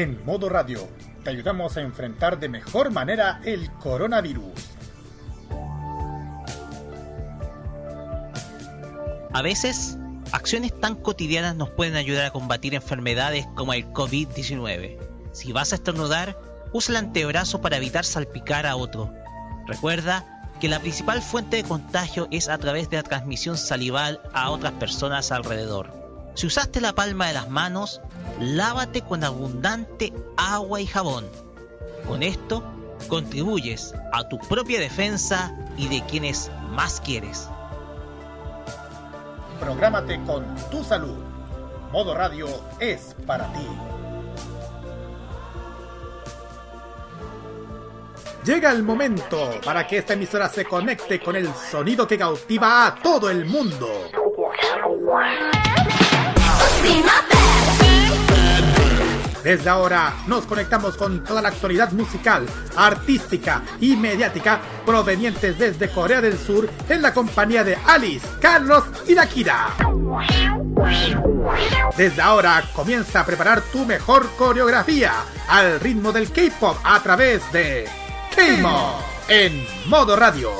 En 0.00 0.24
modo 0.24 0.48
radio, 0.48 0.88
te 1.24 1.28
ayudamos 1.28 1.76
a 1.76 1.82
enfrentar 1.82 2.40
de 2.40 2.48
mejor 2.48 2.90
manera 2.90 3.42
el 3.44 3.70
coronavirus. 3.72 4.54
A 9.30 9.42
veces, 9.42 9.98
acciones 10.32 10.72
tan 10.80 10.94
cotidianas 10.94 11.54
nos 11.54 11.68
pueden 11.68 11.96
ayudar 11.96 12.24
a 12.24 12.30
combatir 12.30 12.74
enfermedades 12.74 13.46
como 13.54 13.74
el 13.74 13.92
COVID-19. 13.92 14.96
Si 15.32 15.52
vas 15.52 15.72
a 15.72 15.74
estornudar, 15.74 16.38
usa 16.72 16.92
el 16.92 17.04
antebrazo 17.04 17.60
para 17.60 17.76
evitar 17.76 18.06
salpicar 18.06 18.64
a 18.64 18.76
otro. 18.76 19.12
Recuerda 19.66 20.24
que 20.62 20.70
la 20.70 20.80
principal 20.80 21.20
fuente 21.20 21.56
de 21.56 21.64
contagio 21.64 22.26
es 22.30 22.48
a 22.48 22.56
través 22.56 22.88
de 22.88 22.96
la 22.96 23.02
transmisión 23.02 23.58
salival 23.58 24.22
a 24.32 24.48
otras 24.48 24.72
personas 24.72 25.30
alrededor. 25.30 25.99
Si 26.34 26.46
usaste 26.46 26.80
la 26.80 26.94
palma 26.94 27.26
de 27.28 27.34
las 27.34 27.48
manos, 27.48 28.00
lávate 28.38 29.02
con 29.02 29.24
abundante 29.24 30.12
agua 30.36 30.80
y 30.80 30.86
jabón. 30.86 31.26
Con 32.06 32.22
esto, 32.22 32.62
contribuyes 33.08 33.94
a 34.12 34.28
tu 34.28 34.38
propia 34.38 34.80
defensa 34.80 35.54
y 35.76 35.88
de 35.88 36.04
quienes 36.06 36.50
más 36.70 37.00
quieres. 37.00 37.48
Prográmate 39.58 40.22
con 40.24 40.44
tu 40.70 40.82
salud. 40.84 41.18
Modo 41.92 42.14
Radio 42.14 42.46
es 42.78 43.14
para 43.26 43.52
ti. 43.52 43.66
Llega 48.44 48.70
el 48.70 48.82
momento 48.82 49.50
para 49.62 49.86
que 49.86 49.98
esta 49.98 50.14
emisora 50.14 50.48
se 50.48 50.64
conecte 50.64 51.20
con 51.20 51.36
el 51.36 51.52
sonido 51.52 52.06
que 52.06 52.16
cautiva 52.16 52.86
a 52.86 52.94
todo 52.94 53.28
el 53.28 53.44
mundo. 53.44 53.86
Desde 59.42 59.70
ahora 59.70 60.14
nos 60.26 60.44
conectamos 60.44 60.96
con 60.96 61.24
toda 61.24 61.40
la 61.40 61.48
actualidad 61.48 61.92
musical, 61.92 62.46
artística 62.76 63.62
y 63.80 63.96
mediática 63.96 64.60
provenientes 64.84 65.58
desde 65.58 65.90
Corea 65.90 66.20
del 66.20 66.38
Sur 66.38 66.68
en 66.88 67.00
la 67.00 67.14
compañía 67.14 67.64
de 67.64 67.76
Alice, 67.86 68.26
Carlos 68.40 68.84
y 69.08 69.14
Nakira. 69.14 69.70
Desde 71.96 72.22
ahora 72.22 72.62
comienza 72.74 73.20
a 73.20 73.26
preparar 73.26 73.62
tu 73.62 73.84
mejor 73.86 74.28
coreografía 74.36 75.12
al 75.48 75.80
ritmo 75.80 76.12
del 76.12 76.30
K-pop 76.30 76.76
a 76.84 77.02
través 77.02 77.50
de 77.50 77.88
K-Mod 78.36 79.00
en 79.28 79.66
modo 79.86 80.16
radio. 80.16 80.52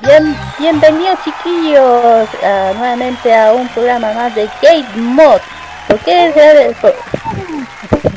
Bien, 0.00 0.36
bienvenidos 0.58 1.18
chiquillos 1.24 2.28
nuevamente 2.76 3.34
a 3.34 3.52
un 3.52 3.68
programa 3.68 4.12
más 4.12 4.34
de 4.34 4.46
K-Mod. 4.46 5.40
¿Por 5.88 5.98
qué 6.00 6.32
se 6.32 6.74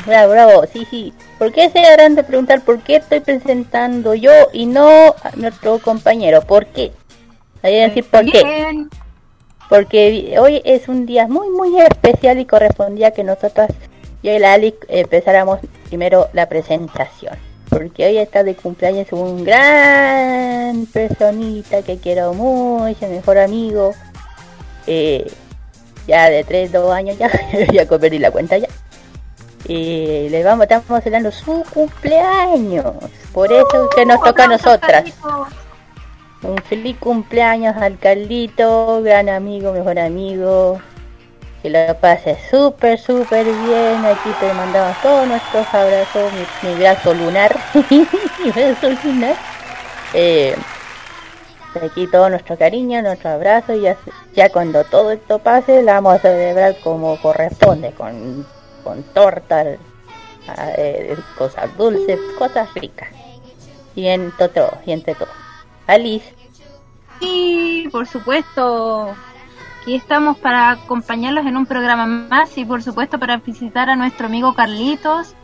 bravo, 0.06 0.32
bravo, 0.32 0.64
sí, 0.72 0.86
sí. 0.90 1.12
¿Por 1.38 1.52
qué 1.52 1.68
se 1.70 1.80
harán 1.80 2.14
de 2.14 2.24
preguntar 2.24 2.62
por 2.62 2.80
qué 2.80 2.96
estoy 2.96 3.20
presentando 3.20 4.14
yo 4.14 4.32
y 4.52 4.66
no 4.66 5.14
a 5.22 5.30
nuestro 5.36 5.78
compañero? 5.78 6.42
¿Por 6.42 6.66
qué? 6.66 6.92
Ahí 7.62 7.76
decir 7.80 8.04
por 8.04 8.24
qué. 8.24 8.86
Porque 9.68 10.36
hoy 10.38 10.62
es 10.64 10.88
un 10.88 11.06
día 11.06 11.26
muy, 11.26 11.50
muy 11.50 11.80
especial 11.80 12.38
y 12.38 12.44
correspondía 12.44 13.10
que 13.10 13.24
nosotras 13.24 13.70
y 14.22 14.28
el 14.28 14.44
Ali 14.44 14.74
empezáramos 14.88 15.60
primero 15.88 16.28
la 16.32 16.48
presentación 16.48 17.36
porque 17.76 18.06
hoy 18.06 18.16
está 18.16 18.42
de 18.42 18.54
cumpleaños 18.54 19.12
un 19.12 19.44
gran 19.44 20.86
personita 20.86 21.82
que 21.82 21.98
quiero 21.98 22.32
mucho, 22.32 23.06
mejor 23.06 23.36
amigo. 23.36 23.92
Eh, 24.86 25.30
ya 26.06 26.30
de 26.30 26.42
3, 26.42 26.72
2 26.72 26.90
años 26.90 27.18
ya, 27.18 27.30
ya 27.72 27.86
perdí 27.86 28.18
la 28.18 28.30
cuenta 28.30 28.56
ya. 28.56 28.68
Y 29.68 30.30
le 30.30 30.42
vamos, 30.42 30.62
estamos 30.62 31.02
celebrando 31.02 31.30
su 31.30 31.64
cumpleaños. 31.74 32.94
Por 33.34 33.52
eso 33.52 33.90
que 33.94 34.06
nos 34.06 34.22
toca 34.22 34.44
a 34.44 34.48
nosotras. 34.48 35.04
Un 36.42 36.56
feliz 36.62 36.96
cumpleaños 36.98 37.76
al 37.76 37.98
Carlito, 37.98 39.02
gran 39.02 39.28
amigo, 39.28 39.72
mejor 39.72 39.98
amigo, 39.98 40.80
que 41.66 41.86
lo 41.88 41.94
pase 41.98 42.36
súper, 42.50 42.98
súper 42.98 43.44
bien. 43.44 44.04
Aquí 44.04 44.30
te 44.38 44.52
mandamos 44.54 44.96
todos 45.02 45.26
nuestros 45.26 45.66
abrazos, 45.74 46.32
mi, 46.62 46.74
brazo 46.74 47.14
lunar. 47.14 47.56
mi 47.90 48.50
brazo 48.50 48.90
lunar. 49.04 49.36
Eh, 50.14 50.54
aquí 51.82 52.06
todo 52.06 52.28
nuestro 52.28 52.56
cariño, 52.56 53.02
nuestro 53.02 53.30
abrazo. 53.30 53.74
Y 53.74 53.80
ya, 53.82 53.96
ya 54.34 54.48
cuando 54.50 54.84
todo 54.84 55.10
esto 55.10 55.38
pase, 55.38 55.82
la 55.82 55.94
vamos 55.94 56.14
a 56.14 56.18
celebrar 56.18 56.76
como 56.82 57.20
corresponde, 57.20 57.92
con, 57.92 58.46
con 58.84 59.02
torta, 59.02 59.64
eh, 60.76 61.16
cosas 61.36 61.76
dulces, 61.76 62.20
cosas 62.38 62.72
ricas. 62.74 63.08
Y 63.94 64.06
en 64.06 64.30
todo, 64.32 64.70
y 64.84 64.92
entre 64.92 65.14
todo. 65.14 65.28
Alice. 65.86 66.32
Sí, 67.18 67.88
por 67.90 68.06
supuesto 68.06 69.16
aquí 69.86 69.94
estamos 69.94 70.36
para 70.38 70.70
acompañarlos 70.70 71.46
en 71.46 71.56
un 71.56 71.64
programa 71.64 72.06
más 72.06 72.58
y 72.58 72.64
por 72.64 72.82
supuesto 72.82 73.20
para 73.20 73.36
visitar 73.36 73.88
a 73.88 73.94
nuestro 73.94 74.26
amigo 74.26 74.52
Carlitos, 74.52 75.36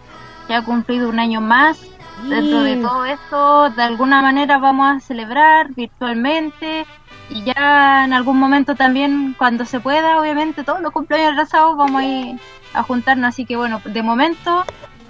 que 0.48 0.54
ha 0.54 0.64
cumplido 0.64 1.08
un 1.08 1.20
año 1.20 1.40
más. 1.40 1.80
Dentro 2.28 2.64
de 2.64 2.76
todo 2.78 3.04
esto, 3.04 3.70
de 3.70 3.82
alguna 3.84 4.20
manera 4.20 4.58
vamos 4.58 4.96
a 4.96 4.98
celebrar 4.98 5.72
virtualmente 5.74 6.86
y 7.30 7.44
ya 7.44 8.04
en 8.04 8.12
algún 8.12 8.36
momento 8.36 8.74
también, 8.74 9.36
cuando 9.38 9.64
se 9.64 9.78
pueda, 9.78 10.20
obviamente 10.20 10.64
todos 10.64 10.80
los 10.80 10.90
cumpleaños 10.90 11.34
atrasados 11.34 11.76
vamos 11.76 12.02
a 12.02 12.04
ir 12.04 12.40
a 12.74 12.82
juntarnos. 12.82 13.28
Así 13.28 13.44
que 13.44 13.56
bueno, 13.56 13.80
de 13.84 14.02
momento 14.02 14.64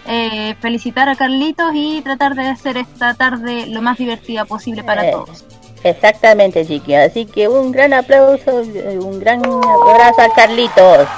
eh, 0.07 0.57
felicitar 0.61 1.09
a 1.09 1.17
Carlitos 1.17 1.71
y 1.73 2.03
tratar 2.03 2.35
de 2.35 2.49
hacer 2.49 2.77
esta 2.77 3.15
tarde 3.15 3.67
lo 3.67 3.81
más 3.81 3.97
divertida 3.97 4.45
posible 4.45 4.85
para 4.85 5.09
eh, 5.09 5.11
todos. 5.11 5.47
Exactamente, 5.85 6.67
chiquillos. 6.67 7.11
Así 7.11 7.27
que 7.27 7.49
un 7.49 7.73
gran 7.73 7.93
aplauso, 7.93 8.55
un 8.55 9.19
gran 9.19 9.45
abrazo 9.45 10.23
a 10.23 10.33
Carlitos. 10.35 11.09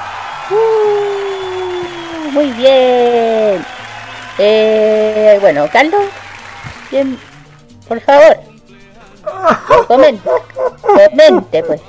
Uh, 0.50 2.30
muy 2.32 2.50
bien. 2.52 3.64
Eh, 4.38 5.38
bueno, 5.40 5.68
Carlos, 5.72 6.02
bien, 6.90 7.18
por 7.86 8.00
favor. 8.00 8.36
Comente, 9.86 10.28
comente 10.82 11.62
pues. 11.62 11.80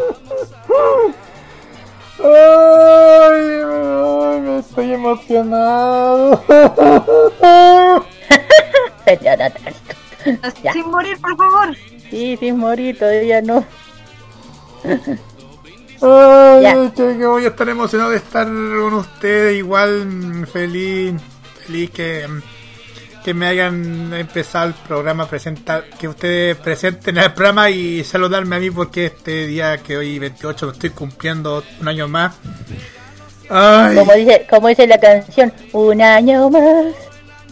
Ay, 2.24 3.42
me 4.42 4.60
estoy 4.60 4.94
emocionado. 4.94 6.42
Sin 10.74 10.90
morir, 10.90 11.20
por 11.22 11.38
favor. 11.38 11.76
Sí, 12.10 12.38
sin 12.38 12.58
morir, 12.58 12.98
todavía 12.98 13.42
no. 13.42 13.66
Ay, 16.02 16.92
que 16.96 17.26
voy 17.26 17.46
a 17.46 17.48
estar 17.48 17.68
emocionado 17.70 18.12
de 18.12 18.18
estar 18.18 18.46
con 18.46 18.94
ustedes, 18.94 19.58
igual 19.58 20.46
feliz, 20.52 21.14
feliz 21.66 21.90
que, 21.90 22.28
que 23.24 23.34
me 23.34 23.48
hayan 23.48 24.14
empezado 24.14 24.68
el 24.68 24.74
programa, 24.74 25.28
presentar, 25.28 25.86
que 25.98 26.08
ustedes 26.08 26.58
presenten 26.58 27.18
el 27.18 27.34
programa 27.34 27.70
y 27.70 28.04
saludarme 28.04 28.58
a 28.58 28.60
mí 28.60 28.70
porque 28.70 29.08
este 29.08 29.48
día 29.48 29.78
que 29.78 29.98
hoy 29.98 30.20
28 30.20 30.66
lo 30.66 30.72
estoy 30.74 30.90
cumpliendo 30.92 31.64
un 31.80 31.88
año 31.88 32.08
más. 32.08 32.36
Como 33.48 34.14
dice, 34.14 34.46
como 34.50 34.68
dice 34.68 34.88
la 34.88 35.00
canción, 35.00 35.54
un 35.72 36.02
año 36.02 36.50
más 36.50 36.94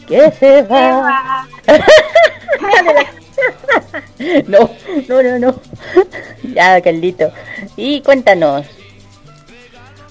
que 0.07 0.31
se 0.31 0.61
va. 0.63 1.47
no, 4.47 4.69
no, 5.07 5.23
no, 5.23 5.39
no. 5.39 5.61
ya, 6.53 6.81
Carlito. 6.81 7.31
Y 7.75 8.01
cuéntanos. 8.01 8.65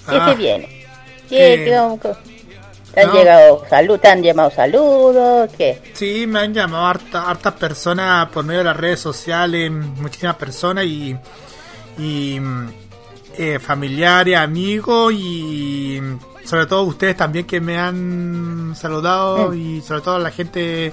¿Qué 0.06 0.12
se 0.12 0.20
ah, 0.20 0.34
viene? 0.34 0.84
¿Qué, 1.28 1.72
¿Te 2.94 3.00
han 3.00 3.12
llegado 3.12 3.64
salud, 3.70 3.98
te 3.98 4.08
han 4.08 4.22
llamado 4.22 4.50
saludos? 4.50 5.50
¿Qué? 5.56 5.80
Sí, 5.94 6.26
me 6.26 6.40
han 6.40 6.52
llamado 6.52 6.86
hartas 6.86 7.54
personas 7.54 8.28
por 8.28 8.44
medio 8.44 8.58
de 8.58 8.64
las 8.64 8.76
redes 8.76 9.00
sociales, 9.00 9.70
muchísimas 9.70 10.36
personas 10.36 10.84
y, 10.84 11.16
y 11.98 12.38
eh, 13.38 13.58
familiares, 13.58 14.36
amigos 14.36 15.14
y 15.14 16.02
sobre 16.44 16.66
todo 16.66 16.82
ustedes 16.82 17.16
también 17.16 17.46
que 17.46 17.60
me 17.60 17.78
han 17.78 18.74
saludado 18.76 19.50
mm. 19.50 19.54
y 19.58 19.80
sobre 19.80 20.02
todo 20.02 20.18
la 20.18 20.30
gente 20.30 20.92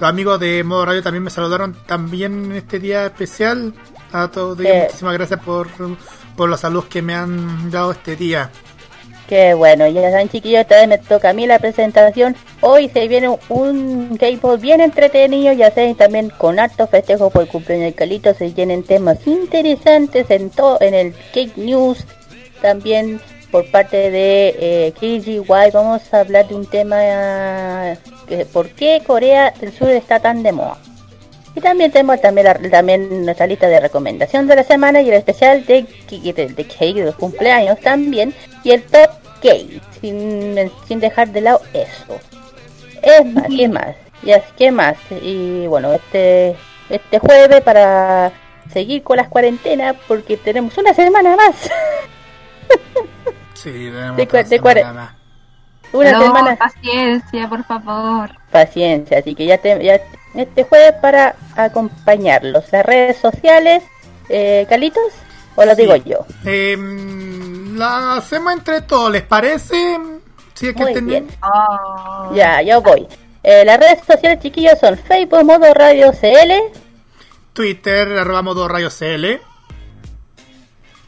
los 0.00 0.08
amigos 0.08 0.38
de 0.38 0.62
Modo 0.62 0.86
Radio 0.86 1.02
también 1.02 1.24
me 1.24 1.30
saludaron 1.30 1.76
también 1.86 2.46
en 2.46 2.52
este 2.52 2.78
día 2.78 3.06
especial. 3.06 3.74
A 4.12 4.28
todos 4.28 4.58
muchísimas 4.58 5.14
gracias 5.14 5.40
por, 5.40 5.68
por 6.36 6.48
los 6.48 6.60
saludos 6.60 6.86
que 6.86 7.02
me 7.02 7.14
han 7.14 7.70
dado 7.70 7.92
este 7.92 8.16
día. 8.16 8.50
Qué 9.28 9.52
bueno, 9.52 9.86
ya 9.88 10.10
saben 10.10 10.30
chiquillos, 10.30 10.62
esta 10.62 10.76
vez 10.76 10.88
me 10.88 10.96
toca 10.96 11.30
a 11.30 11.32
mí 11.34 11.46
la 11.46 11.58
presentación. 11.58 12.34
Hoy 12.62 12.88
se 12.88 13.06
viene 13.08 13.36
un 13.50 14.16
K-pop 14.16 14.58
bien 14.58 14.80
entretenido, 14.80 15.52
ya 15.52 15.70
saben, 15.70 15.96
también 15.96 16.30
con 16.30 16.58
alto 16.58 16.86
festejo 16.86 17.28
por 17.28 17.42
el 17.42 17.48
cumpleaños 17.48 17.86
de 17.86 17.94
Calito, 17.94 18.32
se 18.32 18.48
vienen 18.48 18.84
temas 18.84 19.26
interesantes 19.26 20.30
en 20.30 20.48
todo, 20.48 20.78
en 20.80 20.94
el 20.94 21.14
Cake 21.34 21.58
News, 21.58 22.06
también 22.62 23.20
por 23.50 23.70
parte 23.70 24.10
de 24.10 24.56
eh, 24.58 24.92
KGY 24.98 25.42
vamos 25.72 26.02
a 26.14 26.20
hablar 26.20 26.48
de 26.48 26.54
un 26.54 26.64
tema 26.64 26.96
por 28.52 28.68
qué 28.70 29.02
Corea 29.06 29.52
del 29.60 29.72
Sur 29.72 29.90
está 29.90 30.20
tan 30.20 30.42
de 30.42 30.52
moda. 30.52 30.78
Y 31.54 31.60
también 31.60 31.90
tenemos 31.90 32.20
también, 32.20 32.46
la- 32.46 32.70
también 32.70 33.24
nuestra 33.24 33.46
lista 33.46 33.66
de 33.68 33.80
recomendación 33.80 34.46
de 34.46 34.56
la 34.56 34.64
semana 34.64 35.00
y 35.00 35.08
el 35.08 35.14
especial 35.14 35.64
de, 35.66 35.86
de, 36.10 36.48
de 36.48 36.64
Cake 36.66 36.94
de 36.94 37.04
los 37.06 37.16
cumpleaños 37.16 37.80
también 37.80 38.32
y 38.62 38.70
el 38.72 38.82
top 38.84 39.10
Cake 39.42 39.80
sin, 40.00 40.70
sin 40.86 41.00
dejar 41.00 41.28
de 41.28 41.40
lado 41.40 41.60
eso. 41.72 42.18
Es 43.02 43.24
más, 43.26 43.46
¿qué 43.56 43.68
más? 43.68 43.96
Ya, 44.22 44.40
¿qué 44.56 44.70
más? 44.70 44.96
Y 45.22 45.66
bueno, 45.68 45.92
este 45.92 46.56
este 46.90 47.18
jueves 47.18 47.60
para 47.62 48.32
seguir 48.72 49.02
con 49.02 49.16
las 49.16 49.28
cuarentenas 49.28 49.94
porque 50.06 50.36
tenemos 50.36 50.76
una 50.78 50.92
semana 50.94 51.36
más. 51.36 51.54
Sí, 53.54 53.70
tenemos 53.72 54.16
De 54.16 54.26
de 54.26 54.44
semana 54.44 54.92
más. 54.92 55.12
Una 55.92 56.12
no, 56.12 56.22
semana 56.22 56.56
paciencia, 56.56 57.48
por 57.48 57.64
favor. 57.64 58.30
paciencia, 58.50 59.18
así 59.18 59.34
que 59.34 59.46
ya, 59.46 59.58
te, 59.58 59.82
ya 59.82 60.00
este 60.34 60.64
jueves 60.64 60.94
para 61.00 61.34
acompañarlos. 61.56 62.64
Las 62.70 62.84
redes 62.84 63.16
sociales, 63.16 63.82
eh, 64.28 64.66
Calitos, 64.68 65.12
o 65.56 65.64
lo 65.64 65.74
digo 65.74 65.96
yo. 65.96 66.26
Em, 66.44 67.76
la 67.76 68.14
hacemos 68.16 68.52
entre 68.52 68.82
todos, 68.82 69.10
¿les 69.10 69.22
parece? 69.22 69.98
Sí, 70.54 70.68
es 70.68 70.74
que 70.74 70.82
Muy 70.82 71.00
bien. 71.00 71.28
Oh. 71.42 72.34
Ya, 72.34 72.60
ya 72.62 72.78
voy. 72.78 73.06
Eh, 73.42 73.64
las 73.64 73.78
redes 73.78 74.00
sociales, 74.06 74.40
chiquillos, 74.42 74.78
son 74.78 74.98
Facebook, 74.98 75.44
Modo 75.44 75.72
Radio 75.72 76.12
CL, 76.12 76.52
Twitter, 77.52 78.18
arroba 78.18 78.42
modo 78.42 78.68
rayo 78.68 78.90
CL. 78.90 79.40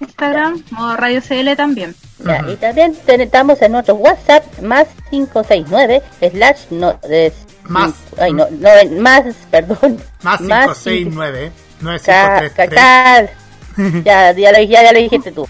Instagram, 0.00 0.65
modo 0.71 0.97
Radio 0.97 1.21
CL 1.21 1.55
también. 1.56 1.94
Ya, 2.25 2.44
y 2.50 2.56
también 2.56 2.96
estamos 3.06 3.61
en 3.62 3.72
nuestro 3.72 3.94
WhatsApp 3.94 4.44
más 4.61 4.87
569 5.11 6.02
slash 6.32 6.58
no 6.70 6.99
es 7.11 7.32
Más. 7.64 7.93
ay 8.19 8.32
no, 8.32 8.46
no 8.50 8.69
más 9.00 9.22
perdón 9.50 9.99
Más 10.22 10.38
cinco- 10.38 10.75
569 10.75 11.52
Ca- 12.05 12.40
9533. 12.43 12.55
cacal. 12.55 13.31
ya, 14.05 14.32
ya, 14.32 14.52
lo, 14.52 14.58
ya, 14.62 14.82
ya 14.82 14.93
lo 14.93 14.99
dijiste 14.99 15.32
tú 15.32 15.49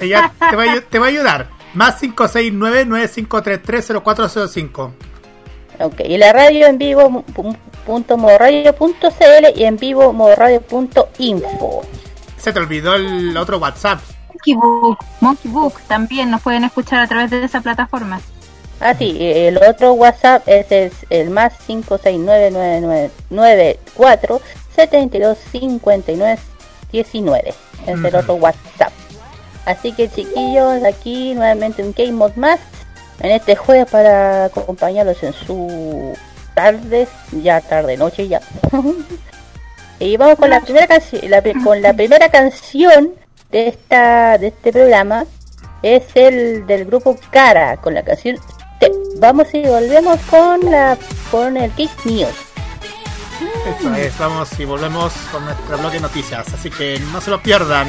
Ella 0.00 0.32
te 0.50 0.56
va, 0.56 0.64
a 0.72 0.80
te 0.80 0.98
va 0.98 1.06
a 1.06 1.08
ayudar. 1.08 1.48
Más 1.74 1.96
569 2.00 2.84
9533 2.86 3.92
0405. 4.02 4.92
ok 5.80 6.00
y 6.00 6.16
la 6.18 6.32
radio 6.32 6.66
en 6.66 6.78
vivo 6.78 7.24
punto 7.86 8.16
modoradio.cl 8.16 9.46
y 9.54 9.64
en 9.64 9.76
vivo 9.76 10.12
modoradio.info 10.12 11.82
Se 12.38 12.52
te 12.52 12.58
olvidó 12.58 12.94
el 12.94 13.36
otro 13.36 13.58
WhatsApp. 13.58 14.00
Monkey 14.46 14.54
Book, 14.54 14.98
Monkey 15.20 15.50
Book 15.50 15.74
también 15.88 16.30
nos 16.30 16.40
pueden 16.42 16.62
escuchar 16.64 17.00
a 17.00 17.08
través 17.08 17.30
de 17.30 17.44
esa 17.44 17.60
plataforma. 17.60 18.20
ah 18.80 18.94
sí 18.94 19.16
el 19.18 19.58
otro 19.58 19.92
WhatsApp 19.94 20.46
es 20.46 20.70
el, 20.70 20.92
el 21.10 21.30
más 21.30 21.54
5699994 21.66 24.40
7259 24.76 26.38
19 26.92 27.48
es 27.48 27.56
el 27.88 28.14
otro 28.14 28.34
WhatsApp. 28.34 28.92
Así 29.64 29.90
que 29.92 30.08
chiquillos 30.08 30.84
aquí 30.84 31.34
nuevamente 31.34 31.82
un 31.82 31.92
Game 31.92 32.12
Mod 32.12 32.36
más 32.36 32.60
en 33.20 33.32
este 33.32 33.56
jueves 33.56 33.90
para 33.90 34.44
acompañarlos 34.44 35.20
en 35.24 35.32
su 35.32 36.16
tarde 36.54 37.08
ya 37.32 37.60
tarde 37.60 37.96
noche 37.96 38.28
ya. 38.28 38.40
Y 39.98 40.18
vamos 40.18 40.38
con 40.38 40.50
la 40.50 40.60
primera 40.60 40.86
canción 40.86 41.22
la 41.30 41.42
con 41.64 41.80
la 41.80 41.94
primera 41.94 42.28
canción 42.28 43.14
de 43.50 43.68
esta 43.68 44.38
de 44.38 44.48
este 44.48 44.72
programa 44.72 45.24
es 45.82 46.04
el 46.14 46.66
del 46.66 46.84
grupo 46.86 47.16
Cara 47.30 47.76
con 47.76 47.94
la 47.94 48.02
canción 48.02 48.36
Step. 48.36 48.92
Vamos 49.18 49.52
y 49.54 49.62
volvemos 49.62 50.18
con 50.30 50.70
la 50.70 50.98
con 51.30 51.56
el 51.56 51.70
Kick 51.72 52.04
News. 52.04 52.34
Eso 53.78 53.94
es, 53.94 54.18
vamos 54.18 54.58
y 54.58 54.64
volvemos 54.64 55.12
con 55.30 55.44
nuestro 55.44 55.78
bloque 55.78 55.96
de 55.96 56.00
noticias. 56.02 56.52
Así 56.54 56.70
que 56.70 56.98
no 57.12 57.20
se 57.20 57.30
lo 57.30 57.42
pierdan. 57.42 57.88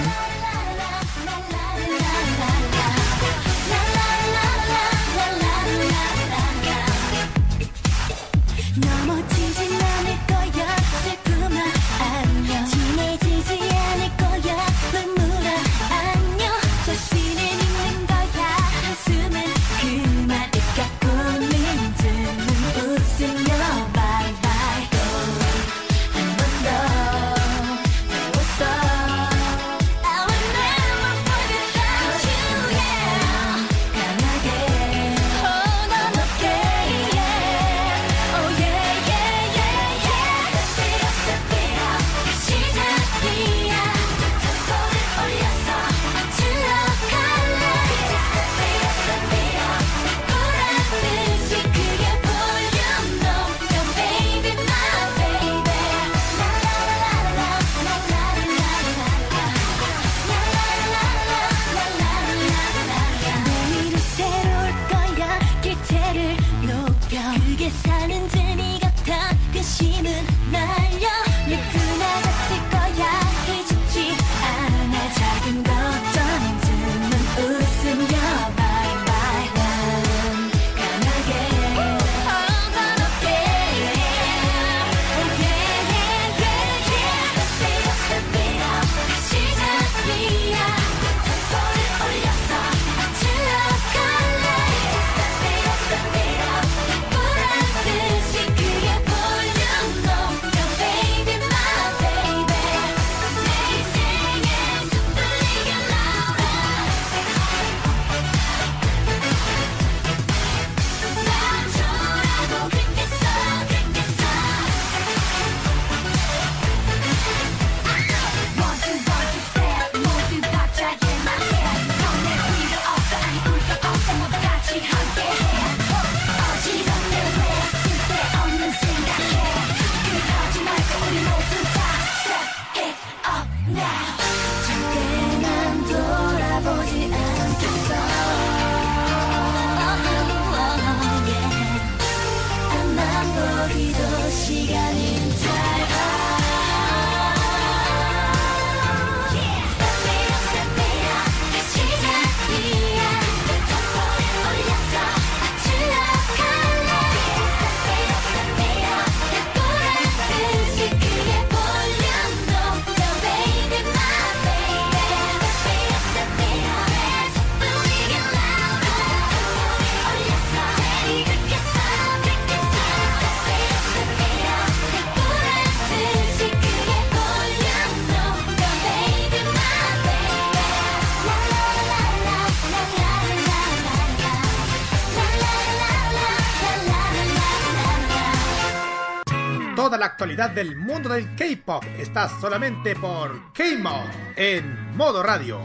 Actualidad 190.27 190.49
del 190.49 190.75
mundo 190.75 191.09
del 191.09 191.25
K-pop 191.35 191.83
está 191.97 192.27
solamente 192.41 192.93
por 192.97 193.53
K-Mod 193.53 194.09
en 194.35 194.97
modo 194.97 195.23
radio. 195.23 195.59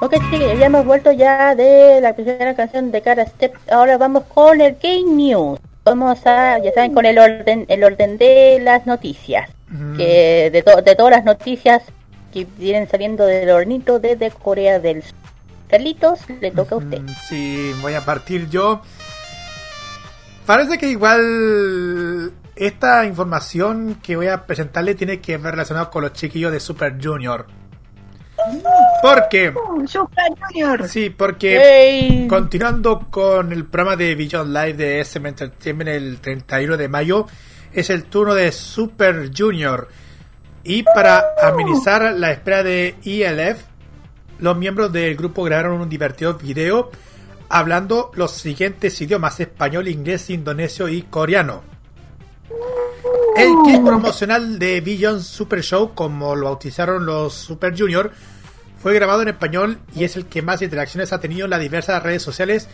Ok, 0.00 0.14
sí, 0.30 0.38
ya 0.58 0.66
hemos 0.66 0.84
vuelto 0.84 1.12
ya 1.12 1.54
de 1.54 2.00
la 2.00 2.12
primera 2.12 2.56
canción 2.56 2.90
de 2.90 3.02
Cara 3.02 3.24
Step. 3.26 3.54
Ahora 3.70 3.96
vamos 3.96 4.24
con 4.34 4.60
el 4.60 4.76
Game 4.82 5.14
News. 5.14 5.60
Vamos 5.84 6.18
a, 6.26 6.58
ya 6.58 6.72
saben, 6.72 6.92
con 6.92 7.06
el 7.06 7.20
orden, 7.20 7.66
el 7.68 7.84
orden 7.84 8.18
de 8.18 8.58
las 8.60 8.84
noticias. 8.84 9.48
Que 9.96 10.50
de, 10.50 10.62
to- 10.62 10.82
de 10.82 10.96
todas 10.96 11.12
las 11.12 11.24
noticias 11.24 11.82
que 12.32 12.46
vienen 12.56 12.88
saliendo 12.88 13.26
del 13.26 13.50
hornito 13.50 14.00
desde 14.00 14.32
Corea 14.32 14.80
del 14.80 15.04
Sur. 15.04 15.14
Carlitos, 15.68 16.18
le 16.40 16.50
toca 16.50 16.74
a 16.74 16.78
usted. 16.78 17.02
Sí, 17.28 17.72
voy 17.80 17.94
a 17.94 18.04
partir 18.04 18.48
yo. 18.50 18.80
Parece 20.46 20.78
que 20.78 20.88
igual 20.88 22.32
esta 22.58 23.06
información 23.06 24.00
que 24.02 24.16
voy 24.16 24.26
a 24.26 24.44
presentarle 24.44 24.94
tiene 24.94 25.20
que 25.20 25.36
ver 25.36 25.52
relacionado 25.52 25.90
con 25.90 26.02
los 26.02 26.12
chiquillos 26.12 26.50
de 26.50 26.58
Super 26.58 26.98
Junior. 27.02 27.46
Porque, 29.00 29.52
Super 29.86 30.32
Junior. 30.40 30.88
sí, 30.88 31.10
porque 31.10 32.26
continuando 32.28 33.06
con 33.10 33.52
el 33.52 33.64
programa 33.64 33.96
de 33.96 34.14
Beyond 34.14 34.52
Live 34.52 34.74
de 34.74 35.00
SM 35.00 35.28
Entertainment 35.28 35.88
el 35.88 36.18
31 36.18 36.76
de 36.76 36.88
mayo, 36.88 37.26
es 37.72 37.90
el 37.90 38.04
turno 38.04 38.34
de 38.34 38.50
Super 38.50 39.30
Junior. 39.36 39.88
Y 40.64 40.82
para 40.82 41.24
amenizar 41.42 42.14
la 42.16 42.32
espera 42.32 42.62
de 42.62 42.96
ELF, 43.04 43.62
los 44.40 44.56
miembros 44.56 44.92
del 44.92 45.16
grupo 45.16 45.44
grabaron 45.44 45.80
un 45.80 45.88
divertido 45.88 46.34
video 46.34 46.90
hablando 47.48 48.10
los 48.14 48.32
siguientes 48.32 49.00
idiomas: 49.00 49.38
español, 49.40 49.88
inglés, 49.88 50.30
indonesio 50.30 50.88
y 50.88 51.02
coreano. 51.02 51.77
El 53.36 53.52
kit 53.64 53.84
promocional 53.84 54.58
de 54.58 54.80
Beyond 54.80 55.22
Super 55.22 55.62
Show, 55.62 55.94
como 55.94 56.34
lo 56.34 56.46
bautizaron 56.46 57.06
los 57.06 57.34
Super 57.34 57.78
Junior, 57.78 58.10
fue 58.82 58.94
grabado 58.94 59.22
en 59.22 59.28
español 59.28 59.78
y 59.94 60.04
es 60.04 60.16
el 60.16 60.26
que 60.26 60.42
más 60.42 60.62
interacciones 60.62 61.12
ha 61.12 61.20
tenido 61.20 61.44
en 61.44 61.50
las 61.50 61.60
diversas 61.60 62.02
redes 62.02 62.22
sociales 62.22 62.68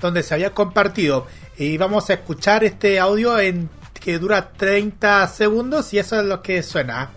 donde 0.00 0.22
se 0.22 0.34
había 0.34 0.54
compartido. 0.54 1.26
Y 1.56 1.76
vamos 1.78 2.10
a 2.10 2.14
escuchar 2.14 2.64
este 2.64 2.98
audio 2.98 3.38
en 3.38 3.70
que 3.94 4.18
dura 4.18 4.52
30 4.52 5.28
segundos 5.28 5.94
y 5.94 5.98
eso 5.98 6.20
es 6.20 6.26
lo 6.26 6.42
que 6.42 6.62
suena. 6.62 7.10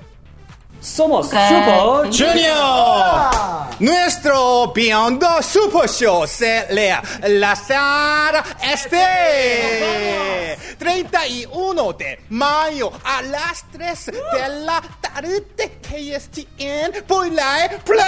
Somos. 0.85 1.29
Super 1.29 2.11
Junior. 2.11 3.31
Nuestro 3.79 4.71
Beyond 4.73 5.23
Super 5.41 5.89
Show 5.89 6.27
se 6.27 6.67
le 6.69 6.95
lanzará 7.39 8.43
este 8.61 10.57
31 10.77 11.93
de 11.93 12.19
mayo 12.29 12.91
a 13.03 13.21
las 13.23 13.65
3 13.71 14.05
de 14.05 14.49
la 14.63 14.81
tarde 15.01 15.43
KSTN 15.81 17.03
por 17.07 17.25
Live 17.25 17.79
Plus. 17.83 18.03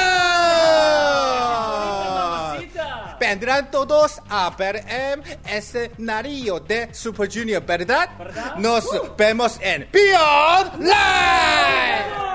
Vendrán 3.20 3.72
todos 3.72 4.22
a 4.30 4.52
ver 4.52 4.86
el 4.88 5.24
escenario 5.46 6.60
de 6.60 6.94
Super 6.94 7.28
Junior, 7.34 7.66
¿verdad? 7.66 8.10
Nos 8.58 8.86
vemos 9.18 9.58
en 9.62 9.90
Beyond 9.92 10.84
Live. 10.84 12.28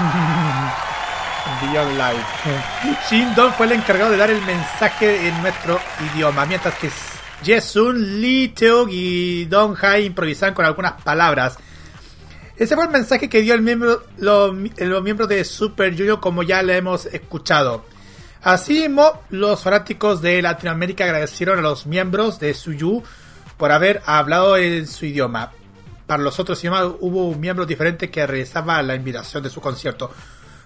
Beyond 1.60 1.96
Live. 1.96 2.24
Shin 3.08 3.34
Don 3.34 3.52
fue 3.52 3.66
el 3.66 3.72
encargado 3.72 4.10
de 4.10 4.16
dar 4.16 4.30
el 4.30 4.40
mensaje 4.42 5.28
en 5.28 5.42
nuestro 5.42 5.80
idioma, 6.12 6.46
mientras 6.46 6.74
que 6.76 6.90
Jesun, 7.42 8.20
Lee 8.20 8.48
Teog 8.48 8.88
y 8.90 9.44
Don 9.46 9.76
Hai 9.80 10.06
improvisaban 10.06 10.54
con 10.54 10.64
algunas 10.64 10.92
palabras. 11.02 11.58
Ese 12.56 12.74
fue 12.74 12.84
el 12.84 12.90
mensaje 12.90 13.28
que 13.28 13.40
dio 13.40 13.54
el 13.54 13.62
miembro, 13.62 14.02
los, 14.18 14.54
los 14.78 15.02
miembros 15.02 15.28
de 15.28 15.44
Super 15.44 15.96
Junior, 15.96 16.20
como 16.20 16.42
ya 16.42 16.62
le 16.62 16.76
hemos 16.76 17.06
escuchado. 17.06 17.84
Asimismo, 18.42 19.20
los 19.30 19.62
fanáticos 19.62 20.22
de 20.22 20.40
Latinoamérica 20.40 21.04
agradecieron 21.04 21.58
a 21.58 21.62
los 21.62 21.86
miembros 21.86 22.38
de 22.38 22.54
Suyu 22.54 23.02
por 23.56 23.72
haber 23.72 24.02
hablado 24.06 24.56
en 24.56 24.86
su 24.86 25.06
idioma. 25.06 25.52
Para 26.10 26.24
los 26.24 26.40
otros 26.40 26.58
idiomas 26.58 26.86
hubo 26.98 27.28
un 27.28 27.38
miembro 27.38 27.64
diferente 27.64 28.10
que 28.10 28.26
realizaba 28.26 28.82
la 28.82 28.96
invitación 28.96 29.44
de 29.44 29.48
su 29.48 29.60
concierto. 29.60 30.10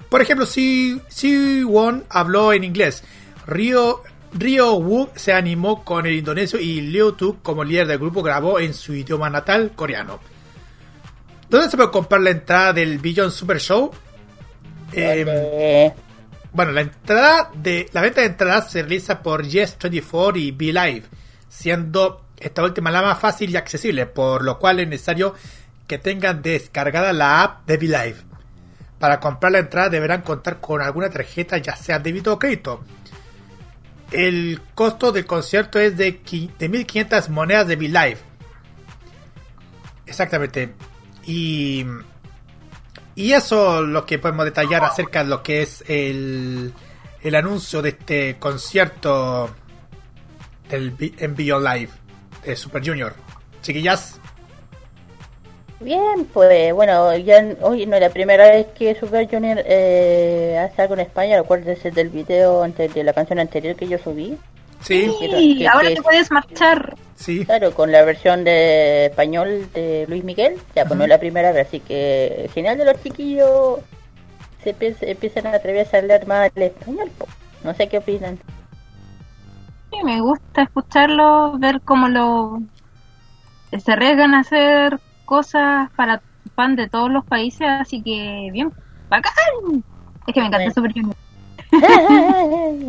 Por 0.08 0.22
ejemplo, 0.22 0.46
si, 0.46 0.98
si 1.08 1.62
Won 1.62 2.02
habló 2.08 2.54
en 2.54 2.64
inglés, 2.64 3.04
Ryo, 3.46 4.00
Ryo 4.32 4.76
Woo 4.76 5.10
se 5.14 5.34
animó 5.34 5.84
con 5.84 6.06
el 6.06 6.14
indonesio 6.14 6.58
y 6.58 6.80
Liu 6.80 7.12
Tu, 7.12 7.42
como 7.42 7.62
líder 7.62 7.86
del 7.88 7.98
grupo, 7.98 8.22
grabó 8.22 8.58
en 8.58 8.72
su 8.72 8.94
idioma 8.94 9.28
natal, 9.28 9.72
coreano. 9.76 10.18
¿Dónde 11.50 11.68
se 11.68 11.76
puede 11.76 11.90
comprar 11.90 12.22
la 12.22 12.30
entrada 12.30 12.72
del 12.72 12.96
Beyond 12.98 13.30
Super 13.30 13.60
Show? 13.60 13.90
Eh, 14.92 15.92
bueno, 16.54 16.72
la 16.72 16.80
entrada 16.80 17.50
de 17.54 17.90
la 17.92 18.00
venta 18.00 18.22
de 18.22 18.28
entradas 18.28 18.70
se 18.70 18.80
realiza 18.80 19.22
por 19.22 19.44
Yes24 19.44 20.40
y 20.40 20.52
Be 20.52 20.72
Live, 20.72 21.02
siendo 21.50 22.23
esta 22.44 22.62
última 22.62 22.90
la 22.90 23.02
más 23.02 23.18
fácil 23.18 23.50
y 23.50 23.56
accesible, 23.56 24.06
por 24.06 24.44
lo 24.44 24.58
cual 24.58 24.80
es 24.80 24.88
necesario 24.88 25.34
que 25.86 25.98
tengan 25.98 26.42
descargada 26.42 27.12
la 27.12 27.42
app 27.42 27.66
de 27.66 27.76
Be 27.76 27.86
Live. 27.86 28.16
Para 28.98 29.20
comprar 29.20 29.52
la 29.52 29.58
entrada 29.58 29.88
deberán 29.88 30.22
contar 30.22 30.60
con 30.60 30.80
alguna 30.82 31.10
tarjeta, 31.10 31.58
ya 31.58 31.74
sea 31.76 31.98
débito 31.98 32.32
o 32.32 32.38
crédito. 32.38 32.82
El 34.12 34.60
costo 34.74 35.10
del 35.12 35.26
concierto 35.26 35.78
es 35.78 35.96
de, 35.96 36.22
qui- 36.22 36.50
de 36.58 36.68
1500 36.68 37.28
monedas 37.30 37.66
de 37.66 37.76
Be 37.76 37.88
Live. 37.88 38.18
Exactamente. 40.06 40.74
Y 41.24 41.84
y 43.16 43.32
eso 43.32 43.80
es 43.82 43.88
lo 43.88 44.04
que 44.06 44.18
podemos 44.18 44.44
detallar 44.44 44.84
acerca 44.84 45.22
de 45.22 45.30
lo 45.30 45.42
que 45.42 45.62
es 45.62 45.84
el, 45.86 46.72
el 47.22 47.34
anuncio 47.36 47.80
de 47.80 47.90
este 47.90 48.36
concierto 48.38 49.54
del 50.68 50.94
en 51.18 51.36
Live 51.36 51.90
de 52.44 52.56
Super 52.56 52.84
Junior. 52.86 53.14
Chiquillas, 53.62 54.20
bien, 55.80 56.26
pues 56.32 56.72
bueno, 56.74 57.16
ya 57.18 57.44
hoy 57.62 57.86
no 57.86 57.96
es 57.96 58.02
la 58.02 58.10
primera 58.10 58.46
vez 58.50 58.66
que 58.78 58.94
Super 58.94 59.28
Junior 59.28 59.58
eh, 59.66 60.58
hace 60.58 60.82
algo 60.82 60.94
en 60.94 61.00
España, 61.00 61.38
acuérdense 61.38 61.90
del 61.90 62.08
video 62.10 62.62
de 62.62 63.04
la 63.04 63.12
canción 63.12 63.38
anterior 63.38 63.74
que 63.76 63.88
yo 63.88 63.98
subí. 63.98 64.36
sí, 64.80 65.10
Sí, 65.18 65.58
que- 65.58 65.68
ahora 65.68 65.88
que- 65.88 65.94
te 65.96 66.02
puedes 66.02 66.30
marchar. 66.30 66.94
sí, 67.16 67.44
Claro, 67.46 67.72
con 67.74 67.90
la 67.90 68.02
versión 68.04 68.44
de 68.44 69.06
español 69.06 69.68
de 69.72 70.04
Luis 70.08 70.24
Miguel, 70.24 70.56
ya 70.74 70.84
pues 70.84 70.96
no 70.98 71.04
es 71.04 71.08
la 71.10 71.18
primera 71.18 71.52
vez, 71.52 71.66
así 71.68 71.80
que 71.80 72.50
genial 72.54 72.76
de 72.78 72.84
los 72.86 73.02
chiquillos 73.02 73.78
se 74.62 74.74
empie- 74.76 74.96
empiezan 75.00 75.46
a 75.46 75.52
atreverse 75.54 75.96
a 75.96 76.00
hablar 76.00 76.26
más 76.26 76.50
el 76.54 76.62
español. 76.64 77.10
po. 77.18 77.26
No 77.62 77.74
sé 77.74 77.88
qué 77.88 77.98
opinan. 77.98 78.38
Me 80.02 80.20
gusta 80.20 80.62
escucharlo, 80.62 81.58
ver 81.58 81.80
cómo 81.82 82.08
lo 82.08 82.60
se 83.82 83.92
arriesgan 83.92 84.34
a 84.34 84.40
hacer 84.40 85.00
cosas 85.24 85.90
para 85.96 86.20
fan 86.54 86.76
de 86.76 86.88
todos 86.88 87.10
los 87.10 87.24
países, 87.24 87.66
así 87.68 88.02
que 88.02 88.50
bien, 88.52 88.72
bacán. 89.08 89.32
Es 90.26 90.34
que 90.34 90.40
me 90.40 90.46
encanta 90.46 90.58
Bueno. 90.58 90.74
Super 90.74 90.92
Junior. 90.92 91.16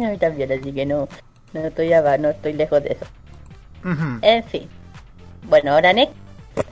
a 0.08 0.10
mí 0.12 0.18
también, 0.18 0.52
así 0.52 0.72
que 0.72 0.86
no, 0.86 1.08
no 1.54 1.60
estoy 1.62 1.92
abajo, 1.94 2.18
no 2.20 2.30
estoy 2.30 2.54
lejos 2.54 2.84
de 2.84 2.90
eso. 2.94 3.06
ujú, 3.84 4.20
En 4.22 4.44
fin. 4.44 4.70
Bueno, 5.44 5.74
ahora 5.74 5.94
next. 5.94 6.14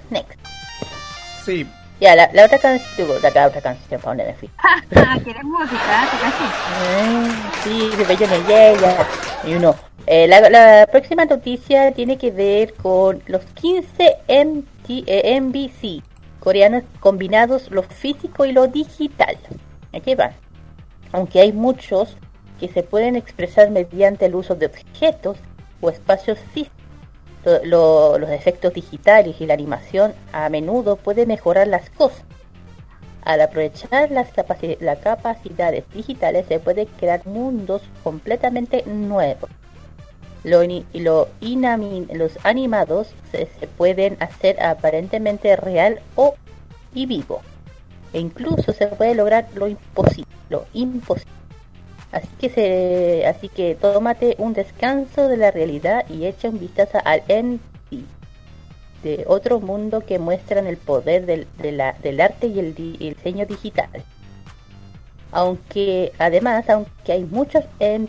Next. 0.09 0.39
sí. 1.45 1.67
Ya, 1.99 2.15
la, 2.15 2.29
la 2.33 2.45
otra 2.45 2.57
canción, 2.57 3.07
la, 3.21 3.29
la 3.29 3.47
otra 3.47 3.61
canción, 3.61 4.01
¿para 4.01 4.09
dónde 4.15 4.25
me 4.25 4.33
fui? 4.33 4.49
¿Quieres 5.23 5.43
música? 5.43 6.09
Te. 6.11 6.25
Ah, 6.25 7.29
sí, 7.63 7.91
Super 7.95 8.17
Junior, 8.17 8.47
ya, 8.47 8.73
ya. 8.73 9.07
Y 9.45 9.53
uno. 9.53 9.73
Eh, 10.05 10.27
la, 10.27 10.49
la 10.49 10.87
próxima 10.91 11.25
noticia 11.25 11.91
tiene 11.93 12.17
que 12.17 12.31
ver 12.31 12.73
con 12.73 13.21
los 13.27 13.43
15 13.45 14.17
MT, 14.27 15.41
MBC 15.41 16.03
coreanos 16.39 16.83
combinados 16.99 17.71
lo 17.71 17.83
físico 17.83 18.43
y 18.45 18.51
lo 18.51 18.67
digital. 18.67 19.37
Aquí 19.93 20.13
van. 20.15 20.31
Aunque 21.13 21.39
hay 21.39 21.53
muchos 21.53 22.17
que 22.59 22.67
se 22.67 22.83
pueden 22.83 23.15
expresar 23.15 23.69
mediante 23.71 24.25
el 24.25 24.35
uso 24.35 24.55
de 24.55 24.65
objetos 24.65 25.37
o 25.79 25.89
espacios 25.89 26.37
físicos. 26.53 26.77
Lo- 27.45 27.63
lo- 27.65 28.17
los 28.19 28.29
efectos 28.29 28.73
digitales 28.73 29.35
y 29.39 29.45
la 29.45 29.53
animación 29.53 30.13
a 30.33 30.49
menudo 30.49 30.97
puede 30.97 31.25
mejorar 31.25 31.67
las 31.67 31.89
cosas. 31.91 32.23
Al 33.23 33.39
aprovechar 33.39 34.11
las, 34.11 34.27
las 34.81 34.99
capacidades 34.99 35.85
digitales 35.93 36.45
se 36.49 36.59
puede 36.59 36.87
crear 36.87 37.25
mundos 37.25 37.81
completamente 38.03 38.83
nuevos. 38.85 39.49
Lo 40.43 40.61
lo 40.93 41.29
los 42.13 42.39
animados 42.43 43.07
se, 43.31 43.47
pueden 43.77 44.17
hacer 44.19 44.61
aparentemente 44.61 45.55
real 45.55 46.01
o 46.15 46.35
y 46.93 47.05
vivo. 47.05 47.41
E 48.11 48.19
incluso 48.19 48.73
se 48.73 48.87
puede 48.87 49.15
lograr 49.15 49.47
lo 49.55 49.67
imposible, 49.67 50.31
lo 50.49 50.65
imposible. 50.73 51.31
Así 52.11 52.27
que 52.39 52.49
se, 52.49 53.25
así 53.25 53.49
que 53.49 53.73
tómate 53.73 54.35
un 54.37 54.53
descanso 54.53 55.27
de 55.27 55.37
la 55.37 55.49
realidad 55.49 56.05
y 56.07 56.25
echa 56.25 56.49
un 56.49 56.59
vistazo 56.59 56.99
al 57.03 57.23
NT. 57.27 58.05
de 59.01 59.23
otro 59.27 59.59
mundo 59.59 60.01
que 60.01 60.19
muestran 60.19 60.67
el 60.67 60.77
poder 60.77 61.25
del, 61.25 61.47
del 61.57 62.21
arte 62.21 62.47
y 62.47 62.59
el, 62.59 62.75
diseño 62.75 63.47
digital. 63.47 63.89
Aunque 65.31 66.11
además, 66.19 66.69
aunque 66.69 67.13
hay 67.13 67.23
muchos 67.23 67.63
en 67.79 68.07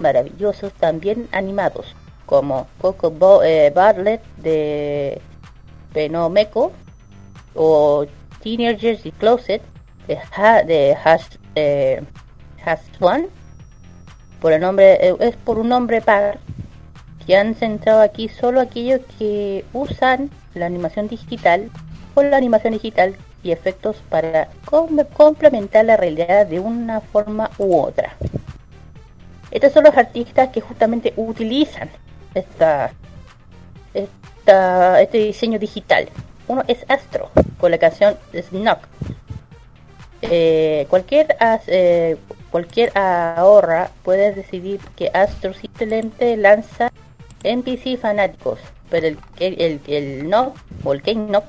maravillosos 0.00 0.72
también 0.74 1.28
animados, 1.32 1.94
como 2.26 2.66
Coco 2.80 3.10
Bo- 3.10 3.42
eh, 3.42 3.70
Bartlett 3.74 4.22
de 4.36 5.20
Penomeco 5.92 6.72
o 7.54 8.06
Teenagers 8.42 9.04
y 9.06 9.12
Closet 9.12 9.62
de, 10.06 10.18
ha 10.36 10.62
de 10.62 10.96
Has, 11.04 11.38
eh, 11.54 12.02
Haswan, 12.64 13.26
por 14.40 14.52
el 14.52 14.60
nombre, 14.60 14.94
eh, 15.08 15.14
es 15.20 15.36
por 15.36 15.58
un 15.58 15.68
nombre 15.68 16.00
par 16.00 16.38
que 17.26 17.36
han 17.36 17.54
centrado 17.54 18.00
aquí 18.00 18.28
solo 18.28 18.60
aquellos 18.60 19.00
que 19.18 19.64
usan 19.72 20.30
la 20.54 20.66
animación 20.66 21.08
digital 21.08 21.70
o 22.14 22.22
la 22.22 22.36
animación 22.36 22.72
digital 22.72 23.14
y 23.42 23.52
efectos 23.52 23.96
para 24.08 24.48
com- 24.64 24.98
complementar 25.12 25.84
la 25.84 25.96
realidad 25.96 26.46
de 26.46 26.60
una 26.60 27.00
forma 27.00 27.50
u 27.58 27.78
otra. 27.80 28.16
Estos 29.50 29.72
son 29.72 29.84
los 29.84 29.96
artistas 29.96 30.48
que 30.50 30.60
justamente 30.60 31.12
utilizan 31.16 31.90
esta, 32.34 32.92
este 35.00 35.18
diseño 35.18 35.58
digital. 35.58 36.08
Uno 36.48 36.62
es 36.68 36.84
Astro 36.88 37.30
con 37.58 37.70
la 37.70 37.78
canción 37.78 38.16
Snuck. 38.34 38.78
Eh, 40.22 40.86
cualquier 40.90 41.34
eh, 41.66 42.16
cualquier 42.50 42.96
ahorra 42.96 43.90
puede 44.02 44.34
decidir 44.34 44.80
que 44.94 45.10
Astro 45.14 45.54
simplemente 45.54 46.36
lanza 46.36 46.90
NPC 47.42 47.98
fanáticos, 47.98 48.58
pero 48.90 49.06
el 49.06 49.18
el, 49.38 49.80
el, 49.86 50.28
no 50.28 50.54
o 50.84 50.92
el 50.92 51.02
no 51.30 51.42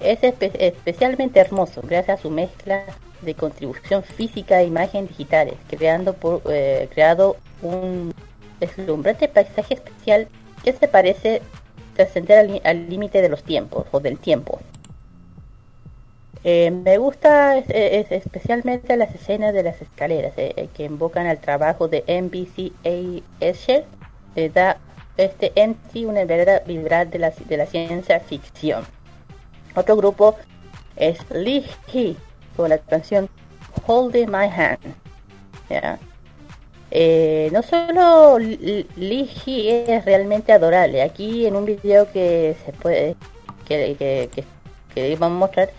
es 0.00 0.20
espe- 0.20 0.52
especialmente 0.58 1.40
hermoso 1.40 1.80
gracias 1.82 2.18
a 2.20 2.22
su 2.22 2.30
mezcla 2.30 2.82
de 3.24 3.34
contribución 3.34 4.02
física 4.02 4.60
e 4.60 4.66
imagen 4.66 5.06
digitales, 5.06 5.54
creando 5.68 6.12
por, 6.14 6.42
eh, 6.50 6.88
creado 6.92 7.36
un 7.62 8.14
deslumbrante 8.60 9.28
paisaje 9.28 9.74
especial 9.74 10.28
que 10.62 10.72
se 10.72 10.88
parece 10.88 11.42
trascender 11.94 12.60
al 12.64 12.88
límite 12.88 13.22
de 13.22 13.28
los 13.28 13.42
tiempos 13.42 13.86
o 13.92 14.00
del 14.00 14.18
tiempo. 14.18 14.60
Eh, 16.46 16.70
me 16.70 16.98
gusta 16.98 17.56
es- 17.56 17.70
es- 17.70 18.12
especialmente 18.12 18.96
las 18.96 19.14
escenas 19.14 19.54
de 19.54 19.62
las 19.62 19.80
escaleras 19.80 20.34
eh, 20.36 20.52
eh, 20.56 20.68
que 20.74 20.84
invocan 20.84 21.26
al 21.26 21.38
trabajo 21.38 21.88
de 21.88 22.04
NBC 22.06 22.72
Escher. 23.40 23.84
Le 24.34 24.50
da 24.50 24.76
este 25.16 25.52
ente 25.54 26.04
una 26.04 26.24
verdadera 26.24 26.60
vibrar 26.66 27.08
de 27.08 27.18
la, 27.18 27.30
de 27.30 27.56
la 27.56 27.66
ciencia 27.66 28.20
ficción. 28.20 28.84
Otro 29.74 29.96
grupo 29.96 30.36
es 30.96 31.18
Lee 31.30 31.64
con 32.56 32.68
la 32.70 32.78
canción 32.78 33.28
Holding 33.86 34.30
My 34.30 34.46
Hand. 34.46 34.78
¿ya? 35.68 35.98
Eh, 36.90 37.48
no 37.52 37.62
solo 37.62 38.38
Li- 38.38 38.86
Lee 38.96 39.28
Hee 39.44 39.84
es 39.88 40.04
realmente 40.04 40.52
adorable. 40.52 41.02
Aquí 41.02 41.46
en 41.46 41.56
un 41.56 41.64
video 41.64 42.10
que 42.12 42.56
se 42.64 42.72
puede 42.72 43.16
que, 43.66 43.96
que, 43.98 44.44
que, 44.94 45.16
vamos 45.16 45.36
a 45.36 45.40
mostrar 45.40 45.70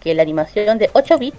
que 0.00 0.14
la 0.14 0.22
animación 0.22 0.78
de 0.78 0.90
8 0.92 1.18
bits 1.18 1.38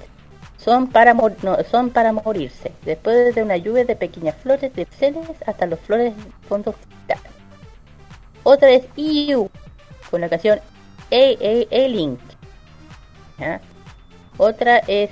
son 0.58 0.88
para 0.88 1.14
no, 1.14 1.58
son 1.70 1.90
para 1.90 2.14
morirse. 2.14 2.72
Después 2.84 3.36
de 3.36 3.44
una 3.44 3.58
lluvia 3.58 3.84
de 3.86 3.96
pequeñas 3.96 4.36
flores 4.36 4.62
de 4.74 4.86
pixeles 4.86 5.28
hasta 5.46 5.66
los 5.66 5.80
flores 5.82 6.16
de 6.16 6.24
fondo 6.48 6.74
digital. 6.90 7.20
Otra 8.44 8.70
es 8.72 8.86
EU 8.96 9.50
con 10.10 10.22
la 10.22 10.30
canción 10.30 10.60
A 11.12 11.88
Link. 11.88 12.20
¿ya? 13.40 13.60
Otra 14.38 14.80
es 14.80 15.12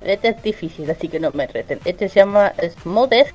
esta 0.00 0.28
es 0.28 0.42
difícil, 0.42 0.90
así 0.90 1.08
que 1.08 1.18
no 1.18 1.30
me 1.32 1.46
reten. 1.46 1.80
Este 1.84 2.08
se 2.08 2.20
llama 2.20 2.52
Smodest 2.82 3.34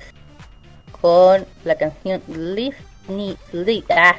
con 1.00 1.44
la 1.64 1.74
canción 1.74 2.22
Live 2.28 2.76
Ni 3.08 3.36
Live. 3.52 3.84
Ah, 3.90 4.16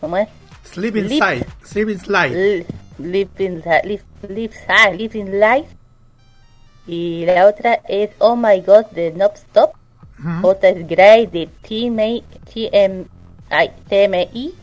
¿cómo 0.00 0.16
es? 0.16 0.28
Sleep 0.64 0.96
Inside. 0.96 1.46
Sleep 1.64 1.88
Inside. 1.90 2.66
Live 2.98 3.30
in 3.38 3.60
Li- 3.60 3.70
live, 3.84 4.02
live, 4.28 4.54
live 4.96 5.18
in 5.18 5.40
life. 5.40 5.68
Y 6.86 7.24
la 7.26 7.46
otra 7.46 7.80
es 7.88 8.10
Oh 8.18 8.36
My 8.36 8.60
God 8.60 8.86
de 8.92 9.12
Non 9.12 9.30
Stop. 9.34 9.72
Otra 10.42 10.70
es 10.70 10.86
Grey 10.86 11.26
de 11.26 11.48
TMI, 11.62 12.22
TMI. 13.88 14.54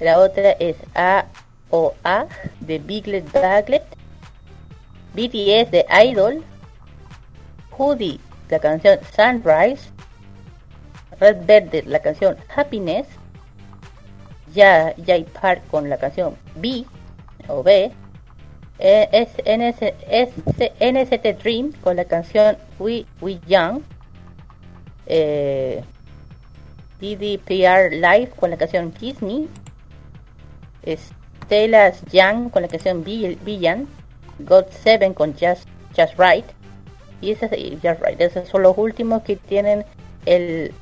La 0.00 0.18
otra 0.18 0.50
es 0.52 0.76
AOA 0.94 2.26
de 2.60 2.78
Biglet 2.78 3.32
Baglet. 3.32 3.84
BTS 5.16 5.70
de 5.70 5.86
Idol. 6.04 6.44
Hoodie, 7.76 8.20
la 8.48 8.58
canción 8.58 8.98
Sunrise. 9.14 9.90
Red 11.18 11.46
Verde, 11.46 11.82
la 11.86 11.98
canción 12.00 12.36
Happiness. 12.54 13.06
Ya 14.54 14.94
Jay 15.04 15.24
Park 15.24 15.62
con 15.70 15.88
la 15.90 15.96
canción 15.98 16.36
B 16.54 16.84
o 17.48 17.62
B. 17.62 17.90
S- 18.78 19.42
NST 20.80 21.42
Dream 21.42 21.72
con 21.82 21.96
la 21.96 22.04
canción 22.04 22.56
We 22.78 23.06
We 23.20 23.40
Young. 23.46 23.80
Eh, 25.06 25.82
DDPR 27.00 27.90
Live 27.92 28.30
con 28.38 28.50
la 28.50 28.56
canción 28.56 28.90
Kiss 28.92 29.20
Me. 29.22 29.46
Stella's 31.44 32.02
Young 32.12 32.50
con 32.50 32.62
la 32.62 32.68
canción 32.68 33.04
Vill- 33.04 33.38
Villan. 33.44 33.86
God 34.38 34.66
7 34.82 35.14
con 35.14 35.32
Just, 35.32 35.68
Just 35.96 36.14
Right. 36.18 36.46
Y 37.20 37.32
esas, 37.32 37.50
Just 37.50 38.00
Right. 38.02 38.20
Esos 38.20 38.48
son 38.48 38.62
los 38.62 38.76
últimos 38.76 39.22
que 39.22 39.36
tienen 39.36 39.84
el, 40.26 40.72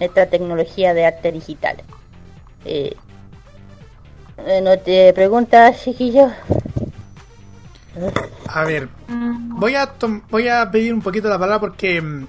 esta 0.00 0.26
tecnología 0.26 0.94
de 0.94 1.06
arte 1.06 1.32
digital. 1.32 1.76
Eh, 2.64 2.96
no 4.62 4.78
te 4.78 5.12
preguntas, 5.12 5.82
chiquillo. 5.82 6.30
A 8.48 8.64
ver, 8.64 8.88
voy 9.08 9.76
a 9.76 9.92
voy 10.30 10.48
a 10.48 10.68
pedir 10.70 10.92
un 10.92 11.00
poquito 11.00 11.28
la 11.28 11.38
palabra 11.38 11.60
porque 11.60 12.00
mm, 12.00 12.26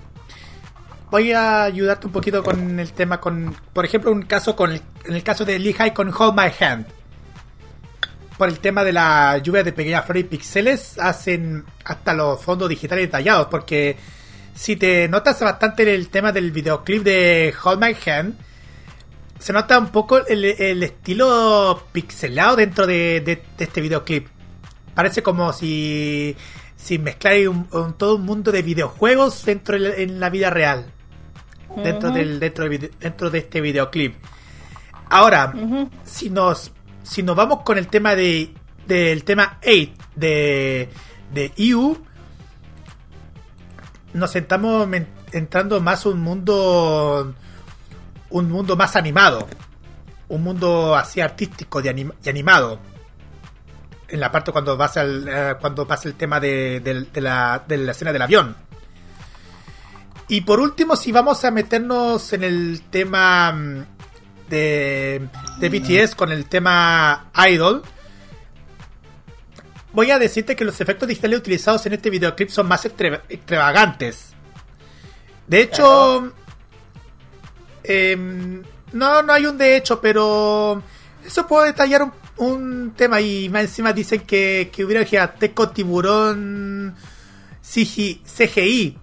voy 1.10 1.32
a 1.32 1.64
ayudarte 1.64 2.06
un 2.08 2.14
poquito 2.14 2.44
con 2.44 2.80
el 2.80 2.92
tema 2.92 3.20
con, 3.20 3.56
por 3.74 3.86
ejemplo, 3.86 4.12
un 4.12 4.22
caso 4.24 4.56
con 4.56 4.72
el, 4.72 4.82
en 5.06 5.16
el 5.16 5.24
caso 5.24 5.44
de 5.46 5.58
Lehigh 5.58 5.94
con 5.94 6.14
Hold 6.14 6.36
My 6.36 6.52
Hand. 6.60 6.86
Por 8.38 8.50
el 8.50 8.60
tema 8.60 8.84
de 8.84 8.92
la 8.92 9.38
lluvia 9.38 9.64
de 9.64 9.72
pequeñas 9.72 10.04
flores 10.06 10.24
y 10.26 10.28
píxeles 10.28 10.98
hacen 11.00 11.64
hasta 11.86 12.14
los 12.14 12.42
fondos 12.44 12.68
digitales 12.68 13.06
detallados 13.08 13.48
porque 13.50 13.96
si 14.54 14.76
te 14.76 15.08
notas 15.08 15.40
bastante 15.40 15.94
el 15.96 16.10
tema 16.10 16.32
del 16.34 16.52
videoclip 16.52 17.02
de 17.04 17.54
Hold 17.64 17.80
My 17.82 17.96
Hand 18.12 18.36
se 19.40 19.54
nota 19.54 19.80
un 19.80 19.88
poco 19.88 20.26
el, 20.26 20.44
el 20.44 20.84
estilo 20.84 21.84
pixelado 21.94 22.56
dentro 22.58 22.86
de, 22.88 23.22
de- 23.22 23.44
de 23.58 23.64
este 23.64 23.80
videoclip. 23.82 24.28
Parece 24.94 25.22
como 25.22 25.52
si, 25.54 26.36
si 26.78 26.98
mezclara 27.00 27.50
un, 27.50 27.68
un- 27.72 27.94
todo 27.98 28.16
un 28.16 28.24
mundo 28.24 28.52
de 28.52 28.62
videojuegos 28.62 29.44
dentro 29.46 29.74
de, 29.78 29.80
la- 29.90 29.96
en 29.96 30.20
la 30.20 30.30
vida 30.30 30.50
real. 30.50 30.86
Dentro, 31.84 32.10
Ujú. 32.10 32.18
del, 32.18 32.40
dentro, 32.40 32.64
de, 32.64 32.70
vide- 32.70 32.92
dentro 33.00 33.30
de 33.30 33.40
este 33.40 33.60
videoclip. 33.62 34.16
Ahora, 35.10 35.54
si 36.06 36.30
nos 36.30 36.72
si 37.06 37.24
nos 37.24 37.36
vamos 37.36 37.62
con 37.64 37.78
el 37.78 37.88
tema 37.88 38.16
de 38.16 38.54
del 38.88 39.24
tema 39.24 39.60
8 39.66 39.92
de 40.16 40.90
de 41.34 41.54
EU 41.58 41.98
nos 44.14 44.36
estamos 44.36 44.88
entrando 45.32 45.80
más 45.82 46.06
un 46.06 46.20
mundo 46.20 47.34
un 48.30 48.52
mundo 48.52 48.76
más 48.76 48.96
animado 48.96 49.48
un 50.28 50.44
mundo 50.44 50.96
así 50.96 51.22
artístico 51.22 51.82
de 51.82 51.90
anim- 51.94 52.14
y 52.24 52.30
animado. 52.30 52.80
En 54.08 54.20
la 54.20 54.32
parte 54.32 54.52
cuando 54.52 54.78
pasa 54.78 55.02
el, 55.02 55.28
eh, 55.28 55.56
cuando 55.60 55.86
pasa 55.88 56.08
el 56.08 56.16
tema 56.16 56.40
de, 56.40 56.80
de 56.80 57.22
la, 57.22 57.64
de 57.68 57.78
la 57.78 57.92
escena 57.92 58.12
del 58.14 58.22
avión. 58.22 58.56
Y 60.28 60.42
por 60.42 60.60
último 60.60 60.96
si 60.96 61.12
vamos 61.12 61.44
a 61.46 61.52
meternos 61.52 62.34
en 62.34 62.44
el 62.44 62.82
tema 62.90 63.52
mm, 63.52 63.86
de, 64.50 65.28
BTS 65.60 66.16
con 66.16 66.32
el 66.32 66.46
tema 66.46 67.32
Idol 67.50 67.84
voy 69.94 70.12
a 70.12 70.20
decirte 70.20 70.56
que 70.56 70.66
los 70.66 70.80
efectos 70.82 71.08
digitales 71.08 71.40
utilizados 71.40 71.86
en 71.86 71.94
este 71.94 72.10
videoclip 72.10 72.50
son 72.50 72.68
más 72.68 72.86
extravagantes 72.86 74.34
de 75.48 75.62
hecho 75.62 76.34
em, 77.84 78.64
no, 78.96 79.22
no 79.22 79.34
hay 79.34 79.46
un 79.46 79.58
de 79.58 79.76
hecho, 79.76 80.00
pero 80.00 80.82
eso 81.26 81.46
puedo 81.48 81.66
detallar 81.66 82.12
un, 82.38 82.94
tema 82.96 83.20
y 83.20 83.50
más 83.50 83.64
encima 83.64 83.92
dicen 83.92 84.22
que, 84.22 84.72
que 84.74 84.86
hubiera 84.86 85.04
gigantesco 85.04 85.70
tiburón 85.70 86.96
CGI 87.62 88.98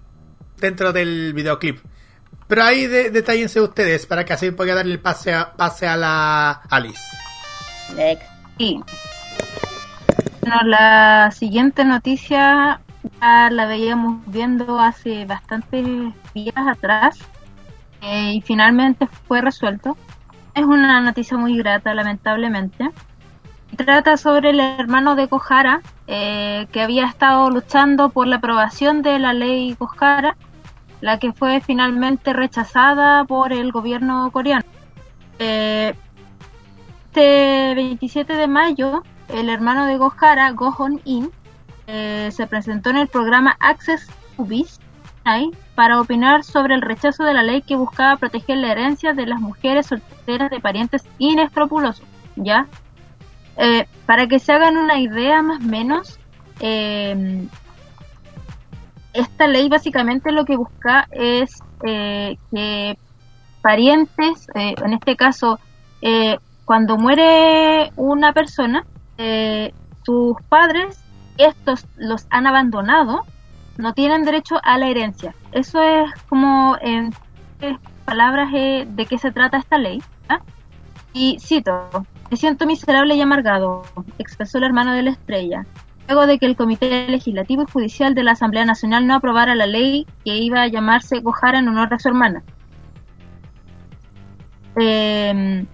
dentro 0.58 0.92
del 0.92 1.34
videoclip. 1.34 1.78
Pero 2.52 2.64
ahí 2.64 2.86
de, 2.86 3.08
detállense 3.08 3.62
ustedes 3.62 4.04
para 4.04 4.26
que 4.26 4.34
así 4.34 4.50
pueda 4.50 4.74
darle 4.74 4.92
el 4.92 5.00
pase 5.00 5.32
a, 5.32 5.52
pase 5.52 5.88
a 5.88 5.96
la 5.96 6.50
Alice. 6.68 7.00
Sí. 8.58 8.78
Bueno, 10.42 10.60
la 10.64 11.30
siguiente 11.30 11.82
noticia 11.86 12.82
ya 13.22 13.48
la 13.50 13.64
veíamos 13.64 14.20
viendo 14.26 14.78
hace 14.78 15.24
bastantes 15.24 15.86
días 16.34 16.68
atrás 16.70 17.20
eh, 18.02 18.34
y 18.34 18.42
finalmente 18.42 19.08
fue 19.26 19.40
resuelto. 19.40 19.96
Es 20.54 20.66
una 20.66 21.00
noticia 21.00 21.38
muy 21.38 21.56
grata, 21.56 21.94
lamentablemente. 21.94 22.90
Trata 23.78 24.18
sobre 24.18 24.50
el 24.50 24.60
hermano 24.60 25.16
de 25.16 25.26
Kohara, 25.26 25.80
eh, 26.06 26.66
que 26.70 26.82
había 26.82 27.06
estado 27.06 27.48
luchando 27.48 28.10
por 28.10 28.26
la 28.26 28.36
aprobación 28.36 29.00
de 29.00 29.18
la 29.18 29.32
ley 29.32 29.74
Kohara, 29.74 30.36
la 31.02 31.18
que 31.18 31.32
fue 31.32 31.60
finalmente 31.60 32.32
rechazada 32.32 33.24
por 33.24 33.52
el 33.52 33.72
gobierno 33.72 34.30
coreano. 34.32 34.64
Eh, 35.38 35.94
este 37.14 37.74
27 37.74 38.32
de 38.32 38.46
mayo, 38.46 39.02
el 39.28 39.50
hermano 39.50 39.84
de 39.84 39.98
Gohara, 39.98 40.50
Gohon 40.52 41.02
In, 41.04 41.30
eh, 41.86 42.30
se 42.32 42.46
presentó 42.46 42.88
en 42.88 42.96
el 42.96 43.08
programa 43.08 43.54
Access 43.60 44.08
Ubis 44.38 44.80
para 45.74 46.00
opinar 46.00 46.42
sobre 46.42 46.74
el 46.74 46.80
rechazo 46.80 47.24
de 47.24 47.34
la 47.34 47.42
ley 47.42 47.60
que 47.60 47.76
buscaba 47.76 48.16
proteger 48.16 48.56
la 48.56 48.72
herencia 48.72 49.12
de 49.12 49.26
las 49.26 49.40
mujeres 49.40 49.88
solteras 49.88 50.50
de 50.50 50.60
parientes 50.60 51.04
inescrupulosos. 51.18 52.06
¿Ya? 52.36 52.66
Eh, 53.58 53.86
para 54.06 54.26
que 54.26 54.38
se 54.38 54.52
hagan 54.52 54.78
una 54.78 54.98
idea 54.98 55.42
más 55.42 55.60
o 55.62 55.66
menos, 55.66 56.18
eh, 56.60 57.46
esta 59.12 59.46
ley 59.46 59.68
básicamente 59.68 60.32
lo 60.32 60.44
que 60.44 60.56
busca 60.56 61.06
es 61.10 61.58
eh, 61.84 62.36
que 62.50 62.96
parientes, 63.62 64.48
eh, 64.54 64.74
en 64.84 64.92
este 64.92 65.16
caso, 65.16 65.58
eh, 66.02 66.36
cuando 66.64 66.98
muere 66.98 67.92
una 67.96 68.32
persona, 68.32 68.84
eh, 69.16 69.72
sus 70.04 70.36
padres, 70.48 71.00
estos 71.38 71.86
los 71.96 72.26
han 72.30 72.46
abandonado, 72.46 73.24
no 73.78 73.94
tienen 73.94 74.24
derecho 74.24 74.56
a 74.62 74.76
la 74.78 74.88
herencia. 74.88 75.34
Eso 75.52 75.80
es 75.80 76.10
como 76.28 76.76
en 76.80 77.14
palabras 78.04 78.52
de 78.52 79.06
qué 79.08 79.16
se 79.16 79.30
trata 79.30 79.56
esta 79.56 79.78
ley. 79.78 80.02
¿ah? 80.28 80.40
Y 81.14 81.38
cito, 81.40 81.88
me 82.30 82.36
siento 82.36 82.66
miserable 82.66 83.14
y 83.14 83.20
amargado, 83.20 83.82
expresó 84.18 84.58
el 84.58 84.64
hermano 84.64 84.92
de 84.92 85.04
la 85.04 85.10
estrella, 85.10 85.64
luego 86.12 86.26
de 86.26 86.38
que 86.38 86.44
el 86.46 86.56
Comité 86.56 87.08
Legislativo 87.08 87.62
y 87.62 87.70
Judicial 87.70 88.14
de 88.14 88.22
la 88.22 88.32
Asamblea 88.32 88.66
Nacional 88.66 89.06
no 89.06 89.14
aprobara 89.14 89.54
la 89.54 89.66
ley 89.66 90.06
que 90.24 90.36
iba 90.36 90.60
a 90.60 90.68
llamarse 90.68 91.20
Gojara 91.20 91.58
en 91.58 91.68
honor 91.68 91.94
a 91.94 91.98
su 91.98 92.08
hermana. 92.08 92.42
Eh, 94.76 95.64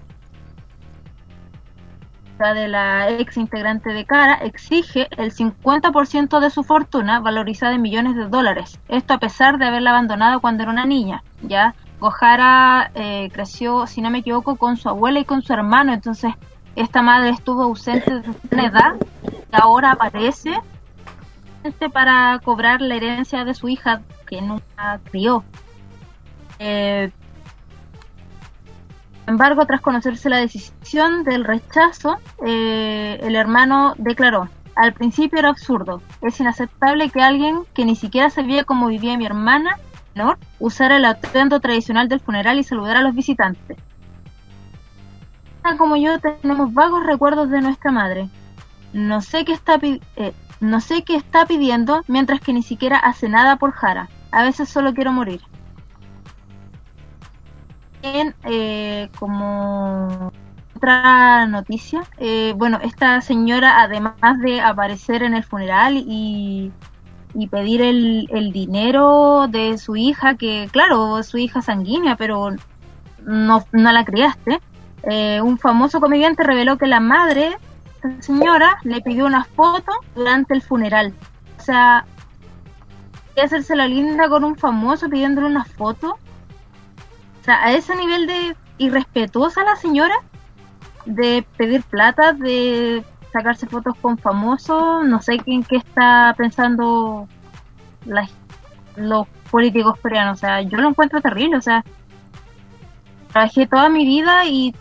de 2.39 2.69
la 2.69 3.11
ex 3.11 3.37
integrante 3.37 3.93
de 3.93 4.05
Cara 4.05 4.35
exige 4.35 5.09
el 5.17 5.33
50% 5.33 6.39
de 6.39 6.51
su 6.51 6.63
fortuna 6.63 7.19
valorizada 7.19 7.75
en 7.75 7.83
millones 7.83 8.15
de 8.15 8.29
dólares. 8.29 8.79
Esto 8.87 9.15
a 9.15 9.19
pesar 9.19 9.59
de 9.59 9.67
haberla 9.67 9.91
abandonado 9.91 10.41
cuando 10.41 10.63
era 10.63 10.71
una 10.71 10.87
niña. 10.87 11.25
Ya 11.43 11.75
Gojara 11.99 12.93
eh, 12.95 13.29
creció, 13.33 13.89
si 13.89 14.01
no 14.01 14.11
me 14.11 14.19
equivoco, 14.19 14.55
con 14.55 14.77
su 14.77 14.89
abuela 14.89 15.19
y 15.19 15.25
con 15.25 15.43
su 15.43 15.53
hermano. 15.53 15.93
Entonces 15.93 16.33
esta 16.81 17.03
madre 17.03 17.31
estuvo 17.31 17.63
ausente 17.63 18.21
desde 18.21 18.35
una 18.51 18.67
edad 18.67 18.95
y 19.25 19.57
ahora 19.57 19.93
aparece 19.93 20.53
para 21.93 22.41
cobrar 22.45 22.81
la 22.81 22.95
herencia 22.95 23.45
de 23.45 23.55
su 23.55 23.69
hija 23.69 24.03
que 24.27 24.41
nunca 24.41 25.01
crió. 25.11 25.45
Eh, 26.59 27.11
sin 29.25 29.35
embargo, 29.35 29.67
tras 29.67 29.81
conocerse 29.81 30.31
la 30.31 30.39
decisión 30.39 31.25
del 31.25 31.45
rechazo, 31.45 32.19
eh, 32.47 33.19
el 33.23 33.37
hermano 33.37 33.95
declaró, 33.99 34.49
al 34.75 34.93
principio 34.93 35.39
era 35.39 35.51
absurdo, 35.51 36.01
es 36.23 36.39
inaceptable 36.41 37.11
que 37.11 37.21
alguien 37.21 37.65
que 37.75 37.85
ni 37.85 37.97
siquiera 37.97 38.31
sabía 38.31 38.65
cómo 38.65 38.87
vivía 38.87 39.19
mi 39.19 39.27
hermana 39.27 39.79
menor 40.15 40.39
usara 40.59 40.97
el 40.97 41.05
atuendo 41.05 41.61
tradicional 41.61 42.09
del 42.09 42.21
funeral 42.21 42.59
y 42.59 42.65
saludara 42.65 43.01
a 43.01 43.03
los 43.03 43.15
visitantes. 43.15 43.77
Como 45.77 45.97
yo 45.97 46.19
tenemos 46.19 46.73
vagos 46.73 47.05
recuerdos 47.05 47.51
de 47.51 47.61
nuestra 47.61 47.91
madre. 47.91 48.29
No 48.93 49.21
sé 49.21 49.45
qué 49.45 49.53
está, 49.53 49.79
eh, 49.83 50.33
no 50.61 50.81
sé 50.81 51.03
qué 51.03 51.15
está 51.15 51.45
pidiendo 51.47 52.03
mientras 52.09 52.41
que 52.41 52.53
ni 52.53 52.63
siquiera 52.63 52.99
hace 52.99 53.29
nada 53.29 53.57
por 53.57 53.73
Jara. 53.73 54.09
A 54.31 54.43
veces 54.43 54.69
solo 54.69 54.95
quiero 54.95 55.13
morir 55.13 55.43
también, 58.01 58.35
eh, 58.45 59.09
como 59.19 60.33
otra 60.77 61.47
noticia, 61.47 62.03
eh, 62.19 62.55
bueno, 62.57 62.79
esta 62.83 63.21
señora, 63.21 63.83
además 63.83 64.39
de 64.41 64.61
aparecer 64.61 65.23
en 65.23 65.35
el 65.35 65.43
funeral 65.43 65.97
y, 65.97 66.73
y 67.35 67.47
pedir 67.49 67.83
el, 67.83 68.29
el 68.31 68.53
dinero 68.53 69.47
de 69.49 69.79
su 69.79 69.97
hija, 69.97 70.37
que 70.37 70.69
claro, 70.71 71.23
su 71.23 71.39
hija 71.39 71.63
sanguínea, 71.63 72.17
pero 72.17 72.51
no, 73.25 73.65
no 73.73 73.93
la 73.93 74.05
criaste, 74.05 74.61
eh, 75.05 75.41
un 75.41 75.59
famoso 75.59 76.01
comediante 76.01 76.43
reveló 76.43 76.77
que 76.79 76.87
la 76.87 77.01
madre, 77.01 77.57
esta 77.95 78.23
señora, 78.23 78.79
le 78.85 79.01
pidió 79.01 79.27
una 79.27 79.45
foto 79.45 79.93
durante 80.15 80.55
el 80.55 80.63
funeral. 80.63 81.15
O 81.59 81.63
sea, 81.63 82.05
hacerse 83.43 83.77
la 83.77 83.87
linda 83.87 84.29
con 84.29 84.45
un 84.45 84.57
famoso 84.57 85.09
pidiéndole 85.09 85.47
una 85.47 85.65
foto. 85.65 86.19
O 87.41 87.45
sea, 87.45 87.63
a 87.65 87.73
ese 87.73 87.95
nivel 87.97 88.27
de 88.27 88.57
irrespetuosa 88.79 89.65
la 89.65 89.77
señora, 89.77 90.15
de 91.07 91.47
pedir 91.57 91.83
plata, 91.85 92.33
de 92.33 93.05
sacarse 93.33 93.67
fotos 93.67 93.95
con 94.01 94.19
famosos, 94.19 95.07
no 95.07 95.23
sé 95.23 95.39
en 95.47 95.63
qué 95.63 95.77
está 95.77 96.35
pensando 96.37 97.29
la- 98.05 98.29
los 98.97 99.27
políticos 99.51 99.99
coreanos. 100.01 100.39
O 100.39 100.41
sea, 100.41 100.63
yo 100.63 100.79
lo 100.79 100.89
encuentro 100.89 101.21
terrible. 101.21 101.57
O 101.57 101.61
sea, 101.63 101.85
trabajé 103.33 103.67
toda 103.67 103.89
mi 103.89 104.05
vida 104.05 104.45
y 104.47 104.75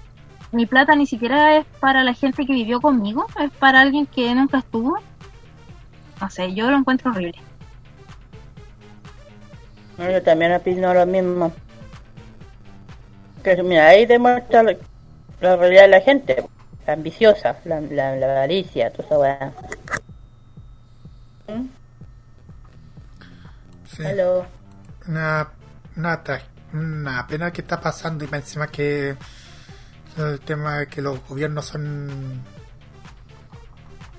mi 0.52 0.66
plata 0.66 0.96
ni 0.96 1.06
siquiera 1.06 1.58
es 1.58 1.66
para 1.80 2.04
la 2.04 2.14
gente 2.14 2.46
que 2.46 2.54
vivió 2.54 2.80
conmigo, 2.80 3.26
es 3.40 3.52
para 3.52 3.82
alguien 3.82 4.06
que 4.06 4.34
nunca 4.34 4.60
estuvo. 4.60 4.98
No 6.22 6.30
sé, 6.30 6.54
yo 6.54 6.72
lo 6.72 6.78
encuentro 6.78 7.12
horrible. 7.12 7.40
No, 9.98 10.10
Yo 10.10 10.22
también 10.24 10.54
opino 10.54 10.94
lo 10.94 11.06
mismo. 11.06 11.52
Que 13.44 13.62
mira, 13.64 13.88
ahí 13.88 14.06
demuestra 14.06 14.64
la, 14.64 14.76
la 15.42 15.56
realidad 15.56 15.84
de 15.84 15.88
la 15.88 16.02
gente, 16.02 16.46
la 16.86 16.94
ambiciosa, 16.94 17.58
la, 17.66 17.82
la, 17.82 18.16
la 18.16 18.26
avaricia, 18.26 18.92
toda 18.92 19.06
esa 19.06 19.20
weá. 19.20 19.54
¿Mm? 21.48 21.68
Sí. 23.96 24.04
Una, 25.08 25.50
una, 25.96 26.24
una 26.74 27.28
pena 27.28 27.52
que 27.52 27.62
está 27.62 27.80
pasando 27.80 28.24
y 28.24 28.28
más 28.28 28.42
encima 28.42 28.68
que 28.68 29.16
el 30.18 30.40
tema 30.40 30.80
de 30.80 30.88
que 30.88 31.02
los 31.02 31.26
gobiernos 31.28 31.66
son 31.66 32.42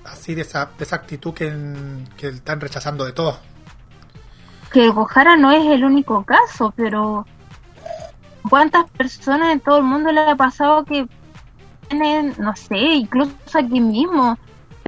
así 0.05 0.35
de 0.35 0.41
esa, 0.41 0.69
de 0.77 0.83
esa 0.83 0.95
actitud 0.95 1.33
que, 1.33 1.53
que 2.17 2.29
están 2.29 2.59
rechazando 2.59 3.05
de 3.05 3.13
todo. 3.13 3.39
Que 4.71 4.89
Gojara 4.89 5.35
no 5.35 5.51
es 5.51 5.65
el 5.67 5.83
único 5.83 6.23
caso, 6.23 6.73
pero 6.75 7.25
¿cuántas 8.49 8.89
personas 8.91 9.51
en 9.51 9.59
todo 9.59 9.77
el 9.77 9.83
mundo 9.83 10.11
le 10.11 10.21
ha 10.21 10.35
pasado 10.35 10.85
que 10.85 11.07
tienen, 11.87 12.35
no 12.37 12.55
sé, 12.55 12.77
incluso 12.77 13.33
aquí 13.53 13.81
mismo, 13.81 14.37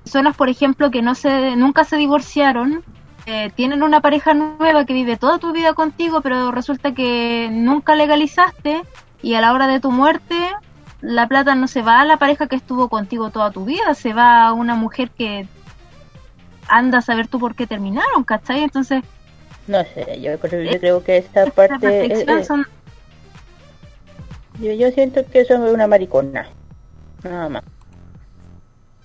personas, 0.03 0.35
por 0.35 0.49
ejemplo, 0.49 0.91
que 0.91 1.01
no 1.01 1.15
se, 1.15 1.55
nunca 1.55 1.83
se 1.83 1.97
divorciaron, 1.97 2.83
eh, 3.25 3.51
tienen 3.55 3.83
una 3.83 4.01
pareja 4.01 4.33
nueva 4.33 4.85
que 4.85 4.93
vive 4.93 5.17
toda 5.17 5.39
tu 5.39 5.51
vida 5.51 5.73
contigo, 5.73 6.21
pero 6.21 6.51
resulta 6.51 6.93
que 6.93 7.49
nunca 7.51 7.95
legalizaste 7.95 8.83
y 9.21 9.35
a 9.35 9.41
la 9.41 9.53
hora 9.53 9.67
de 9.67 9.79
tu 9.79 9.91
muerte 9.91 10.35
la 11.01 11.27
plata 11.27 11.55
no 11.55 11.67
se 11.67 11.81
va 11.81 12.01
a 12.01 12.05
la 12.05 12.17
pareja 12.17 12.47
que 12.47 12.55
estuvo 12.55 12.87
contigo 12.89 13.29
toda 13.31 13.51
tu 13.51 13.65
vida, 13.65 13.93
se 13.95 14.13
va 14.13 14.45
a 14.47 14.53
una 14.53 14.75
mujer 14.75 15.09
que 15.11 15.47
anda 16.67 16.99
a 16.99 17.01
saber 17.01 17.27
tú 17.27 17.39
por 17.39 17.55
qué 17.55 17.67
terminaron, 17.67 18.23
¿cachai? 18.23 18.63
Entonces, 18.63 19.03
No 19.67 19.83
sé, 19.93 20.19
yo 20.21 20.39
creo, 20.39 20.71
yo 20.71 20.79
creo 20.79 21.03
que 21.03 21.17
esta 21.17 21.45
parte... 21.47 21.75
eh, 21.75 22.01
reflexiones 22.01 22.43
eh, 22.43 22.45
son 22.45 22.65
yo, 24.59 24.71
yo 24.73 24.91
siento 24.91 25.25
que 25.25 25.41
eso 25.41 25.53
es 25.65 25.73
una 25.73 25.87
maricona. 25.87 26.47
Nada 27.23 27.49
más. 27.49 27.63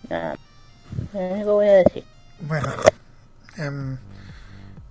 Nada 0.08 0.36
más. 1.14 1.44
Lo 1.44 1.54
voy 1.54 1.68
a 1.68 1.72
decir. 1.76 2.04
Bueno, 2.40 2.68
em, 3.56 3.96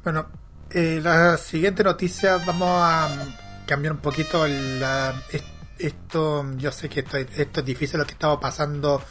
bueno, 0.04 0.26
eh, 0.72 1.00
la 1.04 1.38
siguiente 1.38 1.84
noticia 1.84 2.38
vamos 2.46 2.68
a 2.70 3.10
mm, 3.10 3.66
cambiar 3.68 3.94
un 3.94 4.00
poquito 4.00 4.48
la, 4.48 5.14
es- 5.32 5.44
esto. 5.78 6.46
Yo 6.58 6.72
sé 6.72 6.90
que 6.90 7.02
esto, 7.02 7.18
es 7.18 7.66
difícil 7.66 8.00
lo 8.00 8.06
que 8.06 8.14
estamos 8.14 8.40
pasando 8.40 9.02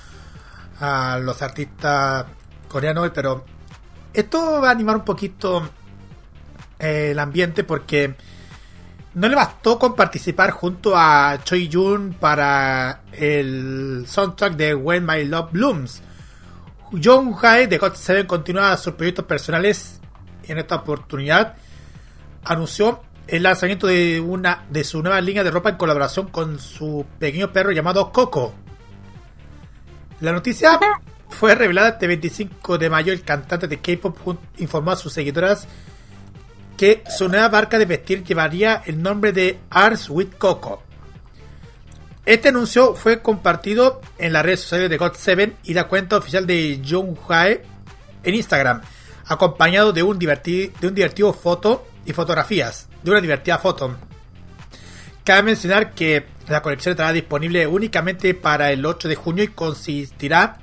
a 0.80 1.18
los 1.18 1.40
artistas 1.42 2.26
coreanos, 2.68 3.10
pero 3.14 3.44
esto 4.12 4.60
va 4.60 4.68
a 4.68 4.72
animar 4.72 4.96
un 4.96 5.04
poquito 5.04 5.68
eh, 6.78 7.10
el 7.12 7.18
ambiente 7.18 7.64
porque 7.64 8.14
No 9.14 9.28
le 9.28 9.36
bastó 9.36 9.78
con 9.78 9.94
participar 9.94 10.50
junto 10.50 10.96
a 10.96 11.38
Choi 11.44 11.70
Jun 11.72 12.16
para 12.18 13.02
el 13.12 14.04
soundtrack 14.08 14.54
de 14.54 14.74
When 14.74 15.06
My 15.06 15.24
Love 15.24 15.52
Blooms. 15.52 16.02
Jung 16.90 17.34
Hae 17.42 17.66
de 17.66 17.78
God 17.78 17.94
Seven 17.94 18.26
continúa 18.26 18.76
sus 18.76 18.94
proyectos 18.94 19.24
personales 19.24 20.00
en 20.46 20.58
esta 20.58 20.76
oportunidad 20.76 21.56
anunció 22.44 23.02
el 23.26 23.42
lanzamiento 23.42 23.86
de 23.86 24.20
una 24.20 24.64
de 24.70 24.84
su 24.84 25.02
nueva 25.02 25.20
línea 25.20 25.44
de 25.44 25.50
ropa 25.50 25.70
en 25.70 25.76
colaboración 25.76 26.28
con 26.28 26.58
su 26.58 27.06
pequeño 27.18 27.52
perro 27.52 27.72
llamado 27.72 28.12
Coco. 28.12 28.54
La 30.20 30.32
noticia 30.32 30.78
fue 31.28 31.54
revelada 31.54 31.90
este 31.90 32.06
25 32.06 32.78
de 32.78 32.90
mayo. 32.90 33.12
El 33.12 33.22
cantante 33.22 33.68
de 33.68 33.80
K-pop 33.80 34.38
informó 34.58 34.92
a 34.92 34.96
sus 34.96 35.12
seguidoras 35.12 35.66
que 36.76 37.02
su 37.16 37.28
nueva 37.28 37.48
marca 37.48 37.78
de 37.78 37.86
vestir 37.86 38.24
llevaría 38.24 38.82
el 38.86 39.02
nombre 39.02 39.32
de 39.32 39.58
Arts 39.70 40.10
with 40.10 40.34
Coco. 40.38 40.82
Este 42.26 42.48
anuncio 42.48 42.94
fue 42.94 43.20
compartido 43.20 44.00
en 44.18 44.32
las 44.32 44.44
redes 44.44 44.60
sociales 44.60 44.90
de 44.90 44.98
God7 44.98 45.52
y 45.64 45.74
la 45.74 45.88
cuenta 45.88 46.16
oficial 46.16 46.46
de 46.46 46.82
Jung 46.88 47.16
Hae 47.28 47.62
en 48.22 48.34
Instagram, 48.34 48.80
acompañado 49.26 49.92
de 49.92 50.02
un, 50.02 50.18
de 50.18 50.72
un 50.82 50.94
divertido 50.94 51.34
foto 51.34 51.86
y 52.06 52.12
fotografías, 52.12 52.88
de 53.04 53.10
una 53.10 53.20
divertida 53.20 53.58
foto. 53.58 53.96
Cabe 55.22 55.42
mencionar 55.42 55.92
que 55.92 56.26
la 56.48 56.62
colección 56.62 56.92
estará 56.92 57.12
disponible 57.12 57.66
únicamente 57.66 58.34
para 58.34 58.72
el 58.72 58.84
8 58.84 59.08
de 59.08 59.14
junio 59.14 59.44
y 59.44 59.48
consistirá 59.48 60.58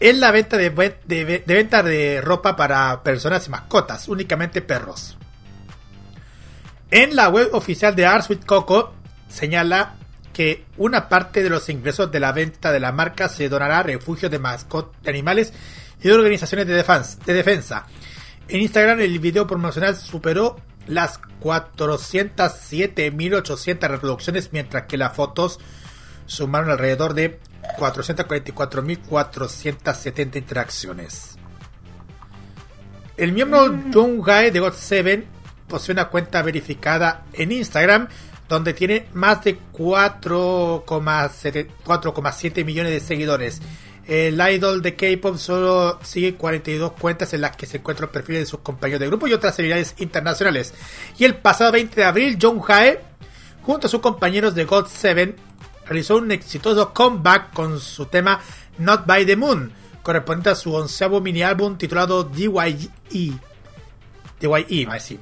en 0.00 0.20
la 0.20 0.30
venta 0.30 0.56
de, 0.56 0.70
de 0.70 1.24
de 1.24 1.54
venta 1.54 1.82
de 1.82 2.20
ropa 2.20 2.56
para 2.56 3.02
personas 3.02 3.46
y 3.46 3.50
mascotas, 3.50 4.08
únicamente 4.08 4.62
perros. 4.62 5.16
En 6.90 7.16
la 7.16 7.28
web 7.28 7.50
oficial 7.52 7.96
de 7.96 8.06
Arts 8.06 8.30
with 8.30 8.44
Coco 8.44 8.94
señala 9.28 9.96
que 10.32 10.66
una 10.76 11.08
parte 11.08 11.42
de 11.42 11.48
los 11.48 11.68
ingresos 11.68 12.12
de 12.12 12.20
la 12.20 12.30
venta 12.32 12.70
de 12.70 12.78
la 12.78 12.92
marca 12.92 13.28
se 13.28 13.48
donará 13.48 13.78
a 13.78 13.82
refugios 13.82 14.30
de 14.30 14.38
mascotas 14.38 15.02
de 15.02 15.10
animales 15.10 15.52
y 16.00 16.08
de 16.08 16.14
organizaciones 16.14 16.66
de 16.66 17.34
defensa. 17.34 17.86
En 18.48 18.60
Instagram 18.60 19.00
el 19.00 19.18
video 19.18 19.46
promocional 19.46 19.96
superó 19.96 20.60
las 20.86 21.20
407.800 21.42 23.88
reproducciones, 23.88 24.52
mientras 24.52 24.86
que 24.86 24.96
las 24.96 25.14
fotos 25.14 25.58
sumaron 26.26 26.70
alrededor 26.70 27.14
de 27.14 27.40
444.470 27.78 30.36
interacciones. 30.36 31.36
El 33.16 33.32
miembro 33.32 33.74
Jung 33.92 34.24
Gae 34.24 34.50
de 34.50 34.60
God7 34.60 35.24
posee 35.68 35.92
una 35.92 36.08
cuenta 36.08 36.42
verificada 36.42 37.24
en 37.32 37.52
Instagram 37.52 38.08
donde 38.48 38.74
tiene 38.74 39.08
más 39.12 39.42
de 39.42 39.58
4,7 39.72 41.66
4,7 41.84 42.64
millones 42.64 42.92
de 42.92 43.00
seguidores. 43.00 43.60
El 44.06 44.40
idol 44.40 44.82
de 44.82 44.94
K-pop 44.94 45.36
solo 45.36 45.98
sigue 46.02 46.36
42 46.36 46.92
cuentas 46.92 47.34
en 47.34 47.40
las 47.40 47.56
que 47.56 47.66
se 47.66 47.78
encuentran 47.78 48.10
perfiles 48.10 48.42
de 48.42 48.46
sus 48.46 48.60
compañeros 48.60 49.00
de 49.00 49.08
grupo 49.08 49.26
y 49.26 49.32
otras 49.32 49.56
celebridades 49.56 49.94
internacionales. 49.98 50.74
Y 51.18 51.24
el 51.24 51.36
pasado 51.36 51.72
20 51.72 51.96
de 51.96 52.04
abril, 52.04 52.38
Jung 52.40 52.62
Hae, 52.68 53.00
junto 53.62 53.88
a 53.88 53.90
sus 53.90 54.00
compañeros 54.00 54.54
de 54.54 54.64
God7, 54.64 55.34
realizó 55.86 56.18
un 56.18 56.30
exitoso 56.30 56.94
comeback 56.94 57.52
con 57.52 57.80
su 57.80 58.06
tema 58.06 58.40
Not 58.78 59.06
by 59.06 59.26
the 59.26 59.34
Moon, 59.34 59.72
correspondiente 60.04 60.50
a 60.50 60.54
su 60.54 60.72
onceavo 60.72 61.20
mini 61.20 61.42
álbum 61.42 61.76
titulado 61.76 62.22
DYE. 62.22 62.88
DYE, 64.40 64.86
va 64.86 64.92
a 64.92 64.94
decir. 64.94 65.18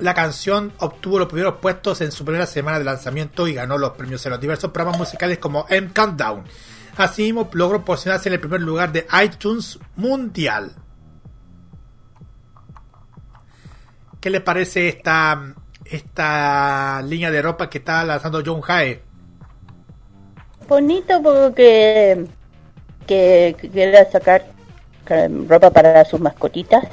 La 0.00 0.14
canción 0.14 0.72
obtuvo 0.78 1.18
los 1.20 1.28
primeros 1.28 1.56
puestos 1.60 2.00
en 2.00 2.10
su 2.10 2.24
primera 2.24 2.46
semana 2.46 2.78
de 2.78 2.84
lanzamiento 2.84 3.46
y 3.46 3.54
ganó 3.54 3.78
los 3.78 3.90
premios 3.90 4.24
en 4.26 4.30
los 4.30 4.40
diversos 4.40 4.72
programas 4.72 4.98
musicales 4.98 5.38
como 5.38 5.66
M 5.68 5.90
Countdown. 5.94 6.42
Asimismo, 7.00 7.48
logró 7.54 7.82
posicionarse 7.82 8.28
en 8.28 8.34
el 8.34 8.40
primer 8.40 8.60
lugar 8.60 8.92
de 8.92 9.06
iTunes 9.24 9.78
Mundial. 9.96 10.72
¿Qué 14.20 14.28
le 14.28 14.42
parece 14.42 14.90
esta, 14.90 15.54
esta 15.86 17.00
línea 17.00 17.30
de 17.30 17.40
ropa 17.40 17.70
que 17.70 17.78
está 17.78 18.04
lanzando 18.04 18.42
John 18.44 18.60
Hae? 18.68 19.00
Bonito 20.68 21.22
porque 21.22 22.26
que, 23.06 23.56
quiera 23.72 24.04
sacar 24.10 24.44
eh, 25.08 25.28
ropa 25.48 25.70
para 25.70 26.04
sus 26.04 26.20
mascotitas. 26.20 26.84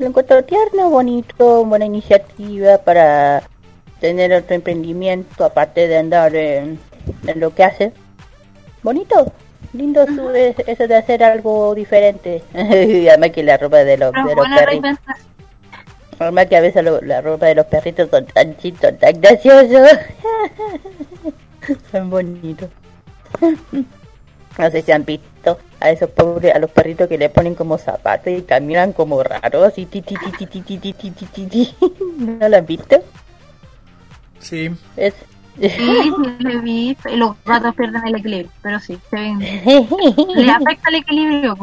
Lo 0.00 0.06
encuentro 0.06 0.42
tierno, 0.42 0.90
bonito, 0.90 1.64
buena 1.64 1.84
iniciativa 1.84 2.78
para 2.78 3.44
tener 4.00 4.32
otro 4.32 4.56
emprendimiento 4.56 5.44
aparte 5.44 5.86
de 5.86 5.98
andar 5.98 6.34
en, 6.34 6.80
en 7.28 7.40
lo 7.40 7.54
que 7.54 7.62
hace. 7.62 7.92
Bonito, 8.86 9.32
lindo 9.72 10.06
su, 10.06 10.30
es- 10.30 10.60
eso 10.64 10.86
de 10.86 10.94
hacer 10.94 11.24
algo 11.24 11.74
diferente. 11.74 12.44
Y 12.54 13.08
Además 13.08 13.30
que 13.30 13.42
la 13.42 13.56
ropa 13.56 13.78
de 13.78 13.96
los, 13.96 14.12
Pero 14.12 14.28
de 14.28 14.34
los 14.36 14.46
buena 14.46 14.56
perritos. 14.58 14.98
Además 16.20 16.46
que 16.46 16.56
a 16.56 16.60
veces 16.60 16.84
lo- 16.84 17.00
la 17.00 17.20
ropa 17.20 17.46
de 17.46 17.56
los 17.56 17.66
perritos 17.66 18.08
son 18.10 18.26
tan 18.26 18.56
chitos, 18.58 18.96
tan 19.00 19.20
graciosos. 19.20 19.88
son 21.90 22.10
bonitos. 22.10 22.70
No 24.58 24.70
sé 24.70 24.80
si 24.80 24.90
han 24.90 25.04
visto 25.04 25.58
a 25.80 25.90
esos 25.90 26.08
pobres, 26.08 26.54
a 26.54 26.58
los 26.58 26.70
perritos 26.70 27.08
que 27.08 27.18
le 27.18 27.28
ponen 27.28 27.54
como 27.54 27.76
zapatos 27.76 28.32
y 28.32 28.40
caminan 28.40 28.94
como 28.94 29.22
raros 29.22 29.76
y 29.76 29.84
ti 29.84 30.00
ti 30.00 30.14
ti 30.16 30.30
ti 30.32 30.46
ti 30.46 30.60
ti 30.62 30.78
ti 30.78 30.92
ti 30.94 31.10
ti 31.10 31.26
ti 31.26 31.44
ti. 31.46 31.74
¿No 32.16 32.48
lo 32.48 32.56
han 32.56 32.64
visto? 32.64 32.96
Sí. 34.40 34.70
Es... 34.96 35.12
Sí, 35.60 35.68
sí, 35.68 36.12
lo 36.38 36.50
he 36.50 36.58
visto. 36.58 37.08
Y 37.08 37.16
los 37.16 37.36
gatos 37.44 37.74
pierden 37.74 38.06
el 38.06 38.16
equilibrio, 38.16 38.50
pero 38.62 38.78
sí, 38.80 38.98
se 39.10 39.16
ven. 39.16 39.38
Les 39.38 40.50
afecta 40.54 40.90
el 40.90 40.96
equilibrio. 40.96 41.56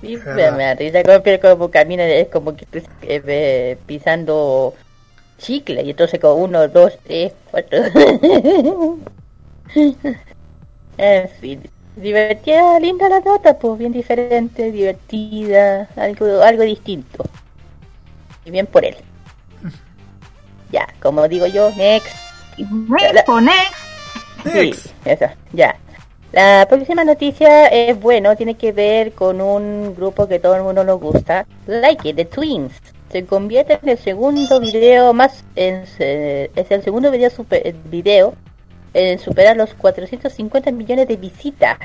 Sí, 0.00 0.18
me, 0.36 0.50
me 0.52 0.64
da 0.64 0.74
risa 0.74 1.02
como, 1.40 1.70
camina, 1.70 2.04
es 2.06 2.28
como 2.28 2.54
que 2.54 2.66
eh, 3.02 3.78
pisando 3.86 4.74
chicle 5.38 5.82
y 5.82 5.90
entonces 5.90 6.20
como 6.20 6.34
uno, 6.34 6.68
dos, 6.68 6.92
tres, 7.04 7.32
cuatro. 7.50 7.78
en 10.98 11.28
fin, 11.40 11.62
divertida, 11.96 12.78
linda 12.80 13.08
la 13.08 13.20
nota, 13.20 13.58
pues 13.58 13.78
bien 13.78 13.92
diferente, 13.92 14.70
divertida, 14.70 15.88
algo, 15.96 16.42
algo 16.42 16.62
distinto. 16.64 17.24
Y 18.44 18.50
bien 18.50 18.66
por 18.66 18.84
él. 18.84 18.96
Ya, 20.70 20.86
como 21.00 21.26
digo 21.28 21.46
yo, 21.46 21.70
next. 21.76 22.23
Next, 22.58 23.28
next. 23.28 23.74
Sí, 24.44 24.90
eso, 25.04 25.26
ya. 25.52 25.76
La 26.32 26.66
próxima 26.68 27.04
noticia 27.04 27.68
es 27.68 27.98
bueno, 27.98 28.34
tiene 28.36 28.56
que 28.56 28.72
ver 28.72 29.12
con 29.12 29.40
un 29.40 29.94
grupo 29.94 30.26
que 30.26 30.40
todo 30.40 30.56
el 30.56 30.62
mundo 30.62 30.82
nos 30.82 31.00
gusta, 31.00 31.46
Like 31.66 32.08
It, 32.08 32.16
The 32.16 32.24
Twins. 32.24 32.72
Se 33.10 33.24
convierte 33.24 33.78
en 33.80 33.88
el 33.88 33.98
segundo 33.98 34.58
video 34.58 35.12
más, 35.12 35.44
en, 35.54 35.84
eh, 36.00 36.50
es 36.56 36.70
el 36.70 36.82
segundo 36.82 37.10
video, 37.12 37.30
super, 37.30 37.64
eh, 37.64 37.74
video 37.84 38.34
en 38.94 39.18
superar 39.18 39.56
los 39.56 39.74
450 39.74 40.72
millones 40.72 41.06
de 41.06 41.16
visitas. 41.16 41.78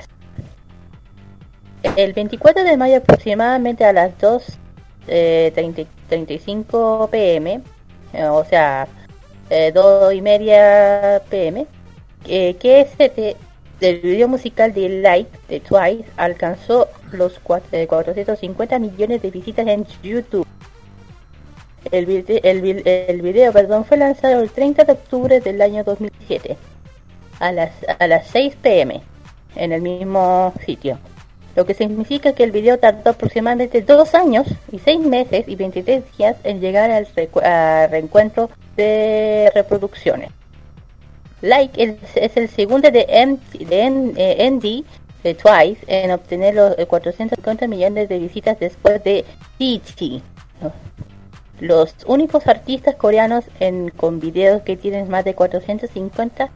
El 1.95 2.13
24 2.13 2.63
de 2.63 2.77
mayo 2.77 2.97
aproximadamente 2.97 3.85
a 3.85 3.93
las 3.93 4.17
2 4.19 4.43
eh, 5.07 5.51
30 5.53 5.83
35 6.09 7.07
pm, 7.11 7.61
eh, 8.13 8.25
o 8.25 8.43
sea, 8.45 8.87
eh, 9.49 9.71
2 9.73 10.13
y 10.13 10.21
media 10.21 11.21
pm, 11.29 11.65
eh, 12.27 12.55
que 12.55 12.81
este 12.81 13.35
del 13.79 13.99
video 14.01 14.27
musical 14.27 14.73
de 14.73 14.89
Light 14.89 15.27
de 15.47 15.61
Twice 15.61 16.03
alcanzó 16.17 16.87
los 17.13 17.41
cua- 17.41 17.61
eh, 17.71 17.87
450 17.87 18.77
millones 18.77 19.21
de 19.21 19.31
visitas 19.31 19.65
en 19.67 19.85
YouTube. 20.03 20.45
El, 21.91 22.05
vide- 22.05 22.41
el, 22.43 22.83
el 22.85 23.21
video 23.21 23.53
perdón, 23.53 23.85
fue 23.85 23.97
lanzado 23.97 24.41
el 24.41 24.49
30 24.51 24.83
de 24.83 24.91
octubre 24.91 25.39
del 25.39 25.61
año 25.61 25.83
2007 25.83 26.57
a 27.39 27.51
las, 27.53 27.71
a 27.99 28.05
las 28.07 28.27
6 28.27 28.55
pm 28.61 29.01
en 29.55 29.71
el 29.71 29.81
mismo 29.81 30.53
sitio. 30.65 30.99
Lo 31.55 31.65
que 31.65 31.73
significa 31.73 32.33
que 32.33 32.43
el 32.43 32.51
video 32.51 32.77
tardó 32.79 33.11
aproximadamente 33.11 33.81
dos 33.81 34.13
años 34.13 34.45
y 34.71 34.79
seis 34.79 34.99
meses 34.99 35.45
y 35.47 35.55
23 35.55 36.03
días 36.17 36.35
en 36.43 36.59
llegar 36.59 36.91
al 36.91 37.07
reencuentro 37.89 38.49
de 38.83 39.51
reproducciones. 39.53 40.31
Like 41.41 41.81
es, 42.15 42.35
el 42.37 42.49
segundo 42.49 42.91
de, 42.91 43.05
M, 43.07 43.37
de 43.53 43.81
N- 43.83 44.13
eh, 44.17 44.83
de 45.23 45.33
Twice 45.33 45.79
en 45.87 46.11
obtener 46.11 46.55
los 46.55 46.77
eh, 46.77 46.85
450 46.85 47.67
millones 47.67 48.09
de 48.09 48.19
visitas 48.19 48.59
después 48.59 49.03
de 49.03 49.25
TT. 49.57 50.21
Los 51.59 51.93
únicos 52.07 52.47
artistas 52.47 52.95
coreanos 52.95 53.43
en, 53.59 53.89
con 53.89 54.19
videos 54.19 54.61
que 54.61 54.77
tienen 54.77 55.09
más 55.09 55.25
de 55.25 55.33
450 55.35 56.49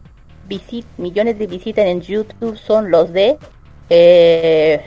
visit- 0.48 0.86
millones 0.98 1.38
de 1.40 1.48
visitas 1.48 1.86
en 1.86 2.02
YouTube 2.02 2.58
son 2.58 2.90
los 2.90 3.12
de 3.12 3.38
eh, 3.90 4.82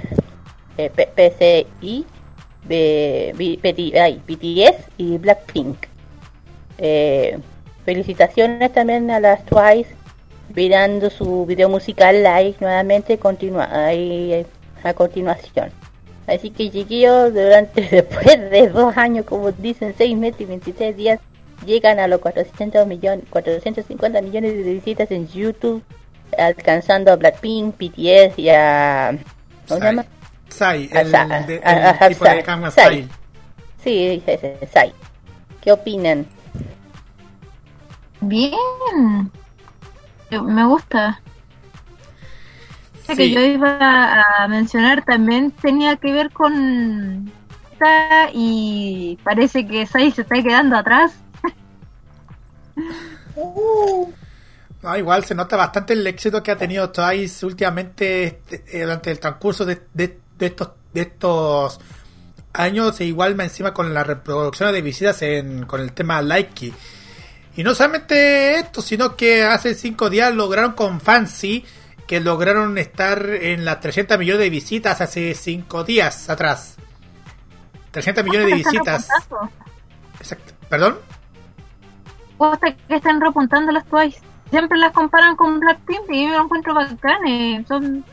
eh, 0.79 0.91
PCI, 1.17 2.07
BTS 4.27 4.85
y 4.99 5.19
Blackpink. 5.19 5.77
Eh, 6.79 7.39
felicitaciones 7.85 8.73
también 8.73 9.11
a 9.11 9.21
las 9.21 9.45
Twice, 9.45 9.91
mirando 10.55 11.11
su 11.11 11.47
video 11.47 11.69
musical 11.69 12.23
live 12.23 12.55
nuevamente 12.61 13.19
continua 13.19 13.69
ahí, 13.87 14.45
a 14.83 14.93
continuación. 14.95 15.71
Así 16.27 16.51
que 16.51 16.71
chiquillos, 16.71 17.33
durante 17.33 17.81
después 17.91 18.51
de 18.51 18.69
dos 18.69 18.97
años, 18.97 19.25
como 19.27 19.53
dicen, 19.53 19.95
seis 19.97 20.17
meses 20.17 20.41
y 20.41 20.45
26 20.47 20.97
días, 20.97 21.21
llegan 21.65 21.99
a 22.01 22.09
los 22.09 22.21
400 22.21 22.87
millones, 22.87 23.25
450 23.31 24.21
millones 24.23 24.53
de 24.65 24.73
visitas 24.75 25.11
en 25.11 25.29
YouTube, 25.29 25.83
alcanzando 26.37 27.13
a 27.13 27.17
Blackpink, 27.17 27.77
BTS 27.79 28.39
y 28.39 28.49
a... 28.51 29.17
¿Cómo 29.69 29.81
se 29.81 29.87
llama? 29.87 30.05
Sai, 30.49 30.89
A 30.93 31.01
el, 31.01 31.15
a- 31.15 31.39
el 31.47 31.61
a- 31.65 32.09
tipo 32.09 32.25
de 32.25 32.71
Sai. 32.73 33.09
Sí, 33.83 34.23
ese, 34.27 34.35
ese, 34.35 34.67
Sai. 34.73 34.93
¿Qué 35.61 35.73
opinan? 35.73 36.27
Bien. 38.21 39.31
Me 40.31 40.65
gusta. 40.67 41.21
Que 43.07 43.31
yo 43.31 43.41
iba 43.41 43.79
a 44.43 44.49
mencionar 44.49 45.05
también 45.05 45.53
tenía 45.53 45.97
que 45.97 46.11
ver 46.13 46.33
con 46.33 47.31
esta 47.73 48.31
y 48.33 49.17
parece 49.23 49.67
que 49.67 49.87
Sai 49.87 50.11
se 50.11 50.23
está 50.23 50.43
quedando 50.43 50.77
atrás. 50.77 51.13
No, 54.83 54.97
igual 54.97 55.25
se 55.25 55.35
nota 55.35 55.57
bastante 55.57 55.95
el 55.95 56.07
éxito 56.07 56.43
que 56.43 56.53
ha 56.53 56.57
tenido 56.57 56.91
Twice 56.91 57.45
últimamente 57.45 58.25
este, 58.25 58.65
eh, 58.73 58.83
durante 58.83 59.11
el 59.11 59.19
transcurso 59.19 59.65
de, 59.65 59.83
de- 59.95 60.21
de 60.39 60.47
estos 60.47 60.71
de 60.93 61.01
estos 61.03 61.81
años 62.53 63.01
e 63.01 63.05
igual 63.07 63.39
encima 63.41 63.75
con 63.75 63.93
la 63.93 64.05
reproducción 64.05 64.73
de 64.73 64.83
visitas 64.83 65.21
en, 65.23 65.67
con 65.67 65.81
el 65.81 65.93
tema 65.93 66.23
Likey. 66.23 66.73
Y 67.57 67.65
no 67.65 67.75
solamente 67.75 68.57
esto, 68.59 68.83
sino 68.83 69.17
que 69.17 69.43
hace 69.45 69.75
cinco 69.75 70.11
días 70.11 70.35
lograron 70.35 70.73
con 70.73 71.01
Fancy 71.01 71.65
que 72.07 72.21
lograron 72.21 72.79
estar 72.79 73.27
en 73.31 73.65
las 73.65 73.81
300 73.81 74.19
millones 74.19 74.41
de 74.41 74.51
visitas 74.51 75.01
hace 75.01 75.35
cinco 75.35 75.83
días 75.83 76.29
atrás. 76.31 76.77
300 77.91 78.25
millones 78.25 78.47
de 78.49 78.55
visitas. 78.55 79.09
Exacto. 80.21 80.53
¿Perdón? 80.69 80.99
Gusta 82.39 82.73
que 82.89 82.95
están 82.95 83.21
repuntando 83.21 83.73
las 83.73 83.87
Twice. 83.87 84.21
Siempre 84.51 84.79
las 84.79 84.93
comparan 84.93 85.35
con 85.35 85.59
Blackpink 85.59 86.03
y 86.11 86.27
yo 86.29 86.35
lo 86.37 86.45
encuentro 86.45 86.75
bacán. 86.75 87.27
eh, 87.27 87.65
Son, 87.67 88.05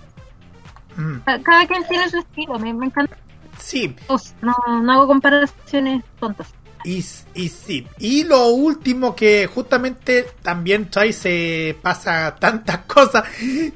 Mm, 0.95 1.17
cada 1.43 1.65
quien 1.65 1.84
tiene 1.88 2.08
su 2.08 2.19
estilo. 2.19 2.60
Me, 2.60 2.71
me 2.71 2.86
encanta. 2.86 3.17
Sí, 3.60 3.95
No, 4.41 4.56
no 4.82 4.91
hago 4.93 5.08
comparaciones 5.08 6.03
tontas. 6.19 6.53
Y, 6.83 7.05
y 7.33 7.49
sí, 7.49 7.87
y 7.99 8.23
lo 8.25 8.47
último 8.47 9.15
que 9.15 9.47
justamente 9.47 10.27
también 10.41 10.89
Twice 10.89 11.13
se 11.13 11.77
pasa 11.81 12.35
tantas 12.39 12.79
cosas, 12.79 13.23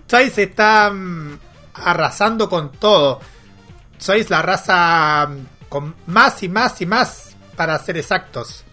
Twice 0.06 0.44
está 0.44 0.92
mm, 0.92 1.40
arrasando 1.74 2.50
con 2.50 2.72
todo. 2.72 3.22
Twice 4.04 4.30
la 4.30 4.40
arrasa 4.40 5.28
mm, 5.28 5.68
con 5.70 5.96
más 6.08 6.44
y 6.44 6.50
más 6.50 6.82
y 6.82 6.86
más 6.86 7.36
para 7.56 7.78
ser 7.80 7.98
exactos. 7.98 8.64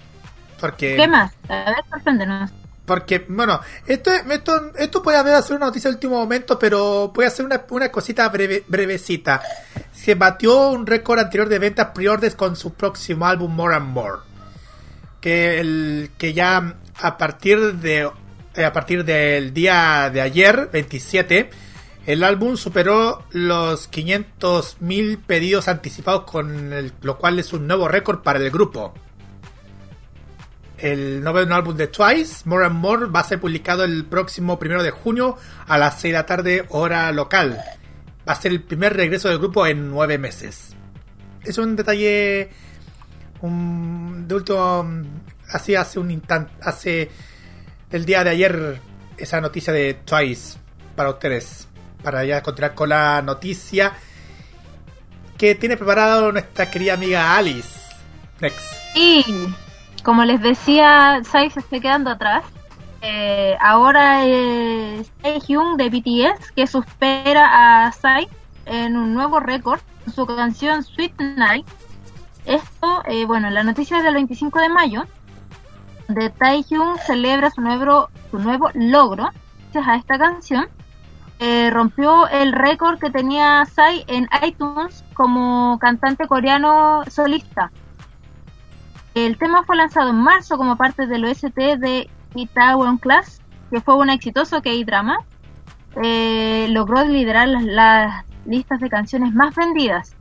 Porque, 0.61 0.97
¿Qué 0.97 1.09
más? 1.09 1.33
A 1.49 1.71
ver, 1.71 1.85
sorpréndenos. 1.91 2.51
Porque 2.87 3.25
bueno, 3.29 3.61
esto, 3.87 4.11
esto, 4.13 4.73
esto 4.77 5.03
puede 5.03 5.19
haber 5.19 5.43
sido 5.43 5.57
una 5.57 5.67
noticia 5.67 5.91
de 5.91 5.97
último 5.97 6.17
momento, 6.17 6.59
pero 6.59 7.09
voy 7.15 7.25
a 7.25 7.29
hacer 7.29 7.45
una, 7.47 7.65
una 7.71 7.91
cosita 7.91 8.29
breve, 8.29 8.65
brevecita. 8.69 9.41
Se 9.93 10.15
batió 10.15 10.71
un 10.71 10.87
récord 10.87 11.19
anterior 11.19 11.49
de 11.49 11.59
ventas 11.59 11.89
pre-orders 11.95 12.35
con 12.35 12.57
su 12.57 12.75
próximo 12.75 13.27
álbum 13.27 13.55
More 13.55 13.77
and 13.77 13.89
More. 13.89 14.19
Que, 15.21 15.61
el, 15.61 16.11
que 16.19 16.35
ya 16.35 16.75
a 17.01 17.17
partir 17.17 17.75
de 17.77 18.11
eh, 18.57 18.65
a 18.65 18.73
partir 18.73 19.05
del 19.05 19.53
día 19.55 20.11
de 20.13 20.21
ayer, 20.21 20.69
27, 20.73 21.51
el 22.07 22.23
álbum 22.23 22.57
superó 22.59 23.25
los 23.31 23.91
500.000 23.91 25.19
pedidos 25.27 25.69
anticipados, 25.69 26.25
con 26.25 26.73
el- 26.73 26.93
lo 27.01 27.17
cual 27.19 27.39
es 27.39 27.53
un 27.53 27.67
nuevo 27.67 27.89
récord 27.89 28.21
para 28.23 28.39
el 28.39 28.51
grupo. 28.51 28.95
El 30.79 31.23
noveno 31.23 31.55
álbum 31.55 31.77
de 31.77 31.87
Twice, 31.87 32.43
More 32.47 32.67
and 32.67 32.77
More, 32.77 33.07
va 33.07 33.21
a 33.21 33.25
ser 33.25 33.41
publicado 33.41 33.85
el 33.85 34.05
próximo 34.05 34.59
primero 34.59 34.83
de 34.83 34.91
junio 34.91 35.37
a 35.67 35.79
las 35.79 36.01
6 36.01 36.13
de 36.13 36.19
la 36.19 36.27
tarde, 36.27 36.67
hora 36.71 37.13
local. 37.13 37.61
Va 38.29 38.33
a 38.33 38.41
ser 38.41 38.53
el 38.53 38.63
primer 38.63 38.95
regreso 38.97 39.29
del 39.29 39.39
grupo 39.39 39.67
en 39.67 39.91
nueve 39.91 40.19
meses. 40.19 40.75
Es 41.45 41.59
un 41.59 41.77
detalle 41.77 42.51
un, 43.41 44.27
de 44.27 44.35
último. 44.35 44.87
Así 45.51 45.75
hace 45.75 45.99
un 45.99 46.11
instante. 46.11 46.53
Hace 46.63 47.11
el 47.91 48.05
día 48.05 48.25
de 48.25 48.31
ayer 48.31 48.81
esa 49.17 49.41
noticia 49.41 49.73
de 49.73 49.95
Twice 49.95 50.59
para 50.97 51.11
ustedes. 51.11 51.69
Para 52.03 52.25
ya 52.25 52.43
continuar 52.43 52.75
con 52.75 52.89
la 52.89 53.23
noticia 53.23 53.95
que 55.37 55.55
tiene 55.55 55.77
preparado 55.77 56.33
nuestra 56.33 56.71
querida 56.71 56.95
amiga 56.95 57.37
Alice. 57.37 57.81
Next. 58.41 59.64
Como 60.05 60.25
les 60.25 60.41
decía, 60.41 61.21
Sai 61.25 61.51
se 61.51 61.61
está 61.61 61.81
quedando 61.81 62.11
atrás. 62.11 62.45
Eh, 63.01 63.57
ahora 63.61 64.25
es 64.25 65.11
Taehyung 65.23 65.77
de 65.77 65.91
BTS 65.91 66.53
que 66.53 66.67
supera 66.67 67.87
a 67.87 67.93
Sai 67.93 68.29
en 68.67 68.97
un 68.97 69.13
nuevo 69.15 69.41
récord 69.41 69.81
su 70.15 70.27
canción 70.27 70.85
Sweet 70.85 71.21
Night. 71.37 71.67
Esto, 72.45 73.03
eh, 73.07 73.25
bueno, 73.25 73.51
la 73.51 73.63
noticia 73.63 73.99
es 73.99 74.05
del 74.05 74.15
25 74.15 74.61
de 74.61 74.69
mayo 74.69 75.05
de 76.09 76.31
Taehyung 76.31 76.99
celebra 76.99 77.51
su 77.51 77.61
nuevo, 77.61 78.09
su 78.31 78.39
nuevo 78.39 78.71
logro 78.75 79.31
gracias 79.73 79.89
a 79.89 79.97
esta 79.97 80.19
canción. 80.19 80.69
Eh, 81.41 81.71
rompió 81.71 82.29
el 82.29 82.53
récord 82.53 82.99
que 82.99 83.11
tenía 83.11 83.65
Sai 83.67 84.05
en 84.07 84.29
iTunes 84.47 85.05
como 85.15 85.79
cantante 85.81 86.29
coreano 86.29 87.03
solista. 87.11 87.73
El 89.15 89.39
tema 89.39 89.63
fue 89.63 89.77
lanzado 89.77 90.11
en 90.11 90.17
marzo 90.17 90.57
como 90.57 90.77
parte 90.77 91.07
del 91.07 91.25
OST 91.25 91.57
de 91.79 92.11
Itaewon 92.35 92.99
Class, 92.99 93.41
que 93.71 93.81
fue 93.81 93.97
un 93.97 94.11
exitoso 94.11 94.61
K-drama. 94.61 95.19
Eh, 96.03 96.67
logró 96.71 97.05
liderar 97.05 97.47
las, 97.49 98.25
listas 98.47 98.81
de 98.81 98.91
canciones 98.91 99.33
más 99.35 99.55
vendidas. 99.55 100.15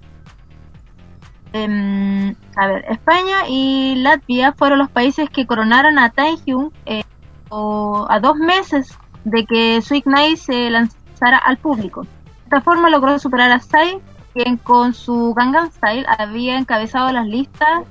Em, 1.54 2.36
a 2.56 2.68
ver, 2.68 2.86
España 2.90 3.48
y 3.48 3.96
Latvia 3.96 4.54
fueron 4.54 4.80
los 4.80 4.90
países 4.90 5.30
que 5.30 5.46
coronaron 5.46 6.00
a 6.00 6.10
Taehyung 6.10 6.72
eh, 6.86 7.04
a 7.52 8.20
dos 8.20 8.36
meses 8.38 8.98
de 9.24 9.46
que 9.46 9.82
Sweet 9.82 10.06
Night 10.06 10.38
se 10.38 10.70
lanzara 10.70 11.38
al 11.38 11.58
público. 11.58 12.04
De 12.04 12.10
esta 12.46 12.62
forma 12.62 12.90
logró 12.90 13.20
superar 13.20 13.52
a 13.52 13.60
Psy, 13.60 14.00
quien 14.34 14.58
con 14.58 14.94
su 14.94 15.34
Gangnam 15.36 15.70
Style 15.72 16.06
había 16.18 16.58
encabezado 16.58 17.12
las 17.12 17.28
listas 17.28 17.84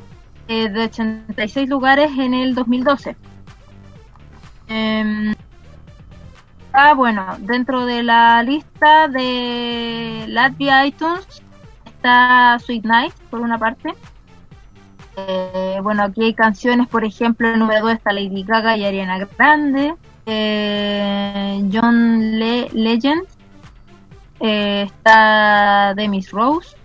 eh, 0.49 0.69
de 0.69 0.85
86 0.85 1.69
lugares 1.69 2.11
en 2.19 2.35
el 2.35 2.55
2012. 2.55 3.17
Em, 4.69 5.35
ah, 6.73 6.95
bueno, 6.95 7.27
dentro 7.41 7.87
de 7.87 8.03
la 8.03 8.43
lista 8.43 9.09
de 9.09 10.25
Latvia 10.29 10.87
iTunes 10.87 11.43
está 11.85 12.59
Sweet 12.59 12.85
Night, 12.85 13.15
por 13.31 13.41
una 13.41 13.59
parte. 13.59 13.95
Eh, 15.17 15.79
bueno, 15.83 16.05
aquí 16.05 16.25
hay 16.25 16.35
canciones, 16.35 16.89
por 16.89 17.05
ejemplo, 17.05 17.49
el 17.49 17.59
número 17.59 17.83
2 17.83 17.93
está 17.95 18.13
Lady 18.13 18.45
Gaga 18.45 18.77
y 18.77 18.85
Ariana 18.85 19.19
Grande. 19.19 19.95
Eh, 20.27 21.69
John 21.73 22.39
Le 22.39 22.69
Legend. 22.73 23.27
Eh, 24.41 24.83
está 24.83 25.95
Demis 25.95 26.31
Rose. 26.31 26.77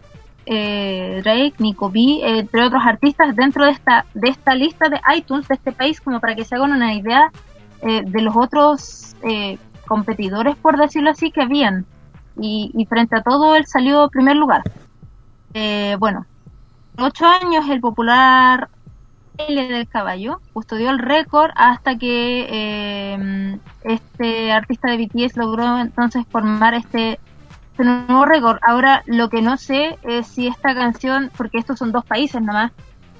Eh, 0.47 1.21
Drake, 1.23 1.55
Nico 1.59 1.91
B, 1.91 1.99
eh, 1.99 2.39
entre 2.39 2.63
otros 2.63 2.81
artistas 2.85 3.35
dentro 3.35 3.65
de 3.65 3.71
esta, 3.71 4.05
de 4.13 4.29
esta 4.29 4.55
lista 4.55 4.89
de 4.89 4.99
iTunes 5.15 5.47
de 5.47 5.55
este 5.55 5.71
país, 5.71 5.99
como 5.99 6.19
para 6.19 6.35
que 6.35 6.45
se 6.45 6.55
hagan 6.55 6.71
una 6.71 6.93
idea 6.93 7.31
eh, 7.81 8.01
de 8.05 8.21
los 8.21 8.35
otros 8.35 9.15
eh, 9.23 9.57
competidores, 9.87 10.55
por 10.55 10.77
decirlo 10.77 11.11
así, 11.11 11.31
que 11.31 11.41
habían. 11.41 11.85
Y, 12.39 12.85
frente 12.87 13.17
a 13.17 13.23
todo, 13.23 13.55
él 13.55 13.65
salió 13.65 14.09
primer 14.09 14.35
lugar. 14.35 14.61
Eh, 15.53 15.95
bueno, 15.99 16.25
ocho 16.99 17.25
años 17.25 17.67
el 17.67 17.81
popular 17.81 18.69
L 19.37 19.67
del 19.67 19.87
caballo 19.87 20.39
custodió 20.53 20.91
el 20.91 20.99
récord 20.99 21.49
hasta 21.55 21.97
que 21.97 22.47
eh, 22.49 23.59
este 23.83 24.51
artista 24.51 24.91
de 24.91 24.97
BTS 24.97 25.37
logró 25.37 25.79
entonces 25.79 26.25
formar 26.29 26.75
este, 26.75 27.19
nuevo 27.84 28.25
récord. 28.25 28.59
Ahora 28.61 29.03
lo 29.05 29.30
que 29.30 29.41
no 29.41 29.57
sé 29.57 29.97
es 30.03 30.28
si 30.28 30.47
esta 30.47 30.73
canción, 30.73 31.32
porque 31.38 31.57
estos 31.57 31.80
son 31.80 31.91
dos 31.91 32.05
países 32.05 32.41
nomás, 32.41 32.71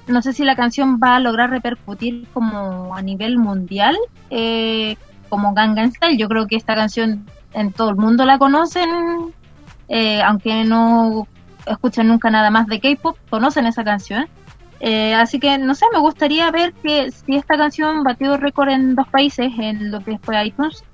no 0.06 0.22
sé 0.22 0.32
si 0.32 0.44
la 0.44 0.56
canción 0.56 0.98
va 1.02 1.16
a 1.16 1.20
lograr 1.20 1.50
repercutir 1.50 2.26
como 2.32 2.96
a 2.96 3.02
nivel 3.02 3.38
mundial, 3.38 3.96
eh, 4.30 4.96
como 5.28 5.52
Gangnam 5.52 5.92
Style. 5.92 6.16
Yo 6.16 6.28
creo 6.28 6.46
que 6.46 6.56
esta 6.56 6.74
canción 6.74 7.26
en 7.52 7.72
todo 7.72 7.90
el 7.90 7.96
mundo 7.96 8.24
la 8.24 8.38
conocen, 8.38 8.88
eh, 9.88 10.22
aunque 10.22 10.64
no 10.64 11.26
escuchan 11.66 12.08
nunca 12.08 12.30
nada 12.30 12.50
más 12.50 12.66
de 12.66 12.80
K-pop, 12.80 13.16
conocen 13.28 13.66
esa 13.66 13.84
canción. 13.84 14.26
Eh, 14.80 15.14
así 15.14 15.40
que, 15.40 15.58
no 15.58 15.74
sé, 15.74 15.86
me 15.92 15.98
gustaría 15.98 16.50
ver 16.50 16.72
que 16.72 17.10
si 17.10 17.36
esta 17.36 17.56
canción 17.56 18.02
batió 18.04 18.36
récord 18.36 18.68
en 18.68 18.94
dos 18.94 19.08
países, 19.08 19.52
en 19.58 19.90
lo 19.90 20.00
que 20.00 20.18
fue 20.18 20.46
iTunes, 20.46 20.84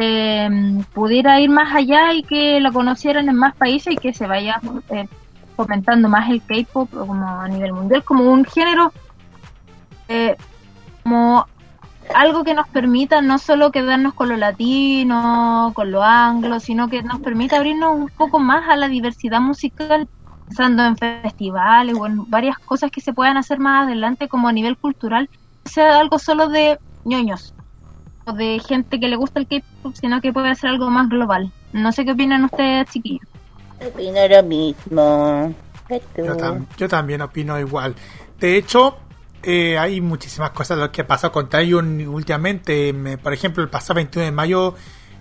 eh, 0.00 0.48
pudiera 0.94 1.40
ir 1.40 1.50
más 1.50 1.74
allá 1.74 2.12
y 2.14 2.22
que 2.22 2.60
la 2.60 2.72
conocieran 2.72 3.28
en 3.28 3.36
más 3.36 3.54
países 3.54 3.92
y 3.92 3.96
que 3.96 4.14
se 4.14 4.26
vaya 4.26 4.60
eh, 4.88 5.06
fomentando 5.54 6.08
más 6.08 6.30
el 6.30 6.42
K-pop 6.42 6.90
como 6.90 7.26
a 7.26 7.48
nivel 7.48 7.72
mundial, 7.72 8.02
como 8.02 8.30
un 8.32 8.44
género, 8.44 8.92
eh, 10.08 10.36
como 11.02 11.46
algo 12.14 12.42
que 12.42 12.54
nos 12.54 12.68
permita 12.68 13.20
no 13.20 13.38
solo 13.38 13.70
quedarnos 13.70 14.14
con 14.14 14.30
lo 14.30 14.36
latino, 14.36 15.72
con 15.74 15.90
lo 15.90 16.02
anglo, 16.02 16.58
sino 16.58 16.88
que 16.88 17.02
nos 17.02 17.20
permita 17.20 17.56
abrirnos 17.56 17.94
un 17.94 18.08
poco 18.08 18.38
más 18.38 18.68
a 18.68 18.76
la 18.76 18.88
diversidad 18.88 19.40
musical, 19.40 20.08
pensando 20.46 20.84
en 20.84 20.96
festivales 20.96 21.96
o 21.98 22.06
en 22.06 22.28
varias 22.30 22.58
cosas 22.58 22.90
que 22.90 23.00
se 23.00 23.12
puedan 23.12 23.36
hacer 23.36 23.58
más 23.58 23.86
adelante 23.86 24.28
como 24.28 24.48
a 24.48 24.52
nivel 24.52 24.76
cultural, 24.76 25.28
sea 25.64 25.98
algo 25.98 26.18
solo 26.18 26.48
de 26.48 26.78
ñoños 27.04 27.54
de 28.36 28.60
gente 28.60 29.00
que 29.00 29.08
le 29.08 29.16
gusta 29.16 29.40
el 29.40 29.46
K-pop, 29.48 29.94
sino 29.94 30.20
que 30.20 30.32
puede 30.32 30.54
ser 30.54 30.70
algo 30.70 30.88
más 30.90 31.08
global. 31.08 31.50
No 31.72 31.90
sé 31.92 32.04
qué 32.04 32.12
opinan 32.12 32.44
ustedes, 32.44 32.88
chiquillos. 32.90 33.26
Opino 33.84 34.28
lo 34.28 34.42
mismo. 34.44 35.54
Yo, 36.16 36.36
tam- 36.36 36.66
yo 36.76 36.88
también 36.88 37.20
opino 37.20 37.58
igual. 37.58 37.94
De 38.38 38.56
hecho, 38.56 38.96
eh, 39.42 39.76
hay 39.76 40.00
muchísimas 40.00 40.50
cosas 40.50 40.78
de 40.78 40.84
lo 40.84 40.92
que 40.92 41.02
ha 41.02 41.06
pasado 41.06 41.32
con 41.32 41.48
Taeyun 41.48 42.06
últimamente. 42.06 42.92
Me- 42.92 43.18
por 43.18 43.32
ejemplo, 43.32 43.62
el 43.62 43.68
pasado 43.68 43.94
21 43.96 44.24
de 44.26 44.32
mayo, 44.32 44.74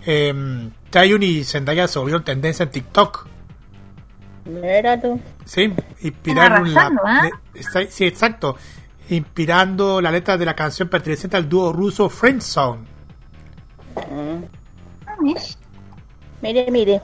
eh, 0.05 0.69
Taeyun 0.91 1.23
y 1.23 1.43
Zendaya 1.43 1.87
se 1.87 1.97
volvieron 1.99 2.23
tendencia 2.23 2.63
en 2.63 2.69
TikTok. 2.71 3.27
Mira 4.45 4.99
tú. 4.99 5.19
Sí, 5.45 5.73
inspiraron 6.01 6.73
la. 6.73 6.91
está- 7.53 7.85
sí, 7.89 8.05
exacto. 8.05 8.55
Inspirando 9.09 9.99
la 10.01 10.11
letra 10.11 10.37
de 10.37 10.45
la 10.45 10.55
canción 10.55 10.87
perteneciente 10.87 11.35
al 11.37 11.49
dúo 11.49 11.73
ruso 11.73 12.09
Friendzone. 12.09 12.90
Mire, 16.41 16.71
mire. 16.71 17.01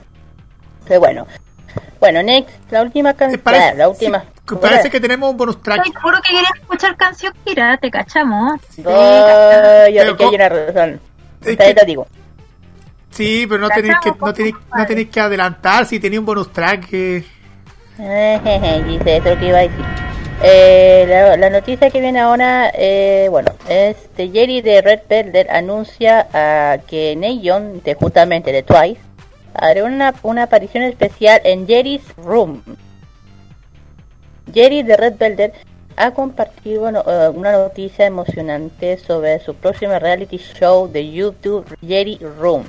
Pero 0.86 1.00
bueno. 1.00 1.26
Bueno, 2.00 2.22
next, 2.22 2.50
la 2.70 2.82
última 2.82 3.10
Eh, 3.10 3.14
canción. 3.14 3.40
parece, 3.42 3.74
la 3.74 3.88
última. 3.88 4.20
sí, 4.20 4.26
que 4.48 4.56
parece 4.56 4.90
que 4.90 5.00
tenemos 5.00 5.30
un 5.30 5.36
bonus 5.36 5.60
track. 5.62 5.82
Ay, 5.84 5.92
juro 6.00 6.16
que 6.22 6.32
quería 6.32 6.48
escuchar 6.60 6.96
canción 6.96 7.32
Kira, 7.44 7.76
te 7.76 7.90
cachamos. 7.90 8.60
Ay, 8.78 8.84
yo 9.94 10.00
Pero 10.02 10.16
que 10.16 10.24
hay 10.24 10.34
una 10.34 10.48
razón. 10.48 11.00
Es 11.44 11.56
Te 11.56 11.56
que- 11.56 11.74
lo 11.74 11.86
digo. 11.86 12.06
Sí, 13.10 13.46
pero 13.48 13.60
no 13.60 13.68
tenéis 13.68 13.94
que, 14.02 14.12
no 14.12 14.32
tenéis, 14.32 14.54
no 14.76 14.86
tenéis 14.86 15.08
que 15.08 15.20
adelantar 15.20 15.86
si 15.86 15.98
tenía 15.98 16.20
un 16.20 16.26
bonus 16.26 16.52
track. 16.52 16.88
eh. 16.92 17.24
Dice 18.86 19.16
eso 19.16 19.28
lo 19.30 19.38
que 19.38 19.48
iba 19.48 19.58
a 19.58 19.62
decir. 19.62 19.84
Eh, 20.40 21.04
la, 21.08 21.36
la 21.36 21.50
noticia 21.50 21.90
que 21.90 22.00
viene 22.00 22.20
ahora, 22.20 22.70
eh, 22.72 23.26
bueno, 23.28 23.50
este 23.68 24.30
Jerry 24.30 24.62
de 24.62 24.82
Red 24.82 25.00
Velvet 25.08 25.50
anuncia 25.50 26.28
ah, 26.32 26.78
que 26.86 27.16
Neon, 27.16 27.82
de 27.82 27.94
justamente 27.94 28.52
de 28.52 28.62
Twice, 28.62 29.00
hará 29.54 29.82
una, 29.82 30.14
una 30.22 30.44
aparición 30.44 30.84
especial 30.84 31.40
en 31.42 31.66
Jerry's 31.66 32.04
Room. 32.16 32.62
Jerry 34.54 34.84
de 34.84 34.96
Red 34.96 35.16
Velvet 35.18 35.54
ha 35.96 36.12
compartido 36.12 36.88
eh, 36.88 37.28
una 37.30 37.52
noticia 37.52 38.06
emocionante 38.06 38.96
sobre 38.98 39.40
su 39.40 39.54
próximo 39.54 39.98
reality 39.98 40.38
show 40.38 40.88
de 40.88 41.10
YouTube, 41.10 41.66
Jerry 41.84 42.16
Room. 42.38 42.64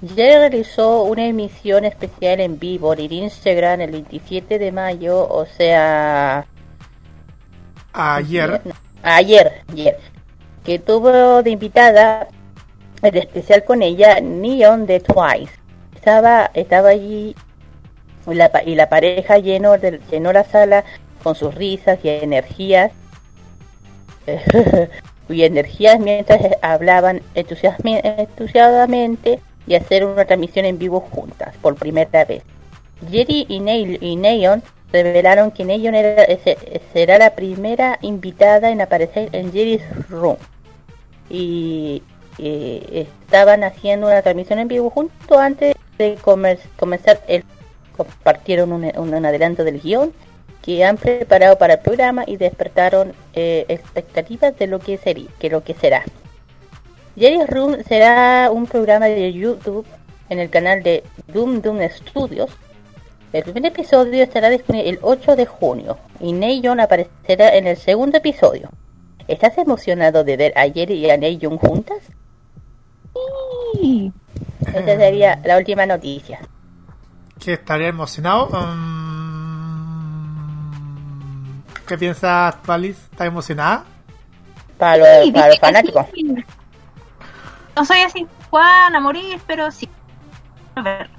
Jerry 0.00 0.38
realizó 0.38 1.02
una 1.02 1.26
emisión 1.26 1.84
especial 1.84 2.40
en 2.40 2.58
vivo 2.58 2.94
en 2.94 3.12
Instagram 3.12 3.82
el 3.82 3.90
27 3.90 4.58
de 4.58 4.72
mayo, 4.72 5.28
o 5.28 5.44
sea, 5.44 6.46
Ayer. 7.92 8.60
ayer, 9.02 9.62
ayer, 9.72 9.98
que 10.64 10.78
tuvo 10.78 11.42
de 11.42 11.50
invitada 11.50 12.28
el 13.02 13.16
especial 13.16 13.64
con 13.64 13.82
ella 13.82 14.20
Neon 14.20 14.86
de 14.86 15.00
Twice. 15.00 15.52
Estaba, 15.94 16.50
estaba 16.54 16.90
allí 16.90 17.34
y 18.26 18.34
la, 18.34 18.50
y 18.64 18.74
la 18.74 18.88
pareja 18.88 19.38
llenó, 19.38 19.78
del- 19.78 20.00
llenó 20.10 20.32
la 20.32 20.44
sala 20.44 20.84
con 21.22 21.34
sus 21.34 21.54
risas 21.54 21.98
y 22.02 22.08
energías 22.08 22.92
y 25.28 25.42
energías 25.42 25.98
mientras 26.00 26.40
hablaban 26.62 27.22
entusiasmadamente 27.34 29.40
y 29.66 29.74
hacer 29.74 30.04
una 30.04 30.24
transmisión 30.24 30.64
en 30.66 30.78
vivo 30.78 31.00
juntas 31.00 31.54
por 31.60 31.74
primera 31.76 32.24
vez. 32.24 32.42
Jerry 33.10 33.46
y, 33.48 33.60
Neil, 33.60 33.98
y 34.02 34.16
Neon 34.16 34.62
revelaron 34.92 35.50
que 35.50 35.64
ese- 35.64 36.80
será 36.92 37.18
la 37.18 37.34
primera 37.34 37.98
invitada 38.02 38.70
en 38.70 38.80
aparecer 38.80 39.28
en 39.32 39.52
Jerry's 39.52 39.82
Room. 40.08 40.36
Y, 41.30 42.02
estaban 42.40 43.64
haciendo 43.64 44.06
una 44.06 44.22
transmisión 44.22 44.60
en 44.60 44.68
vivo 44.68 44.90
juntos 44.90 45.36
antes 45.36 45.74
de 45.98 46.16
comenzar 46.76 47.20
el 47.26 47.42
compartieron 47.98 48.72
un, 48.72 49.26
adelanto 49.26 49.64
del 49.64 49.80
guion 49.80 50.12
que 50.62 50.84
han 50.84 50.96
preparado 50.96 51.58
para 51.58 51.74
el 51.74 51.80
programa 51.80 52.24
y 52.26 52.36
despertaron 52.36 53.12
eh, 53.34 53.64
expectativas 53.68 54.56
de 54.58 54.66
lo 54.68 54.78
que 54.78 54.98
sería, 54.98 55.28
lo 55.50 55.64
que 55.64 55.74
será. 55.74 56.04
Jerry's 57.18 57.48
Room 57.48 57.82
será 57.86 58.50
un 58.52 58.66
programa 58.66 59.06
de 59.06 59.32
YouTube 59.32 59.86
en 60.28 60.38
el 60.38 60.50
canal 60.50 60.82
de 60.82 61.02
Doom 61.26 61.60
Doom 61.60 61.80
Studios. 61.90 62.50
El 63.32 63.42
primer 63.42 63.66
episodio 63.66 64.22
estará 64.24 64.48
disponible 64.48 64.88
el 64.90 64.98
8 65.02 65.36
de 65.36 65.44
junio 65.46 65.98
y 66.20 66.32
Neyon 66.32 66.80
aparecerá 66.80 67.54
en 67.56 67.66
el 67.66 67.76
segundo 67.76 68.16
episodio. 68.18 68.70
¿Estás 69.26 69.58
emocionado 69.58 70.24
de 70.24 70.36
ver 70.38 70.52
a 70.56 70.62
Jerry 70.70 70.94
y 70.94 71.10
a 71.10 71.16
Neyon 71.18 71.58
juntas? 71.58 71.98
Sí. 73.74 74.10
Esa 74.66 74.96
sería 74.96 75.40
la 75.44 75.56
última 75.58 75.84
noticia. 75.86 76.40
que 77.38 77.52
estaría 77.54 77.88
emocionado. 77.88 78.48
Mm, 79.48 81.62
¿Qué 81.86 81.96
piensas, 81.98 82.56
Alice? 82.66 83.00
¿Estás 83.12 83.26
emocionada? 83.28 83.84
Para 84.78 84.96
los, 84.96 85.24
Sí, 85.24 85.32
para 85.32 85.48
los 85.48 85.58
fanáticos. 85.58 86.06
sí. 86.14 86.34
No 87.76 87.84
soy 87.84 87.98
así 88.00 88.26
Juan 88.50 88.94
a 88.96 89.00
morir, 89.00 89.40
pero 89.46 89.70
sí. 89.70 89.88
A 90.74 90.82
ver. 90.82 91.10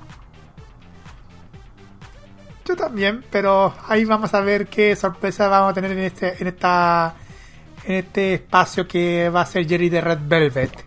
Yo 2.69 2.75
también, 2.75 3.25
pero 3.31 3.73
ahí 3.87 4.05
vamos 4.05 4.31
a 4.35 4.41
ver 4.41 4.67
qué 4.67 4.95
sorpresa 4.95 5.47
vamos 5.47 5.71
a 5.71 5.73
tener 5.73 5.91
en 5.91 6.03
este, 6.03 6.35
en 6.39 6.49
esta, 6.49 7.15
en 7.83 7.95
este 7.95 8.35
espacio 8.35 8.87
que 8.87 9.27
va 9.29 9.41
a 9.41 9.45
ser 9.47 9.67
Jerry 9.67 9.89
de 9.89 9.99
Red 9.99 10.19
Velvet. 10.21 10.85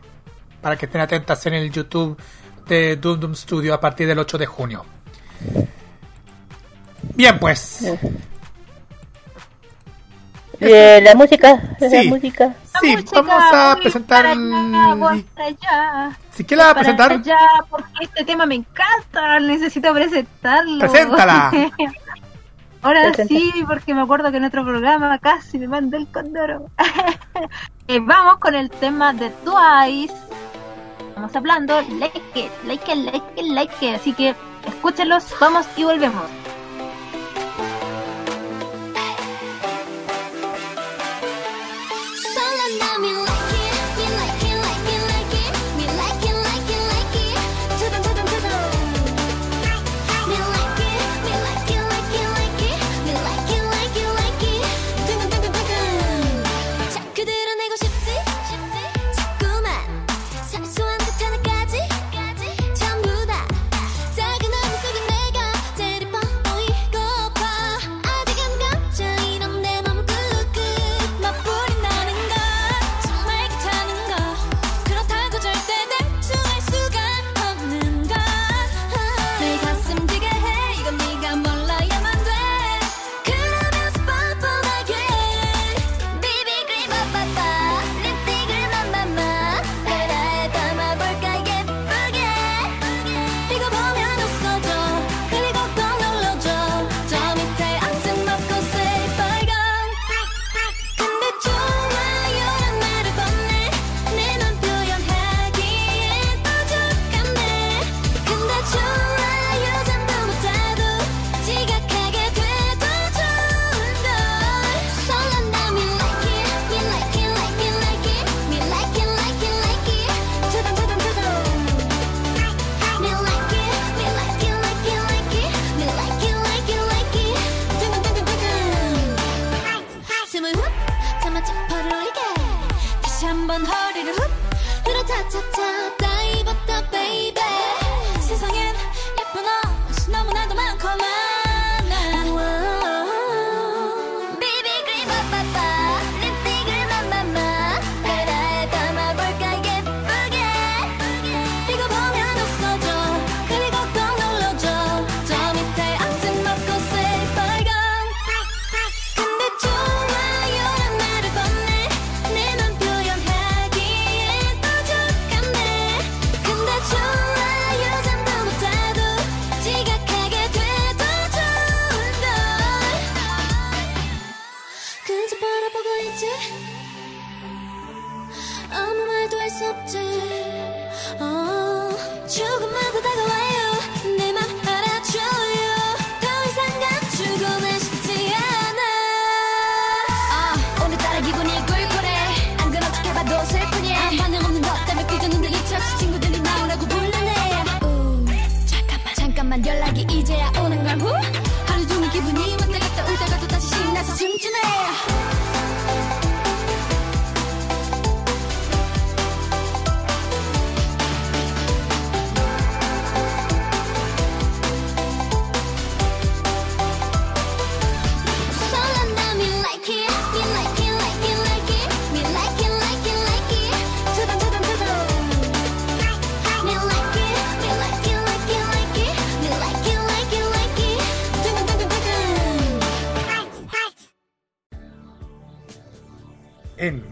Para 0.61 0.77
que 0.77 0.87
estén 0.87 1.01
atentas 1.01 1.45
en 1.47 1.55
el 1.55 1.73
YouTube 1.73 2.17
de 2.69 2.95
Doom 2.95 3.19
Doom 3.19 3.35
Studio 3.35 3.75
a 3.75 3.81
partir 3.81 4.07
del 4.07 4.21
8 4.21 4.39
de 4.39 4.47
junio. 4.47 4.85
Bien, 7.17 7.37
pues. 7.41 7.85
Eh, 10.75 11.01
la 11.03 11.15
música, 11.15 11.61
Sí. 11.79 11.89
la 11.91 12.03
música. 12.05 12.55
Sí, 12.81 12.97
vamos 13.13 13.43
a 13.53 13.77
presentar. 13.81 14.23
para 14.25 14.33
allá, 14.33 14.95
voy 14.95 15.23
para 15.35 15.47
allá, 15.49 16.19
Si 16.31 16.45
quieres 16.45 16.67
presentar, 16.75 17.13
allá, 17.13 17.37
porque 17.69 17.87
este 18.05 18.25
tema 18.25 18.47
me 18.47 18.55
encanta, 18.57 19.41
necesito 19.41 19.93
presentarlo. 19.93 20.79
Preséntala. 20.79 21.51
Ahora 22.83 23.03
Presenta. 23.13 23.29
sí, 23.35 23.53
porque 23.67 23.95
me 23.95 24.01
acuerdo 24.03 24.31
que 24.33 24.39
en 24.39 24.45
otro 24.45 24.65
programa 24.65 25.17
casi 25.19 25.59
me 25.59 25.69
mandó 25.69 25.97
el 25.97 26.07
condoro. 26.09 26.67
Eh, 27.89 27.99
vamos 28.01 28.39
con 28.39 28.55
el 28.55 28.71
tema 28.71 29.13
de 29.13 29.29
Twice. 29.45 30.15
Estamos 31.09 31.35
hablando 31.35 31.83
like 31.99 32.17
it, 32.37 32.51
like 32.65 32.91
it, 32.93 32.97
like 33.13 33.23
it, 33.37 33.47
like 33.49 33.75
it. 33.87 33.97
Así 33.97 34.13
que 34.13 34.35
escúchenlos, 34.67 35.27
vamos 35.41 35.67
y 35.77 35.83
volvemos. 35.85 36.23
Me 43.03 43.13
like 43.13 43.42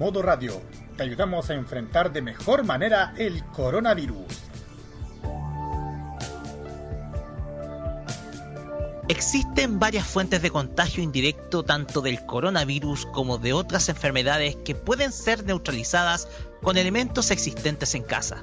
modo 0.01 0.23
radio, 0.23 0.63
te 0.97 1.03
ayudamos 1.03 1.51
a 1.51 1.55
enfrentar 1.55 2.11
de 2.11 2.23
mejor 2.23 2.65
manera 2.65 3.13
el 3.19 3.45
coronavirus. 3.45 4.25
Existen 9.09 9.79
varias 9.79 10.07
fuentes 10.07 10.41
de 10.41 10.51
contagio 10.51 11.03
indirecto 11.03 11.65
tanto 11.65 12.01
del 12.01 12.25
coronavirus 12.25 13.05
como 13.13 13.37
de 13.37 13.53
otras 13.53 13.91
enfermedades 13.91 14.57
que 14.65 14.75
pueden 14.75 15.13
ser 15.13 15.45
neutralizadas 15.45 16.29
con 16.63 16.79
elementos 16.79 17.31
existentes 17.31 17.95
en 17.95 18.03
casa. 18.03 18.43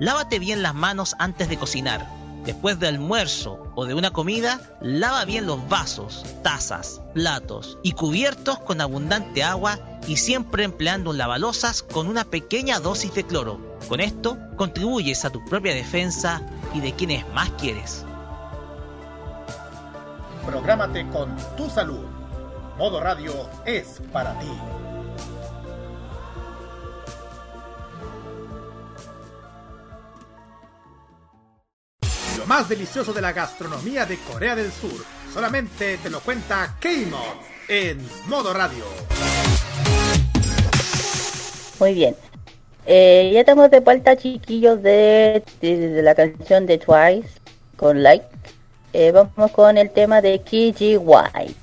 Lávate 0.00 0.38
bien 0.38 0.62
las 0.62 0.74
manos 0.74 1.16
antes 1.18 1.48
de 1.48 1.56
cocinar. 1.56 2.06
Después 2.48 2.80
del 2.80 2.94
almuerzo 2.94 3.70
o 3.74 3.84
de 3.84 3.92
una 3.92 4.10
comida, 4.10 4.58
lava 4.80 5.26
bien 5.26 5.44
los 5.44 5.68
vasos, 5.68 6.24
tazas, 6.42 7.02
platos 7.12 7.76
y 7.82 7.92
cubiertos 7.92 8.58
con 8.60 8.80
abundante 8.80 9.42
agua 9.42 9.78
y 10.06 10.16
siempre 10.16 10.64
empleando 10.64 11.12
lavalosas 11.12 11.82
con 11.82 12.08
una 12.08 12.24
pequeña 12.24 12.80
dosis 12.80 13.12
de 13.12 13.24
cloro. 13.24 13.60
Con 13.86 14.00
esto 14.00 14.38
contribuyes 14.56 15.26
a 15.26 15.30
tu 15.30 15.44
propia 15.44 15.74
defensa 15.74 16.40
y 16.72 16.80
de 16.80 16.94
quienes 16.94 17.28
más 17.34 17.50
quieres. 17.50 18.06
Prográmate 20.46 21.06
con 21.10 21.36
tu 21.54 21.68
salud. 21.68 22.06
Modo 22.78 22.98
radio 22.98 23.34
es 23.66 24.00
para 24.10 24.38
ti. 24.38 24.48
Más 32.48 32.66
delicioso 32.68 33.12
de 33.12 33.20
la 33.20 33.32
gastronomía 33.32 34.06
de 34.06 34.16
Corea 34.18 34.56
del 34.56 34.72
Sur 34.72 35.04
solamente 35.34 35.98
te 35.98 36.08
lo 36.08 36.20
cuenta 36.20 36.74
K-Mod 36.80 37.44
en 37.68 38.00
Modo 38.26 38.54
Radio. 38.54 38.84
Muy 41.78 41.92
bien. 41.92 42.16
Eh, 42.86 43.30
ya 43.34 43.40
estamos 43.40 43.70
de 43.70 43.80
vuelta, 43.80 44.16
chiquillos, 44.16 44.82
de, 44.82 45.42
la 46.02 46.14
canción 46.14 46.64
de 46.64 46.78
Twice 46.78 47.28
con 47.76 48.02
Like. 48.02 48.24
Eh, 48.94 49.12
vamos 49.12 49.50
con 49.52 49.76
el 49.76 49.90
tema 49.90 50.22
de 50.22 50.40
KGY. 50.40 51.54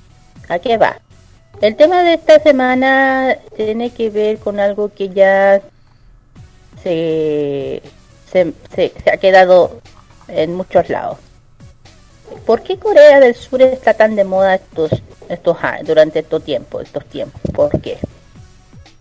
¿A 0.48 0.58
qué 0.60 0.78
va? 0.78 1.00
El 1.60 1.74
tema 1.74 2.04
de 2.04 2.14
esta 2.14 2.38
semana 2.38 3.36
tiene 3.56 3.90
que 3.90 4.08
ver 4.10 4.38
con 4.38 4.60
algo 4.60 4.92
que 4.94 5.08
ya 5.08 5.60
se, 6.84 7.82
se, 8.30 8.52
se- 8.74 8.92
se 9.02 9.10
ha 9.10 9.16
quedado 9.16 9.80
en 10.28 10.54
muchos 10.54 10.88
lados. 10.88 11.18
¿Por 12.44 12.62
qué 12.62 12.78
Corea 12.78 13.20
del 13.20 13.34
Sur 13.34 13.62
está 13.62 13.94
tan 13.94 14.16
de 14.16 14.24
moda 14.24 14.56
estos, 14.56 14.90
estos 15.28 15.56
durante 15.84 16.20
estos 16.20 16.42
tiempos, 16.44 16.82
estos 16.84 17.04
tiempos? 17.06 17.40
¿Por 17.52 17.80
qué? 17.80 17.98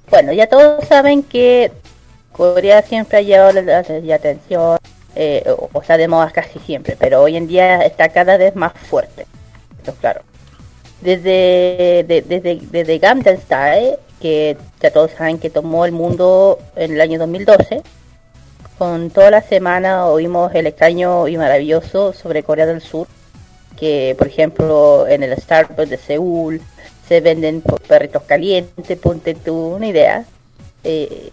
Bueno, 0.09 0.31
ya 0.33 0.47
todos 0.47 0.85
saben 0.87 1.23
que 1.23 1.71
Corea 2.31 2.81
siempre 2.81 3.17
ha 3.17 3.21
llevado 3.21 3.61
la, 3.61 3.79
atención, 3.79 4.77
eh, 5.15 5.43
o, 5.47 5.69
o 5.73 5.81
está 5.81 5.97
de 5.97 6.07
moda 6.07 6.29
casi 6.31 6.59
siempre, 6.59 6.95
pero 6.99 7.21
hoy 7.21 7.35
en 7.37 7.47
día 7.47 7.81
está 7.81 8.09
cada 8.09 8.37
vez 8.37 8.55
más 8.55 8.73
fuerte. 8.73 9.25
Claro. 10.01 10.21
Desde, 11.01 12.03
de- 12.07 12.23
desde, 12.27 12.59
desde 12.71 12.97
Gangnam 12.99 13.37
Style, 13.37 13.97
que 14.19 14.57
ya 14.81 14.91
todos 14.91 15.11
saben 15.11 15.37
que 15.39 15.49
tomó 15.49 15.85
el 15.85 15.91
mundo 15.91 16.59
en 16.75 16.93
el 16.93 17.01
año 17.01 17.19
2012, 17.19 17.81
con 18.77 19.09
toda 19.09 19.31
la 19.31 19.41
semana 19.41 20.07
oímos 20.07 20.53
el 20.53 20.67
extraño 20.67 21.27
y 21.27 21.37
maravilloso 21.37 22.13
sobre 22.13 22.43
Corea 22.43 22.65
del 22.65 22.81
Sur, 22.81 23.07
que 23.77 24.15
por 24.17 24.27
ejemplo 24.27 25.07
en 25.07 25.23
el 25.23 25.35
Starbucks 25.39 25.89
de 25.89 25.97
Seúl 25.97 26.61
se 27.07 27.21
venden 27.21 27.61
perritos 27.87 28.23
calientes, 28.23 28.97
ponte 28.97 29.33
tú 29.33 29.75
una 29.75 29.87
idea, 29.87 30.25
eh, 30.83 31.31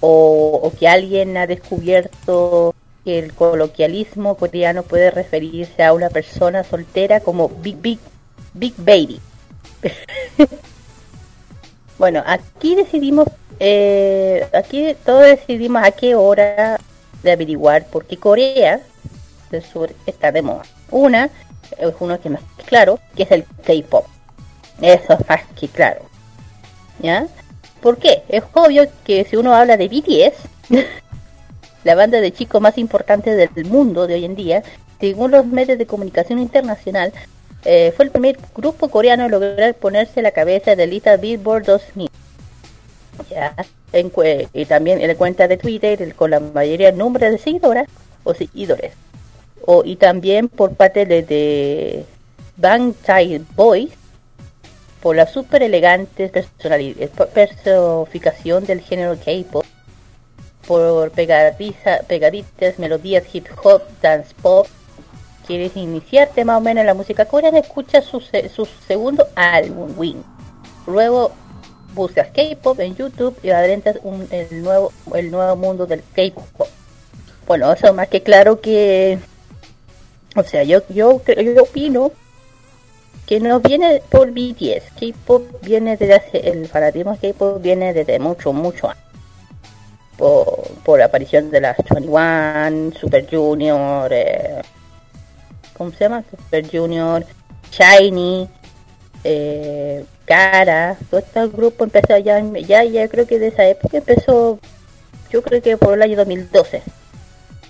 o, 0.00 0.60
o 0.62 0.72
que 0.78 0.88
alguien 0.88 1.36
ha 1.36 1.46
descubierto 1.46 2.74
que 3.04 3.18
el 3.18 3.34
coloquialismo 3.34 4.36
coreano 4.36 4.82
puede 4.82 5.10
referirse 5.10 5.82
a 5.82 5.92
una 5.92 6.10
persona 6.10 6.64
soltera 6.64 7.20
como 7.20 7.48
Big 7.48 7.76
Big 7.76 7.98
Big 8.54 8.74
Baby. 8.78 9.20
bueno, 11.98 12.22
aquí 12.26 12.74
decidimos, 12.74 13.28
eh, 13.60 14.46
aquí 14.52 14.96
todos 15.04 15.22
decidimos 15.22 15.82
a 15.82 15.90
qué 15.90 16.14
hora 16.14 16.78
de 17.22 17.32
averiguar 17.32 17.86
por 17.86 18.04
qué 18.04 18.16
Corea 18.16 18.80
del 19.50 19.62
Sur 19.62 19.92
está 20.06 20.32
de 20.32 20.42
moda. 20.42 20.62
Una, 20.90 21.30
es 21.78 21.94
uno 21.98 22.20
que 22.20 22.30
más 22.30 22.42
claro, 22.66 22.98
que 23.16 23.24
es 23.24 23.30
el 23.30 23.44
K-pop. 23.64 24.06
Eso 24.80 25.12
es 25.14 25.28
más 25.28 25.40
que 25.58 25.68
claro. 25.68 26.02
¿Ya? 27.00 27.26
¿Por 27.80 27.98
qué? 27.98 28.22
Es 28.28 28.42
obvio 28.52 28.86
que 29.04 29.24
si 29.24 29.36
uno 29.36 29.54
habla 29.54 29.76
de 29.76 29.88
BTS, 29.88 30.70
la 31.84 31.94
banda 31.94 32.20
de 32.20 32.32
chicos 32.32 32.60
más 32.60 32.78
importante 32.78 33.34
del 33.34 33.64
mundo 33.66 34.06
de 34.06 34.14
hoy 34.14 34.24
en 34.24 34.34
día, 34.34 34.62
según 35.00 35.30
los 35.30 35.46
medios 35.46 35.78
de 35.78 35.86
comunicación 35.86 36.38
internacional, 36.38 37.12
eh, 37.64 37.92
fue 37.96 38.06
el 38.06 38.10
primer 38.10 38.38
grupo 38.54 38.88
coreano 38.88 39.24
en 39.24 39.30
lograr 39.30 39.74
ponerse 39.74 40.22
la 40.22 40.30
cabeza 40.30 40.76
de 40.76 40.86
lista 40.86 41.16
Billboard 41.16 41.64
2000. 41.64 42.10
Ya, 43.30 43.54
en 43.92 44.12
y 44.52 44.64
también 44.66 45.00
en 45.00 45.08
la 45.08 45.14
cuenta 45.14 45.48
de 45.48 45.56
Twitter 45.56 46.14
con 46.14 46.30
la 46.30 46.40
mayoría 46.40 46.92
número 46.92 47.30
de 47.30 47.38
seguidoras 47.38 47.88
o 48.24 48.34
seguidores. 48.34 48.92
O, 49.66 49.82
y 49.84 49.96
también 49.96 50.48
por 50.48 50.74
parte 50.74 51.06
de, 51.06 51.22
de 51.22 52.04
Bangtai 52.56 53.38
Boys 53.54 53.92
por 55.04 55.16
la 55.16 55.26
super 55.26 55.62
elegante 55.62 56.28
personalidad, 56.28 57.10
personificación 57.10 58.64
del 58.64 58.80
género 58.80 59.16
K-pop, 59.22 59.64
por 60.66 61.10
pegadiza, 61.10 61.98
pegaditas 62.08 62.78
melodías 62.78 63.24
hip 63.30 63.46
hop, 63.62 63.82
dance 64.00 64.34
pop. 64.40 64.66
¿Quieres 65.46 65.76
iniciarte 65.76 66.46
más 66.46 66.56
o 66.56 66.62
menos 66.62 66.80
en 66.80 66.86
la 66.86 66.94
música 66.94 67.26
coreana? 67.26 67.58
Escucha 67.58 68.00
su, 68.00 68.18
su 68.20 68.66
segundo 68.86 69.26
álbum, 69.34 69.92
Wing. 69.94 70.22
Luego 70.86 71.32
buscas 71.94 72.28
K-pop 72.28 72.78
en 72.80 72.96
YouTube 72.96 73.38
y 73.42 73.50
adentras 73.50 73.98
un, 74.02 74.26
el, 74.30 74.62
nuevo, 74.62 74.92
el 75.14 75.30
nuevo 75.30 75.56
mundo 75.56 75.86
del 75.86 76.02
K-pop. 76.14 76.68
Bueno, 77.46 77.72
eso 77.72 77.92
más 77.94 78.08
que 78.08 78.22
claro 78.22 78.60
que. 78.60 79.18
O 80.36 80.42
sea, 80.42 80.64
yo, 80.64 80.82
yo, 80.88 81.22
yo 81.24 81.62
opino 81.62 82.10
que 83.26 83.40
no 83.40 83.60
viene 83.60 84.02
por 84.10 84.30
BTS. 84.30 84.92
K-pop 84.98 85.44
viene 85.62 85.96
desde 85.96 86.14
hace. 86.14 86.50
El 86.50 86.68
fanatismo 86.68 87.16
K-pop 87.20 87.60
viene 87.62 87.92
desde 87.92 88.18
mucho, 88.18 88.52
mucho 88.52 88.88
antes. 88.88 89.04
Por, 90.16 90.68
por 90.84 90.98
la 90.98 91.06
aparición 91.06 91.50
de 91.50 91.60
las 91.60 91.76
21, 91.76 92.92
Super 92.92 93.26
Junior, 93.28 94.12
eh, 94.12 94.62
¿cómo 95.76 95.90
se 95.90 96.04
llama? 96.04 96.22
Super 96.30 96.70
Junior, 96.70 97.26
Shiny, 97.72 98.48
eh, 99.24 100.04
Cara, 100.24 100.96
todo 101.10 101.20
este 101.20 101.46
grupo 101.48 101.84
empezó 101.84 102.16
ya, 102.18 102.40
ya, 102.40 102.82
ya 102.84 103.08
creo 103.08 103.26
que 103.26 103.38
de 103.38 103.48
esa 103.48 103.66
época 103.66 103.98
empezó, 103.98 104.58
yo 105.30 105.42
creo 105.42 105.60
que 105.60 105.76
por 105.76 105.94
el 105.94 106.02
año 106.02 106.16
2012, 106.16 106.82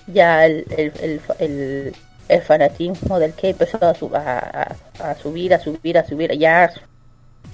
ya 0.07 0.45
el, 0.45 0.65
el, 0.77 1.21
el, 1.39 1.95
el, 2.29 2.41
fanatismo 2.43 3.19
del 3.19 3.33
que 3.33 3.49
empezó 3.49 3.77
a, 3.83 3.93
su- 3.93 4.15
a, 4.15 4.75
a- 4.99 5.15
subir, 5.15 5.53
a 5.53 5.59
subir, 5.59 5.97
a 5.97 6.07
subir, 6.07 6.31
ya 6.37 6.71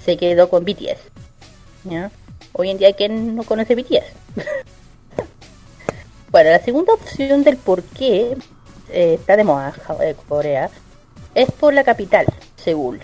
se 0.04 0.16
quedó 0.16 0.48
con 0.48 0.64
BTS, 0.64 1.00
¿ya? 1.84 2.10
Hoy 2.52 2.70
en 2.70 2.78
día, 2.78 2.92
¿quién 2.92 3.34
no 3.34 3.42
conoce 3.42 3.74
BTS? 3.74 4.04
Bueno, 6.30 6.50
la 6.50 6.60
segunda 6.60 6.94
opción 6.94 7.42
del 7.44 7.58
por 7.58 7.82
qué 7.82 8.36
eh, 8.90 9.14
está 9.14 9.36
de 9.36 9.44
moda 9.44 9.74
eh, 10.00 10.16
Corea 10.28 10.70
es 11.34 11.50
por 11.52 11.74
la 11.74 11.84
capital, 11.84 12.26
Seúl. 12.56 13.00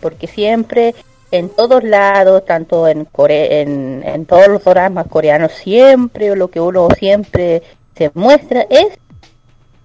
Porque 0.00 0.26
siempre, 0.26 0.94
en 1.30 1.48
todos 1.48 1.82
lados, 1.82 2.44
tanto 2.44 2.86
en 2.88 3.04
Corea, 3.04 3.60
en, 3.60 4.02
en 4.04 4.26
todos 4.26 4.48
los 4.48 4.64
dramas 4.64 5.06
coreanos, 5.08 5.52
siempre 5.52 6.34
lo 6.36 6.48
que 6.48 6.60
uno 6.60 6.88
siempre 6.98 7.62
se 7.96 8.10
muestra 8.14 8.66
es 8.68 8.88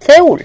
Seúl. 0.00 0.42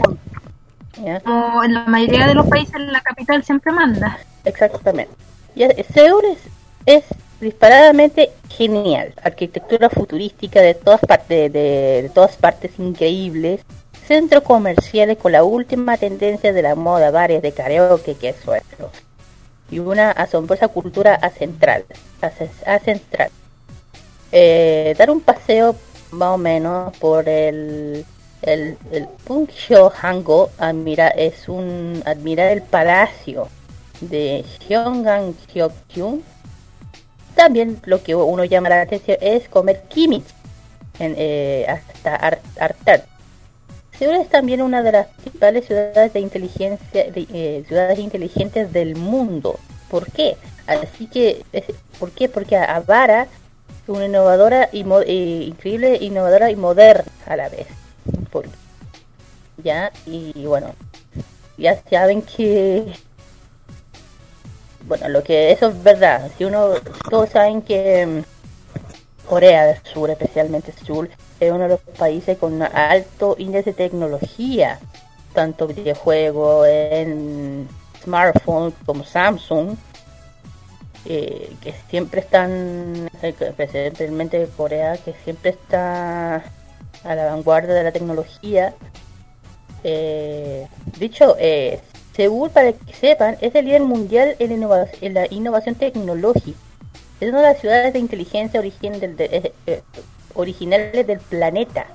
¿Ya? 1.03 1.20
Como 1.20 1.63
en 1.63 1.74
la 1.74 1.86
mayoría 1.86 2.28
de 2.28 2.34
los 2.34 2.47
países, 2.47 2.80
la 2.80 3.01
capital 3.01 3.43
siempre 3.43 3.72
manda. 3.72 4.18
Exactamente. 4.45 5.13
Ya, 5.55 5.70
Seúl 5.93 6.24
es, 6.26 6.39
es 6.86 7.03
disparadamente 7.39 8.32
genial. 8.49 9.13
Arquitectura 9.24 9.89
futurística 9.89 10.61
de 10.61 10.74
todas 10.74 11.01
partes, 11.01 11.51
de, 11.51 12.01
de 12.03 12.09
todas 12.13 12.36
partes 12.36 12.72
increíbles. 12.80 13.61
Centros 14.07 14.43
comerciales 14.43 15.18
con 15.18 15.34
la 15.34 15.43
última 15.43 15.97
tendencia 15.97 16.53
de 16.53 16.61
la 16.61 16.76
moda, 16.76 17.11
bares 17.11 17.41
de 17.41 17.51
karaoke, 17.51 18.15
que 18.15 18.30
es 18.30 18.38
suelo. 18.38 18.89
Y 19.70 19.80
una 19.80 20.11
asombrosa 20.11 20.68
cultura 20.70 21.15
acentral. 21.15 21.86
ace- 22.22 22.49
Ancestral. 22.65 23.30
Eh, 24.32 24.95
dar 24.97 25.09
un 25.09 25.22
paseo 25.22 25.76
más 26.11 26.30
o 26.30 26.38
menos 26.38 26.95
por 26.97 27.28
el 27.28 28.05
el, 28.43 28.78
el 28.91 29.07
Pungyo 29.26 29.91
Hango 30.01 30.51
admira, 30.59 31.07
es 31.09 31.49
un 31.49 32.01
admirar 32.05 32.51
el 32.51 32.61
palacio 32.61 33.47
de 33.99 34.45
Gyeonggang 34.68 35.34
Gyeokgyun. 35.53 36.24
También 37.36 37.80
lo 37.86 38.01
que 38.03 38.15
uno 38.15 38.45
llama 38.45 38.70
la 38.70 38.82
atención 38.82 39.18
es 39.22 39.49
comer 39.49 39.84
kimchi 39.89 40.24
en, 40.99 41.15
eh, 41.18 41.65
hasta 41.68 42.15
Ar- 42.15 42.41
Artar. 42.59 43.05
Seúl 43.99 44.15
es 44.15 44.29
también 44.29 44.61
una 44.61 44.83
de 44.83 44.91
las 44.91 45.07
principales 45.07 45.65
ciudades 45.65 46.13
de 46.13 46.19
inteligencia, 46.19 47.11
de, 47.11 47.27
eh, 47.33 47.63
ciudades 47.67 47.97
inteligentes 47.99 48.71
del 48.71 48.95
mundo. 48.95 49.59
¿Por 49.89 50.11
qué? 50.11 50.37
Así 50.67 51.07
que, 51.07 51.43
es- 51.53 51.65
¿por 51.99 52.11
qué? 52.11 52.29
Porque 52.29 52.57
Avara 52.57 53.27
una 53.87 54.05
innovadora 54.05 54.67
y 54.73 54.83
mo- 54.83 55.01
increíble, 55.01 55.97
innovadora 56.01 56.51
y 56.51 56.55
moderna 56.57 57.09
a 57.25 57.37
la 57.37 57.47
vez. 57.49 57.67
Por- 58.31 58.45
ya, 59.63 59.91
y 60.05 60.45
bueno, 60.45 60.75
ya 61.57 61.81
saben 61.89 62.21
que 62.21 62.83
bueno, 64.85 65.09
lo 65.09 65.23
que 65.23 65.51
eso 65.51 65.69
es 65.69 65.83
verdad. 65.83 66.29
Si 66.37 66.45
uno, 66.45 66.69
todos 67.09 67.29
saben 67.29 67.61
que 67.61 68.05
mm, 68.05 69.27
Corea 69.27 69.65
del 69.65 69.77
Sur, 69.83 70.09
especialmente 70.09 70.71
Seúl, 70.85 71.09
es 71.39 71.51
uno 71.51 71.63
de 71.63 71.69
los 71.69 71.79
países 71.97 72.38
con 72.38 72.61
alto 72.61 73.35
índice 73.38 73.71
de 73.71 73.73
tecnología, 73.73 74.79
tanto 75.33 75.67
videojuegos, 75.67 76.67
en 76.67 77.67
smartphones 78.03 78.73
como 78.85 79.03
Samsung, 79.03 79.75
eh, 81.05 81.51
que 81.61 81.73
siempre 81.89 82.21
están, 82.21 83.09
eh, 83.21 83.33
especialmente 83.39 84.47
Corea, 84.57 84.97
que 84.97 85.13
siempre 85.23 85.51
está 85.51 86.43
a 87.03 87.15
la 87.15 87.25
vanguardia 87.27 87.73
de 87.73 87.83
la 87.83 87.91
tecnología. 87.91 88.73
Eh, 89.83 90.67
dicho, 90.99 91.35
eh, 91.39 91.79
Seúl, 92.15 92.49
para 92.49 92.73
que 92.73 92.93
sepan, 92.93 93.38
es 93.41 93.53
el 93.53 93.65
líder 93.65 93.83
mundial 93.83 94.35
en, 94.39 95.13
la 95.13 95.27
innovación 95.29 95.75
tecnológica. 95.75 96.57
Es 97.21 97.29
una 97.29 97.41
de 97.41 97.47
las 97.53 97.61
ciudades 97.61 97.93
de 97.93 97.99
inteligencia 97.99 98.59
origen 98.59 98.99
del- 98.99 99.15
de- 99.15 99.53
originales 100.38 101.05
del 101.05 101.19
planeta. 101.19 101.88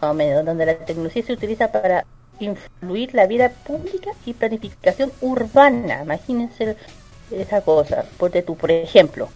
Donde 0.00 0.66
la 0.66 0.76
tecnología 0.76 1.22
se 1.22 1.32
utiliza 1.32 1.72
para 1.72 2.04
influir 2.38 3.14
la 3.14 3.26
vida 3.26 3.50
pública 3.50 4.10
y 4.24 4.32
planificación 4.32 5.12
urbana. 5.20 6.02
Imagínense 6.02 6.76
esa 7.30 7.60
cosa. 7.60 8.04
Porque 8.18 8.42
tú, 8.42 8.56
por 8.56 8.70
ejemplo, 8.70 9.28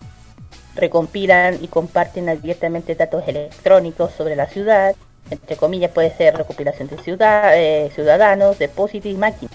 recompilan 0.74 1.62
y 1.62 1.68
comparten 1.68 2.28
abiertamente 2.28 2.95
datos 2.95 3.24
electrónicos 3.26 4.12
sobre 4.12 4.36
la 4.36 4.47
ciudad. 4.47 4.95
Entre 5.30 5.57
comillas 5.57 5.90
puede 5.90 6.14
ser 6.14 6.36
recopilación 6.36 6.88
de 6.88 6.99
ciudad, 6.99 7.57
eh, 7.57 7.90
ciudadanos, 7.95 8.59
depósitos 8.59 9.11
y 9.11 9.14
máquinas. 9.14 9.55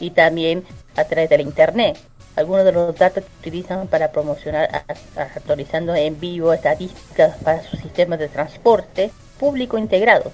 Y 0.00 0.10
también 0.10 0.64
a 0.96 1.04
través 1.04 1.30
del 1.30 1.42
internet. 1.42 1.98
Algunos 2.38 2.64
de 2.64 2.70
los 2.72 2.94
datos 2.96 3.24
que 3.24 3.48
utilizan 3.48 3.88
para 3.88 4.12
promocionar 4.12 4.84
actualizando 5.16 5.94
en 5.96 6.20
vivo 6.20 6.52
estadísticas 6.52 7.36
para 7.42 7.62
sus 7.64 7.80
sistemas 7.80 8.20
de 8.20 8.28
transporte 8.28 9.10
público 9.40 9.76
integrado. 9.76 10.30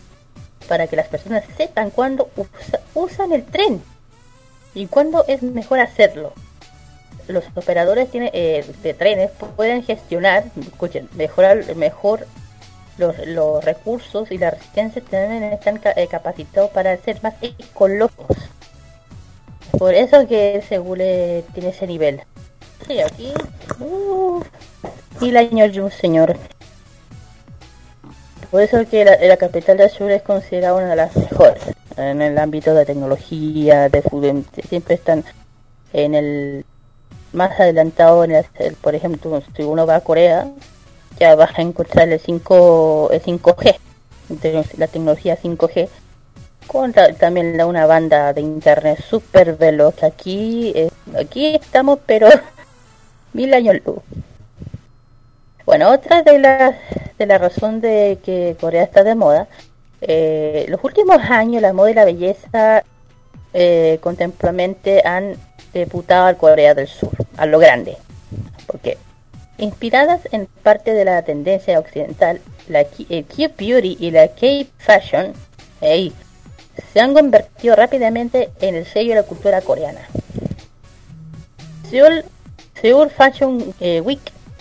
Para 0.69 0.87
que 0.87 0.97
las 0.97 1.09
personas 1.09 1.45
sepan 1.57 1.91
cuándo 1.91 2.29
usa- 2.37 2.81
usan 2.95 3.33
el 3.33 3.45
tren 3.45 3.83
y 4.75 4.87
cuándo 4.87 5.25
es 5.29 5.43
mejor 5.43 5.81
hacerlo 5.81 6.33
los 7.27 7.43
operadores 7.55 8.11
tiene, 8.11 8.31
eh, 8.35 8.63
de 8.83 8.93
trenes 8.93 9.31
pueden 9.57 9.83
gestionar, 9.83 10.45
escuchen, 10.61 11.09
mejorar 11.15 11.75
mejor 11.75 12.27
los, 12.99 13.65
recursos 13.65 14.31
y 14.31 14.37
la 14.37 14.51
resistencia 14.51 15.03
también 15.03 15.43
están 15.45 15.79
ca- 15.79 15.95
eh, 15.97 16.07
capacitados 16.07 16.71
para 16.71 16.95
ser 16.99 17.23
más 17.23 17.33
ecológicos. 17.41 18.37
Por 19.79 19.95
eso 19.95 20.27
que 20.27 20.63
eh, 21.01 21.45
tiene 21.55 21.69
ese 21.71 21.87
nivel. 21.87 22.23
Sí, 22.87 23.01
aquí. 23.01 23.33
Uh, 23.81 24.43
y 25.21 25.31
el 25.31 25.37
año 25.37 25.71
de 25.71 25.81
un 25.83 25.91
señor. 25.91 26.37
Por 28.51 28.63
eso 28.63 28.87
que 28.89 29.05
la, 29.05 29.17
la 29.19 29.37
capital 29.37 29.77
de 29.77 29.89
Seúl 29.89 30.13
es 30.13 30.23
considerada 30.23 30.75
una 30.75 30.91
de 30.91 30.97
las 30.97 31.17
mejores 31.17 31.63
en 31.97 32.23
el 32.23 32.39
ámbito 32.39 32.75
de 32.75 32.85
tecnología, 32.85 33.89
de 33.89 34.03
fútbol, 34.03 34.45
siempre 34.69 34.95
están 34.95 35.25
en 35.93 36.15
el 36.15 36.65
más 37.33 37.59
adelantado 37.59 38.25
en 38.25 38.33
el, 38.33 38.45
por 38.81 38.95
ejemplo 38.95 39.43
si 39.57 39.63
uno 39.63 39.87
va 39.87 39.97
a 39.97 40.01
Corea 40.01 40.49
ya 41.19 41.35
vas 41.35 41.57
a 41.59 41.63
encontrar 41.63 42.09
el 42.09 42.21
5 42.21 43.11
el 43.13 43.23
5G 43.23 43.77
te- 44.41 44.65
la 44.77 44.87
tecnología 44.87 45.37
5G 45.37 45.89
con 46.67 46.93
ta- 46.93 47.13
también 47.15 47.57
la- 47.57 47.67
una 47.67 47.87
banda 47.87 48.33
de 48.33 48.41
internet 48.41 48.99
súper 49.09 49.57
veloz 49.57 50.03
aquí 50.03 50.73
eh, 50.75 50.91
aquí 51.19 51.55
estamos 51.57 51.99
pero 52.07 52.29
mil 53.33 53.53
años 53.55 53.77
luz 53.85 53.99
bueno 55.67 55.91
otra 55.93 56.23
de 56.23 56.39
las 56.39 56.75
de 57.19 57.27
la 57.27 57.39
razón 57.39 57.81
de 57.81 58.19
que 58.25 58.57
Corea 58.61 58.83
está 58.83 59.03
de 59.05 59.15
moda 59.15 59.47
eh, 60.01 60.67
los 60.69 60.83
últimos 60.85 61.19
años 61.31 61.63
la 61.63 61.73
moda 61.73 61.91
y 61.91 61.95
la 61.95 62.05
belleza 62.05 62.85
eh, 63.55 64.01
han 65.05 65.37
debutado 65.73 66.27
al 66.27 66.37
Corea 66.37 66.75
del 66.75 66.89
Sur, 66.89 67.13
a 67.37 67.47
lo 67.47 67.59
grande. 67.59 67.97
Porque 68.67 68.99
inspiradas 69.59 70.21
en 70.33 70.47
parte 70.63 70.93
de 70.93 71.05
la 71.05 71.23
tendencia 71.23 71.79
occidental, 71.79 72.41
la 72.69 72.81
el 72.81 73.25
Cute 73.25 73.55
Beauty 73.57 73.97
y 74.01 74.11
la 74.11 74.29
K-Fashion 74.29 75.33
ey, 75.81 76.13
se 76.93 77.01
han 77.01 77.15
convertido 77.15 77.77
rápidamente 77.77 78.51
en 78.61 78.75
el 78.75 78.87
sello 78.87 79.11
de 79.11 79.21
la 79.21 79.27
cultura 79.27 79.61
coreana. 79.61 80.01
Seoul, 81.91 83.11
Fashion 83.11 83.75
eh, 83.81 84.01
Week 84.01 84.21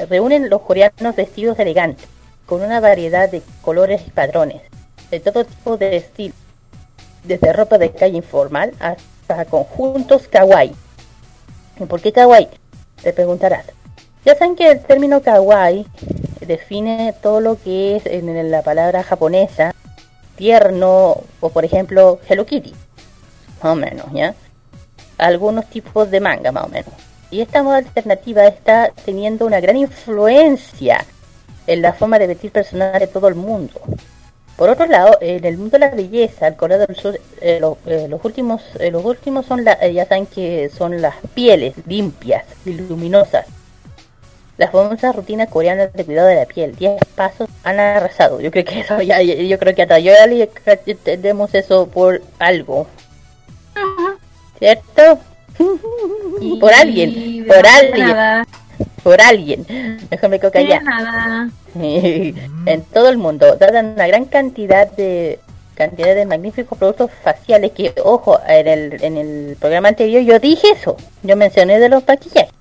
reúnen 0.09 0.49
los 0.49 0.61
coreanos 0.61 1.15
vestidos 1.15 1.57
elegantes, 1.59 2.07
con 2.45 2.61
una 2.61 2.79
variedad 2.79 3.29
de 3.29 3.41
colores 3.61 4.01
y 4.05 4.11
patrones, 4.11 4.61
de 5.09 5.19
todo 5.19 5.45
tipo 5.45 5.77
de 5.77 5.97
estilo, 5.97 6.35
desde 7.23 7.53
ropa 7.53 7.77
de 7.77 7.91
calle 7.91 8.17
informal 8.17 8.73
hasta 8.79 9.45
conjuntos 9.45 10.27
kawaii. 10.27 10.73
¿Y 11.79 11.85
por 11.85 12.01
qué 12.01 12.11
kawaii? 12.11 12.49
Te 13.01 13.13
preguntarás. 13.13 13.65
Ya 14.25 14.35
saben 14.35 14.55
que 14.55 14.69
el 14.69 14.79
término 14.81 15.21
kawaii 15.21 15.85
define 16.45 17.13
todo 17.21 17.41
lo 17.41 17.61
que 17.61 17.95
es 17.97 18.05
en 18.05 18.51
la 18.51 18.61
palabra 18.61 19.03
japonesa 19.03 19.73
tierno 20.35 21.17
o 21.39 21.49
por 21.49 21.65
ejemplo 21.65 22.19
Hello 22.27 22.45
Kitty. 22.45 22.73
Más 23.63 23.73
o 23.73 23.75
menos, 23.75 24.05
¿ya? 24.13 24.35
Algunos 25.17 25.69
tipos 25.69 26.09
de 26.11 26.19
manga, 26.19 26.51
más 26.51 26.65
o 26.65 26.69
menos. 26.69 26.91
Y 27.31 27.41
esta 27.41 27.63
moda 27.63 27.77
alternativa 27.77 28.45
está 28.45 28.91
teniendo 29.05 29.45
una 29.45 29.59
gran 29.59 29.77
influencia 29.77 31.03
en 31.65 31.81
la 31.81 31.93
forma 31.93 32.19
de 32.19 32.27
vestir 32.27 32.51
personal 32.51 32.99
de 32.99 33.07
todo 33.07 33.27
el 33.27 33.35
mundo. 33.35 33.79
Por 34.57 34.69
otro 34.69 34.85
lado, 34.85 35.17
en 35.19 35.43
el 35.45 35.57
mundo 35.57 35.79
de 35.79 35.87
la 35.87 35.89
belleza, 35.95 36.47
el 36.47 36.55
Corea 36.55 36.77
del 36.77 36.95
Sur, 36.95 37.19
eh, 37.41 37.57
lo- 37.59 37.79
eh, 37.87 38.07
los 38.07 38.23
últimos, 38.23 38.61
eh, 38.79 38.91
los 38.91 39.03
últimos 39.03 39.45
son 39.47 39.63
la, 39.63 39.73
eh, 39.81 39.93
ya 39.93 40.05
saben 40.05 40.27
que 40.27 40.69
son 40.69 41.01
las 41.01 41.15
pieles 41.33 41.73
limpias 41.87 42.43
y 42.65 42.73
luminosas. 42.73 43.45
Las 44.57 44.71
famosas 44.71 45.15
rutinas 45.15 45.49
coreanas 45.49 45.91
de 45.93 46.05
cuidado 46.05 46.27
de 46.27 46.35
la 46.35 46.45
piel, 46.45 46.75
10 46.75 46.99
pasos, 47.15 47.49
han 47.63 47.79
arrasado. 47.79 48.39
Yo 48.39 48.51
creo 48.51 48.63
que 48.63 48.81
eso 48.81 49.01
ya, 49.01 49.21
yo 49.21 49.57
creo 49.57 49.73
que 49.73 49.81
hasta 49.81 49.99
yo 49.99 50.13
ya 50.13 50.27
le 50.27 50.49
entendemos 50.85 51.53
eso 51.55 51.87
por 51.87 52.21
algo. 52.39 52.87
¿Cierto? 54.59 55.19
por 56.59 56.73
alguien, 56.73 57.11
Y 57.15 57.41
por 57.43 57.65
alguien. 57.65 58.07
nada. 58.07 58.47
por 59.03 59.21
alguien. 59.21 59.65
Mejor 60.09 60.29
me 60.29 60.39
callada. 60.39 60.81
nada. 60.81 61.49
en 61.75 62.81
todo 62.93 63.09
el 63.09 63.17
mundo 63.17 63.55
dan 63.55 63.93
una 63.93 64.07
gran 64.07 64.25
cantidad 64.25 64.91
de 64.91 65.39
cantidad 65.75 66.13
de 66.13 66.25
magníficos 66.27 66.77
productos 66.77 67.09
faciales 67.23 67.71
que 67.71 67.93
ojo 68.03 68.39
en 68.47 68.67
el, 68.67 69.03
en 69.03 69.17
el 69.17 69.57
programa 69.59 69.89
anterior 69.89 70.21
yo 70.21 70.37
dije 70.37 70.69
eso 70.69 70.95
yo 71.23 71.35
mencioné 71.35 71.79
de 71.79 71.89
los 71.89 72.07
maquillajes 72.07 72.53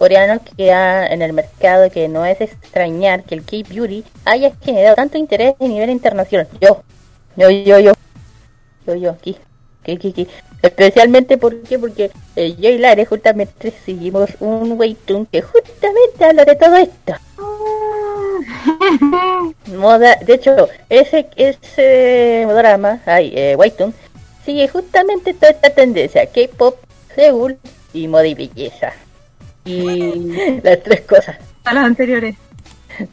coreanos 0.00 0.40
que 0.56 0.72
hay 0.72 1.12
en 1.12 1.20
el 1.20 1.34
mercado 1.34 1.90
que 1.90 2.08
no 2.08 2.24
es 2.24 2.40
extrañar 2.40 3.22
que 3.22 3.34
el 3.34 3.44
K-Beauty 3.44 4.02
haya 4.24 4.50
generado 4.62 4.96
tanto 4.96 5.18
interés 5.18 5.54
a 5.60 5.64
nivel 5.64 5.90
internacional 5.90 6.48
yo 6.58 6.82
yo 7.36 7.50
yo 7.50 7.78
yo 7.80 7.92
yo 8.86 8.94
yo 8.94 9.10
aquí 9.10 9.36
aquí, 9.82 9.92
aquí, 9.92 10.08
aquí. 10.08 10.28
especialmente 10.62 11.36
¿por 11.36 11.60
qué? 11.60 11.78
porque 11.78 12.10
eh, 12.34 12.56
yo 12.58 12.70
y 12.70 12.78
Lare 12.78 13.04
justamente 13.04 13.74
seguimos 13.84 14.30
un 14.40 14.72
webtoon 14.80 15.26
que 15.26 15.42
justamente 15.42 16.24
habla 16.24 16.46
de 16.46 16.56
todo 16.56 16.76
esto 16.76 17.12
moda, 19.66 20.16
de 20.24 20.34
hecho, 20.34 20.68
ese 20.88 21.28
ese 21.36 22.46
drama, 22.48 23.02
ay, 23.04 23.32
eh, 23.34 23.54
Webtoon, 23.54 23.92
sigue 24.46 24.66
justamente 24.68 25.34
toda 25.34 25.50
esta 25.50 25.70
tendencia, 25.70 26.26
K-pop, 26.26 26.76
Seúl 27.14 27.58
y 27.92 28.08
moda 28.08 28.26
y 28.26 28.34
belleza. 28.34 28.94
Y 29.64 30.60
las 30.62 30.82
tres 30.82 31.02
cosas, 31.02 31.36
A 31.64 31.74
los 31.74 31.84
anteriores. 31.84 32.36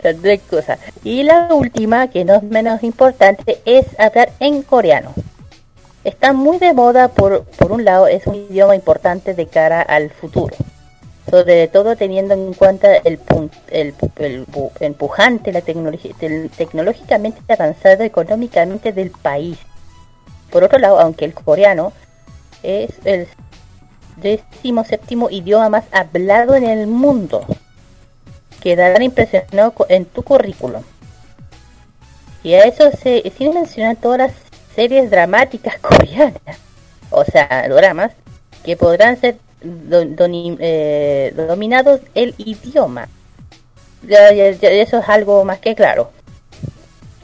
las 0.04 0.16
tres 0.18 0.42
cosas. 0.50 0.80
Y 1.04 1.24
la 1.24 1.48
última, 1.54 2.08
que 2.10 2.26
no 2.26 2.36
es 2.36 2.44
menos 2.44 2.84
importante, 2.84 3.60
es 3.66 3.86
hablar 4.00 4.32
en 4.40 4.62
coreano. 4.64 5.14
Está 6.04 6.32
muy 6.34 6.58
de 6.58 6.74
moda 6.74 7.10
por, 7.10 7.44
por 7.44 7.72
un 7.72 7.84
lado, 7.84 8.08
es 8.08 8.26
un 8.28 8.36
idioma 8.36 8.76
importante 8.76 9.34
de 9.34 9.48
cara 9.48 9.82
al 9.82 10.10
futuro 10.10 10.56
sobre 11.30 11.68
todo 11.68 11.98
teniendo 11.98 12.34
en 12.36 12.54
cuenta 12.54 12.96
el, 12.96 13.20
el, 13.70 13.94
el 14.16 14.48
bu- 14.48 14.72
empujante, 14.80 15.52
la 15.52 15.60
tecnológicamente 15.60 17.42
avanzado 17.54 18.04
económicamente 18.06 18.94
del 18.94 19.12
país. 19.12 19.58
Por 20.50 20.64
otro 20.64 20.80
lado, 20.80 21.02
aunque 21.02 21.26
el 21.26 21.34
coreano 21.34 21.92
es 22.64 22.92
el 23.04 23.28
décimo 24.22 24.84
séptimo 24.84 25.30
idioma 25.30 25.70
más 25.70 25.86
hablado 25.92 26.56
en 26.56 26.64
el 26.66 26.88
mundo, 26.88 27.46
quedarán 28.62 29.04
impresionados 29.04 29.74
en 29.90 30.06
tu 30.06 30.24
currículum. 30.24 30.82
Y 32.44 32.54
a 32.54 32.64
eso 32.66 32.92
se, 32.92 33.32
sin 33.38 33.54
mencionar 33.54 33.98
todas 33.98 34.18
las 34.20 34.32
series 34.76 35.10
dramáticas 35.10 35.78
coreanas, 35.82 36.58
o 37.10 37.24
sea, 37.26 37.68
dramas, 37.70 38.12
que 38.64 38.76
podrán 38.78 39.20
ser 39.20 39.38
do- 39.62 40.28
eh, 40.60 41.34
dominados 41.36 42.02
el 42.16 42.36
idioma. 42.38 43.10
Eso 44.08 45.00
es 45.00 45.10
algo 45.10 45.44
más 45.46 45.60
que 45.60 45.76
claro. 45.76 46.12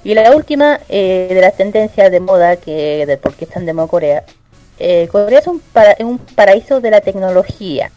Y 0.03 0.13
la 0.15 0.35
última 0.35 0.79
eh, 0.89 1.27
de 1.29 1.39
las 1.39 1.55
tendencias 1.55 2.11
de 2.11 2.19
moda 2.19 2.57
que 2.57 3.05
de 3.05 3.17
por 3.17 3.33
qué 3.35 3.45
están 3.45 3.65
de 3.65 3.73
moda 3.73 3.87
Corea. 3.87 4.25
Eh, 4.80 5.07
Corea 5.11 5.39
es 5.39 5.47
un, 5.47 5.59
para- 5.59 5.95
un 5.99 6.17
paraíso 6.17 6.82
de 6.82 6.91
la 6.91 7.01
tecnología. 7.01 7.91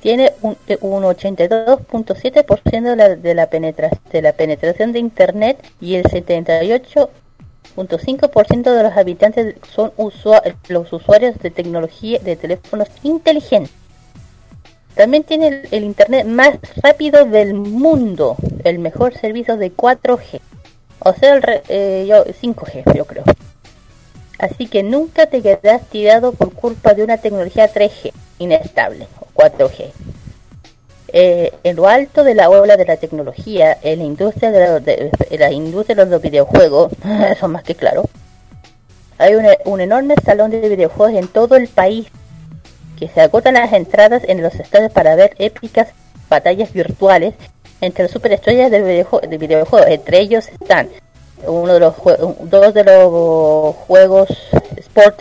Tiene 0.00 0.32
un, 0.42 0.56
eh, 0.66 0.78
un 0.80 1.04
82.7% 1.04 2.90
de 2.90 2.96
la, 2.96 3.16
de, 3.16 3.34
la 4.22 4.32
penetración 4.32 4.92
de 4.92 4.98
Internet 4.98 5.64
y 5.80 5.94
el 5.94 6.04
78.5% 6.04 8.74
de 8.74 8.82
los 8.82 8.96
habitantes 8.96 9.54
son 9.74 9.92
los 10.68 10.92
usuarios 10.92 11.38
de 11.38 11.50
tecnología 11.50 12.18
de 12.18 12.36
teléfonos 12.36 12.88
inteligentes. 13.02 13.72
También 14.94 15.24
tiene 15.24 15.62
el, 15.70 15.84
internet 15.84 16.26
más 16.26 16.58
rápido 16.82 17.24
del 17.24 17.54
mundo, 17.54 18.36
el 18.64 18.78
mejor 18.78 19.14
servicio 19.14 19.56
de 19.56 19.72
4G. 19.72 20.40
O 20.98 21.14
sea, 21.14 21.34
el 21.34 21.42
re- 21.42 21.62
eh, 21.68 22.04
yo 22.06 22.26
5G, 22.26 22.94
yo 22.94 23.06
creo. 23.06 23.24
Así 24.42 24.66
que 24.66 24.82
nunca 24.82 25.26
te 25.26 25.40
quedarás 25.40 25.82
tirado 25.88 26.32
por 26.32 26.52
culpa 26.52 26.94
de 26.94 27.04
una 27.04 27.16
tecnología 27.18 27.72
3G 27.72 28.10
inestable 28.40 29.06
o 29.20 29.26
4G. 29.40 29.92
Eh, 31.14 31.52
en 31.62 31.76
lo 31.76 31.86
alto 31.86 32.24
de 32.24 32.34
la 32.34 32.50
ola 32.50 32.76
de 32.76 32.84
la 32.84 32.96
tecnología, 32.96 33.78
en 33.82 34.00
la 34.00 34.04
industria 34.04 34.50
de, 34.50 34.58
la- 34.60 34.80
de- 34.80 35.10
la 35.38 35.52
industria 35.52 35.94
de 36.04 36.10
los 36.10 36.20
videojuegos, 36.20 36.90
eso 37.30 37.46
más 37.46 37.62
que 37.62 37.76
claro, 37.76 38.02
hay 39.18 39.36
un, 39.36 39.46
un 39.66 39.80
enorme 39.80 40.14
salón 40.24 40.50
de 40.50 40.68
videojuegos 40.68 41.14
en 41.22 41.28
todo 41.28 41.54
el 41.54 41.68
país 41.68 42.08
que 42.98 43.06
se 43.08 43.20
agotan 43.20 43.54
las 43.54 43.72
entradas 43.72 44.22
en 44.26 44.42
los 44.42 44.54
estadios 44.56 44.90
para 44.90 45.14
ver 45.14 45.34
épicas 45.38 45.88
batallas 46.28 46.72
virtuales 46.72 47.34
entre 47.80 48.04
las 48.04 48.12
superestrellas 48.12 48.72
de, 48.72 48.82
videojue- 48.82 49.28
de 49.28 49.38
videojuegos. 49.38 49.88
Entre 49.88 50.18
ellos 50.18 50.48
están 50.48 50.88
uno 51.46 51.74
de 51.74 51.80
los 51.80 51.94
dos 52.42 52.74
de 52.74 52.84
los 52.84 53.74
juegos 53.76 54.28
sport 54.76 55.20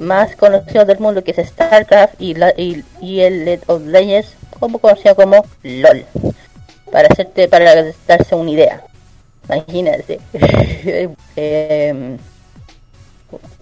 más 0.00 0.36
conocidos 0.36 0.86
del 0.86 0.98
mundo 0.98 1.24
que 1.24 1.30
es 1.32 1.48
StarCraft 1.48 2.20
y, 2.20 2.34
la- 2.34 2.52
y, 2.56 2.84
el 3.20 3.44
League 3.44 3.62
of 3.66 3.82
Legends 3.82 4.34
como 4.58 4.78
conocido 4.78 5.14
como 5.14 5.44
LOL. 5.62 6.04
Para 6.92 7.08
hacerte 7.08 7.48
para 7.48 7.84
darse 8.06 8.34
una 8.34 8.50
idea. 8.50 8.82
Imagínate. 9.48 10.20
Em, 11.36 12.18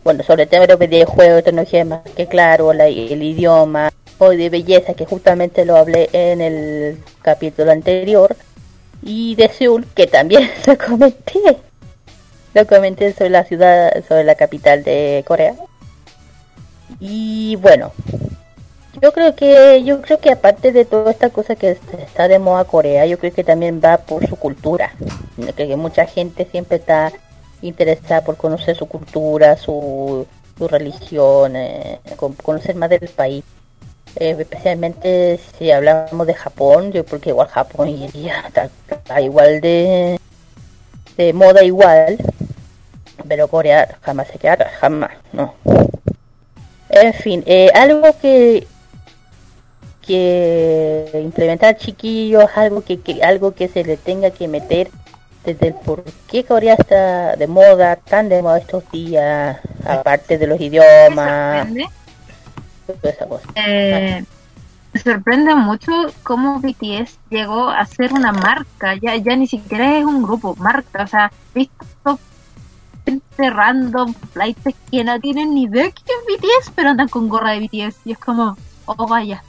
bueno, 0.02 0.22
sobre 0.22 0.42
el 0.44 0.48
tema 0.48 0.66
de 0.66 0.72
los 0.72 0.78
videojuegos, 0.78 1.42
tecnología 1.44 1.84
más 1.84 2.00
que 2.16 2.26
claro, 2.26 2.72
la- 2.72 2.86
el 2.88 3.22
idioma, 3.22 3.90
o 4.18 4.28
de 4.30 4.50
belleza, 4.50 4.94
que 4.94 5.06
justamente 5.06 5.64
lo 5.64 5.76
hablé 5.76 6.08
en 6.12 6.40
el 6.40 6.98
capítulo 7.22 7.72
anterior, 7.72 8.36
y 9.02 9.34
de 9.36 9.48
Seúl, 9.48 9.86
que 9.94 10.06
también 10.06 10.50
lo 10.66 10.76
comenté. 10.78 11.40
Lo 12.54 12.66
comenté 12.66 13.12
sobre 13.12 13.30
la 13.30 13.44
ciudad, 13.44 13.92
sobre 14.08 14.24
la 14.24 14.34
capital 14.36 14.84
de 14.84 15.24
Corea. 15.26 15.54
Y 17.00 17.56
bueno, 17.56 17.92
yo 19.02 19.12
creo 19.12 19.34
que, 19.34 19.82
yo 19.84 20.00
creo 20.02 20.18
que 20.18 20.30
aparte 20.30 20.70
de 20.72 20.84
toda 20.84 21.10
esta 21.10 21.30
cosa 21.30 21.56
que 21.56 21.70
está 21.98 22.28
de 22.28 22.38
moda 22.38 22.64
Corea, 22.64 23.06
yo 23.06 23.18
creo 23.18 23.32
que 23.32 23.44
también 23.44 23.80
va 23.84 23.98
por 23.98 24.26
su 24.28 24.36
cultura. 24.36 24.92
Que 25.56 25.74
mucha 25.76 26.06
gente 26.06 26.46
siempre 26.50 26.76
está 26.78 27.12
interesada 27.62 28.22
por 28.22 28.36
conocer 28.36 28.76
su 28.76 28.86
cultura, 28.86 29.56
su, 29.56 30.26
su 30.56 30.68
religión, 30.68 31.56
eh, 31.56 31.98
con- 32.16 32.34
conocer 32.34 32.76
más 32.76 32.90
del 32.90 33.08
país. 33.08 33.42
Eh, 34.16 34.36
especialmente 34.38 35.40
si 35.58 35.72
hablamos 35.72 36.24
de 36.28 36.34
Japón, 36.34 36.92
yo 36.92 37.04
porque 37.04 37.30
igual 37.30 37.48
Japón 37.48 37.88
iría 38.14 38.44
está, 38.46 38.70
está 38.88 39.20
igual 39.20 39.60
de, 39.60 40.20
de 41.16 41.32
moda 41.32 41.64
igual, 41.64 42.16
pero 43.28 43.48
Corea 43.48 43.96
jamás 44.02 44.28
se 44.28 44.38
quedará, 44.38 44.70
jamás, 44.80 45.10
no. 45.32 45.54
En 46.88 47.12
fin, 47.14 47.42
eh, 47.46 47.70
algo 47.74 48.02
que 48.20 48.66
que 50.06 51.10
implementar 51.24 51.76
chiquillos, 51.78 52.44
algo 52.56 52.82
que, 52.84 53.00
que 53.00 53.22
algo 53.22 53.54
que 53.54 53.68
se 53.68 53.84
le 53.84 53.96
tenga 53.96 54.30
que 54.30 54.48
meter 54.48 54.90
desde 55.44 55.68
el 55.68 55.74
por 55.74 56.04
qué 56.28 56.44
Corea 56.44 56.74
está 56.74 57.36
de 57.36 57.46
moda, 57.46 57.96
tan 57.96 58.28
de 58.28 58.42
moda 58.42 58.58
estos 58.58 58.84
días, 58.90 59.58
aparte 59.84 60.36
de 60.38 60.46
los 60.46 60.60
Me 60.60 60.66
idiomas, 60.66 61.68
sorprende, 61.68 61.90
toda 62.86 63.12
esa 63.12 63.26
cosa. 63.26 63.48
eh, 63.54 64.24
me 64.92 65.00
sorprende 65.00 65.54
mucho 65.54 65.90
cómo 66.22 66.60
BTS 66.60 67.18
llegó 67.30 67.68
a 67.70 67.84
ser 67.86 68.12
una 68.12 68.32
marca. 68.32 68.94
Ya, 69.02 69.16
ya 69.16 69.36
ni 69.36 69.46
siquiera 69.46 69.98
es 69.98 70.04
un 70.04 70.22
grupo, 70.22 70.54
marca. 70.56 71.02
O 71.04 71.06
sea, 71.06 71.32
visto 71.54 72.20
gente 73.04 73.50
random, 73.50 74.14
flights 74.32 74.74
que 74.90 75.04
no 75.04 75.20
tienen 75.20 75.54
ni 75.54 75.64
idea 75.64 75.90
que 75.90 76.02
es 76.02 76.38
BTS, 76.38 76.72
pero 76.74 76.90
andan 76.90 77.08
con 77.08 77.28
gorra 77.28 77.52
de 77.52 77.60
BTS. 77.60 77.98
Y 78.04 78.12
es 78.12 78.18
como, 78.18 78.56
oh 78.86 79.06
vaya. 79.06 79.42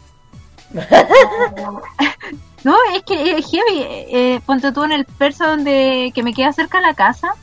No, 2.65 2.75
es 2.95 3.03
que 3.03 3.37
es 3.37 3.45
heavy. 3.45 3.79
Eh, 3.79 4.41
ponte 4.43 4.71
tú 4.71 4.83
en 4.83 4.91
el 4.91 5.05
perso 5.05 5.45
donde 5.45 6.11
que 6.15 6.23
me 6.23 6.33
queda 6.33 6.51
cerca 6.51 6.79
de 6.79 6.87
la 6.87 6.93
casa. 6.95 7.35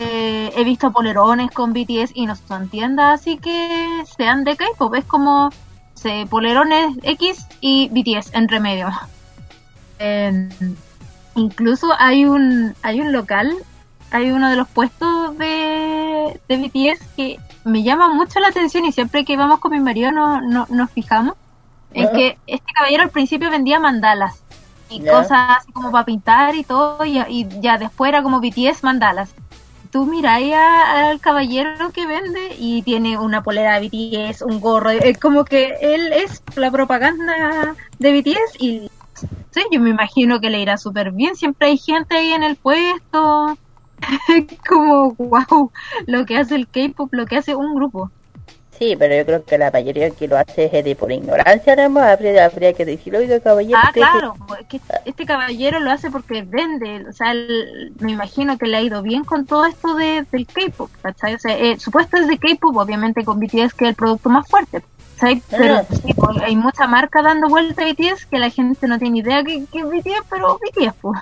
eh, 0.00 0.52
he 0.56 0.64
visto 0.64 0.90
polerones 0.92 1.52
con 1.52 1.72
BTS 1.72 2.10
y 2.14 2.26
no 2.26 2.34
son 2.34 2.68
tiendas 2.68 3.20
así 3.20 3.38
que 3.38 4.02
sean 4.16 4.42
de 4.42 4.56
K-pop. 4.56 4.94
Es 4.96 5.04
como 5.04 5.50
se, 5.94 6.26
polerones 6.26 6.96
X 7.04 7.46
y 7.60 7.88
BTS 7.90 8.34
entre 8.34 8.60
medio. 8.60 8.90
Eh, 10.00 10.48
incluso 11.34 11.88
hay 11.98 12.24
un 12.24 12.72
hay 12.82 13.00
un 13.00 13.10
local, 13.10 13.52
hay 14.10 14.30
uno 14.30 14.48
de 14.50 14.56
los 14.56 14.68
puestos 14.68 15.36
de, 15.38 16.40
de 16.48 16.56
BTS 16.56 17.06
que 17.16 17.38
me 17.64 17.82
llama 17.82 18.08
mucho 18.14 18.40
la 18.40 18.48
atención 18.48 18.84
y 18.84 18.92
siempre 18.92 19.24
que 19.24 19.36
vamos 19.36 19.58
con 19.60 19.72
mi 19.72 19.80
marido 19.80 20.10
no, 20.12 20.40
no- 20.40 20.66
nos 20.70 20.90
fijamos. 20.90 21.34
Es 21.94 22.06
Ajá. 22.06 22.14
que 22.16 22.38
este 22.46 22.72
caballero 22.74 23.02
al 23.04 23.10
principio 23.10 23.50
vendía 23.50 23.78
mandalas 23.80 24.42
y 24.90 25.00
cosas 25.00 25.58
así 25.58 25.72
como 25.72 25.90
para 25.90 26.04
pintar 26.06 26.54
y 26.54 26.64
todo, 26.64 27.04
y, 27.04 27.18
y 27.28 27.46
ya 27.60 27.76
después 27.76 28.08
era 28.08 28.22
como 28.22 28.40
BTS 28.40 28.82
mandalas. 28.84 29.30
Tú 29.90 30.04
miráis 30.04 30.54
al 30.54 31.18
caballero 31.20 31.90
que 31.92 32.06
vende 32.06 32.54
y 32.58 32.82
tiene 32.82 33.18
una 33.18 33.42
polera 33.42 33.80
de 33.80 33.88
BTS, 33.88 34.42
un 34.42 34.60
gorro, 34.60 34.90
es 34.90 35.18
como 35.18 35.44
que 35.46 35.74
él 35.80 36.12
es 36.12 36.42
la 36.56 36.70
propaganda 36.70 37.74
de 37.98 38.12
BTS 38.20 38.60
y 38.60 38.90
sé, 39.50 39.62
yo 39.70 39.80
me 39.80 39.88
imagino 39.90 40.40
que 40.40 40.50
le 40.50 40.60
irá 40.60 40.76
súper 40.76 41.12
bien. 41.12 41.36
Siempre 41.36 41.68
hay 41.68 41.78
gente 41.78 42.16
ahí 42.18 42.32
en 42.32 42.42
el 42.42 42.56
puesto. 42.56 43.56
Como, 44.68 45.14
wow, 45.14 45.70
lo 46.06 46.26
que 46.26 46.36
hace 46.36 46.54
el 46.54 46.68
K-pop, 46.68 47.12
lo 47.12 47.26
que 47.26 47.36
hace 47.36 47.54
un 47.54 47.74
grupo. 47.74 48.10
Sí, 48.78 48.94
pero 48.96 49.16
yo 49.16 49.26
creo 49.26 49.44
que 49.44 49.58
la 49.58 49.72
mayoría 49.72 50.10
que 50.10 50.28
lo 50.28 50.38
hace 50.38 50.70
es 50.72 50.84
de 50.84 50.94
por 50.94 51.10
ignorancia, 51.10 51.74
¿no? 51.74 52.00
Habría, 52.00 52.44
habría 52.44 52.72
que 52.74 52.84
decirlo, 52.84 53.18
oiga, 53.18 53.40
caballero. 53.40 53.80
Ah, 53.82 53.90
claro, 53.92 54.36
es 54.60 54.66
que 54.68 54.80
este 55.04 55.26
caballero 55.26 55.80
lo 55.80 55.90
hace 55.90 56.12
porque 56.12 56.42
vende, 56.42 57.04
o 57.08 57.12
sea, 57.12 57.34
me 57.98 58.12
imagino 58.12 58.56
que 58.56 58.66
le 58.66 58.76
ha 58.76 58.82
ido 58.82 59.02
bien 59.02 59.24
con 59.24 59.46
todo 59.46 59.66
esto 59.66 59.96
de, 59.96 60.24
del 60.30 60.46
K-pop, 60.46 60.90
¿cachai? 61.02 61.34
O 61.34 61.38
sea, 61.40 61.58
eh, 61.58 61.76
supuesto 61.80 62.18
es 62.18 62.28
de 62.28 62.38
K-pop, 62.38 62.76
obviamente 62.76 63.24
con 63.24 63.40
BTS 63.40 63.74
que 63.74 63.86
es 63.86 63.90
el 63.90 63.94
producto 63.96 64.28
más 64.28 64.48
fuerte, 64.48 64.84
¿cachai? 65.16 65.42
Pero 65.50 65.84
sí, 65.90 66.14
pues, 66.14 66.40
hay 66.40 66.54
mucha 66.54 66.86
marca 66.86 67.20
dando 67.20 67.48
vuelta 67.48 67.82
a 67.82 67.86
BTS 67.86 68.26
que 68.26 68.38
la 68.38 68.50
gente 68.50 68.86
no 68.86 69.00
tiene 69.00 69.18
idea 69.18 69.42
que, 69.42 69.64
que 69.72 69.80
es 69.80 69.84
BTS, 69.84 70.22
pero 70.30 70.60
BTS, 70.60 70.94
pues. 71.00 71.20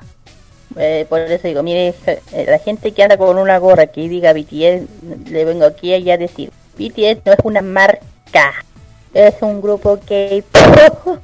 Eh, 0.78 1.06
por 1.08 1.20
eso 1.20 1.48
digo, 1.48 1.62
mire, 1.62 1.94
eh, 2.06 2.44
la 2.48 2.58
gente 2.58 2.92
que 2.92 3.02
anda 3.02 3.16
con 3.16 3.38
una 3.38 3.58
gorra 3.58 3.86
que 3.86 4.08
diga 4.08 4.32
BTS, 4.32 5.30
le 5.30 5.44
vengo 5.44 5.64
aquí 5.64 5.94
a 5.94 5.98
ya 5.98 6.18
decir, 6.18 6.50
BTS 6.78 7.22
no 7.24 7.32
es 7.32 7.38
una 7.44 7.62
marca, 7.62 8.52
es 9.14 9.34
un 9.40 9.62
grupo 9.62 9.98
K-pop. 10.06 11.18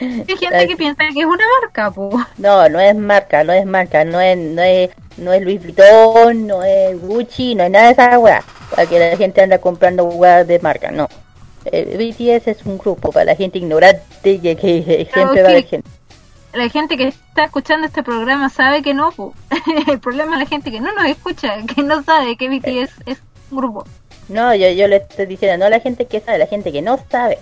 Hay 0.00 0.24
gente 0.36 0.66
que 0.66 0.76
piensa 0.76 1.04
que 1.12 1.20
es 1.20 1.26
una 1.26 1.44
marca. 1.62 1.92
No, 2.38 2.68
no 2.68 2.80
es 2.80 2.94
marca, 2.94 3.44
no 3.44 3.52
es 3.52 3.66
marca, 3.66 4.04
no 4.04 4.20
es, 4.20 4.36
no 4.36 4.62
es, 4.62 4.90
no 5.18 5.32
es 5.32 5.42
Louis 5.42 5.62
Vuitton, 5.62 6.46
no 6.46 6.62
es 6.62 7.00
Gucci, 7.00 7.54
no 7.54 7.64
es 7.64 7.70
nada 7.70 7.86
de 7.86 7.92
esa 7.92 8.18
weá. 8.18 8.42
Para 8.74 8.86
que 8.88 8.98
la 8.98 9.16
gente 9.16 9.42
anda 9.42 9.58
comprando 9.58 10.04
weá 10.04 10.44
de 10.44 10.58
marca, 10.58 10.90
no. 10.90 11.08
Eh, 11.66 11.96
BTS 11.98 12.48
es 12.48 12.64
un 12.64 12.78
grupo 12.78 13.12
para 13.12 13.26
la 13.26 13.36
gente 13.36 13.58
ignorante 13.58 14.40
que, 14.40 14.56
que 14.56 15.08
siempre 15.12 15.42
va 15.42 15.50
a 15.50 15.52
que- 15.54 15.62
gente. 15.64 15.88
La 16.52 16.68
gente 16.68 16.96
que 16.96 17.08
está 17.08 17.44
escuchando 17.44 17.86
este 17.86 18.02
programa 18.02 18.48
sabe 18.50 18.82
que 18.82 18.92
no, 18.94 19.12
pues. 19.12 19.32
El 19.88 20.00
problema 20.00 20.32
es 20.34 20.40
la 20.40 20.46
gente 20.46 20.70
que 20.70 20.80
no 20.80 20.92
nos 20.92 21.04
escucha, 21.06 21.54
que 21.64 21.82
no 21.82 22.02
sabe 22.02 22.36
que 22.36 22.48
BTS 22.48 22.92
es 23.06 23.18
un 23.50 23.58
grupo. 23.58 23.84
No, 24.28 24.54
yo, 24.54 24.68
yo 24.70 24.86
le 24.88 24.96
estoy 24.96 25.26
diciendo, 25.26 25.64
no 25.64 25.70
la 25.70 25.80
gente 25.80 26.06
que 26.06 26.20
sabe, 26.20 26.38
la 26.38 26.46
gente 26.46 26.72
que 26.72 26.82
no 26.82 26.98
sabe. 27.10 27.38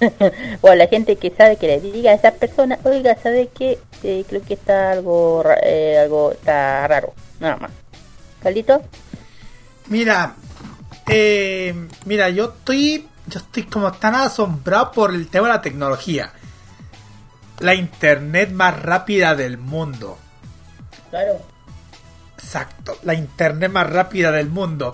o 0.62 0.74
la 0.74 0.86
gente 0.88 1.16
que 1.16 1.30
sabe 1.30 1.56
que 1.56 1.66
le 1.66 1.80
diga 1.80 2.10
a 2.10 2.14
esa 2.14 2.32
persona, 2.32 2.78
oiga, 2.84 3.16
¿sabe 3.22 3.50
qué? 3.54 3.78
Eh, 4.02 4.24
creo 4.28 4.42
que 4.42 4.54
está 4.54 4.92
algo, 4.92 5.42
ra- 5.42 5.58
eh, 5.62 5.98
algo 5.98 6.32
está 6.32 6.86
raro, 6.88 7.14
nada 7.38 7.56
más. 7.56 7.70
¿Calito? 8.42 8.82
Mira, 9.88 10.34
eh, 11.08 11.74
mira, 12.06 12.30
yo 12.30 12.46
estoy, 12.46 13.06
yo 13.26 13.38
estoy 13.38 13.64
como 13.64 13.92
tan 13.92 14.14
asombrado 14.14 14.90
por 14.92 15.14
el 15.14 15.28
tema 15.28 15.48
de 15.48 15.54
la 15.54 15.62
tecnología. 15.62 16.32
La 17.60 17.74
internet 17.74 18.50
más 18.50 18.80
rápida 18.82 19.34
del 19.34 19.58
mundo. 19.58 20.18
Claro. 21.10 21.40
Exacto, 22.36 22.96
la 23.04 23.14
internet 23.14 23.70
más 23.70 23.88
rápida 23.88 24.32
del 24.32 24.48
mundo. 24.48 24.92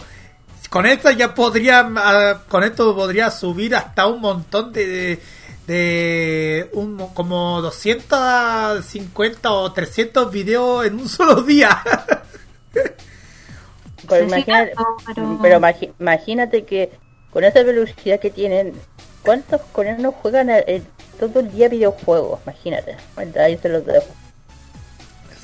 Con 0.70 0.84
esto 0.84 1.10
ya 1.10 1.34
podría, 1.34 1.88
ah, 1.96 2.42
con 2.48 2.62
esto 2.62 2.94
podría 2.94 3.30
subir 3.30 3.74
hasta 3.74 4.06
un 4.06 4.20
montón 4.20 4.70
de, 4.72 4.86
de, 4.86 5.22
de 5.66 6.70
un, 6.74 6.98
como 7.14 7.62
250 7.62 9.50
o 9.50 9.72
300 9.72 10.30
videos 10.30 10.84
en 10.86 11.00
un 11.00 11.08
solo 11.08 11.42
día. 11.42 11.82
Pero, 14.08 14.28
cierto, 14.42 14.86
pero- 15.06 15.38
pero 15.42 15.60
imagínate 16.00 16.64
que 16.64 16.90
con 17.30 17.44
esa 17.44 17.62
velocidad 17.62 18.18
que 18.20 18.30
tienen, 18.30 18.72
¿cuántos 19.22 19.60
coreanos 19.72 20.14
juegan 20.22 20.48
a- 20.48 20.58
todo 21.18 21.40
el 21.40 21.50
día 21.52 21.68
videojuegos? 21.68 22.40
Imagínate. 22.44 22.96
Bueno, 23.14 23.32
ahí 23.40 23.56
se 23.58 23.68
los 23.68 23.84
dejo. 23.84 24.06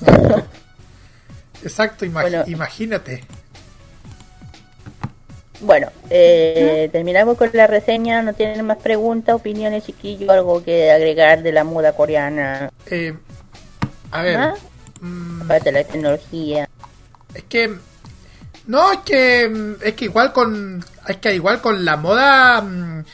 Exacto, 1.62 2.04
imag- 2.04 2.22
Bueno. 2.22 2.44
imagínate. 2.46 3.24
Bueno, 5.60 5.88
eh, 6.10 6.88
terminamos 6.92 7.38
con 7.38 7.48
la 7.52 7.66
reseña. 7.66 8.20
¿No 8.22 8.34
tienen 8.34 8.66
más 8.66 8.78
preguntas, 8.78 9.34
opiniones, 9.34 9.84
chiquillos? 9.84 10.28
¿Algo 10.28 10.62
que 10.62 10.90
agregar 10.90 11.42
de 11.42 11.52
la 11.52 11.64
moda 11.64 11.92
coreana? 11.94 12.70
Eh, 12.86 13.14
a 14.10 14.22
ver, 14.22 14.36
¿Ah? 14.36 14.54
mm, 15.00 15.42
Aparte 15.42 15.72
de 15.72 15.82
la 15.82 15.84
tecnología. 15.88 16.68
es 17.34 17.44
que 17.44 17.74
no 18.66 18.92
es 18.92 18.98
que 19.00 19.74
es 19.82 19.94
que 19.94 20.04
igual 20.06 20.32
con 20.32 20.84
es 21.08 21.16
que 21.18 21.34
igual 21.34 21.60
con 21.60 21.84
la 21.84 21.96
moda 21.96 22.60
mm, 22.60 23.04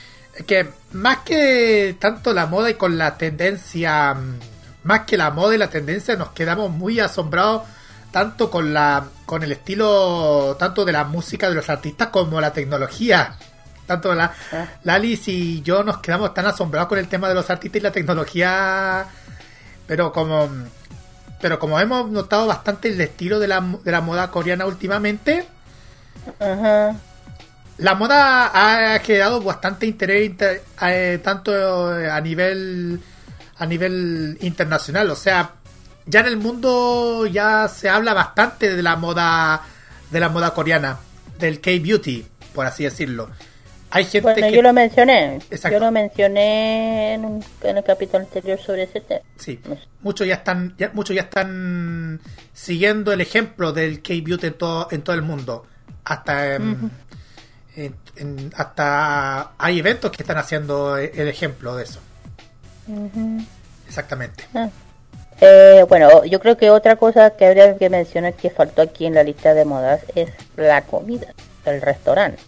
que 0.47 0.69
más 0.93 1.19
que 1.19 1.97
tanto 1.99 2.33
la 2.33 2.47
moda 2.47 2.71
y 2.71 2.75
con 2.75 2.99
la 2.99 3.17
tendencia 3.17 4.15
mm, 4.15 4.39
más 4.85 5.01
que 5.01 5.17
la 5.17 5.31
moda 5.31 5.55
y 5.55 5.59
la 5.59 5.71
tendencia 5.71 6.17
nos 6.17 6.31
quedamos 6.31 6.71
muy 6.71 7.01
asombrados 7.01 7.63
tanto 8.11 8.51
con 8.51 8.73
la 8.73 9.05
con 9.27 9.43
el 9.43 9.53
estilo 9.53 10.57
tanto 10.59 10.85
de 10.85 10.93
la 10.93 11.05
música 11.05 11.49
de 11.49 11.55
los 11.55 11.69
artistas 11.71 12.09
como 12.09 12.41
la 12.41 12.53
tecnología 12.53 13.37
tanto 13.87 14.15
la, 14.15 14.33
Ah. 14.53 14.67
la 14.85 14.95
Alice 14.95 15.31
y 15.31 15.63
yo 15.63 15.83
nos 15.83 15.99
quedamos 15.99 16.33
tan 16.33 16.47
asombrados 16.47 16.89
con 16.89 16.99
el 16.99 17.09
tema 17.09 17.29
de 17.29 17.35
los 17.35 17.51
artistas 17.51 17.81
y 17.81 17.83
la 17.83 17.93
tecnología 17.93 19.07
pero 19.87 20.13
como 20.13 20.49
pero 21.41 21.59
como 21.59 21.81
hemos 21.81 22.11
notado 22.11 22.47
bastante 22.47 22.89
el 22.89 23.01
estilo 23.01 23.39
de 23.39 23.49
la, 23.49 23.61
de 23.61 23.91
la 23.91 24.01
moda 24.01 24.31
coreana 24.31 24.67
últimamente 24.67 25.47
Ajá. 26.39 26.95
La 27.81 27.95
moda 27.95 28.51
ha 28.95 28.99
generado 29.01 29.41
bastante 29.43 29.87
interés 29.87 30.27
inter- 30.27 30.63
eh, 30.83 31.19
tanto 31.23 31.99
eh, 31.99 32.11
a 32.11 32.21
nivel 32.21 33.01
a 33.59 33.67
nivel 33.67 34.39
internacional 34.41 35.11
o 35.11 35.17
sea 35.17 35.53
ya 36.07 36.21
en 36.21 36.27
el 36.27 36.37
mundo 36.37 37.27
ya 37.27 37.69
se 37.69 37.89
habla 37.89 38.13
bastante 38.15 38.75
de 38.75 38.83
la 38.83 38.97
moda 38.97 39.63
de 40.11 40.21
la 40.21 40.29
moda 40.29 40.53
coreana 40.55 40.99
del 41.39 41.61
K 41.61 41.71
beauty 41.83 42.27
por 42.55 42.67
así 42.67 42.85
decirlo 42.85 43.31
hay 43.93 44.05
gente 44.05 44.21
Bueno, 44.33 44.47
que 44.47 44.53
yo 44.55 44.63
lo 44.63 44.73
mencioné. 44.73 45.41
Exacto. 45.51 45.77
Yo 45.77 45.85
lo 45.85 45.91
mencioné 45.91 47.15
en, 47.15 47.25
un, 47.25 47.45
en 47.63 47.77
el 47.77 47.83
capítulo 47.83 48.21
anterior 48.21 48.57
sobre 48.61 48.85
ese 48.85 49.01
tema. 49.01 49.21
sí 49.37 49.59
muchos 50.03 50.29
ya 50.29 50.35
están 50.35 50.75
ya, 50.79 50.91
muchos 50.95 51.17
ya 51.17 51.23
están 51.23 52.21
siguiendo 52.53 53.13
el 53.13 53.21
ejemplo 53.21 53.73
del 53.73 54.01
K 54.01 54.15
beauty 54.23 54.47
en 54.49 54.55
todo 54.55 54.89
en 54.93 55.03
todo 55.03 55.17
el 55.17 55.23
mundo 55.23 55.67
hasta 56.05 56.55
em, 56.55 56.89
en- 57.77 57.95
en- 58.17 58.53
hasta 58.57 59.53
hay 59.59 59.79
eventos 59.79 60.11
que 60.11 60.23
están 60.23 60.39
haciendo 60.39 60.97
el 60.97 61.29
ejemplo 61.29 61.77
de 61.77 61.85
eso 61.85 62.01
exactamente 63.89 64.45
Eh, 65.43 65.87
bueno, 65.89 66.23
yo 66.27 66.39
creo 66.39 66.59
que 66.59 66.69
otra 66.69 66.97
cosa 66.97 67.31
que 67.31 67.47
habría 67.47 67.75
que 67.79 67.89
mencionar 67.89 68.35
que 68.35 68.51
faltó 68.51 68.83
aquí 68.83 69.07
en 69.07 69.15
la 69.15 69.23
lista 69.23 69.55
de 69.55 69.65
modas 69.65 70.03
es 70.15 70.29
la 70.57 70.83
comida, 70.83 71.29
el 71.65 71.81
restaurante. 71.81 72.43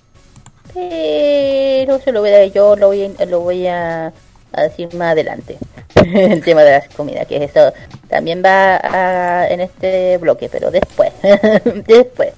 Pero 0.75 1.99
se 2.01 2.13
lo 2.13 2.21
voy 2.21 2.31
a, 2.31 2.45
yo 2.47 2.77
lo 2.77 2.89
voy, 2.89 3.15
a- 3.19 3.25
lo 3.25 3.41
voy 3.41 3.67
a, 3.67 4.13
a 4.53 4.63
decir 4.63 4.95
más 4.95 5.13
adelante. 5.13 5.57
el 5.95 6.43
tema 6.45 6.63
de 6.65 6.73
las 6.73 6.89
comidas, 6.95 7.27
que 7.27 7.43
eso 7.43 7.73
también 8.09 8.43
va 8.45 8.77
a- 8.77 9.49
en 9.49 9.61
este 9.63 10.19
bloque, 10.19 10.51
pero 10.51 10.71
después. 10.71 11.13
después. 11.87 12.35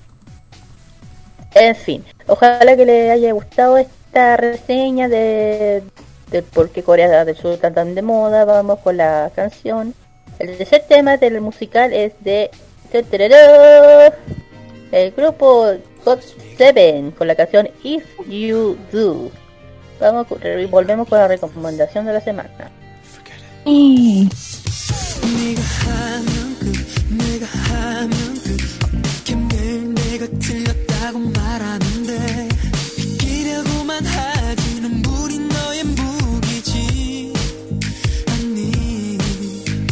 En 1.54 1.76
fin, 1.76 2.04
ojalá 2.26 2.76
que 2.76 2.84
les 2.84 3.10
haya 3.10 3.32
gustado 3.32 3.78
esta 3.78 4.36
reseña 4.36 5.08
de, 5.08 5.82
de 6.30 6.42
por 6.42 6.70
qué 6.70 6.82
Corea 6.82 7.24
del 7.24 7.36
Sur 7.36 7.52
está 7.52 7.72
tan 7.72 7.94
de 7.94 8.02
moda. 8.02 8.44
Vamos 8.44 8.80
con 8.80 8.96
la 8.96 9.30
canción. 9.34 9.94
El 10.38 10.56
tercer 10.56 10.84
tema 10.88 11.16
del 11.16 11.40
musical 11.40 11.92
es 11.92 12.12
de 12.20 12.50
el 14.92 15.10
grupo 15.12 15.72
God 16.04 16.18
Seven 16.56 17.10
con 17.12 17.26
la 17.26 17.34
canción 17.34 17.68
If 17.82 18.04
You 18.28 18.76
Do. 18.92 19.30
Vamos, 20.00 20.26
re- 20.40 20.66
volvemos 20.66 21.08
con 21.08 21.18
la 21.18 21.28
recomendación 21.28 22.04
de 22.06 22.12
la 22.12 22.20
semana. 22.20 22.70
Y 23.64 24.28
말하는데 31.54 32.48
비키려고만 32.96 34.04
하지 34.04 34.80
눈물이 34.80 35.38
너의 35.38 35.84
무기지. 35.84 37.32
아니. 38.28 39.18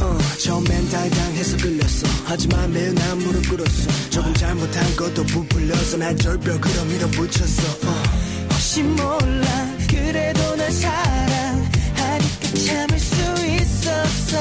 어, 0.01 0.19
처음엔 0.43 0.91
달당해서 0.91 1.57
끌렸어. 1.59 2.09
하지만 2.25 2.73
매일 2.73 2.95
난 2.95 3.19
무릎 3.19 3.49
꿇었어. 3.49 4.11
조금 4.11 4.35
잘못한 4.35 4.97
것도 4.97 5.25
부풀려서 5.25 5.99
날 5.99 6.17
절벽으로 6.17 6.85
밀어붙였어. 6.85 7.89
어, 7.89 8.03
혹시 8.51 8.83
몰라. 8.83 9.77
그래도 9.89 10.57
날 10.57 10.73
사랑하니까 10.73 12.19
참을 12.67 12.99
수 12.99 13.15
있었어. 13.47 14.39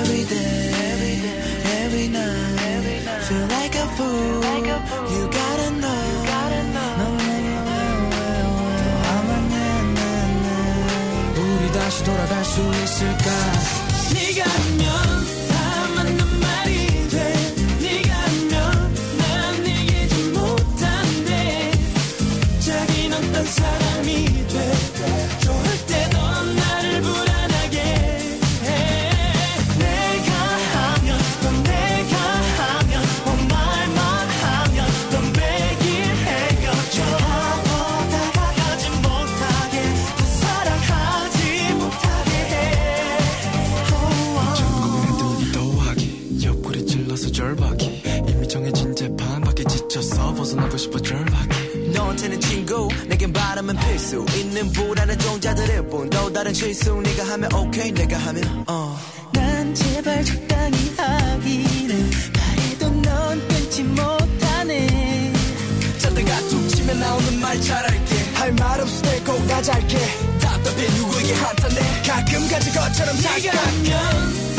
Every 0.00 0.24
day, 0.28 0.70
every 0.92 1.16
day, 1.22 1.40
every 1.84 2.08
night. 2.08 3.26
Feel 3.26 3.46
like 3.48 3.74
a 3.74 3.86
fool. 3.96 4.36
You 4.66 5.30
gotta 5.30 5.30
know 5.30 5.35
다시 11.86 12.02
돌아갈 12.02 12.44
수 12.44 12.60
있을까? 12.82 13.30
네가 14.12 14.75
필수 53.96 54.26
있는 54.36 54.70
불안한 54.72 55.18
종자들일 55.18 55.88
뿐또 55.88 56.30
다른 56.30 56.52
실수 56.52 57.00
네가 57.00 57.24
하면 57.32 57.50
오케이 57.54 57.90
내가 57.90 58.18
하면 58.18 58.64
어 58.66 58.94
난 59.32 59.74
제발 59.74 60.22
적당히 60.24 60.76
하기를 60.96 62.10
바래도 62.34 62.90
넌 62.90 63.48
끊지 63.48 63.82
못하네. 63.84 65.32
찾다가 65.98 66.38
툭 66.48 66.68
치면 66.68 67.00
나오는 67.00 67.40
말 67.40 67.60
잘할게. 67.60 68.16
할 68.34 68.52
말 68.52 68.80
없을 68.80 69.02
때꼭 69.02 69.46
나 69.46 69.60
잘게. 69.62 69.98
답답해 70.40 70.88
누구에게 70.96 71.34
한탄해. 71.34 72.02
가끔 72.06 72.48
가진 72.48 72.72
것처럼 72.74 73.16
네가 73.16 73.40
잠깐. 73.40 73.74
하면 73.74 74.55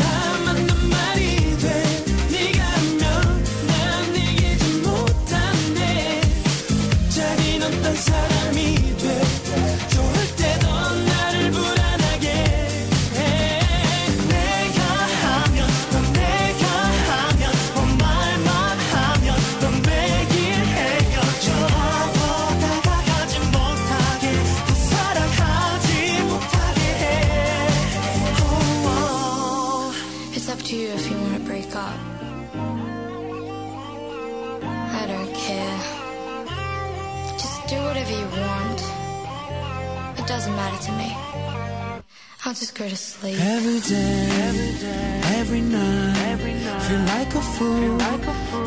I'll 42.47 42.53
just 42.53 42.75
go 42.75 42.87
to 42.89 42.95
sleep. 42.95 43.39
Every 43.39 43.79
day, 43.79 44.29
every 44.49 44.73
day, 44.79 45.21
every 45.39 45.61
night, 45.61 46.17
every 46.33 46.53
night, 46.53 46.81
feel 46.83 46.99
like 47.15 47.33
a 47.35 47.41
fool. 47.41 47.79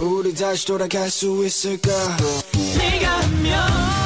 왜. 0.00 0.06
우리 0.06 0.34
다시 0.34 0.64
돌아갈 0.66 1.10
수 1.10 1.44
있을까 1.44 1.90
네가 2.78 3.20
하면 3.20 4.03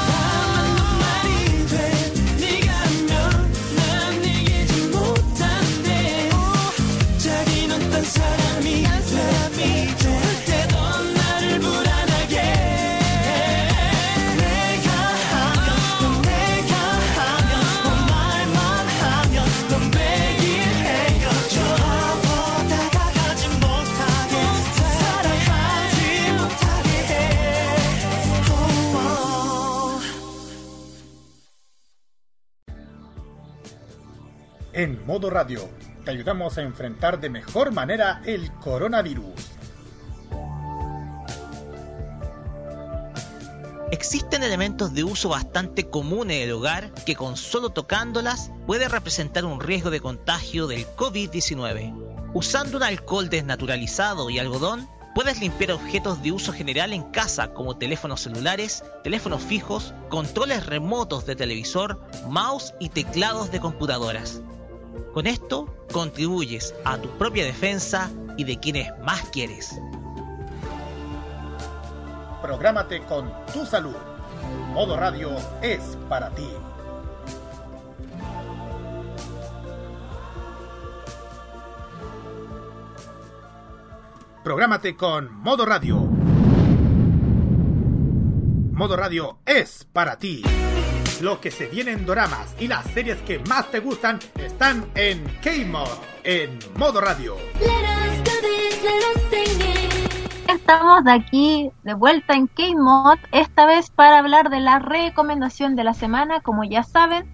modo 35.10 35.32
radio, 35.32 35.68
te 36.06 36.12
ayudamos 36.12 36.60
a 36.60 36.62
enfrentar 36.62 37.20
de 37.20 37.32
mejor 37.32 37.72
manera 37.72 38.22
el 38.28 38.52
coronavirus. 38.54 39.34
Existen 43.90 44.44
elementos 44.44 44.94
de 44.94 45.04
uso 45.04 45.30
bastante 45.30 45.90
comunes 45.90 46.38
en 46.38 46.44
el 46.44 46.52
hogar 46.52 46.94
que 47.08 47.16
con 47.16 47.38
solo 47.38 47.72
tocándolas 47.72 48.52
puede 48.68 48.88
representar 48.88 49.46
un 49.46 49.60
riesgo 49.60 49.90
de 49.90 50.00
contagio 50.00 50.68
del 50.68 50.86
COVID-19. 50.86 52.30
Usando 52.36 52.78
un 52.78 52.84
alcohol 52.84 53.30
desnaturalizado 53.30 54.30
y 54.30 54.38
algodón, 54.38 54.88
puedes 55.16 55.40
limpiar 55.40 55.72
objetos 55.72 56.22
de 56.22 56.34
uso 56.34 56.54
general 56.54 56.94
en 56.94 57.02
casa 57.02 57.52
como 57.56 57.78
teléfonos 57.78 58.22
celulares, 58.22 58.84
teléfonos 59.04 59.42
fijos, 59.42 59.92
controles 60.10 60.68
remotos 60.68 61.26
de 61.26 61.36
televisor, 61.36 62.00
mouse 62.28 62.76
y 62.80 62.90
teclados 62.90 63.50
de 63.50 63.60
computadoras. 63.60 64.44
Con 65.14 65.26
esto 65.26 65.66
contribuyes 65.92 66.76
a 66.86 66.98
tu 66.98 67.10
propia 67.18 67.44
defensa 67.44 68.12
y 68.38 68.44
de 68.44 68.60
quienes 68.60 68.88
más 69.00 69.22
quieres. 69.30 69.80
Prográmate 72.42 73.04
con 73.06 73.32
tu 73.54 73.66
salud. 73.66 73.96
Modo 74.74 74.96
radio 74.98 75.32
es 75.62 75.98
para 76.08 76.30
ti. 76.30 76.48
Prográmate 84.44 84.96
con 84.96 85.34
Modo 85.34 85.66
Radio. 85.66 85.98
Modo 88.72 88.96
Radio 88.96 89.40
es 89.46 89.86
para 89.92 90.18
ti. 90.18 90.44
Lo 91.22 91.42
que 91.42 91.52
se 91.52 91.68
viene 91.68 91.92
en 91.92 92.06
doramas 92.06 92.56
y 92.60 92.68
las 92.70 92.86
series 92.88 93.18
que 93.24 93.40
más 93.40 93.70
te 93.72 93.82
gustan 93.82 94.20
están 94.36 94.86
en 94.96 95.22
K-Mod, 95.44 95.90
en 96.24 96.58
Modo 96.78 97.02
Radio. 97.02 97.36
Estamos 100.48 101.04
de 101.04 101.12
aquí 101.12 101.72
de 101.84 101.94
vuelta 101.94 102.36
en 102.36 102.48
K-Mod, 102.48 103.18
esta 103.34 103.66
vez 103.66 103.90
para 103.90 104.20
hablar 104.20 104.50
de 104.50 104.62
la 104.62 104.80
recomendación 104.80 105.76
de 105.76 105.84
la 105.84 105.94
semana. 105.94 106.40
Como 106.40 106.64
ya 106.64 106.84
saben, 106.84 107.30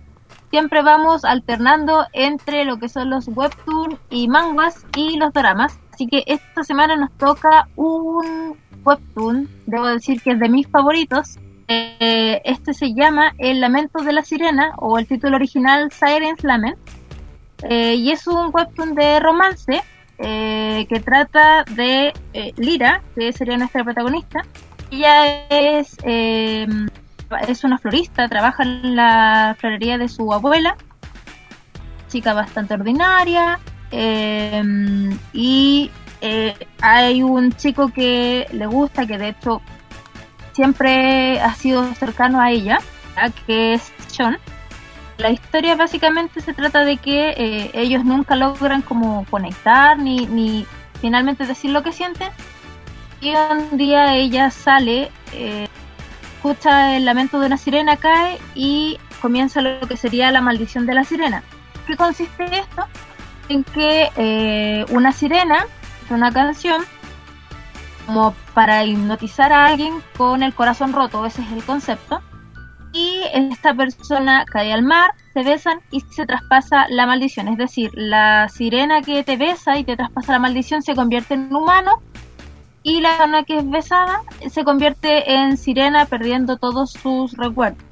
siempre 0.50 0.82
vamos 0.82 1.24
alternando 1.24 2.08
entre 2.14 2.66
lo 2.66 2.80
que 2.80 2.90
son 2.90 3.12
los 3.12 3.28
webtoons 3.28 4.00
y 4.10 4.28
mangas 4.28 4.84
y 4.96 5.18
los 5.18 5.32
dramas. 5.32 5.78
Así 5.94 6.08
que 6.08 6.24
esta 6.26 6.64
semana 6.64 6.96
nos 6.96 7.12
toca 7.20 7.68
un 7.76 8.58
webtoon, 8.84 9.48
debo 9.68 9.86
decir 9.86 10.22
que 10.24 10.32
es 10.32 10.40
de 10.40 10.50
mis 10.50 10.68
favoritos. 10.68 11.38
Eh, 11.68 12.41
este 12.45 12.74
se 12.74 12.93
llama 12.93 13.34
El 13.38 13.59
Lamento 13.59 14.03
de 14.03 14.13
la 14.13 14.24
Sirena 14.24 14.74
o 14.78 14.99
el 14.99 15.07
título 15.07 15.36
original 15.36 15.91
Siren's 15.91 16.43
Lament. 16.43 16.78
Eh, 17.63 17.95
y 17.95 18.11
es 18.11 18.28
un 18.28 18.49
webtoon 18.53 18.95
de 18.95 19.20
romance 19.20 19.82
eh, 20.18 20.86
que 20.88 20.99
trata 20.99 21.63
de 21.72 22.13
eh, 22.34 22.53
Lira, 22.57 23.01
que 23.16 23.34
sería 23.34 23.57
nuestra 23.57 23.84
protagonista. 23.84 24.45
Ella 24.91 25.47
es, 25.49 25.97
eh, 26.03 26.68
es 27.47 27.63
una 27.63 27.78
florista, 27.78 28.30
trabaja 28.30 28.63
en 28.63 28.95
la 28.95 29.55
florería 29.59 29.97
de 29.97 30.07
su 30.07 30.32
abuela, 30.32 30.78
chica 32.07 32.34
bastante 32.34 32.76
ordinaria, 32.76 33.59
y 35.34 35.91
hay 36.82 37.24
un 37.24 37.51
chico 37.53 37.89
que 37.89 38.47
le 38.51 38.68
gusta, 38.68 39.05
que 39.05 39.18
de 39.18 39.30
hecho 39.30 39.61
siempre 40.56 41.39
ha 41.41 41.53
sido 41.53 41.93
cercano 41.95 42.39
a 42.39 42.49
ella, 42.49 42.80
que 43.45 43.74
es 43.74 43.91
Sean. 44.08 44.38
La 45.18 45.30
historia 45.30 45.76
básicamente 45.76 46.39
se 46.39 46.53
trata 46.53 46.86
de 46.86 46.97
que 46.97 47.30
eh, 47.32 47.72
ellos 47.74 48.06
nunca 48.06 48.36
logran 48.36 48.82
como 48.82 49.26
conectar 49.30 49.97
ni, 49.97 50.26
ni 50.28 50.66
finalmente 51.01 51.45
decir 51.45 51.72
lo 51.72 51.84
que 51.84 51.91
sienten. 51.91 52.30
Y 53.20 53.34
un 53.36 53.78
día 53.78 54.16
ella 54.16 54.49
sale, 54.49 55.12
eh, 55.34 55.68
escucha 56.36 56.95
el 56.95 57.06
lamento 57.06 57.39
de 57.39 57.47
una 57.47 57.58
sirena, 57.58 57.97
cae 57.97 58.39
y 58.53 58.97
comienza 59.22 59.62
lo 59.62 59.88
que 59.88 59.97
sería 59.97 60.32
la 60.32 60.41
maldición 60.41 60.86
de 60.86 60.93
la 60.93 61.03
sirena. 61.03 61.43
¿Qué 61.86 61.97
consiste 61.97 62.45
esto? 62.45 62.86
En 63.49 63.64
que 63.64 64.10
eh, 64.16 64.86
una 64.89 65.12
sirena, 65.12 65.66
una 66.10 66.32
canción, 66.32 66.84
como 68.06 68.34
para 68.53 68.86
hipnotizar 68.86 69.51
a 69.51 69.66
alguien 69.66 70.01
con 70.18 70.43
el 70.43 70.53
corazón 70.53 70.93
roto, 70.93 71.26
ese 71.26 71.41
es 71.41 71.51
el 71.51 71.64
concepto, 71.64 72.22
y 72.95 73.24
esta 73.34 73.74
persona 73.74 74.45
cae 74.45 74.72
al 74.72 74.82
mar, 74.82 75.12
se 75.34 75.43
besan 75.43 75.82
y 75.91 75.99
se 75.99 76.26
traspasa 76.26 76.88
la 76.89 77.06
maldición. 77.06 77.49
Es 77.49 77.58
decir, 77.58 77.91
la 77.93 78.47
sirena 78.47 79.01
que 79.01 79.24
te 79.24 79.36
besa 79.36 79.78
y 79.78 79.84
te 79.84 79.97
traspasa 79.97 80.32
la 80.32 80.39
maldición 80.39 80.82
se 80.82 80.95
convierte 80.95 81.34
en 81.34 81.53
humano 81.53 82.01
y 82.84 83.01
la 83.01 83.10
persona 83.10 83.43
que 83.43 83.58
es 83.58 83.70
besada 83.70 84.22
se 84.49 84.64
convierte 84.64 85.34
en 85.34 85.58
sirena 85.58 86.06
perdiendo 86.06 86.56
todos 86.56 86.91
sus 86.91 87.34
recuerdos. 87.34 87.84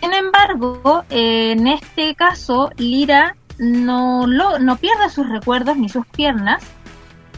Sin 0.00 0.14
embargo, 0.14 1.02
en 1.10 1.66
este 1.66 2.14
caso, 2.14 2.70
Lira 2.76 3.34
no, 3.58 4.28
lo, 4.28 4.60
no 4.60 4.76
pierde 4.76 5.10
sus 5.10 5.28
recuerdos 5.28 5.76
ni 5.76 5.88
sus 5.88 6.06
piernas. 6.06 6.62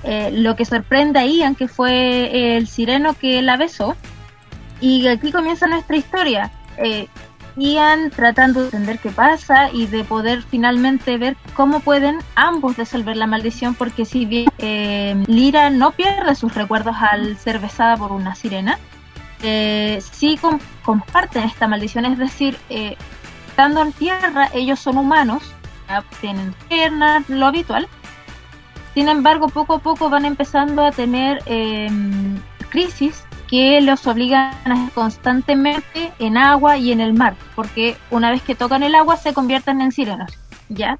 Eh, 0.05 0.31
lo 0.33 0.57
que 0.57 0.65
sorprende 0.65 1.19
a 1.19 1.27
Ian, 1.27 1.55
que 1.55 1.69
fue 1.69 2.57
el 2.57 2.67
sireno 2.67 3.15
que 3.15 3.43
la 3.43 3.57
besó. 3.57 3.97
Y 4.81 5.07
aquí 5.09 5.31
comienza 5.31 5.67
nuestra 5.67 5.97
historia. 5.97 6.51
Eh, 6.79 7.07
Ian 7.57 8.11
tratando 8.11 8.61
de 8.61 8.67
entender 8.67 8.99
qué 9.01 9.11
pasa 9.11 9.71
y 9.73 9.87
de 9.87 10.05
poder 10.05 10.43
finalmente 10.43 11.19
ver 11.19 11.37
cómo 11.55 11.81
pueden 11.81 12.19
ambos 12.35 12.77
resolver 12.79 13.17
la 13.17 13.27
maldición, 13.27 13.75
porque 13.75 14.05
si 14.07 14.25
bien 14.25 14.47
eh, 14.59 15.23
Lira 15.27 15.69
no 15.69 15.91
pierde 15.91 16.35
sus 16.37 16.55
recuerdos 16.55 16.97
al 16.99 17.37
ser 17.37 17.59
besada 17.59 17.97
por 17.97 18.13
una 18.13 18.35
sirena, 18.37 18.79
eh, 19.43 20.01
sí 20.13 20.39
com- 20.41 20.61
comparten 20.85 21.43
esta 21.43 21.67
maldición, 21.67 22.07
es 22.07 22.19
decir, 22.19 22.57
eh, 22.71 22.97
estando 23.49 23.83
en 23.83 23.93
tierra, 23.93 24.49
ellos 24.55 24.79
son 24.79 24.97
humanos, 24.97 25.43
tienen 26.21 26.55
piernas, 26.69 27.29
lo 27.29 27.47
habitual. 27.47 27.89
Sin 28.95 29.09
embargo, 29.09 29.49
poco 29.49 29.74
a 29.74 29.78
poco 29.78 30.11
van 30.11 30.24
empezando 30.24 30.84
a 30.84 30.91
tener 30.91 31.43
eh, 31.47 31.88
crisis 32.70 33.24
que 33.51 33.80
los 33.80 34.07
obligan 34.07 34.53
a 34.64 34.74
estar 34.74 34.93
constantemente 34.93 36.12
en 36.20 36.36
agua 36.36 36.76
y 36.76 36.93
en 36.93 37.01
el 37.01 37.12
mar, 37.12 37.34
porque 37.57 37.97
una 38.11 38.30
vez 38.30 38.43
que 38.43 38.55
tocan 38.55 38.84
el 38.84 38.95
agua 38.95 39.16
se 39.16 39.34
convierten 39.34 39.80
en 39.80 39.91
sirenos, 39.91 40.30
¿ya? 40.68 40.97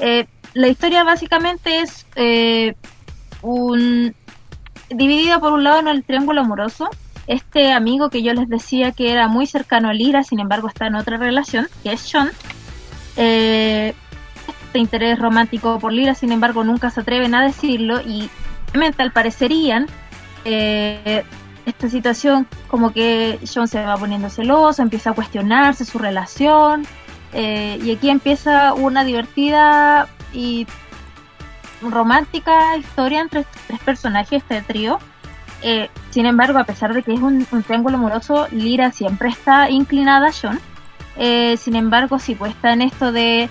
Eh, 0.00 0.26
la 0.54 0.68
historia 0.68 1.02
básicamente 1.02 1.80
es 1.80 2.06
eh, 2.14 2.74
un 3.42 4.14
dividida 4.90 5.40
por 5.40 5.52
un 5.52 5.64
lado 5.64 5.80
en 5.80 5.88
el 5.88 6.04
triángulo 6.04 6.40
amoroso, 6.40 6.88
este 7.26 7.72
amigo 7.72 8.10
que 8.10 8.22
yo 8.22 8.32
les 8.32 8.48
decía 8.48 8.92
que 8.92 9.12
era 9.12 9.28
muy 9.28 9.46
cercano 9.46 9.88
a 9.88 9.92
Lira, 9.92 10.22
sin 10.22 10.40
embargo 10.40 10.68
está 10.68 10.86
en 10.86 10.94
otra 10.94 11.16
relación, 11.16 11.68
que 11.82 11.92
es 11.92 12.00
Sean, 12.00 12.30
eh, 13.16 13.94
este 14.78 14.96
interés 14.96 15.18
romántico 15.18 15.80
por 15.80 15.92
Lira, 15.92 16.14
sin 16.14 16.30
embargo 16.30 16.62
nunca 16.62 16.90
se 16.90 17.00
atreven 17.00 17.34
a 17.34 17.42
decirlo 17.42 18.00
y 18.00 18.30
al 19.02 19.10
parecer 19.10 19.50
Ian, 19.50 19.86
eh, 20.44 21.24
esta 21.66 21.88
situación 21.88 22.46
como 22.68 22.92
que 22.92 23.40
Sean 23.42 23.66
se 23.66 23.84
va 23.84 23.96
poniendo 23.96 24.30
celoso, 24.30 24.80
empieza 24.80 25.10
a 25.10 25.14
cuestionarse 25.14 25.84
su 25.84 25.98
relación 25.98 26.86
eh, 27.32 27.80
y 27.82 27.90
aquí 27.90 28.08
empieza 28.08 28.72
una 28.74 29.02
divertida 29.02 30.06
y 30.32 30.66
romántica 31.82 32.76
historia 32.76 33.20
entre 33.20 33.44
tres 33.66 33.80
personajes, 33.80 34.42
este 34.42 34.62
trío. 34.62 35.00
Eh, 35.62 35.90
sin 36.10 36.26
embargo, 36.26 36.58
a 36.58 36.64
pesar 36.64 36.94
de 36.94 37.02
que 37.02 37.14
es 37.14 37.20
un, 37.20 37.44
triángulo 37.66 37.96
amoroso, 37.96 38.46
Lira 38.52 38.92
siempre 38.92 39.28
está 39.28 39.70
inclinada 39.70 40.30
a. 40.30 40.60
Eh, 41.16 41.56
sin 41.56 41.74
embargo, 41.74 42.20
sí, 42.20 42.36
pues 42.36 42.52
está 42.52 42.72
en 42.72 42.82
esto 42.82 43.10
de 43.10 43.48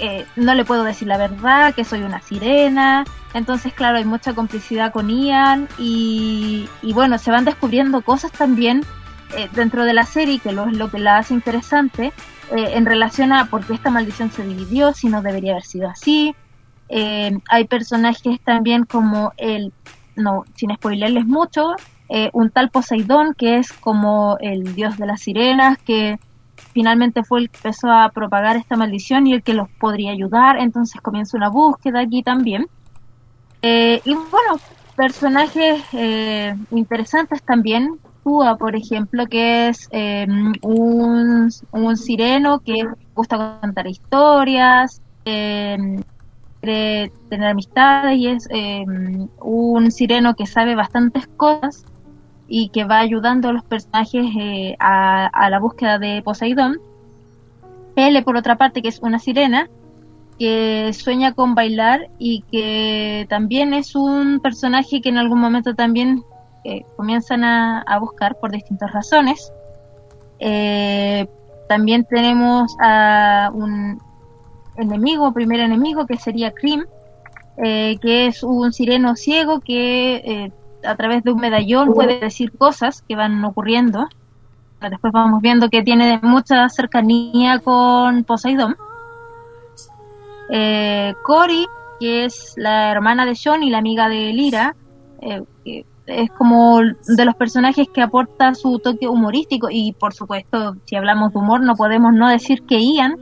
eh, 0.00 0.26
no 0.36 0.54
le 0.54 0.64
puedo 0.64 0.84
decir 0.84 1.08
la 1.08 1.18
verdad, 1.18 1.74
que 1.74 1.84
soy 1.84 2.02
una 2.02 2.20
sirena. 2.20 3.04
Entonces, 3.34 3.72
claro, 3.72 3.98
hay 3.98 4.04
mucha 4.04 4.34
complicidad 4.34 4.92
con 4.92 5.10
Ian 5.10 5.68
y, 5.78 6.68
y 6.82 6.92
bueno, 6.92 7.18
se 7.18 7.30
van 7.30 7.44
descubriendo 7.44 8.02
cosas 8.02 8.32
también 8.32 8.82
eh, 9.34 9.48
dentro 9.52 9.84
de 9.84 9.92
la 9.92 10.04
serie 10.04 10.38
que 10.38 10.52
lo, 10.52 10.66
es 10.66 10.76
lo 10.76 10.88
que 10.88 11.00
la 11.00 11.18
hace 11.18 11.34
interesante 11.34 12.12
eh, 12.52 12.70
en 12.74 12.86
relación 12.86 13.32
a 13.32 13.46
por 13.46 13.66
qué 13.66 13.74
esta 13.74 13.90
maldición 13.90 14.30
se 14.30 14.46
dividió, 14.46 14.92
si 14.92 15.08
no 15.08 15.20
debería 15.20 15.52
haber 15.52 15.64
sido 15.64 15.88
así. 15.88 16.34
Eh, 16.88 17.36
hay 17.50 17.64
personajes 17.64 18.40
también 18.40 18.84
como 18.84 19.32
el, 19.36 19.72
no, 20.14 20.44
sin 20.54 20.72
spoilerles 20.74 21.26
mucho, 21.26 21.74
un 22.32 22.50
tal 22.50 22.70
Poseidón 22.70 23.34
que 23.34 23.56
es 23.56 23.72
como 23.72 24.38
el 24.40 24.76
dios 24.76 24.96
de 24.96 25.06
las 25.06 25.22
sirenas, 25.22 25.76
que 25.78 26.20
finalmente 26.76 27.24
fue 27.24 27.40
el 27.40 27.48
que 27.48 27.56
empezó 27.56 27.90
a 27.90 28.10
propagar 28.10 28.54
esta 28.56 28.76
maldición 28.76 29.26
y 29.26 29.32
el 29.32 29.42
que 29.42 29.54
los 29.54 29.66
podría 29.80 30.10
ayudar, 30.12 30.58
entonces 30.58 31.00
comienza 31.00 31.38
una 31.38 31.48
búsqueda 31.48 32.00
aquí 32.00 32.22
también. 32.22 32.66
Eh, 33.62 34.02
y 34.04 34.12
bueno, 34.12 34.60
personajes 34.94 35.82
eh, 35.94 36.54
interesantes 36.70 37.42
también, 37.42 37.98
Tua, 38.22 38.58
por 38.58 38.76
ejemplo, 38.76 39.26
que 39.26 39.68
es 39.68 39.88
eh, 39.90 40.26
un, 40.60 41.50
sireno 41.96 42.58
que 42.58 42.86
gusta 43.14 43.58
contar 43.62 43.86
historias, 43.86 45.00
eh, 45.24 45.78
quiere 46.60 47.10
tener 47.30 47.48
amistades 47.48 48.18
y 48.18 48.26
es 48.26 48.48
eh, 48.50 48.84
un 49.40 49.90
sireno 49.90 50.34
que 50.34 50.44
sabe 50.44 50.74
bastantes 50.74 51.26
cosas 51.38 51.86
y 52.48 52.68
que 52.68 52.84
va 52.84 52.98
ayudando 52.98 53.48
a 53.48 53.52
los 53.52 53.64
personajes 53.64 54.26
eh, 54.38 54.76
a, 54.78 55.48
la 55.50 55.58
búsqueda 55.58 55.98
de 55.98 56.22
Poseidón. 56.22 56.78
Pele, 57.94 58.22
por 58.22 58.36
otra 58.36 58.56
parte, 58.56 58.82
que 58.82 58.88
es 58.88 59.00
una 59.00 59.18
sirena 59.18 59.68
que 60.38 60.92
sueña 60.92 61.32
con 61.32 61.54
bailar 61.54 62.10
y 62.18 62.42
que 62.52 63.26
también 63.30 63.72
es 63.72 63.94
un 63.94 64.40
personaje 64.40 65.00
que 65.00 65.08
en 65.08 65.16
algún 65.16 65.40
momento 65.40 65.74
también 65.74 66.24
eh, 66.62 66.84
comienzan 66.96 67.42
a, 67.42 67.98
buscar 67.98 68.38
por 68.38 68.52
distintas 68.52 68.92
razones. 68.92 69.50
Eh, 70.38 71.26
también 71.68 72.04
tenemos 72.04 72.76
a 72.80 73.50
un 73.54 73.98
enemigo, 74.76 75.32
primer 75.32 75.60
enemigo, 75.60 76.06
que 76.06 76.18
sería 76.18 76.52
Krim, 76.52 76.84
que 77.56 78.26
es 78.26 78.42
un 78.42 78.74
sireno 78.74 79.16
ciego 79.16 79.60
que 79.60 80.52
a 80.86 80.96
través 80.96 81.22
de 81.24 81.32
un 81.32 81.40
medallón 81.40 81.92
puede 81.92 82.20
decir 82.20 82.52
cosas 82.56 83.02
que 83.02 83.16
van 83.16 83.44
ocurriendo. 83.44 84.08
Después 84.80 85.12
vamos 85.12 85.40
viendo 85.42 85.68
que 85.68 85.82
tiene 85.82 86.20
mucha 86.22 86.68
cercanía 86.68 87.58
con 87.60 88.24
Poseidón. 88.24 88.76
Eh, 90.50 91.14
Cory, 91.24 91.66
que 91.98 92.24
es 92.24 92.54
la 92.56 92.92
hermana 92.92 93.24
de 93.24 93.36
John 93.42 93.62
y 93.62 93.70
la 93.70 93.78
amiga 93.78 94.08
de 94.08 94.32
Lira, 94.32 94.76
eh, 95.20 95.42
es 96.06 96.30
como 96.30 96.80
de 96.82 97.24
los 97.24 97.34
personajes 97.34 97.88
que 97.92 98.00
aporta 98.00 98.54
su 98.54 98.78
toque 98.78 99.08
humorístico 99.08 99.68
y 99.70 99.92
por 99.92 100.14
supuesto, 100.14 100.76
si 100.84 100.94
hablamos 100.94 101.32
de 101.32 101.38
humor, 101.38 101.62
no 101.62 101.74
podemos 101.74 102.12
no 102.12 102.28
decir 102.28 102.62
que 102.62 102.78
Ian, 102.80 103.16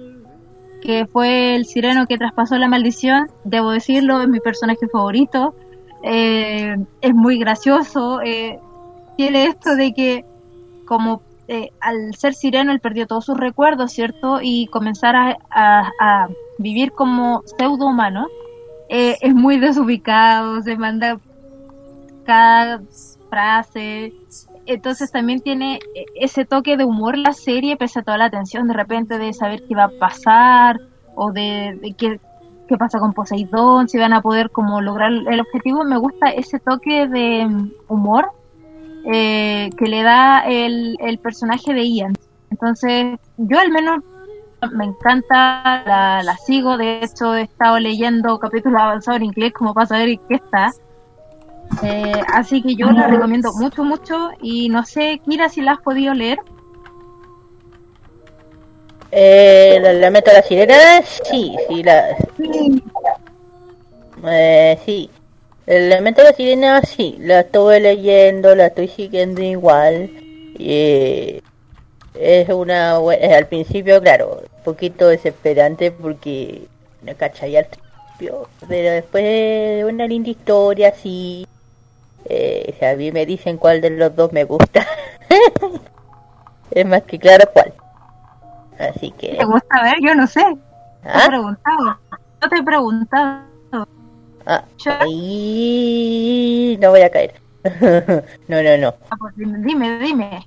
que 0.83 1.07
fue 1.07 1.57
el 1.57 1.65
sireno 1.65 2.07
que 2.07 2.19
traspasó 2.19 2.59
la 2.59 2.69
maldición, 2.69 3.29
debo 3.45 3.71
decirlo, 3.71 4.21
es 4.21 4.29
mi 4.29 4.41
personaje 4.41 4.87
favorito, 4.93 5.55
eh, 6.05 6.77
es 7.01 7.15
muy 7.15 7.39
gracioso, 7.39 8.21
eh, 8.23 8.59
tiene 9.17 9.47
esto 9.47 9.75
de 9.75 9.93
que 9.95 10.25
como 10.87 11.23
eh, 11.49 11.71
al 11.81 12.15
ser 12.15 12.35
sireno 12.35 12.73
él 12.73 12.81
perdió 12.81 13.07
todos 13.07 13.25
sus 13.25 13.37
recuerdos, 13.39 13.93
¿cierto? 13.93 14.39
Y 14.43 14.67
comenzar 14.69 15.17
a, 15.17 15.37
a- 15.51 16.29
vivir 16.59 16.93
como 16.93 17.43
pseudo 17.47 17.87
humano, 17.87 18.29
eh, 18.89 19.17
es 19.21 19.35
muy 19.35 19.59
desubicado, 19.59 20.63
se 20.63 20.77
manda 20.77 21.19
cada 22.25 22.81
frase. 23.29 24.13
Entonces 24.67 25.11
también 25.11 25.41
tiene 25.41 25.81
ese 26.15 26.45
toque 26.45 26.77
de 26.77 26.85
humor 26.85 27.19
la 27.19 27.33
serie, 27.33 27.77
pese 27.77 27.99
a 28.01 28.03
toda 28.03 28.19
la 28.19 28.31
tensión 28.31 28.69
de 28.69 28.75
repente 28.75 29.19
de 29.19 29.33
saber 29.33 29.63
qué 29.69 29.75
va 29.75 29.85
a 29.85 29.99
pasar 29.99 30.81
o 31.15 31.33
de, 31.33 31.95
qué, 31.99 32.21
qué 32.69 32.77
pasa 32.77 32.99
con 32.99 33.13
Poseidón, 33.13 33.89
si 33.89 33.99
van 33.99 34.13
a 34.13 34.23
poder 34.23 34.51
como 34.51 34.81
lograr 34.81 35.13
el 35.13 35.41
objetivo. 35.41 35.85
Me 35.85 35.97
gusta 35.97 36.29
ese 36.29 36.59
toque 36.59 37.07
de 37.07 37.49
humor 37.89 38.31
eh, 39.13 39.71
que 39.77 39.87
le 39.87 40.03
da 40.03 40.41
el, 40.41 40.97
el 41.01 41.19
personaje 41.19 41.75
de 41.75 41.89
Ian. 41.89 42.15
Entonces, 42.51 43.19
yo 43.37 43.59
al 43.59 43.71
menos 43.71 44.01
me 44.73 44.85
encanta, 44.85 45.83
la, 45.85 46.23
la 46.23 46.37
sigo, 46.37 46.77
de 46.77 47.05
hecho 47.05 47.35
he 47.35 47.43
estado 47.43 47.79
leyendo 47.79 48.39
capítulos 48.39 48.81
avanzados 48.81 49.21
en 49.21 49.27
inglés 49.27 49.53
como 49.53 49.75
para 49.75 49.87
saber 49.87 50.09
en 50.09 50.21
qué 50.29 50.37
está. 50.37 50.73
Eh, 51.83 52.21
así 52.33 52.63
que 52.63 52.77
yo 52.77 52.91
la 52.93 53.09
recomiendo 53.09 53.53
mucho, 53.55 53.85
mucho 53.85 54.31
y 54.41 54.69
no 54.69 54.85
sé, 54.85 55.21
Kira, 55.25 55.49
si 55.49 55.61
la 55.61 55.73
has 55.73 55.81
podido 55.81 56.15
leer. 56.15 56.39
Eh, 59.17 59.79
¿la, 59.81 59.93
la 59.93 60.11
meto 60.11 60.33
a 60.33 60.35
la 60.35 60.43
sirena? 60.43 60.75
Sí, 61.31 61.55
sí, 61.69 61.83
la... 61.85 62.17
Eh, 64.27 64.79
sí. 64.85 65.09
El 65.67 65.93
elemento 65.93 66.23
de 66.23 66.31
la 66.31 66.37
sirena, 66.37 66.83
sí, 66.83 67.17
la 67.21 67.41
estuve 67.41 67.79
leyendo, 67.79 68.57
la 68.57 68.67
estoy 68.67 68.89
siguiendo 68.89 69.41
igual. 69.41 70.11
Y 70.59 71.41
es 72.15 72.49
una 72.49 72.99
eh, 73.13 73.35
al 73.35 73.47
principio, 73.47 74.03
claro, 74.03 74.43
un 74.57 74.63
poquito 74.65 75.07
desesperante 75.07 75.93
porque 75.93 76.67
no 77.03 77.17
cachai 77.17 77.57
al 77.57 77.67
principio, 77.67 78.49
pero 78.69 78.91
después 78.91 79.85
una 79.85 80.09
linda 80.09 80.31
historia, 80.31 80.93
sí. 80.93 81.47
Eh, 82.25 82.75
si 82.79 82.85
a 82.85 82.97
mí 82.97 83.13
me 83.13 83.27
dicen 83.27 83.59
cuál 83.59 83.81
de 83.81 83.91
los 83.91 84.15
dos 84.17 84.33
me 84.33 84.43
gusta. 84.45 84.85
es 86.73 86.85
más 86.85 87.03
que 87.05 87.19
claro 87.19 87.49
cuál. 87.53 87.73
Así 88.79 89.11
que... 89.13 89.37
¿Te 89.37 89.45
gusta 89.45 89.83
ver? 89.83 89.97
Yo 90.03 90.15
no 90.15 90.27
sé. 90.27 90.43
No 90.43 90.59
te 91.03 91.09
¿Ah? 91.09 91.23
he 91.25 91.29
preguntado. 91.29 91.99
No 92.43 92.49
te 92.49 92.57
he 92.57 92.63
preguntado. 92.63 93.45
Ah, 94.47 94.63
ahí 95.01 96.79
no 96.81 96.91
voy 96.91 97.01
a 97.01 97.11
caer. 97.11 97.35
no, 98.49 98.63
no, 98.63 98.77
no. 98.77 98.95
Ah, 99.11 99.17
pues 99.19 99.35
dime, 99.37 99.99
dime. 99.99 100.47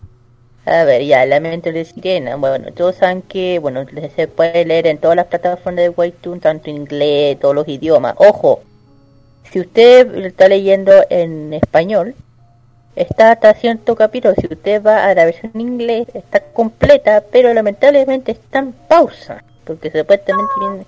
A 0.65 0.83
ver, 0.83 1.03
ya, 1.03 1.25
Lamento 1.25 1.71
de 1.71 1.85
Sirena. 1.85 2.35
Bueno, 2.35 2.71
todos 2.73 2.97
saben 2.97 3.21
que, 3.21 3.57
bueno, 3.57 3.85
se 4.15 4.27
puede 4.27 4.65
leer 4.65 4.85
en 4.87 4.97
todas 4.97 5.15
las 5.15 5.27
plataformas 5.27 5.83
de 5.83 5.89
Webtoon, 5.89 6.39
tanto 6.41 6.69
en 6.69 6.75
inglés, 6.75 7.39
todos 7.39 7.55
los 7.55 7.67
idiomas. 7.67 8.15
Ojo, 8.17 8.61
si 9.51 9.61
usted 9.61 10.13
está 10.25 10.47
leyendo 10.47 10.91
en 11.09 11.53
español, 11.53 12.15
está 12.97 13.31
hasta 13.31 13.53
cierto 13.53 13.95
capítulo. 13.95 14.33
Si 14.39 14.47
usted 14.51 14.81
va 14.83 15.05
a 15.05 15.13
la 15.13 15.25
versión 15.25 15.51
en 15.55 15.61
inglés, 15.61 16.07
está 16.13 16.39
completa, 16.41 17.23
pero 17.31 17.53
lamentablemente 17.53 18.31
está 18.33 18.59
en 18.59 18.71
pausa. 18.73 19.43
Porque 19.63 19.91
supuestamente 19.91 20.53
viene, 20.59 20.85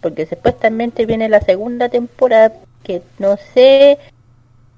porque 0.00 0.26
supuestamente 0.26 1.06
viene 1.06 1.28
la 1.28 1.40
segunda 1.40 1.88
temporada, 1.88 2.52
que 2.82 3.02
no 3.18 3.36
sé 3.54 3.98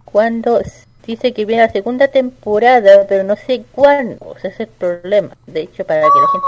cuándo 0.05 0.61
dice 1.07 1.33
que 1.33 1.45
viene 1.45 1.63
la 1.63 1.73
segunda 1.73 2.09
temporada, 2.09 3.07
pero 3.09 3.25
no 3.25 3.37
sé 3.37 3.65
cuándo. 3.73 4.35
Ese 4.39 4.49
es 4.49 4.61
el 4.61 4.69
problema. 4.69 5.37
De 5.47 5.61
hecho, 5.63 5.85
para 5.85 6.01
que 6.03 6.07
la 6.07 6.29
gente. 6.33 6.47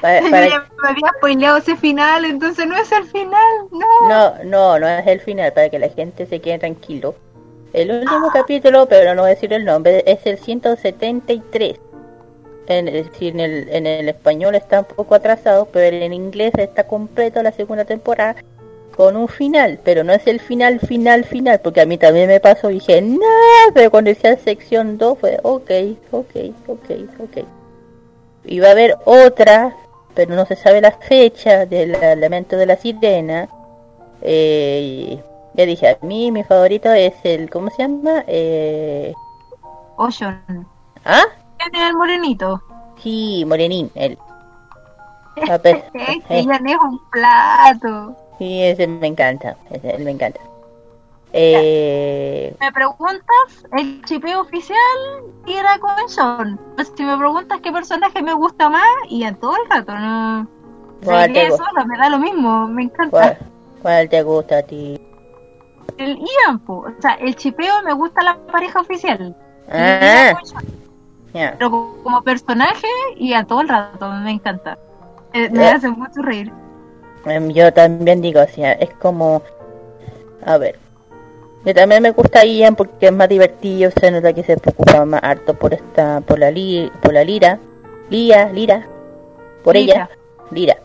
Para, 0.00 0.20
para- 0.30 0.66
me 0.82 0.88
había 0.88 1.08
spoileado 1.18 1.58
ese 1.58 1.76
final, 1.76 2.24
entonces 2.24 2.66
no 2.66 2.76
es 2.76 2.90
el 2.90 3.04
final, 3.04 3.42
no. 3.70 4.08
No, 4.08 4.44
no, 4.44 4.78
no 4.80 4.88
es 4.88 5.06
el 5.06 5.20
final, 5.20 5.52
para 5.52 5.68
que 5.68 5.78
la 5.78 5.88
gente 5.90 6.26
se 6.26 6.40
quede 6.40 6.58
tranquilo. 6.58 7.14
El 7.72 7.90
último 7.90 8.30
capítulo, 8.32 8.86
pero 8.86 9.14
no 9.14 9.22
voy 9.22 9.30
a 9.30 9.34
decir 9.34 9.52
el 9.52 9.64
nombre, 9.64 10.04
es 10.06 10.26
el 10.26 10.38
173. 10.38 11.78
En, 12.66 12.84
decir, 12.84 13.32
en 13.34 13.40
el, 13.40 13.68
en 13.70 13.86
el 13.86 14.08
español 14.08 14.54
está 14.54 14.80
un 14.80 14.84
poco 14.84 15.14
atrasado, 15.14 15.66
pero 15.72 15.96
en 15.96 16.12
inglés 16.12 16.52
está 16.58 16.86
completo 16.86 17.42
la 17.42 17.52
segunda 17.52 17.84
temporada 17.84 18.36
con 18.94 19.16
un 19.16 19.26
final, 19.26 19.80
pero 19.82 20.04
no 20.04 20.12
es 20.12 20.26
el 20.26 20.38
final, 20.38 20.78
final, 20.80 21.24
final, 21.24 21.60
porque 21.60 21.80
a 21.80 21.86
mí 21.86 21.96
también 21.96 22.28
me 22.28 22.40
pasó 22.40 22.70
y 22.70 22.74
dije, 22.74 23.00
no, 23.00 23.18
pero 23.74 23.90
cuando 23.90 24.10
decía 24.10 24.36
sección 24.36 24.98
2 24.98 25.18
fue, 25.18 25.38
ok, 25.42 25.70
ok, 26.10 26.36
ok, 26.68 26.90
ok. 27.20 27.44
Y 28.44 28.60
va 28.60 28.68
a 28.68 28.72
haber 28.72 28.96
otra, 29.06 29.74
pero 30.14 30.34
no 30.34 30.44
se 30.44 30.56
sabe 30.56 30.82
la 30.82 30.92
fecha 30.92 31.64
del 31.64 31.92
Lamento 31.92 32.56
de 32.56 32.66
la 32.66 32.76
Sirena. 32.76 33.48
Eh, 34.20 35.18
ya 35.54 35.66
dije, 35.66 35.88
a 35.90 35.98
mí 36.04 36.30
mi 36.30 36.42
favorito 36.44 36.90
es 36.92 37.14
el, 37.24 37.50
¿cómo 37.50 37.70
se 37.70 37.82
llama? 37.82 38.24
Eh, 38.26 39.12
Ocean. 39.96 40.66
¿Ah? 41.04 41.24
¿Quién 41.58 41.74
es 41.82 41.88
el 41.90 41.96
morenito? 41.96 42.62
Sí, 43.02 43.44
Morenín, 43.46 43.90
él. 43.94 44.18
Pues, 45.34 45.76
Es 45.94 46.22
eh, 46.28 46.46
un 46.80 47.00
plato. 47.10 48.16
sí, 48.38 48.62
ese 48.62 48.86
me 48.86 49.06
encanta, 49.06 49.56
ese 49.70 49.96
él 49.96 50.04
me 50.04 50.10
encanta. 50.10 50.40
Eh, 51.32 52.54
Me 52.60 52.70
preguntas, 52.72 53.66
el 53.72 54.02
chipeo 54.04 54.42
oficial 54.42 54.76
era 55.46 55.78
con 55.78 56.08
Sean. 56.08 56.60
Pues 56.76 56.92
si 56.94 57.02
me 57.04 57.16
preguntas 57.16 57.60
qué 57.62 57.72
personaje 57.72 58.22
me 58.22 58.34
gusta 58.34 58.68
más, 58.68 58.84
y 59.08 59.24
a 59.24 59.34
todo 59.34 59.56
el 59.56 59.70
rato, 59.70 59.94
no. 59.98 60.46
¿Cuál 61.02 61.32
te 61.32 61.50
sola, 61.50 61.84
me 61.86 61.96
da 61.98 62.10
lo 62.10 62.18
mismo, 62.18 62.68
me 62.68 62.82
encanta. 62.84 63.10
¿cuál, 63.10 63.38
cuál 63.80 64.08
te 64.10 64.22
gusta 64.22 64.58
a 64.58 64.62
ti? 64.62 65.00
El 65.98 66.18
Ian, 66.18 66.58
po. 66.60 66.84
o 66.88 66.92
sea, 67.00 67.14
el 67.14 67.36
chipeo 67.36 67.82
me 67.84 67.92
gusta 67.92 68.22
la 68.22 68.36
pareja 68.50 68.80
oficial. 68.80 69.34
Ya. 71.32 71.54
Pero 71.58 71.70
co- 71.70 71.96
como 72.02 72.22
personaje 72.22 72.86
y 73.16 73.32
a 73.32 73.44
todo 73.44 73.62
el 73.62 73.68
rato, 73.68 74.08
me 74.10 74.32
encanta. 74.32 74.78
Eh, 75.32 75.48
me 75.50 75.64
Eh. 75.64 75.70
hace 75.70 75.88
mucho 75.88 76.20
reír. 76.22 76.52
Em, 77.24 77.50
Yo 77.50 77.72
también 77.72 78.20
digo, 78.20 78.40
o 78.42 78.48
sea, 78.48 78.72
es 78.72 78.90
como, 78.94 79.42
a 80.44 80.58
ver, 80.58 80.78
yo 81.64 81.72
también 81.74 82.02
me 82.02 82.10
gusta 82.10 82.44
Ian 82.44 82.74
porque 82.74 83.06
es 83.06 83.12
más 83.12 83.28
divertido, 83.28 83.90
se 83.92 84.10
nota 84.10 84.32
que 84.32 84.42
se 84.42 84.56
preocupa 84.56 85.04
más 85.06 85.22
harto 85.22 85.54
por 85.54 85.72
esta, 85.72 86.20
por 86.20 86.38
la 86.38 86.50
li, 86.50 86.90
por 87.00 87.12
la 87.14 87.24
lira, 87.24 87.58
Lía, 88.10 88.50
Lira, 88.52 88.86
por 89.64 89.74
ella, 89.76 90.10
Lira, 90.50 90.76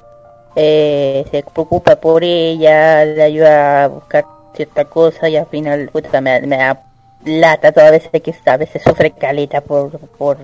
eh, 0.55 1.25
se 1.29 1.43
preocupa 1.43 1.97
por 1.97 2.23
ella, 2.23 3.03
le 3.03 3.21
ayuda 3.23 3.83
a 3.83 3.87
buscar 3.87 4.25
cierta 4.57 4.85
cosa 4.85 5.29
y 5.29 5.37
al 5.37 5.45
final, 5.45 5.89
puta, 5.93 6.19
me, 6.19 6.41
me 6.41 6.57
da 6.57 6.83
lata 7.23 7.71
todas 7.71 7.91
veces 7.91 8.21
que 8.21 8.35
a 8.45 8.57
veces 8.57 8.83
sufre 8.83 9.11
caleta 9.11 9.61
por, 9.61 9.97
por, 10.17 10.37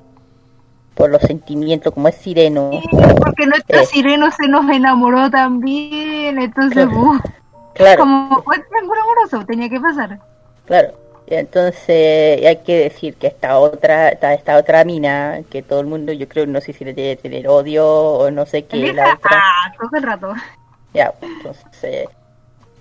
por 0.96 1.10
los 1.10 1.22
sentimientos, 1.22 1.94
como 1.94 2.08
es 2.08 2.16
sireno. 2.16 2.72
Porque 3.20 3.46
nuestro 3.46 3.80
Eh. 3.82 3.86
sireno 3.86 4.32
se 4.32 4.48
nos 4.48 4.70
enamoró 4.70 5.30
también, 5.30 6.40
entonces, 6.40 6.86
Claro. 6.88 7.02
uh, 7.02 7.20
Claro. 7.74 8.00
como 8.02 8.42
buen 8.44 8.64
triángulo 8.70 9.02
amoroso, 9.02 9.46
tenía 9.46 9.68
que 9.70 9.80
pasar. 9.82 10.20
Claro. 10.66 10.94
Entonces 11.26 12.46
hay 12.46 12.58
que 12.66 12.80
decir 12.90 13.16
que 13.16 13.28
esta 13.28 13.58
otra, 13.58 14.10
esta, 14.10 14.34
esta 14.34 14.58
otra 14.58 14.84
mina, 14.84 15.40
que 15.50 15.62
todo 15.64 15.80
el 15.80 15.88
mundo 15.88 16.12
yo 16.12 16.28
creo, 16.28 16.46
no 16.46 16.60
sé 16.62 16.74
si 16.74 16.84
le 16.86 16.94
debe 16.94 17.16
tener 17.16 17.48
odio 17.48 17.88
o 17.88 18.30
no 18.30 18.46
sé 18.46 18.66
qué, 18.66 18.92
la 18.94 19.14
otra. 19.16 19.32
ah, 19.32 19.74
todo 19.80 19.90
el 19.98 20.04
rato. 20.04 20.34
Ya, 20.94 21.12
pues, 21.20 21.32
entonces, 21.32 22.10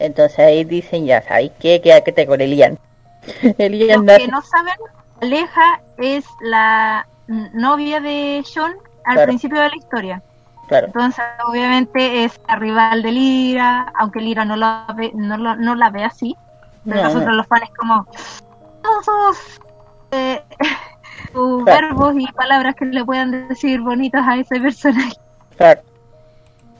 entonces 0.05 0.39
ahí 0.39 0.65
dicen 0.65 1.07
ya, 1.07 1.23
¿sabes 1.23 1.51
qué? 1.61 1.81
Quédate 1.81 2.27
con 2.27 2.41
el 2.41 2.55
Ian. 2.55 2.79
el 3.59 3.75
Ian 3.75 4.07
Los 4.07 4.19
que 4.19 4.29
no 4.29 4.43
saben, 4.43 4.75
Aleja 5.21 5.81
es 5.99 6.25
la 6.41 7.07
novia 7.29 8.01
de 8.01 8.43
Sean 8.45 8.73
al 9.05 9.15
Claro. 9.15 9.27
principio 9.29 9.61
de 9.61 9.69
la 9.71 9.77
historia. 9.77 10.23
Claro, 10.69 10.87
Entonces, 10.87 11.25
obviamente 11.49 12.25
es 12.25 12.41
la 12.49 12.57
rival 12.57 13.03
de 13.03 13.13
Lira, 13.13 13.93
aunque 13.99 14.21
Lira 14.21 14.45
no 14.45 14.57
la 14.57 14.87
ve, 14.97 15.11
no, 15.15 15.37
la- 15.37 15.57
no 15.57 15.75
la 15.75 15.91
ve 15.91 16.05
así. 16.05 16.35
Pero 16.85 16.97
No, 16.97 17.03
nosotros 17.05 17.29
no. 17.29 17.35
los 17.35 17.47
fans 17.47 17.71
como 17.77 18.07
todos 18.83 19.05
sus, 19.37 19.61
eh, 20.13 20.43
sus 21.33 21.65
Claro. 21.65 21.89
verbos 21.89 22.15
y 22.19 22.27
palabras 22.33 22.75
que 22.75 22.87
le 22.87 23.05
puedan 23.05 23.49
decir 23.49 23.81
bonitos 23.81 24.21
a 24.27 24.37
ese 24.37 24.59
personaje. 24.61 25.13
claro. 25.57 25.81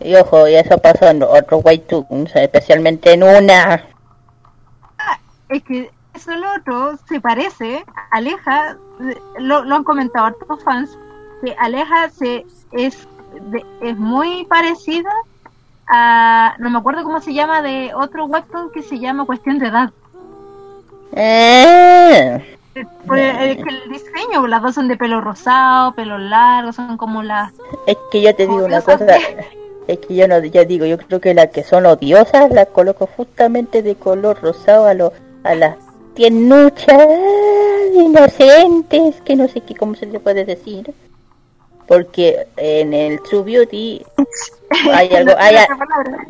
Y 0.05 0.15
ojo, 0.17 0.49
y 0.49 0.55
eso 0.55 0.79
pasó 0.79 1.07
en 1.09 1.23
otros 1.23 1.65
Webtoons, 1.65 2.35
especialmente 2.37 3.13
en 3.13 3.23
una. 3.23 3.85
Es 5.49 5.63
que 5.65 5.91
eso 6.15 6.31
lo 6.37 6.47
otro 6.57 6.99
se 7.09 7.21
parece, 7.21 7.85
Aleja, 8.11 8.77
lo, 9.39 9.65
lo 9.65 9.75
han 9.77 9.85
comentado 9.85 10.29
otros 10.41 10.63
fans, 10.65 10.91
que 11.43 11.55
Aleja 11.59 12.09
se 12.11 12.45
es, 12.73 13.07
de- 13.51 13.65
es 13.83 13.97
muy 13.99 14.45
parecida 14.47 15.11
a, 15.89 16.55
no 16.59 16.71
me 16.71 16.79
acuerdo 16.79 17.03
cómo 17.03 17.21
se 17.21 17.35
llama, 17.35 17.61
de 17.63 17.93
otro 17.95 18.25
webtoon 18.27 18.71
que 18.73 18.83
se 18.83 18.99
llama 18.99 19.27
Cuestión 19.27 19.59
de 19.59 19.67
Edad. 19.69 19.91
Eh, 21.15 22.57
Por 23.07 23.19
el, 23.19 23.37
el- 23.37 23.57
que 23.65 23.69
el 23.71 23.91
diseño, 23.93 24.47
las 24.47 24.63
dos 24.63 24.75
son 24.75 24.89
de 24.89 24.97
pelo 24.97 25.21
rosado, 25.21 25.93
pelo 25.95 26.17
largo, 26.19 26.73
son 26.73 26.97
como 26.97 27.23
las... 27.23 27.53
es 27.87 27.97
que 28.11 28.23
yo 28.23 28.35
te 28.35 28.47
digo 28.47 28.65
una 28.65 28.81
cosa. 28.81 29.07
Es 29.89 29.99
que 29.99 30.15
yo 30.15 30.29
no, 30.29 30.39
ya 30.45 30.65
digo, 30.65 30.87
yo 30.87 30.99
creo 30.99 31.21
que 31.21 31.35
las 31.35 31.49
que 31.49 31.65
son 31.65 31.87
odiosas 31.87 32.51
las 32.53 32.69
coloco 32.69 33.07
justamente 33.07 33.83
de 33.83 33.97
color 33.97 34.41
rosado 34.41 34.87
a, 34.87 34.95
lo, 34.95 35.13
a 35.43 35.55
las 35.55 35.77
tiernuchas, 36.15 37.09
inocentes, 37.95 39.21
que 39.23 39.37
no 39.37 39.49
sé 39.49 39.61
qué, 39.63 39.75
cómo 39.75 39.95
se 39.95 40.07
le 40.07 40.21
puede 40.21 40.45
decir. 40.45 40.93
Porque 41.87 42.47
en 42.57 42.95
el 42.95 43.21
True 43.23 43.43
Beauty 43.43 44.03
hay 44.91 45.15
algo, 45.15 45.33
hay, 45.37 45.57
palabra. 45.67 46.27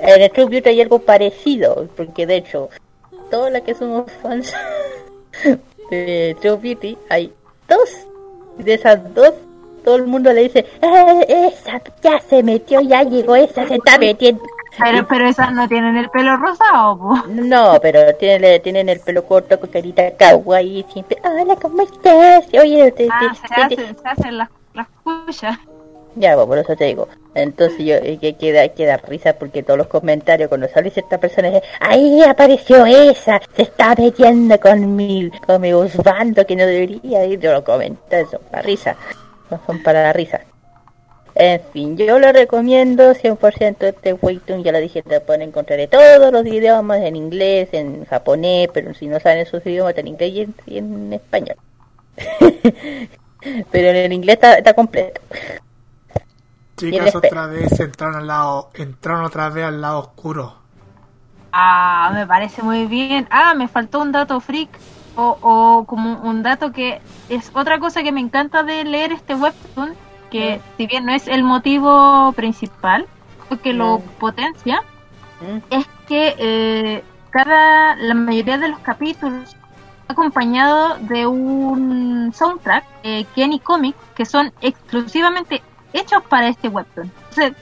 en 0.00 0.22
el 0.22 0.30
True 0.30 0.46
Beauty 0.46 0.68
hay 0.70 0.80
algo 0.80 1.00
parecido, 1.00 1.86
porque 1.96 2.26
de 2.26 2.36
hecho, 2.36 2.70
todas 3.30 3.52
las 3.52 3.62
que 3.62 3.74
somos 3.74 4.10
fans 4.22 4.52
de 5.90 6.36
True 6.40 6.56
Beauty, 6.56 6.96
hay 7.08 7.32
dos. 7.68 7.90
De 8.58 8.74
esas 8.74 9.14
dos, 9.14 9.32
todo 9.80 9.96
el 9.96 10.06
mundo 10.06 10.32
le 10.32 10.42
dice, 10.42 10.66
"Ah, 10.82 11.20
esa 11.28 11.80
ya 12.02 12.20
se 12.20 12.42
metió, 12.42 12.80
ya 12.80 13.02
llegó, 13.02 13.34
esa 13.36 13.66
se 13.66 13.74
está 13.74 13.98
metiendo. 13.98 14.42
Pero, 14.78 15.06
pero 15.08 15.26
esas 15.28 15.52
no 15.52 15.66
tienen 15.68 15.96
el 15.96 16.08
pelo 16.10 16.36
rosado, 16.36 16.96
po. 16.96 17.16
No, 17.28 17.78
pero 17.82 18.14
tienen, 18.14 18.62
tienen 18.62 18.88
el 18.88 19.00
pelo 19.00 19.24
corto 19.24 19.58
con 19.58 19.68
carita 19.68 20.10
kawaii, 20.16 20.86
siempre, 20.92 21.18
hola, 21.24 21.56
¿cómo 21.56 21.82
estás? 21.82 22.44
Oye, 22.58 22.92
te, 22.92 23.08
Ah, 23.10 23.18
te- 23.20 23.36
se 23.48 23.54
te- 23.54 23.62
hacen, 23.82 23.96
se 24.00 24.08
hacen 24.08 24.38
las, 24.38 24.48
las 24.74 24.86
cuyas. 25.02 25.58
Ya, 26.16 26.34
pues, 26.34 26.46
por 26.46 26.58
eso 26.58 26.74
te 26.76 26.84
digo. 26.86 27.08
Entonces 27.34 27.78
yo 27.78 27.94
eh, 27.94 28.18
que 28.20 28.34
queda, 28.34 28.68
queda 28.70 28.96
risa 28.96 29.34
porque 29.34 29.62
todos 29.62 29.78
los 29.78 29.86
comentarios 29.86 30.48
cuando 30.48 30.66
sale 30.68 30.92
esta 30.94 31.18
persona 31.18 31.48
es, 31.48 31.62
ahí 31.78 32.20
apareció 32.22 32.84
esa, 32.86 33.40
se 33.54 33.62
está 33.62 33.94
metiendo 33.96 34.58
con 34.58 34.96
mi, 34.96 35.30
con 35.46 35.60
mi 35.60 35.72
Osvaldo 35.72 36.44
que 36.46 36.56
no 36.56 36.66
debería 36.66 37.24
ir. 37.26 37.38
Yo 37.38 37.52
lo 37.52 37.62
comento, 37.62 38.02
eso, 38.16 38.40
para 38.50 38.62
risa. 38.62 38.96
No 39.50 39.60
son 39.66 39.82
para 39.82 40.02
la 40.02 40.12
risa. 40.12 40.40
En 41.34 41.60
fin, 41.72 41.96
yo 41.96 42.18
lo 42.18 42.32
recomiendo 42.32 43.14
100% 43.14 43.76
este 43.80 44.12
Webtoon, 44.14 44.62
ya 44.62 44.72
lo 44.72 44.78
dije, 44.78 45.02
te 45.02 45.20
pueden 45.20 45.42
encontrar 45.42 45.78
todos 45.88 46.32
los 46.32 46.44
idiomas, 46.46 47.00
en 47.02 47.16
inglés, 47.16 47.68
en 47.72 48.04
japonés, 48.04 48.68
pero 48.74 48.92
si 48.94 49.06
no 49.06 49.20
saben 49.20 49.38
esos 49.38 49.64
idiomas, 49.64 49.96
en 49.96 50.08
inglés 50.08 50.32
y 50.32 50.40
en, 50.40 50.54
y 50.66 50.78
en 50.78 51.12
español. 51.12 51.56
Pero 53.70 53.88
en 53.88 53.96
el 53.96 54.12
inglés 54.12 54.34
está, 54.34 54.58
está 54.58 54.74
completo. 54.74 55.20
Chicas, 56.76 57.14
otra 57.14 57.46
vez 57.46 57.80
entraron 57.80 58.16
al 58.16 58.26
lado, 58.26 58.70
entraron 58.74 59.24
otra 59.24 59.48
vez 59.48 59.64
al 59.64 59.80
lado 59.80 60.00
oscuro. 60.00 60.56
Ah, 61.52 62.10
me 62.14 62.26
parece 62.26 62.62
muy 62.62 62.86
bien. 62.86 63.26
Ah, 63.30 63.54
me 63.54 63.68
faltó 63.68 64.00
un 64.00 64.12
dato 64.12 64.40
freak. 64.40 64.70
O, 65.22 65.36
o 65.42 65.84
como 65.84 66.18
un 66.22 66.42
dato 66.42 66.72
que 66.72 67.00
es 67.28 67.50
otra 67.54 67.78
cosa 67.78 68.02
que 68.02 68.10
me 68.10 68.20
encanta 68.20 68.62
de 68.62 68.84
leer 68.84 69.12
este 69.12 69.34
webtoon, 69.34 69.90
que 70.30 70.60
si 70.78 70.86
bien 70.86 71.04
no 71.04 71.12
es 71.12 71.28
el 71.28 71.42
motivo 71.42 72.32
principal, 72.32 73.06
que 73.62 73.72
lo 73.74 73.98
Mm. 73.98 74.02
potencia, 74.18 74.80
Mm. 75.42 75.58
es 75.70 75.86
que 76.08 76.34
eh, 76.38 77.04
cada 77.30 77.96
la 77.96 78.14
mayoría 78.14 78.56
de 78.58 78.68
los 78.68 78.78
capítulos 78.80 79.56
acompañado 80.08 80.96
de 81.00 81.26
un 81.26 82.32
soundtrack 82.34 82.84
eh, 83.02 83.24
Kenny 83.34 83.58
Comics 83.60 83.98
que 84.14 84.24
son 84.24 84.52
exclusivamente 84.62 85.62
hechos 85.92 86.22
para 86.28 86.48
este 86.48 86.68
webtoon. 86.68 87.10
Entonces 87.30 87.52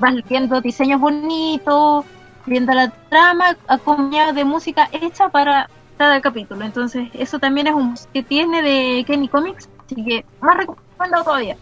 vas 0.00 0.14
viendo 0.28 0.60
diseños 0.60 1.00
bonitos, 1.00 2.04
viendo 2.46 2.72
la 2.72 2.88
trama 3.08 3.56
acompañado 3.68 4.32
de 4.32 4.44
música 4.44 4.88
hecha 4.92 5.28
para 5.28 5.68
cada 5.96 6.20
capítulo. 6.20 6.64
Entonces 6.64 7.08
eso 7.14 7.38
también 7.38 7.66
es 7.66 7.74
un 7.74 7.94
que 8.12 8.22
tiene 8.22 8.62
de 8.62 9.04
Kenny 9.06 9.28
Comics, 9.28 9.68
así 9.86 10.04
que 10.04 10.24
más 10.40 10.56
recomendado 10.56 11.24
todavía. 11.24 11.56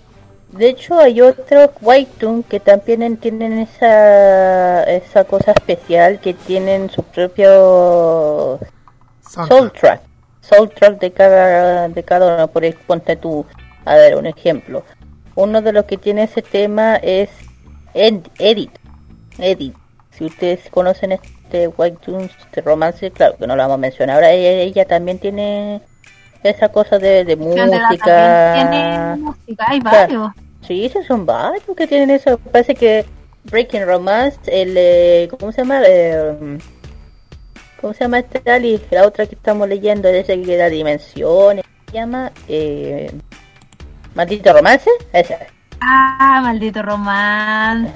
De 0.50 0.68
hecho, 0.68 0.98
hay 0.98 1.20
otros 1.22 1.70
Webtoon 1.80 2.42
que 2.42 2.60
también 2.60 3.16
tienen 3.16 3.58
esa, 3.58 4.84
esa 4.84 5.24
cosa 5.24 5.52
especial 5.52 6.20
que 6.20 6.34
tienen 6.34 6.90
su 6.90 7.02
propio 7.02 8.58
soundtrack. 9.28 10.02
Soundtrack 10.42 10.98
de 11.00 11.10
cada, 11.12 11.88
de 11.88 12.02
cada 12.02 12.34
uno. 12.34 12.48
Por 12.48 12.64
ejemplo, 12.64 12.86
ponte 12.86 13.16
tú, 13.16 13.46
a 13.86 13.94
ver, 13.94 14.16
un 14.16 14.26
ejemplo. 14.26 14.84
Uno 15.34 15.62
de 15.62 15.72
los 15.72 15.86
que 15.86 15.96
tiene 15.96 16.24
ese 16.24 16.42
tema 16.42 16.96
es 16.96 17.30
Ed- 17.94 18.28
Edit. 18.38 18.72
Edit. 19.38 19.74
Si 20.10 20.26
ustedes 20.26 20.68
conocen 20.70 21.12
este 21.12 21.30
Webtoon 21.68 22.30
de 22.54 22.60
romance, 22.62 23.10
claro 23.10 23.36
que 23.36 23.46
no 23.46 23.54
lo 23.56 23.62
vamos 23.62 23.74
a 23.74 23.78
mencionar. 23.78 24.16
Ahora 24.16 24.32
ella, 24.32 24.50
ella 24.62 24.84
también 24.86 25.18
tiene 25.18 25.80
esa 26.42 26.68
cosa 26.70 26.98
de, 26.98 27.24
música. 27.36 28.52
tiene 28.54 29.16
música, 29.22 29.64
hay 29.68 29.80
Claro. 29.80 29.96
varios. 29.98 30.32
Sí, 30.66 30.84
esos 30.86 31.04
son 31.06 31.26
varios 31.26 31.76
que 31.76 31.86
tienen 31.86 32.10
eso. 32.10 32.38
Parece 32.38 32.74
que 32.74 33.04
Breaking 33.44 33.86
Romance, 33.86 34.38
el. 34.46 34.74
eh, 34.76 35.28
¿Cómo 35.38 35.50
se 35.52 35.62
llama? 35.62 35.82
Eh, 35.86 36.58
¿Cómo 37.80 37.92
se 37.94 38.04
llama 38.04 38.20
este 38.20 38.48
Ali? 38.50 38.80
La 38.90 39.06
otra 39.06 39.26
que 39.26 39.34
estamos 39.34 39.68
leyendo, 39.68 40.08
de 40.08 40.20
ese 40.20 40.40
que 40.40 40.56
da 40.56 40.68
dimensiones. 40.68 41.64
Se 41.88 41.92
llama. 41.94 42.30
Eh, 42.48 43.10
Maldito 44.14 44.52
Romance. 44.52 44.88
Ese. 45.12 45.36
Ah, 45.84 46.40
maldito 46.42 46.80
romance. 46.80 47.92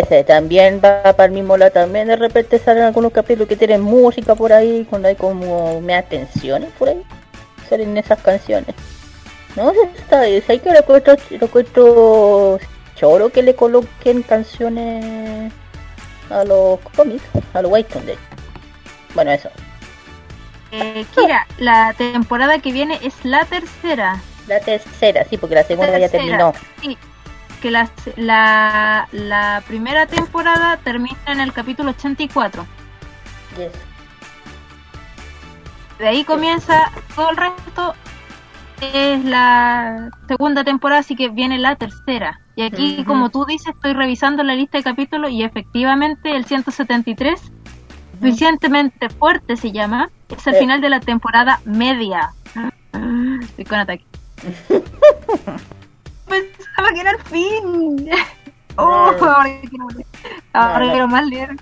Ese 0.00 0.24
también 0.24 0.80
va 0.82 1.02
para 1.02 1.26
el 1.26 1.32
mismo 1.32 1.56
lado. 1.56 1.70
También 1.70 2.08
de 2.08 2.16
repente 2.16 2.58
salen 2.58 2.84
algunos 2.84 3.12
capítulos 3.12 3.46
que 3.46 3.56
tienen 3.56 3.82
música 3.82 4.34
por 4.34 4.54
ahí, 4.54 4.86
cuando 4.88 5.08
hay 5.08 5.16
como 5.16 5.82
me 5.82 5.94
atenciones 5.94 6.70
por 6.78 6.88
ahí. 6.88 7.02
Salen 7.68 7.96
esas 7.98 8.22
canciones. 8.22 8.74
No 9.54 9.70
sé, 9.72 9.78
está. 9.98 10.20
Hay 10.20 10.40
que 10.40 10.70
lo 10.70 10.78
encuentro, 10.78 11.16
lo 11.30 11.46
encuentro 11.46 12.58
choro 12.94 13.28
que 13.28 13.42
le 13.42 13.54
coloquen 13.54 14.22
canciones 14.22 15.52
a 16.30 16.42
los 16.44 16.80
cómics, 16.96 17.22
a 17.52 17.60
los 17.60 17.70
White 17.70 18.00
de 18.00 18.12
hecho. 18.12 18.22
Bueno, 19.14 19.30
eso. 19.32 19.50
Eh, 20.72 21.04
Kira, 21.14 21.46
la 21.58 21.92
temporada 21.92 22.58
que 22.60 22.72
viene 22.72 22.98
es 23.02 23.14
la 23.24 23.44
tercera. 23.44 24.20
La 24.48 24.60
tercera, 24.60 25.24
sí, 25.28 25.36
porque 25.36 25.54
la 25.54 25.64
segunda 25.64 25.98
ya 25.98 26.08
terminó. 26.08 26.54
Sí, 26.80 26.96
que 27.56 27.70
la, 27.70 27.90
la, 28.16 29.08
la 29.12 29.62
primera 29.66 30.06
temporada 30.06 30.76
termina 30.78 31.16
en 31.26 31.40
el 31.40 31.52
capítulo 31.52 31.90
84. 31.90 32.66
Yes. 33.56 33.72
De 35.98 36.08
ahí 36.08 36.24
comienza 36.24 36.90
todo 37.14 37.30
el 37.30 37.36
resto. 37.36 37.94
Es 38.80 39.24
la 39.24 40.10
segunda 40.28 40.62
temporada, 40.62 41.00
así 41.00 41.16
que 41.16 41.30
viene 41.30 41.58
la 41.58 41.76
tercera. 41.76 42.40
Y 42.56 42.62
aquí, 42.62 43.04
como 43.04 43.30
tú 43.30 43.46
dices, 43.46 43.74
estoy 43.74 43.94
revisando 43.94 44.42
la 44.42 44.54
lista 44.54 44.76
de 44.78 44.84
capítulos 44.84 45.30
y 45.30 45.42
efectivamente 45.42 46.36
el 46.36 46.44
173, 46.44 47.40
suficientemente 48.18 49.08
fuerte 49.10 49.56
se 49.56 49.72
llama, 49.72 50.10
es 50.28 50.46
el 50.46 50.54
Eh. 50.56 50.58
final 50.58 50.80
de 50.82 50.90
la 50.90 51.00
temporada 51.00 51.60
media. 51.64 52.30
Estoy 53.40 53.64
con 53.64 53.78
ataque. 53.78 54.04
Era 57.00 57.10
el 57.12 57.22
fin. 57.24 58.10
Oh, 58.76 59.12
No. 59.18 59.26
ahora 59.36 59.60
quiero, 59.68 59.86
ahora 60.52 60.78
No, 60.78 60.84
no. 60.86 60.92
quiero 60.92 61.08
más 61.08 61.26
leer. 61.26 61.56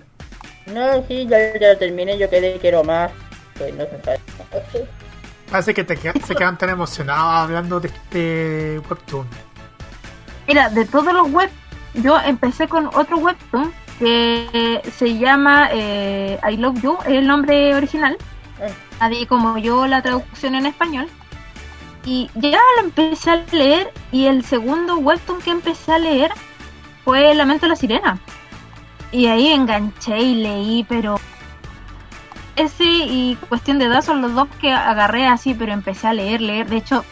No, 0.66 1.06
sí, 1.06 1.26
ya, 1.28 1.58
ya 1.58 1.68
lo 1.72 1.78
terminé. 1.78 2.18
Yo 2.18 2.28
quedé, 2.30 2.58
quiero 2.58 2.82
más. 2.84 3.10
Pues 3.58 3.74
no 3.74 3.84
se 3.84 4.02
sabe. 4.02 4.20
Parece 5.50 5.74
que 5.74 5.84
te 5.84 5.96
se 5.96 6.34
quedan 6.34 6.58
tan 6.58 6.70
emocionados 6.70 7.44
hablando 7.44 7.78
de 7.78 7.88
este 7.88 8.80
webtoon. 8.88 9.28
Mira, 10.48 10.68
de 10.70 10.84
todos 10.86 11.12
los 11.12 11.30
web, 11.30 11.50
yo 11.94 12.18
empecé 12.20 12.66
con 12.66 12.86
otro 12.86 13.18
webtoon 13.18 13.72
que 13.98 14.80
se 14.96 15.16
llama 15.18 15.68
eh, 15.72 16.40
I 16.50 16.56
Love 16.56 16.82
You, 16.82 16.98
es 17.02 17.12
el 17.12 17.26
nombre 17.26 17.74
original. 17.74 18.16
Así 19.00 19.26
como 19.26 19.58
yo 19.58 19.86
la 19.86 20.02
traducción 20.02 20.54
en 20.54 20.66
español. 20.66 21.08
Y 22.04 22.30
ya 22.34 22.58
lo 22.76 22.84
empecé 22.84 23.30
a 23.30 23.36
leer 23.52 23.92
y 24.12 24.26
el 24.26 24.44
segundo 24.44 24.96
webtoon 24.98 25.40
que 25.40 25.50
empecé 25.50 25.92
a 25.92 25.98
leer 25.98 26.30
fue 27.04 27.34
Lamento 27.34 27.66
de 27.66 27.70
la 27.70 27.76
Sirena. 27.76 28.18
Y 29.10 29.26
ahí 29.26 29.48
enganché 29.48 30.18
y 30.20 30.34
leí, 30.34 30.84
pero 30.88 31.16
ese 32.56 32.84
y 32.84 33.36
Cuestión 33.48 33.78
de 33.78 33.86
Edad 33.86 34.02
son 34.02 34.22
los 34.22 34.34
dos 34.34 34.48
que 34.60 34.72
agarré 34.72 35.26
así, 35.26 35.54
pero 35.54 35.72
empecé 35.72 36.06
a 36.08 36.12
leer, 36.14 36.40
leer. 36.40 36.68
De 36.68 36.76
hecho, 36.76 37.04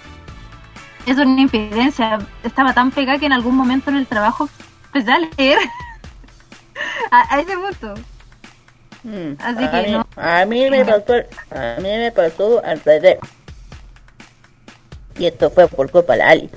es 1.07 1.17
una 1.19 1.41
impidencia. 1.41 2.19
Estaba 2.43 2.75
tan 2.75 2.91
pegada 2.91 3.19
que 3.19 3.27
en 3.27 3.33
algún 3.33 3.57
momento 3.57 3.91
en 3.91 3.97
el 3.97 4.07
trabajo 4.07 4.49
empecé 4.93 5.13
a 5.13 5.19
leer. 5.39 5.59
a, 7.11 7.35
a 7.35 7.41
ese 7.41 7.57
punto. 7.57 7.95
Mm, 9.05 9.33
Así 9.39 9.65
a, 9.65 9.71
que 9.71 9.83
mí, 9.83 9.91
no. 9.91 10.07
a 10.17 10.45
mí 10.45 10.71
me 10.71 10.85
pasó, 10.85 11.15
a 11.51 11.77
mí 11.81 11.89
me 11.89 12.13
pasó 12.13 12.65
al 12.65 12.81
revés. 12.85 13.19
Y 15.23 15.27
esto 15.27 15.51
fue 15.51 15.69
por 15.69 15.89
culpa 15.89 16.15
de 16.15 16.19
la 16.19 16.31
Ali. 16.31 16.51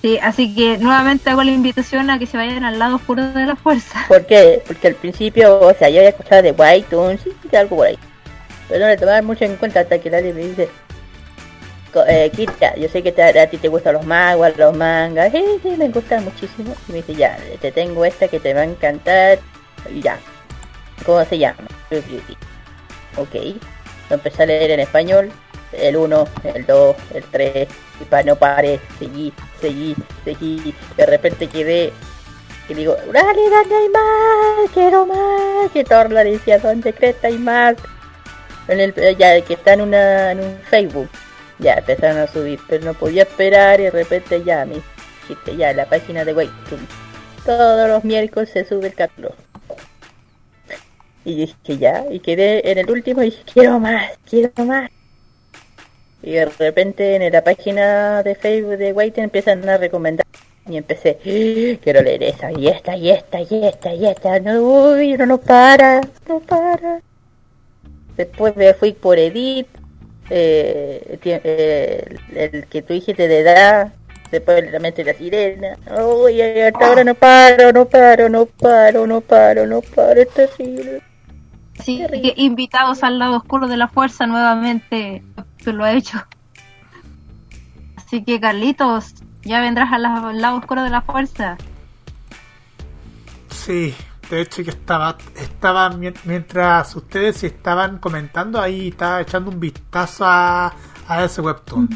Sí, 0.00 0.18
así 0.22 0.54
que 0.54 0.78
nuevamente 0.78 1.28
hago 1.28 1.42
la 1.42 1.50
invitación 1.50 2.08
a 2.08 2.18
que 2.18 2.24
se 2.24 2.38
vayan 2.38 2.64
al 2.64 2.78
lado 2.78 2.96
oscuro 2.96 3.30
de 3.30 3.44
la 3.44 3.56
fuerza. 3.56 4.06
¿Por 4.08 4.24
qué? 4.24 4.62
Porque 4.66 4.88
al 4.88 4.94
principio, 4.94 5.60
o 5.60 5.74
sea, 5.74 5.90
yo 5.90 5.98
había 5.98 6.08
escuchado 6.08 6.40
de 6.40 6.52
White 6.52 6.86
sí, 7.22 7.30
sí, 7.50 7.56
algo 7.56 7.76
por 7.76 7.88
ahí. 7.88 7.98
Pero 8.70 8.80
no 8.80 8.86
le 8.86 8.96
tomaba 8.96 9.20
mucho 9.20 9.44
en 9.44 9.56
cuenta 9.56 9.80
hasta 9.80 9.98
que 9.98 10.08
la 10.08 10.16
Ali 10.16 10.32
me 10.32 10.46
dice, 10.46 10.70
eh, 12.08 12.32
Kira, 12.34 12.74
yo 12.76 12.88
sé 12.88 13.02
que 13.02 13.12
te- 13.12 13.38
a 13.38 13.50
ti 13.50 13.58
te 13.58 13.68
gustan 13.68 13.92
los 13.96 14.06
manguas, 14.06 14.56
los 14.56 14.74
mangas, 14.74 15.30
sí, 15.30 15.44
sí, 15.62 15.74
me 15.76 15.90
gustan 15.90 16.24
muchísimo. 16.24 16.74
Y 16.88 16.92
me 16.92 16.96
dice, 17.02 17.14
ya, 17.16 17.36
te 17.60 17.70
tengo 17.70 18.02
esta 18.06 18.28
que 18.28 18.40
te 18.40 18.54
va 18.54 18.62
a 18.62 18.64
encantar. 18.64 19.40
Y 19.94 20.00
ya, 20.00 20.18
¿cómo 21.04 21.22
se 21.26 21.36
llama? 21.36 21.68
Ok, 23.18 23.34
lo 24.08 24.16
empecé 24.16 24.44
a 24.44 24.46
leer 24.46 24.70
en 24.70 24.80
español, 24.80 25.30
el 25.78 25.96
1, 25.96 26.24
el 26.54 26.66
2, 26.66 26.96
el 27.14 27.24
3, 27.24 27.68
y 28.00 28.04
para 28.04 28.22
no 28.22 28.36
pare, 28.36 28.80
seguí, 28.98 29.32
seguí, 29.60 29.94
seguí. 30.24 30.74
De 30.96 31.06
repente 31.06 31.48
quedé 31.48 31.92
y 32.68 32.74
digo, 32.74 32.96
dale, 33.12 33.50
dale, 33.50 33.76
hay 33.76 33.88
más, 33.90 34.70
quiero 34.72 35.06
más. 35.06 35.70
Que 35.72 35.84
Torla 35.84 36.24
decía, 36.24 36.58
¿dónde 36.58 36.94
crees 36.94 37.16
que 37.16 37.26
hay 37.26 37.38
más? 37.38 37.76
En 38.68 38.80
el, 38.80 38.94
eh, 38.96 39.14
ya 39.18 39.38
que 39.42 39.54
está 39.54 39.74
en, 39.74 39.82
una, 39.82 40.32
un 40.32 40.58
Facebook. 40.70 41.10
Ya 41.58 41.74
empezaron 41.74 42.18
a 42.18 42.26
subir, 42.26 42.58
pero 42.66 42.84
no 42.84 42.94
podía 42.94 43.24
esperar 43.24 43.80
y 43.80 43.84
de 43.84 43.90
repente 43.90 44.42
ya 44.44 44.64
me 44.64 44.76
dijiste, 45.22 45.56
ya 45.56 45.72
la 45.74 45.86
página 45.86 46.24
de 46.24 46.32
Waitum. 46.32 46.80
Todos 47.44 47.88
los 47.88 48.02
miércoles 48.02 48.50
se 48.50 48.64
sube 48.64 48.86
el 48.86 48.94
capítulo. 48.94 49.34
Y 51.26 51.36
dije 51.36 51.78
ya, 51.78 52.04
y 52.10 52.20
quedé 52.20 52.70
en 52.70 52.78
el 52.78 52.90
último 52.90 53.22
y 53.22 53.26
dije, 53.26 53.42
quiero 53.52 53.78
más, 53.78 54.10
quiero 54.28 54.52
más. 54.64 54.90
Y 56.24 56.32
de 56.32 56.46
repente 56.46 57.16
en 57.16 57.32
la 57.32 57.44
página 57.44 58.22
de 58.22 58.34
Facebook 58.34 58.78
de 58.78 58.92
Waiting 58.92 59.24
empiezan 59.24 59.68
a 59.68 59.76
recomendar. 59.76 60.26
Y 60.66 60.78
empecé, 60.78 61.18
"Ah, 61.20 61.78
quiero 61.82 62.00
leer 62.00 62.22
esa, 62.22 62.50
y 62.50 62.68
esta, 62.68 62.96
y 62.96 63.10
esta, 63.10 63.40
y 63.40 63.64
esta, 63.66 63.92
y 63.92 64.06
esta. 64.06 64.40
No, 64.40 64.62
uy, 64.62 65.16
no, 65.18 65.26
no 65.26 65.38
para, 65.38 66.00
no 66.26 66.40
para. 66.40 67.02
Después 68.16 68.56
me 68.56 68.72
fui 68.72 68.92
por 68.92 69.18
Edith, 69.18 69.66
eh, 70.30 71.18
eh, 71.22 72.16
el, 72.34 72.66
que 72.68 72.80
tú 72.80 72.94
dijiste 72.94 73.28
de 73.28 73.40
edad, 73.40 73.92
después 74.30 74.72
la 74.72 74.78
mente 74.78 75.04
de 75.04 75.12
la 75.12 75.18
sirena. 75.18 75.76
Uy, 76.02 76.40
hasta 76.40 76.86
ahora 76.86 77.04
no 77.04 77.14
paro, 77.14 77.72
no 77.72 77.84
paro, 77.84 78.28
no 78.30 78.46
paro, 78.46 79.06
no 79.06 79.20
paro, 79.20 79.66
no 79.66 79.82
paro, 79.82 80.22
es 80.22 80.30
terrible. 80.30 81.02
Así 81.78 82.06
que 82.06 82.32
invitados 82.36 83.02
al 83.02 83.18
lado 83.18 83.36
oscuro 83.36 83.66
de 83.68 83.76
la 83.76 83.88
fuerza 83.88 84.26
nuevamente, 84.26 85.22
tú 85.64 85.72
lo 85.72 85.84
has 85.84 85.94
hecho. 85.94 86.24
Así 87.96 88.22
que 88.22 88.38
Carlitos, 88.40 89.14
ya 89.42 89.60
vendrás 89.60 89.92
al 89.92 90.02
la- 90.02 90.28
al 90.28 90.40
lado 90.40 90.58
oscuro 90.58 90.82
de 90.82 90.90
la 90.90 91.00
fuerza. 91.02 91.56
Sí, 93.50 93.94
de 94.30 94.40
hecho 94.42 94.62
yo 94.62 94.70
estaba, 94.72 95.16
estaba 95.36 95.88
mien- 95.90 96.14
mientras 96.24 96.94
ustedes 96.96 97.42
estaban 97.44 97.98
comentando 97.98 98.60
ahí, 98.60 98.88
estaba 98.88 99.20
echando 99.20 99.50
un 99.50 99.60
vistazo 99.60 100.24
a, 100.26 100.74
a 101.08 101.24
ese 101.24 101.40
webtoon. 101.40 101.88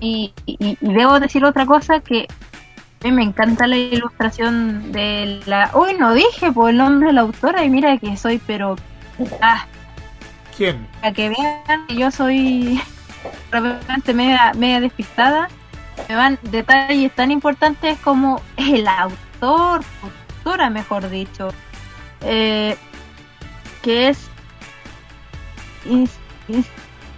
Y, 0.00 0.32
y- 0.46 0.76
y 0.80 0.92
debo 0.92 1.20
decir 1.20 1.44
otra 1.44 1.64
cosa 1.64 2.00
que 2.00 2.26
a 2.28 3.04
mí 3.04 3.12
me 3.12 3.22
encanta 3.22 3.66
la 3.66 3.76
ilustración 3.76 4.90
de 4.92 5.40
la... 5.46 5.70
Uy, 5.74 5.94
no 5.98 6.12
dije 6.14 6.50
por 6.52 6.70
el 6.70 6.76
nombre 6.78 7.08
de 7.08 7.12
la 7.14 7.20
autora 7.22 7.64
y 7.64 7.70
mira 7.70 7.96
que 7.98 8.16
soy, 8.16 8.40
pero... 8.46 8.76
Ah, 9.40 9.66
¿Quién? 10.62 10.86
para 11.00 11.12
que 11.12 11.28
vean 11.28 11.86
que 11.88 11.96
yo 11.96 12.12
soy 12.12 12.80
realmente 13.50 14.14
media, 14.14 14.52
media 14.54 14.78
despistada, 14.78 15.48
me 16.08 16.14
van 16.14 16.38
detalles 16.42 17.12
tan 17.16 17.32
importantes 17.32 17.98
como 17.98 18.40
el 18.56 18.86
autor, 18.86 19.82
autora 20.38 20.70
mejor 20.70 21.10
dicho, 21.10 21.48
eh, 22.20 22.76
que 23.82 24.06
es 24.10 24.28
ins- 25.84 26.10
ins- 26.48 26.66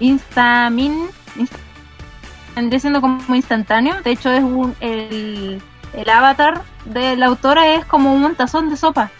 Instamin, 0.00 1.08
inst- 1.36 2.80
siendo 2.80 3.02
como 3.02 3.34
instantáneo, 3.34 4.00
de 4.00 4.10
hecho 4.12 4.30
es 4.30 4.42
un, 4.42 4.74
el, 4.80 5.60
el 5.92 6.08
avatar 6.08 6.62
de 6.86 7.14
la 7.16 7.26
autora 7.26 7.74
es 7.74 7.84
como 7.84 8.14
un 8.14 8.34
tazón 8.36 8.70
de 8.70 8.78
sopa. 8.78 9.10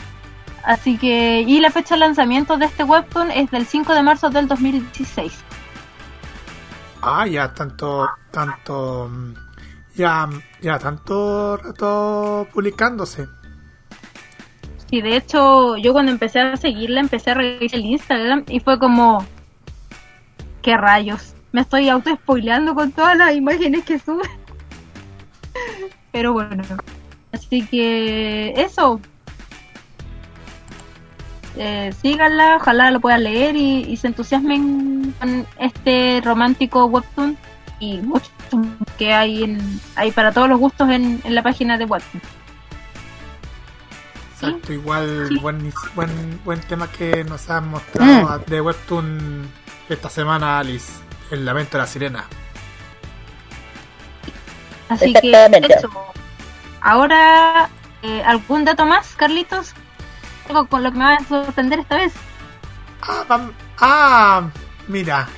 Así 0.65 0.97
que, 0.97 1.43
y 1.43 1.61
la 1.61 1.70
fecha 1.70 1.95
de 1.95 2.01
lanzamiento 2.01 2.57
de 2.57 2.65
este 2.66 2.85
webtoon 2.85 3.31
es 3.31 3.51
del 3.51 3.66
5 3.66 3.95
de 3.95 4.03
marzo 4.03 4.31
del 4.31 4.49
2016. 4.49 5.32
Ah, 7.03 7.27
ya 7.27 7.53
tanto, 7.53 8.09
tanto, 8.31 9.11
mm, 9.11 9.35
ya, 9.95 10.28
ya 10.62 10.78
tanto 10.78 11.59
rato 11.59 12.49
publicándose. 12.53 13.28
Y 14.91 15.03
de 15.03 15.16
hecho, 15.16 15.77
yo 15.77 15.93
cuando 15.93 16.12
empecé 16.12 16.41
a 16.41 16.57
seguirla, 16.57 17.01
empecé 17.01 17.32
a 17.32 17.35
revisar 17.35 17.78
el 17.78 17.85
Instagram 17.85 18.45
y 18.49 18.61
fue 18.61 18.78
como, 18.78 19.27
¿qué 20.62 20.78
rayos? 20.78 21.35
Me 21.53 21.61
estoy 21.61 21.91
auto-spoileando 21.91 22.74
con 22.74 22.91
todas 22.93 23.19
las 23.19 23.35
imágenes 23.35 23.85
que 23.85 23.99
sube. 23.99 24.28
Pero 26.12 26.32
bueno, 26.32 26.62
así 27.32 27.66
que 27.66 28.55
eso. 28.57 29.01
Eh, 31.57 31.93
síganla, 32.03 32.57
ojalá 32.57 32.91
lo 32.91 33.01
puedan 33.01 33.25
leer 33.25 33.55
y, 33.55 33.83
y 33.85 33.97
se 33.97 34.09
entusiasmen 34.09 35.15
con 35.21 35.47
este 35.59 36.21
romántico 36.25 36.87
webtoon 36.87 37.37
y 37.79 37.99
mucho 37.99 38.31
que 38.99 39.13
hay 39.13 39.45
en, 39.45 39.81
hay 39.95 40.11
para 40.11 40.33
todos 40.33 40.49
los 40.49 40.59
gustos 40.59 40.89
en, 40.91 41.21
en 41.23 41.35
la 41.35 41.43
página 41.43 41.79
de 41.79 41.85
webtoon. 41.85 42.23
Exacto, 44.35 44.73
igual 44.73 45.29
Sí. 45.29 45.39
buen, 45.39 45.73
buen, 45.95 46.41
buen 46.45 46.61
tema 46.61 46.91
que 46.91 47.25
nos 47.25 47.49
han 47.51 47.69
mostrado 47.69 48.41
de 48.41 48.61
webtoon 48.61 49.49
esta 49.89 50.11
semana 50.11 50.59
Alice, 50.59 50.93
el 51.31 51.45
lamento 51.45 51.79
de 51.79 51.83
la 51.85 51.87
sirena. 51.87 52.25
Así 54.89 55.13
que 55.15 55.31
eso. 55.69 55.89
Ahora, 56.81 57.71
eh, 58.03 58.23
¿algún 58.27 58.65
dato 58.65 58.85
más, 58.85 59.15
Carlitos? 59.17 59.75
Algo 60.49 60.66
con 60.66 60.83
lo 60.83 60.93
que 60.93 60.99
me 60.99 61.05
va 61.05 61.15
a 61.15 61.25
sorprender 61.25 61.81
esta 61.81 61.97
vez. 61.97 62.12
Ah, 63.03 63.25
vam- 63.29 63.53
ah, 63.81 64.49
mira. 64.89 65.29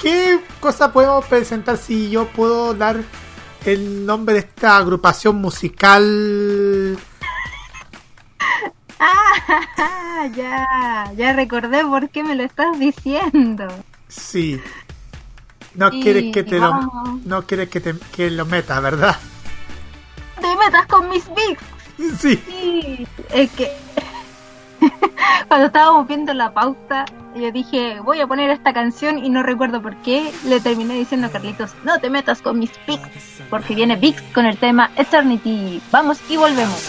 ¿Qué 0.00 0.40
cosa 0.60 0.92
podemos 0.92 1.24
presentar 1.26 1.76
si 1.78 2.10
yo 2.10 2.26
puedo 2.28 2.74
dar 2.74 3.00
el 3.64 4.04
nombre 4.04 4.34
de 4.34 4.40
esta 4.40 4.76
agrupación 4.76 5.36
musical? 5.36 6.98
Ah, 9.00 10.28
ya, 10.34 11.12
ya 11.16 11.32
recordé 11.34 11.84
por 11.84 12.08
qué 12.10 12.22
me 12.22 12.34
lo 12.36 12.44
estás 12.44 12.78
diciendo. 12.78 13.66
Sí. 14.08 14.60
No 15.74 15.90
Sí, 15.90 16.00
quieres 16.00 16.32
que 16.32 16.44
te 16.44 16.58
lo, 16.60 16.72
no 17.24 17.42
quieres 17.44 17.68
que 17.68 17.80
te 17.80 17.94
que 18.14 18.30
lo 18.30 18.46
meta, 18.46 18.78
¿verdad? 18.80 19.16
Te 20.40 20.56
metas 20.56 20.86
con 20.86 21.08
mis 21.10 21.26
bigs. 21.34 21.60
Sí. 22.18 22.36
Sí, 22.46 23.06
es 23.32 23.50
que 23.52 23.70
cuando 25.48 25.66
estábamos 25.66 26.06
viendo 26.06 26.34
la 26.34 26.52
pauta, 26.52 27.04
yo 27.34 27.50
dije, 27.50 28.00
voy 28.00 28.20
a 28.20 28.26
poner 28.26 28.50
esta 28.50 28.72
canción 28.72 29.24
y 29.24 29.28
no 29.28 29.42
recuerdo 29.42 29.82
por 29.82 29.96
qué. 29.96 30.32
Le 30.44 30.60
terminé 30.60 30.94
diciendo 30.94 31.26
a 31.26 31.30
Carlitos, 31.30 31.72
no 31.84 31.98
te 31.98 32.10
metas 32.10 32.42
con 32.42 32.58
mis 32.58 32.70
bigs, 32.86 33.42
porque 33.50 33.74
viene 33.74 33.96
Bigs 33.96 34.22
con 34.34 34.46
el 34.46 34.56
tema 34.58 34.90
Eternity. 34.96 35.80
Vamos 35.90 36.20
y 36.28 36.36
volvemos. 36.36 36.82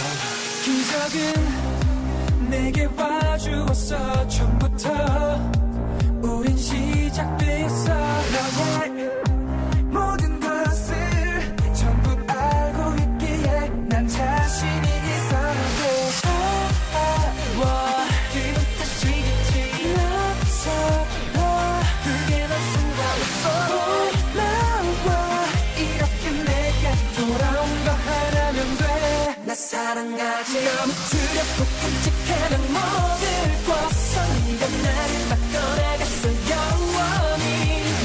사랑하지 29.55 30.63
너무 30.63 30.93
두렵고 31.09 31.63
끔찍한 31.81 32.51
모든 32.67 33.23
벗어 33.65 34.21
네가 34.45 34.63
나를 34.67 35.11
바꿔나갔어 35.29 36.27
영원히 36.51 37.43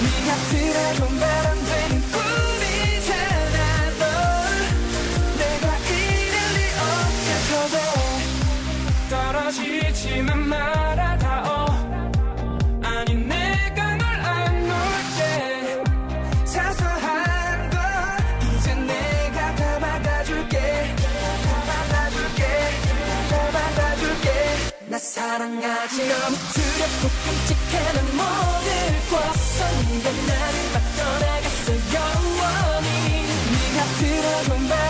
네 0.00 0.06
곁을 0.26 1.00
건말 1.00 1.22
안 1.28 1.48
되는 1.64 1.92
꿈이잖아 2.12 3.58
널 3.98 4.02
내가 5.38 5.64
이럴 5.88 6.34
리 6.54 6.58
거래 6.78 7.28
떨어 7.50 7.99
지지만 9.52 10.48
말아 10.48 11.18
닿어 11.18 11.66
아니 12.84 13.14
내가 13.14 13.96
널 13.96 14.04
안놓을게. 14.20 15.82
사소한 16.44 17.70
거 17.70 17.76
이제 18.46 18.74
내가 18.74 19.54
다 19.56 19.78
받아줄게. 19.80 20.56
다 20.56 21.62
받아줄게. 21.66 22.42
다 23.28 23.50
받아줄게. 23.50 24.28
나 24.86 24.98
사랑하지 24.98 26.08
너무 26.08 26.36
두렵고 26.54 27.08
끔찍한 27.24 28.06
모든 28.18 28.68
벗어 29.10 29.64
네가 29.90 30.10
나를 30.28 30.56
바꿔나갔어. 30.74 31.66
영원히 31.96 32.88
네가 33.50 33.78
들어도 33.98 34.58
말 34.68 34.89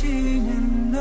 흐려지는 0.00 0.90
너 0.90 0.98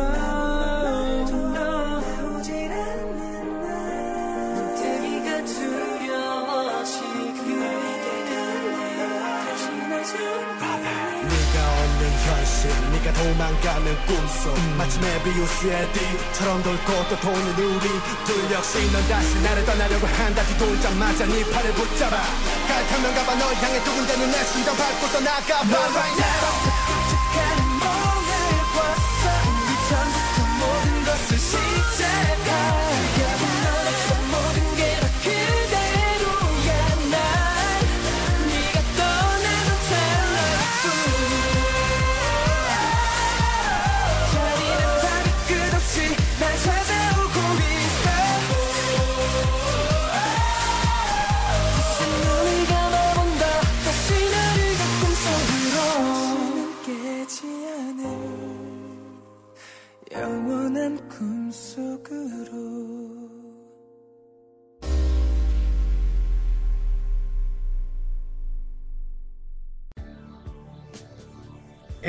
나오질 1.53 2.71
않는 2.71 3.61
나 3.61 4.75
대비가 4.75 5.43
두려워지고 5.45 7.09
다시 12.29 12.67
날 12.67 12.91
네가 12.91 13.13
도망가는 13.13 14.05
꿈속. 14.05 14.59
마치 14.77 14.99
메비우스의 14.99 15.87
띠처럼 15.93 16.61
돌고 16.63 17.07
또 17.09 17.19
도는 17.19 17.57
우리 17.57 17.87
둘 18.25 18.51
역시 18.51 18.91
넌 18.91 19.07
다시 19.07 19.39
나를 19.41 19.65
떠나려고 19.65 20.07
한다. 20.07 20.43
뒤돌자마자 20.43 21.25
네 21.25 21.49
팔을 21.49 21.73
붙잡아. 21.73 22.17
갈타면 22.67 23.15
가봐 23.15 23.35
널 23.35 23.55
향해 23.55 23.83
두근대는 23.83 24.31
내 24.31 24.43
심장 24.45 24.75
밟고 24.75 25.07
떠나가봐. 25.07 25.77
Right 25.77 26.17
now 26.19 26.68
to 31.27 31.37
see 31.37 32.38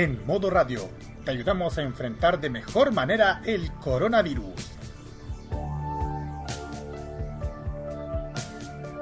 En 0.00 0.24
modo 0.24 0.48
radio, 0.48 0.88
te 1.26 1.30
ayudamos 1.30 1.76
a 1.76 1.82
enfrentar 1.82 2.40
de 2.40 2.48
mejor 2.48 2.90
manera 2.90 3.42
el 3.44 3.70
coronavirus. 3.70 4.54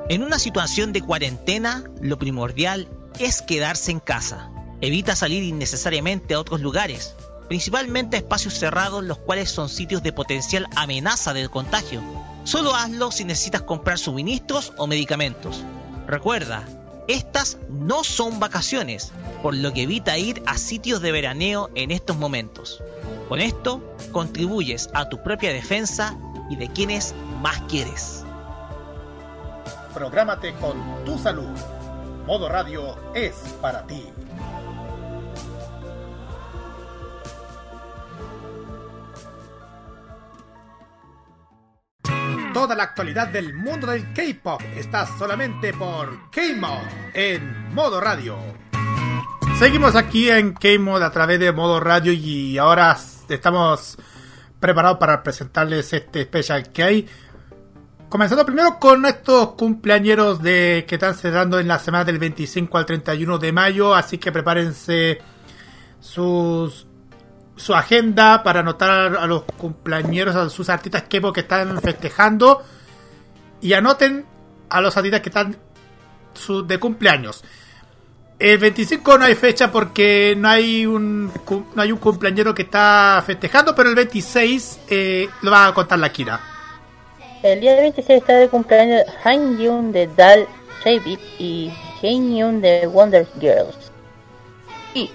En 0.09 0.25
una 0.25 0.41
situación 0.41 0.93
de 0.93 1.01
cuarentena, 1.01 1.85
lo 2.01 2.19
primordial 2.19 2.89
es 3.21 3.43
quedarse 3.43 3.93
en 3.93 4.01
casa. 4.01 4.51
Evita 4.81 5.15
salir 5.15 5.45
innecesariamente 5.45 6.35
a 6.35 6.41
otros 6.41 6.63
lugares, 6.63 7.15
principalmente 7.47 8.17
a 8.17 8.19
espacios 8.19 8.55
cerrados 8.55 9.05
los 9.05 9.19
cuales 9.19 9.51
son 9.51 9.69
sitios 9.69 10.03
de 10.03 10.13
potencial 10.13 10.67
amenaza 10.75 11.33
de 11.33 11.49
contagio. 11.49 12.03
Solo 12.43 12.75
hazlo 12.75 13.13
si 13.13 13.25
necesitas 13.25 13.63
comprar 13.63 14.01
suministros 14.01 14.73
o 14.77 14.89
medicamentos. 14.89 15.63
Recuerda, 16.09 16.65
estas 17.09 17.59
no 17.71 18.05
son 18.05 18.39
vacaciones, 18.39 19.13
por 19.43 19.55
lo 19.55 19.73
que 19.73 19.83
evita 19.83 20.19
ir 20.19 20.43
a 20.47 20.59
sitios 20.59 21.01
de 21.01 21.11
veraneo 21.11 21.71
en 21.75 21.91
estos 21.91 22.17
momentos. 22.19 22.83
Con 23.29 23.41
esto, 23.41 23.83
contribuyes 24.13 24.91
a 24.95 25.09
tu 25.09 25.23
propia 25.23 25.53
defensa 25.53 26.17
y 26.51 26.57
de 26.57 26.69
quienes 26.69 27.15
más 27.41 27.61
quieres. 27.63 28.25
Prográmate 29.95 30.55
con 30.55 31.05
tu 31.05 31.19
salud. 31.19 31.57
Modo 32.27 32.49
radio 32.49 32.95
es 33.15 33.35
para 33.61 33.87
ti. 33.87 34.05
Toda 42.59 42.75
la 42.75 42.83
actualidad 42.83 43.29
del 43.29 43.55
mundo 43.55 43.87
del 43.87 44.13
K-pop 44.13 44.61
está 44.75 45.07
solamente 45.17 45.73
por 45.73 46.29
K-Mod 46.33 46.89
en 47.15 47.73
modo 47.73 48.01
radio. 48.01 48.37
Seguimos 49.61 49.95
aquí 49.95 50.29
en 50.29 50.55
K-Mod 50.55 51.01
a 51.01 51.13
través 51.13 51.39
de 51.39 51.53
modo 51.53 51.79
radio 51.79 52.13
y 52.13 52.59
ahora 52.59 52.99
estamos 53.29 53.97
preparados 54.59 54.99
para 54.99 55.23
presentarles 55.23 55.93
este 55.93 56.25
Special 56.25 56.73
K. 56.73 56.85
Comenzando 58.09 58.45
primero 58.45 58.81
con 58.81 59.07
estos 59.07 59.51
cumpleañeros 59.53 60.43
de 60.43 60.85
que 60.89 60.97
están 60.97 61.15
cerrando 61.15 61.61
en 61.61 61.69
la 61.69 61.79
semana 61.79 62.05
del 62.05 62.19
25 62.19 62.77
al 62.77 62.87
31 62.87 63.39
de 63.39 63.53
mayo, 63.53 63.95
así 63.95 64.19
que 64.19 64.33
prepárense 64.33 65.21
sus 66.01 66.88
su 67.59 67.75
agenda 67.75 68.43
para 68.43 68.61
anotar 68.61 69.17
a 69.17 69.27
los 69.27 69.43
cumpleañeros, 69.43 70.35
a 70.37 70.49
sus 70.49 70.69
artistas 70.71 71.03
que 71.05 71.21
que 71.33 71.41
están 71.41 71.81
festejando 71.83 72.63
y 73.61 73.73
anoten 73.75 74.25
a 74.71 74.81
los 74.81 74.97
artistas 74.97 75.21
que 75.21 75.29
están 75.29 75.57
su- 76.35 76.67
de 76.67 76.79
cumpleaños. 76.79 77.45
El 78.39 78.59
25 78.59 79.19
no 79.19 79.25
hay 79.25 79.35
fecha 79.35 79.71
porque 79.73 80.35
no 80.39 80.49
hay 80.49 80.87
un 80.87 81.33
no 81.75 81.83
hay 81.83 81.91
un 81.91 81.99
cumpleañero 81.99 82.55
que 82.55 82.63
está 82.63 83.21
festejando, 83.27 83.75
pero 83.75 83.89
el 83.89 83.97
26 83.97 84.79
eh, 84.89 85.29
lo 85.43 85.51
va 85.51 85.67
a 85.67 85.75
contar 85.75 85.99
la 85.99 86.13
Kira. 86.13 86.41
El 87.43 87.61
día 87.61 87.75
26 87.77 88.21
está 88.21 88.35
de 88.35 88.49
cumpleaños 88.49 89.03
Han 89.25 89.59
Yun 89.59 89.91
de 89.93 90.07
Dal 90.07 90.47
J-Beat 90.85 91.21
y 91.41 91.73
Hein 92.01 92.37
Yun 92.37 92.61
de 92.61 92.87
Wonder 92.87 93.27
Girls. 93.41 93.91
Sí. 94.95 95.11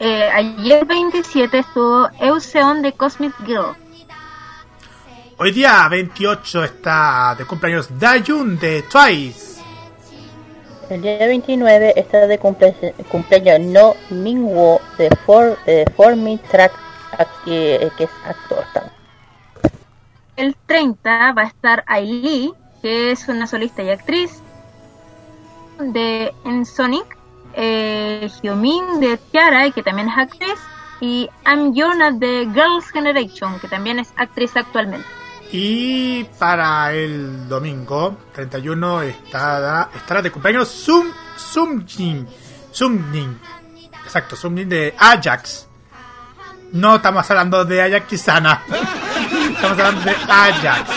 Eh, 0.00 0.28
ayer 0.32 0.84
27 0.84 1.58
estuvo 1.58 2.08
Euseon 2.20 2.82
de 2.82 2.92
Cosmic 2.92 3.34
Girl. 3.44 3.74
Hoy 5.38 5.52
día 5.52 5.86
28 5.88 6.64
está 6.64 7.34
de 7.36 7.44
cumpleaños 7.44 7.88
Dayun 7.98 8.58
de 8.58 8.82
Twice. 8.82 9.60
El 10.90 11.02
día 11.02 11.18
29 11.26 11.94
está 11.96 12.26
de 12.26 12.40
cumple- 12.40 12.94
cumpleaños 13.10 13.60
No 13.60 13.94
Minwo 14.10 14.80
de 14.96 15.10
For, 15.26 15.58
de 15.66 15.84
For 15.96 16.16
Me 16.16 16.38
Track, 16.50 16.72
que, 17.44 17.90
que 17.96 18.04
es 18.04 18.10
actor 18.24 18.64
también. 18.72 18.94
El 20.36 20.56
30 20.66 21.32
va 21.32 21.42
a 21.42 21.46
estar 21.46 21.84
Ailee, 21.88 22.52
que 22.80 23.10
es 23.10 23.28
una 23.28 23.46
solista 23.48 23.82
y 23.82 23.90
actriz 23.90 24.40
de 25.80 26.32
Sonic, 26.64 27.17
eh, 27.60 28.30
Hyomin 28.40 29.00
de 29.00 29.16
Tiara, 29.16 29.68
que 29.72 29.82
también 29.82 30.08
es 30.08 30.16
actriz, 30.16 30.58
y 31.00 31.28
Am 31.44 31.74
Yona 31.74 32.12
de 32.12 32.48
Girls' 32.54 32.90
Generation, 32.92 33.58
que 33.58 33.66
también 33.66 33.98
es 33.98 34.12
actriz 34.16 34.56
actualmente. 34.56 35.06
Y 35.50 36.24
para 36.38 36.92
el 36.92 37.48
domingo 37.48 38.16
31 38.32 39.02
estará, 39.02 39.90
estará 39.94 40.22
de 40.22 40.30
cumpleaños 40.30 40.68
Sum 40.68 41.10
Sumjin. 41.36 42.28
Sumjin. 42.70 43.38
Exacto, 44.04 44.36
Sumjin 44.36 44.68
de 44.68 44.94
Ajax. 44.96 45.66
No 46.72 46.96
estamos 46.96 47.28
hablando 47.28 47.64
de 47.64 47.82
Ajax 47.82 48.06
Kisana. 48.06 48.62
Estamos 48.68 49.78
hablando 49.78 50.02
de 50.02 50.16
Ajax. 50.28 50.90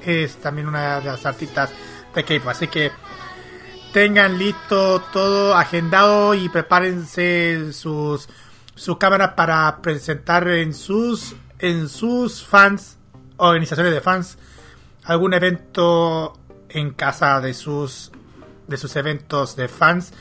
Es 0.00 0.36
también 0.36 0.68
una 0.68 1.00
de 1.00 1.06
las 1.06 1.26
artistas 1.26 1.70
de 2.14 2.24
K-pop. 2.24 2.48
Así 2.48 2.68
que 2.68 2.92
tengan 3.94 4.38
listo 4.38 5.00
todo 5.12 5.54
agendado 5.54 6.34
y 6.34 6.48
prepárense 6.48 7.72
sus 7.72 8.28
sus 8.74 8.98
cámaras 8.98 9.34
para 9.34 9.80
presentar 9.82 10.48
en 10.48 10.74
sus 10.74 11.36
en 11.60 11.88
sus 11.88 12.44
fans 12.44 12.98
organizaciones 13.36 13.94
de 13.94 14.00
fans 14.00 14.36
algún 15.04 15.32
evento 15.32 16.36
en 16.70 16.90
casa 16.90 17.40
de 17.40 17.54
sus 17.54 18.10
de 18.66 18.78
sus 18.78 18.96
eventos 18.96 19.54
de 19.54 19.68
fans 19.68 20.12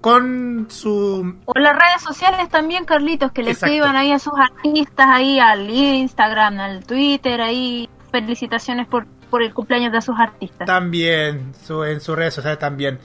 con 0.00 0.66
su 0.68 1.38
O 1.44 1.52
las 1.60 1.76
redes 1.76 2.02
sociales 2.02 2.48
también, 2.48 2.84
Carlitos, 2.84 3.30
que 3.30 3.44
le 3.44 3.52
escriban 3.52 3.94
ahí 3.94 4.10
a 4.10 4.18
sus 4.18 4.32
artistas, 4.36 5.06
ahí 5.08 5.38
al 5.38 5.70
Instagram, 5.70 6.58
al 6.58 6.84
Twitter, 6.84 7.40
ahí 7.40 7.88
felicitaciones 8.10 8.88
por, 8.88 9.06
por 9.32 9.42
el 9.42 9.54
cumpleaños 9.54 9.92
de 9.92 10.02
sus 10.02 10.14
artistas. 10.18 10.66
también 10.66 11.54
en 11.66 12.00
sus 12.02 12.14
redes 12.14 12.34
sociales 12.34 12.58
también. 12.58 12.98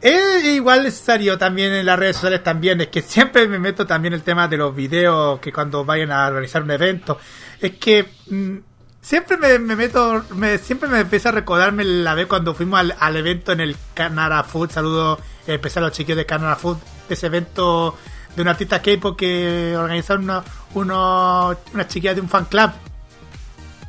Es 0.00 0.42
igual 0.46 0.84
necesario 0.84 1.36
también 1.36 1.74
en 1.74 1.84
las 1.84 1.98
redes 1.98 2.16
sociales 2.16 2.42
también 2.42 2.80
es 2.80 2.88
que 2.88 3.02
siempre 3.02 3.46
me 3.46 3.58
meto 3.58 3.86
también 3.86 4.14
el 4.14 4.22
tema 4.22 4.48
de 4.48 4.56
los 4.56 4.74
videos 4.74 5.38
que 5.40 5.52
cuando 5.52 5.84
vayan 5.84 6.12
a 6.12 6.30
realizar 6.30 6.62
un 6.62 6.70
evento. 6.70 7.18
Es 7.60 7.72
que 7.72 8.08
mm, 8.30 8.56
siempre 9.02 9.36
me, 9.36 9.58
me 9.58 9.76
meto 9.76 10.24
me, 10.34 10.56
siempre 10.56 10.88
me 10.88 11.00
empieza 11.00 11.28
a 11.28 11.32
recordarme 11.32 11.84
la 11.84 12.14
vez 12.14 12.26
cuando 12.26 12.54
fuimos 12.54 12.80
al, 12.80 12.96
al 12.98 13.16
evento 13.18 13.52
en 13.52 13.60
el 13.60 13.76
Canara 13.92 14.42
Food. 14.42 14.70
Saludo 14.70 15.20
especial 15.46 15.84
a 15.84 15.88
los 15.88 15.96
chiquillos 15.96 16.16
de 16.16 16.24
Canara 16.24 16.56
Food 16.56 16.78
ese 17.10 17.26
evento 17.26 17.98
de 18.34 18.40
un 18.40 18.48
artista 18.48 18.80
K-pop 18.80 19.14
que 19.14 19.76
organizaron 19.76 20.24
una, 20.24 20.42
uno, 20.72 21.54
una 21.74 21.86
chiquilla 21.86 22.14
de 22.14 22.22
un 22.22 22.30
fan 22.30 22.46
club 22.46 22.70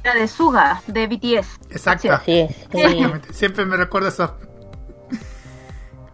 La 0.03 0.15
de 0.15 0.27
Suga, 0.27 0.81
de 0.87 1.07
BTS. 1.07 1.59
Exacto. 1.69 2.19
Sí. 2.25 2.47
Exactamente. 2.71 3.33
Siempre 3.33 3.65
me 3.65 3.77
recuerdo 3.77 4.09
eso. 4.09 4.35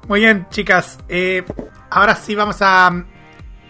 Muy 0.08 0.22
bien, 0.22 0.48
chicas. 0.50 0.98
Eh, 1.08 1.44
ahora 1.90 2.16
sí 2.16 2.36
vamos 2.36 2.58
a 2.62 3.06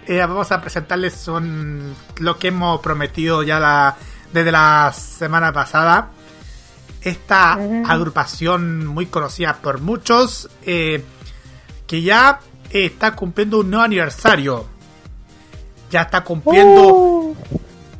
eh, 0.08 0.20
vamos 0.20 0.52
a 0.52 0.62
presentarles 0.62 1.28
un, 1.28 1.94
lo 2.20 2.38
que 2.38 2.48
hemos 2.48 2.80
prometido 2.80 3.44
ya 3.44 3.60
la, 3.60 3.98
desde 4.32 4.52
la 4.52 4.94
semana 4.94 5.52
pasada. 5.52 6.12
Esta 7.02 7.54
agrupación 7.54 8.86
muy 8.88 9.06
conocida 9.08 9.56
por 9.62 9.82
muchos 9.82 10.50
eh, 10.66 11.04
que 11.86 12.02
ya 12.02 12.40
está 12.70 13.16
cumpliendo 13.16 13.60
un 13.60 13.70
nuevo 13.70 13.84
aniversario. 13.84 14.66
Ya 15.92 16.04
está 16.04 16.24
cumpliendo 16.24 17.36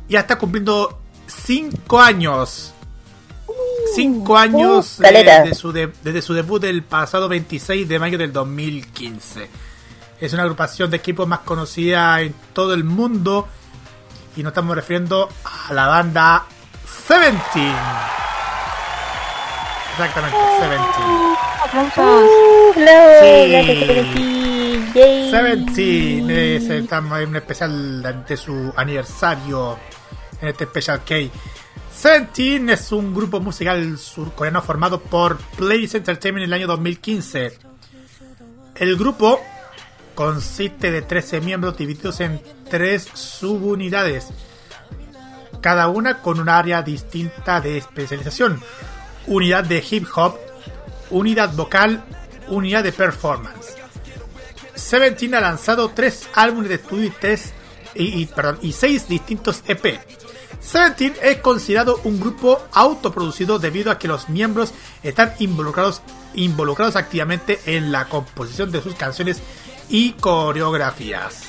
ya 0.08 0.20
está 0.20 0.38
cumpliendo 0.38 0.98
cinco 1.44 2.00
años. 2.00 2.72
Cinco 3.94 4.36
años 4.36 4.98
uh, 5.00 5.04
eh, 5.06 5.42
de 5.48 5.54
su 5.54 5.72
de- 5.72 5.92
desde 6.02 6.20
su 6.22 6.34
debut 6.34 6.60
del 6.60 6.82
pasado 6.82 7.28
26 7.28 7.88
de 7.88 7.98
mayo 7.98 8.18
del 8.18 8.32
2015. 8.32 9.48
Es 10.20 10.32
una 10.32 10.42
agrupación 10.42 10.90
de 10.90 10.96
equipos 10.98 11.26
más 11.26 11.40
conocida 11.40 12.20
en 12.20 12.34
todo 12.52 12.74
el 12.74 12.84
mundo 12.84 13.48
y 14.36 14.42
nos 14.42 14.50
estamos 14.50 14.76
refiriendo 14.76 15.28
a 15.68 15.72
la 15.72 15.86
banda 15.86 16.44
Seventeen. 17.06 17.74
Exactamente, 19.92 20.36
Seventeen. 20.60 21.08
Uh, 21.96 22.72
bravo, 22.76 23.12
Sí. 23.20 23.50
Seventeen. 24.94 25.30
Seventeen 25.30 26.30
es, 26.30 26.64
estamos 26.70 27.18
en 27.20 27.28
un 27.30 27.36
especial 27.36 28.24
de 28.26 28.36
su 28.36 28.72
aniversario 28.76 29.78
en 30.40 30.48
este 30.48 30.64
Special 30.64 31.02
K. 31.04 31.14
Seventeen 31.94 32.70
es 32.70 32.92
un 32.92 33.12
grupo 33.12 33.40
musical 33.40 33.98
surcoreano 33.98 34.62
formado 34.62 35.00
por 35.00 35.38
Place 35.56 35.96
Entertainment 35.96 36.44
en 36.44 36.50
el 36.50 36.54
año 36.54 36.66
2015. 36.68 37.58
El 38.76 38.96
grupo 38.96 39.40
consiste 40.14 40.92
de 40.92 41.02
13 41.02 41.40
miembros 41.40 41.76
divididos 41.76 42.20
en 42.20 42.40
tres 42.70 43.08
subunidades, 43.14 44.28
cada 45.60 45.88
una 45.88 46.22
con 46.22 46.38
un 46.38 46.48
área 46.48 46.82
distinta 46.82 47.60
de 47.60 47.78
especialización. 47.78 48.60
Unidad 49.26 49.64
de 49.64 49.84
hip 49.90 50.06
hop, 50.14 50.38
unidad 51.10 51.52
vocal, 51.54 52.04
unidad 52.46 52.84
de 52.84 52.92
performance. 52.92 53.74
Seventeen 54.74 55.34
ha 55.34 55.40
lanzado 55.40 55.90
tres 55.90 56.28
álbumes 56.34 56.68
de 56.68 56.76
estudio 56.76 57.06
y 57.06 57.10
tres 57.10 57.52
y, 57.94 58.22
y, 58.22 58.26
perdón, 58.26 58.60
y 58.62 58.72
seis 58.72 59.08
distintos 59.08 59.62
EP. 59.66 60.00
Seventeen 60.60 61.14
es 61.22 61.38
considerado 61.38 62.00
un 62.04 62.20
grupo 62.20 62.60
autoproducido 62.72 63.58
debido 63.58 63.90
a 63.90 63.98
que 63.98 64.08
los 64.08 64.28
miembros 64.28 64.72
están 65.02 65.32
involucrados, 65.38 66.02
involucrados 66.34 66.96
activamente 66.96 67.60
en 67.66 67.92
la 67.92 68.06
composición 68.06 68.70
de 68.70 68.82
sus 68.82 68.94
canciones 68.94 69.40
y 69.88 70.12
coreografías. 70.12 71.44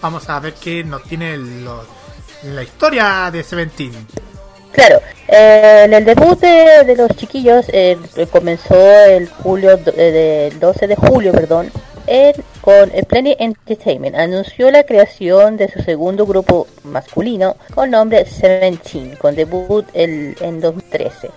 Vamos 0.00 0.28
a 0.28 0.38
ver 0.40 0.54
qué 0.54 0.84
nos 0.84 1.02
tiene 1.02 1.36
la 1.36 2.62
historia 2.62 3.30
de 3.30 3.42
Seventeen. 3.42 4.06
Claro, 4.72 5.00
eh, 5.26 5.82
en 5.86 5.94
el 5.94 6.04
debut 6.04 6.38
de, 6.38 6.94
los 6.96 7.10
chiquillos 7.16 7.66
eh, 7.68 7.98
comenzó 8.30 8.76
el 9.06 9.28
julio 9.28 9.78
eh, 9.96 10.50
del 10.50 10.60
12 10.60 10.86
de 10.86 10.94
julio, 10.94 11.32
perdón, 11.32 11.72
en- 12.08 12.44
con 12.60 12.90
Plenty 12.90 13.36
Entertainment. 13.38 14.16
Anunció 14.16 14.70
la 14.70 14.82
creación 14.84 15.56
de 15.56 15.68
su 15.68 15.80
segundo 15.80 16.26
grupo 16.26 16.66
masculino 16.84 17.56
con 17.74 17.90
nombre 17.90 18.24
Seventeen, 18.26 19.16
con 19.16 19.34
debut 19.34 19.86
el, 19.94 20.36
en 20.40 20.60
2013. 20.60 21.30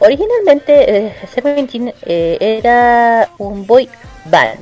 Originalmente 0.00 0.96
eh, 1.06 1.14
Seventeen 1.34 1.92
eh, 2.02 2.36
era 2.40 3.30
un 3.38 3.66
boy 3.66 3.88
band 4.26 4.58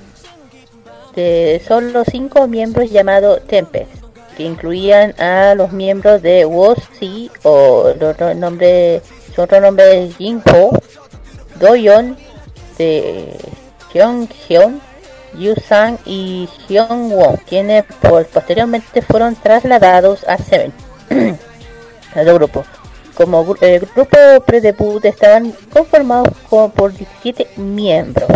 de 1.14 1.60
solo 1.66 2.04
cinco 2.04 2.46
miembros 2.46 2.90
llamado 2.90 3.38
Tempest, 3.38 3.90
que 4.36 4.44
incluían 4.44 5.20
a 5.20 5.54
los 5.56 5.72
miembros 5.72 6.22
de 6.22 6.44
WOC 6.44 7.30
o 7.42 7.88
el 7.88 8.02
otro 8.04 8.34
nombre, 8.34 9.00
su 9.34 9.42
otro 9.42 9.60
nombre 9.60 10.04
es 10.04 10.16
Jin 10.16 10.40
Ho, 10.54 10.70
Doyeon, 11.58 12.16
de 12.76 13.36
Hyun 13.92 14.28
Hyun, 14.48 14.80
Yu 15.34 15.54
Sang 15.56 15.98
y 16.04 16.48
Hyun 16.68 17.10
Won, 17.12 17.36
quienes 17.48 17.84
posteriormente 18.00 19.02
fueron 19.02 19.34
trasladados 19.36 20.24
a 20.28 20.38
Seven, 20.38 20.72
al 22.14 22.24
grupo. 22.34 22.64
Como 23.14 23.54
el 23.60 23.80
grupo 23.80 24.16
pre-debut 24.46 25.04
estaban 25.04 25.52
conformados 25.72 26.28
con- 26.48 26.70
por 26.70 26.92
17 26.92 27.48
miembros 27.56 28.28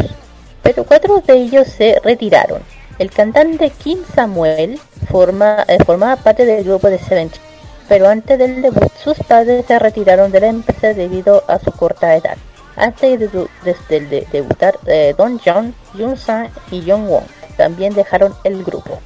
pero 0.62 0.84
cuatro 0.84 1.20
de 1.26 1.34
ellos 1.34 1.66
se 1.68 2.00
retiraron. 2.04 2.62
El 2.98 3.10
cantante 3.10 3.70
Kim 3.70 3.98
Samuel 4.14 4.78
forma, 5.10 5.64
eh, 5.66 5.78
formaba 5.84 6.16
parte 6.16 6.44
del 6.44 6.62
grupo 6.64 6.88
de 6.88 6.98
Seventeen, 6.98 7.42
pero 7.88 8.08
antes 8.08 8.38
del 8.38 8.62
debut 8.62 8.90
sus 9.02 9.18
padres 9.18 9.66
se 9.66 9.78
retiraron 9.78 10.30
de 10.30 10.40
la 10.40 10.46
empresa 10.46 10.94
debido 10.94 11.42
a 11.48 11.58
su 11.58 11.72
corta 11.72 12.14
edad. 12.14 12.36
Antes 12.76 13.20
de, 13.20 14.26
debutar, 14.32 14.78
eh, 14.86 15.14
Don 15.16 15.38
John, 15.44 15.74
Jun 15.92 16.16
Sang 16.16 16.48
y 16.70 16.82
Jung 16.82 17.08
Won 17.08 17.24
también 17.56 17.94
dejaron 17.94 18.34
el 18.44 18.64
grupo. 18.64 19.00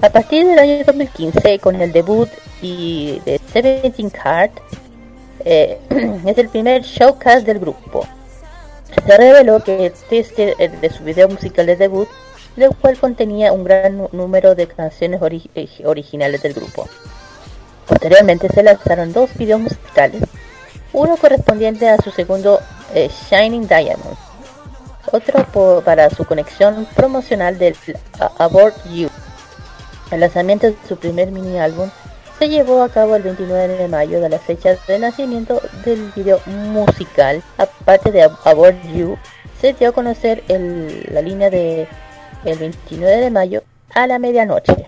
A 0.00 0.10
partir 0.10 0.46
del 0.46 0.58
año 0.58 0.84
2015, 0.84 1.58
con 1.58 1.80
el 1.80 1.92
debut 1.92 2.28
y 2.60 3.20
de 3.24 3.40
Seventeen 3.52 4.10
Card, 4.10 4.50
eh, 5.44 5.78
es 6.26 6.38
el 6.38 6.48
primer 6.48 6.82
showcast 6.82 7.46
del 7.46 7.58
grupo. 7.58 8.06
Se 9.06 9.16
reveló 9.16 9.62
que 9.62 9.86
el 9.86 9.92
teaser 9.92 10.54
eh, 10.58 10.68
de 10.68 10.90
su 10.90 11.04
video 11.04 11.28
musical 11.28 11.66
de 11.66 11.76
debut, 11.76 12.08
el 12.56 12.74
cual 12.76 12.98
contenía 12.98 13.52
un 13.52 13.64
gran 13.64 14.08
número 14.12 14.54
de 14.54 14.66
canciones 14.66 15.20
eh, 15.54 15.68
originales 15.84 16.42
del 16.42 16.54
grupo. 16.54 16.88
Posteriormente 17.86 18.48
se 18.48 18.62
lanzaron 18.62 19.12
dos 19.12 19.32
videos 19.34 19.60
musicales, 19.60 20.22
uno 20.92 21.16
correspondiente 21.16 21.88
a 21.88 21.98
su 21.98 22.10
segundo 22.10 22.58
eh, 22.94 23.10
Shining 23.30 23.66
Diamond, 23.68 24.16
otro 25.12 25.82
para 25.84 26.10
su 26.10 26.24
conexión 26.24 26.86
promocional 26.94 27.58
del 27.58 27.76
Abort 28.38 28.76
You. 28.92 29.08
El 30.10 30.20
lanzamiento 30.20 30.66
de 30.68 30.76
su 30.88 30.96
primer 30.96 31.30
mini 31.30 31.58
álbum 31.58 31.90
se 32.38 32.48
llevó 32.48 32.82
a 32.82 32.88
cabo 32.88 33.16
el 33.16 33.22
29 33.22 33.76
de 33.76 33.88
mayo 33.88 34.20
de 34.20 34.28
la 34.28 34.38
fecha 34.38 34.76
de 34.86 34.98
nacimiento 34.98 35.60
del 35.84 36.12
video 36.14 36.40
musical. 36.46 37.42
Aparte 37.56 38.12
de 38.12 38.24
Ab- 38.24 38.38
Abort 38.44 38.76
You, 38.94 39.16
se 39.60 39.72
dio 39.72 39.88
a 39.88 39.92
conocer 39.92 40.44
la 40.48 41.22
línea 41.22 41.50
de 41.50 41.88
el 42.44 42.58
29 42.58 43.16
de 43.16 43.30
mayo 43.30 43.62
a 43.94 44.06
la 44.06 44.18
medianoche. 44.18 44.86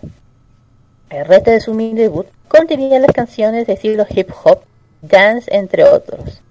El 1.11 1.25
resto 1.25 1.51
de 1.51 1.61
su 1.61 1.73
mini 1.75 1.95
debut 1.99 2.27
contenía 2.49 2.99
las 2.99 3.13
canciones 3.13 3.67
de 3.67 3.73
estilo 3.73 4.07
hip 4.11 4.31
hop, 4.45 4.61
dance, 5.01 5.49
entre 5.55 5.85
otros. 5.85 6.43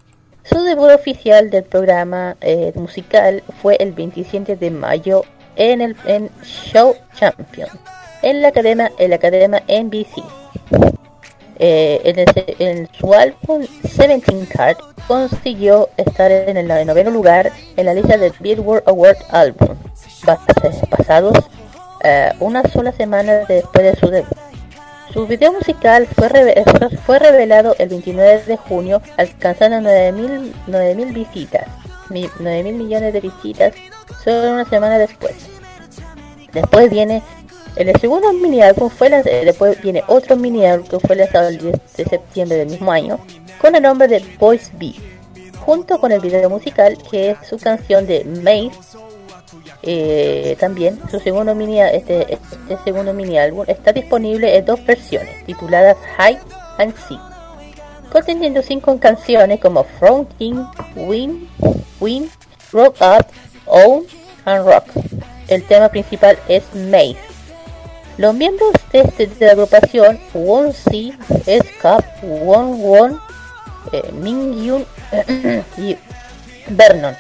Su 0.49 0.63
debut 0.63 0.91
oficial 0.91 1.49
del 1.49 1.63
programa 1.63 2.37
eh, 2.41 2.71
musical 2.75 3.43
fue 3.61 3.75
el 3.79 3.91
27 3.91 4.55
de 4.55 4.71
mayo 4.71 5.23
en 5.55 5.81
el 5.81 5.95
en 6.05 6.29
Show 6.43 6.95
Champion 7.15 7.69
en 8.21 8.41
la 8.41 8.51
cadena 8.51 8.91
en 8.97 9.11
la 9.11 9.17
NBC. 9.17 10.23
Eh, 11.59 12.01
en, 12.03 12.25
en 12.59 12.89
su 12.93 13.13
álbum 13.13 13.65
Seventeen 13.89 14.45
Card 14.45 14.77
consiguió 15.07 15.89
estar 15.97 16.31
en 16.31 16.55
el 16.55 16.67
noveno 16.67 17.09
lugar 17.09 17.51
en 17.75 17.85
la 17.85 17.93
lista 17.93 18.17
de 18.17 18.31
Billboard 18.39 18.83
Award 18.85 19.17
Album, 19.31 19.75
pasados 20.89 21.35
eh, 22.03 22.31
una 22.39 22.61
sola 22.69 22.91
semana 22.91 23.45
después 23.47 23.83
de 23.83 23.99
su 23.99 24.07
debut. 24.07 24.46
Su 25.13 25.25
video 25.25 25.51
musical 25.53 26.05
fue, 26.07 26.29
fue- 27.05 27.19
revelado 27.19 27.75
el 27.79 27.89
29 27.89 28.43
de 28.45 28.57
junio, 28.57 29.01
alcanzando 29.17 29.77
9.000 29.89 30.53
9.000 30.67 31.13
visitas, 31.13 31.67
mi- 32.09 32.27
9.000 32.39 32.73
millones 32.73 33.13
de 33.13 33.21
visitas, 33.21 33.73
solo 34.23 34.53
una 34.53 34.65
semana 34.65 34.97
después. 34.99 35.33
Después 36.53 36.89
viene 36.89 37.21
el 37.75 37.95
segundo 37.99 38.33
mini 38.33 38.61
álbum 38.63 38.89
fue 38.89 39.07
después 39.09 39.79
viene 39.81 40.03
otro 40.07 40.35
mini 40.35 40.65
álbum 40.65 40.87
que 40.87 40.99
fue 40.99 41.15
lanzado 41.15 41.49
el 41.49 41.59
10 41.59 41.75
de 41.97 42.05
septiembre 42.05 42.57
del 42.57 42.69
mismo 42.69 42.91
año 42.91 43.19
con 43.61 43.75
el 43.75 43.83
nombre 43.83 44.07
de 44.07 44.25
Boys 44.39 44.71
B, 44.79 44.93
junto 45.59 45.99
con 45.99 46.11
el 46.11 46.19
video 46.19 46.49
musical 46.49 46.97
que 47.11 47.31
es 47.31 47.37
su 47.47 47.57
canción 47.59 48.07
de 48.07 48.23
Maze 48.25 48.71
eh, 49.83 50.57
también 50.59 50.99
su 51.09 51.19
segundo 51.19 51.53
mini 51.55 51.81
este, 51.81 52.33
este 52.33 52.77
segundo 52.83 53.13
mini 53.13 53.37
álbum 53.37 53.63
está 53.67 53.93
disponible 53.93 54.57
en 54.57 54.65
dos 54.65 54.83
versiones 54.85 55.45
tituladas 55.45 55.97
High 56.17 56.39
and 56.79 56.95
Sea 57.07 57.19
conteniendo 58.11 58.61
cinco 58.61 58.97
canciones 58.99 59.59
como 59.59 59.83
Fronting, 59.83 60.65
Win, 60.95 61.47
Win, 61.99 62.29
Rock 62.71 62.95
Up, 63.01 63.25
Own 63.65 64.03
and 64.45 64.65
Rock. 64.65 64.85
El 65.47 65.63
tema 65.63 65.89
principal 65.89 66.37
es 66.47 66.63
Maze. 66.73 67.17
Los 68.17 68.33
miembros 68.33 68.71
de, 68.91 69.01
este- 69.01 69.27
de 69.27 69.45
la 69.45 69.51
agrupación 69.51 70.19
Won 70.33 70.73
Si, 70.73 71.13
Scap, 71.45 72.03
Won 72.23 72.81
Won, 72.81 73.19
eh, 73.91 74.09
Min 74.13 74.63
Yoon 74.63 74.85
y 75.77 75.95
Vernon 76.69 77.15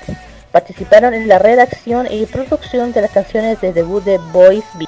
participaron 0.57 1.13
en 1.13 1.27
la 1.27 1.37
redacción 1.37 2.07
y 2.09 2.25
producción 2.25 2.91
de 2.91 3.01
las 3.01 3.11
canciones 3.11 3.61
de 3.61 3.73
debut 3.73 4.03
de 4.03 4.17
Boys 4.33 4.65
B, 4.79 4.87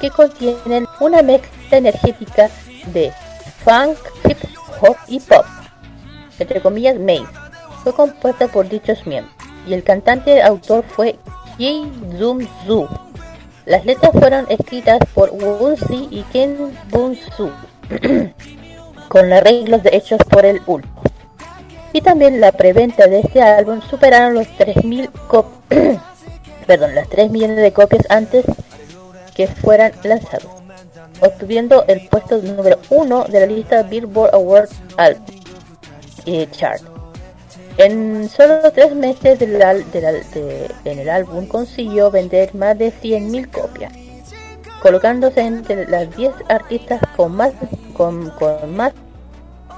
que 0.00 0.08
contienen 0.08 0.86
una 1.00 1.20
mezcla 1.20 1.78
energética 1.78 2.48
de 2.92 3.12
funk, 3.64 3.98
hip 4.24 4.38
hop 4.80 4.96
y 5.08 5.18
pop, 5.18 5.44
entre 6.38 6.60
comillas 6.60 6.96
Maze. 7.00 7.26
Fue 7.82 7.92
compuesta 7.92 8.46
por 8.46 8.68
dichos 8.68 9.04
miembros 9.04 9.34
y 9.66 9.74
el 9.74 9.82
cantante 9.82 10.40
autor 10.40 10.84
fue 10.84 11.18
Ji 11.58 11.90
Zoom 12.16 12.46
Zoo. 12.64 12.88
Las 13.66 13.84
letras 13.84 14.12
fueron 14.12 14.46
escritas 14.48 15.00
por 15.12 15.30
Woo 15.30 15.76
Si 15.88 16.06
y 16.12 16.22
Ken 16.32 16.56
Bun 16.90 17.16
Soo, 17.36 17.50
con 19.08 19.32
arreglos 19.32 19.82
de 19.82 19.90
hechos 19.92 20.20
por 20.30 20.46
el 20.46 20.62
Ulpo. 20.66 20.93
Y 21.94 22.00
también 22.00 22.40
la 22.40 22.50
preventa 22.52 23.06
de 23.06 23.20
este 23.20 23.40
álbum 23.40 23.80
superaron 23.80 24.34
los 24.34 24.48
3.000 24.58 25.10
cop 25.28 25.46
perdón, 26.66 26.94
las 26.94 27.08
3 27.08 27.30
millones 27.30 27.56
de 27.56 27.72
copias 27.72 28.04
antes 28.10 28.44
que 29.34 29.46
fueran 29.46 29.92
lanzados, 30.02 30.50
obtuviendo 31.20 31.84
el 31.86 32.08
puesto 32.08 32.38
número 32.38 32.78
1 32.90 33.24
de 33.26 33.40
la 33.40 33.46
lista 33.46 33.82
Billboard 33.84 34.34
Award 34.34 34.68
Album 34.96 35.22
eh, 36.26 36.48
Chart. 36.50 36.82
En 37.76 38.28
solo 38.28 38.72
tres 38.72 38.94
meses 38.94 39.38
del 39.38 39.62
al- 39.62 39.88
del 39.92 40.04
al- 40.04 40.30
de- 40.32 40.70
en 40.84 40.98
el 40.98 41.08
álbum 41.08 41.46
consiguió 41.46 42.10
vender 42.10 42.54
más 42.56 42.76
de 42.76 42.92
100.000 42.92 43.50
copias, 43.50 43.92
colocándose 44.82 45.42
entre 45.42 45.86
las 45.88 46.14
10 46.16 46.32
artistas 46.48 47.00
con 47.16 47.36
más 47.36 47.52
con, 47.96 48.30
con 48.30 48.74
más 48.76 48.92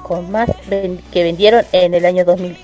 con 0.06 0.30
más 0.30 0.48
ven- 0.68 1.02
que 1.12 1.24
vendieron 1.24 1.64
en 1.72 1.94
el 1.94 2.04
año 2.06 2.24
2000. 2.24 2.56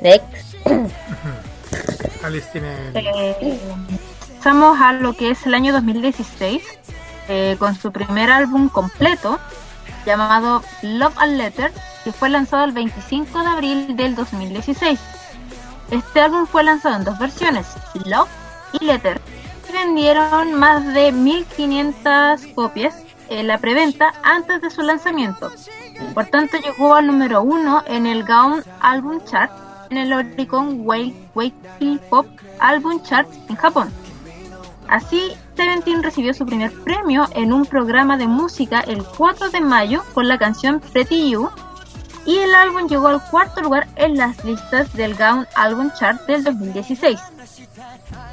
Next. 0.00 0.24
Alice 2.24 2.48
tiene. 2.52 2.68
Eh, 2.94 3.58
Pasamos 4.38 4.80
a 4.80 4.92
lo 4.92 5.14
que 5.14 5.30
es 5.30 5.44
el 5.46 5.54
año 5.54 5.72
2016 5.72 6.62
eh, 7.28 7.56
con 7.58 7.74
su 7.74 7.90
primer 7.90 8.30
álbum 8.30 8.68
completo 8.68 9.38
llamado 10.06 10.62
Love 10.82 11.14
and 11.18 11.36
Letter 11.36 11.72
que 12.04 12.12
fue 12.12 12.28
lanzado 12.28 12.64
el 12.64 12.72
25 12.72 13.40
de 13.40 13.46
abril 13.46 13.96
del 13.96 14.14
2016. 14.14 14.98
Este 15.90 16.20
álbum 16.20 16.46
fue 16.46 16.62
lanzado 16.64 16.96
en 16.96 17.04
dos 17.04 17.18
versiones, 17.18 17.66
Love 18.04 18.28
y 18.80 18.84
Letter. 18.84 19.20
y 19.68 19.72
Vendieron 19.72 20.54
más 20.54 20.86
de 20.94 21.10
1500 21.12 22.46
copias 22.54 22.94
la 23.30 23.58
preventa 23.58 24.12
antes 24.22 24.60
de 24.60 24.70
su 24.70 24.82
lanzamiento. 24.82 25.50
Por 26.14 26.26
tanto, 26.26 26.56
llegó 26.58 26.94
al 26.94 27.06
número 27.06 27.42
uno 27.42 27.82
en 27.86 28.06
el 28.06 28.24
Gaon 28.24 28.62
Album 28.80 29.24
Chart 29.24 29.50
en 29.90 29.98
el 29.98 30.12
Oricon 30.12 30.82
Weekly 30.86 32.00
Pop 32.10 32.26
Album 32.60 33.02
Chart 33.02 33.28
en 33.48 33.56
Japón. 33.56 33.90
Así, 34.88 35.32
Seventeen 35.54 36.02
recibió 36.02 36.32
su 36.32 36.46
primer 36.46 36.72
premio 36.82 37.26
en 37.34 37.52
un 37.52 37.66
programa 37.66 38.16
de 38.16 38.26
música 38.26 38.80
el 38.80 39.04
4 39.04 39.50
de 39.50 39.60
mayo 39.60 40.02
con 40.14 40.28
la 40.28 40.38
canción 40.38 40.80
Pretty 40.80 41.30
You 41.30 41.50
y 42.24 42.38
el 42.38 42.54
álbum 42.54 42.88
llegó 42.88 43.08
al 43.08 43.22
cuarto 43.22 43.60
lugar 43.60 43.88
en 43.96 44.16
las 44.16 44.44
listas 44.44 44.92
del 44.92 45.14
Gaon 45.14 45.46
Album 45.56 45.90
Chart 45.98 46.26
del 46.26 46.44
2016. 46.44 47.18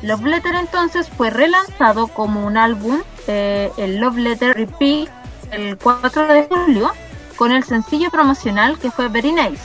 Love 0.02 0.26
Letter 0.26 0.56
entonces 0.56 1.10
fue 1.10 1.30
relanzado 1.30 2.08
como 2.08 2.46
un 2.46 2.58
álbum, 2.58 3.02
eh, 3.28 3.72
el 3.78 3.98
Love 3.98 4.18
Letter 4.18 4.56
Repeat, 4.56 5.10
el 5.52 5.78
4 5.78 6.28
de 6.28 6.48
julio, 6.48 6.92
con 7.36 7.52
el 7.52 7.64
sencillo 7.64 8.10
promocional 8.12 8.78
que 8.78 8.92
fue 8.92 9.08
Very 9.10 9.32
Nice. 9.32 9.64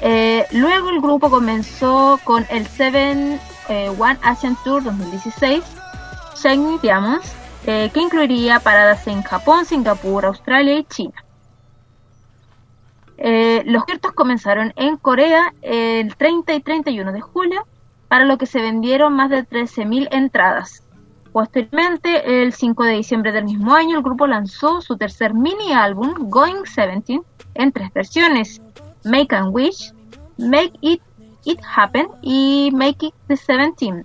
Eh, 0.00 0.46
luego 0.50 0.90
el 0.90 1.00
grupo 1.00 1.30
comenzó 1.30 2.18
con 2.24 2.46
el 2.50 2.66
7 2.66 3.38
eh, 3.68 3.88
One 3.98 4.18
Asian 4.22 4.56
Tour 4.64 4.82
2016, 4.82 5.62
Shiny 6.42 6.78
Diamonds, 6.78 7.32
que 7.64 7.90
incluiría 7.94 8.60
paradas 8.60 9.06
en 9.06 9.22
Japón, 9.22 9.64
Singapur, 9.64 10.26
Australia 10.26 10.74
y 10.74 10.84
China. 10.84 11.24
Los 13.16 13.84
conciertos 13.84 14.12
comenzaron 14.12 14.74
en 14.76 14.98
Corea 14.98 15.54
el 15.62 16.14
30 16.14 16.52
y 16.52 16.60
31 16.60 17.12
de 17.12 17.22
julio, 17.22 17.66
para 18.08 18.24
lo 18.24 18.38
que 18.38 18.46
se 18.46 18.60
vendieron 18.60 19.14
más 19.14 19.30
de 19.30 19.46
13.000 19.46 20.08
entradas. 20.10 20.82
Posteriormente, 21.32 22.42
el 22.42 22.52
5 22.52 22.84
de 22.84 22.92
diciembre 22.92 23.32
del 23.32 23.44
mismo 23.44 23.74
año, 23.74 23.96
el 23.96 24.04
grupo 24.04 24.26
lanzó 24.26 24.80
su 24.80 24.96
tercer 24.96 25.34
mini 25.34 25.72
álbum, 25.72 26.14
Going 26.30 26.62
17, 26.62 27.20
en 27.54 27.72
tres 27.72 27.92
versiones, 27.92 28.62
Make 29.04 29.34
and 29.34 29.52
Wish, 29.52 29.92
Make 30.38 30.74
It, 30.80 31.02
It 31.44 31.58
Happen 31.74 32.06
y 32.22 32.70
Make 32.72 33.06
It 33.06 33.14
the 33.26 33.36
17. 33.36 34.04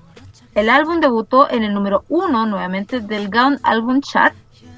El 0.56 0.70
álbum 0.70 1.00
debutó 1.00 1.50
en 1.50 1.64
el 1.64 1.74
número 1.74 2.04
1 2.10 2.48
nuevamente 2.48 3.00
del 3.00 3.30
Gaon 3.30 3.60
Album 3.62 4.02
Chart, 4.02 4.36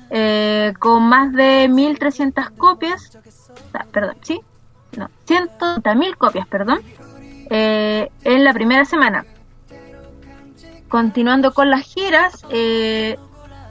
eh, 0.09 0.73
con 0.77 1.03
más 1.03 1.31
de 1.31 1.69
1.300 1.69 2.51
copias, 2.57 3.17
perdón, 3.93 4.17
sí, 4.21 4.41
no, 4.97 5.09
130.000 5.25 6.17
copias, 6.17 6.47
perdón, 6.47 6.81
eh, 7.51 8.09
en 8.23 8.43
la 8.45 8.53
primera 8.53 8.85
semana. 8.85 9.25
Continuando 10.87 11.53
con 11.53 11.69
las 11.69 11.81
giras, 11.81 12.45
eh, 12.49 13.17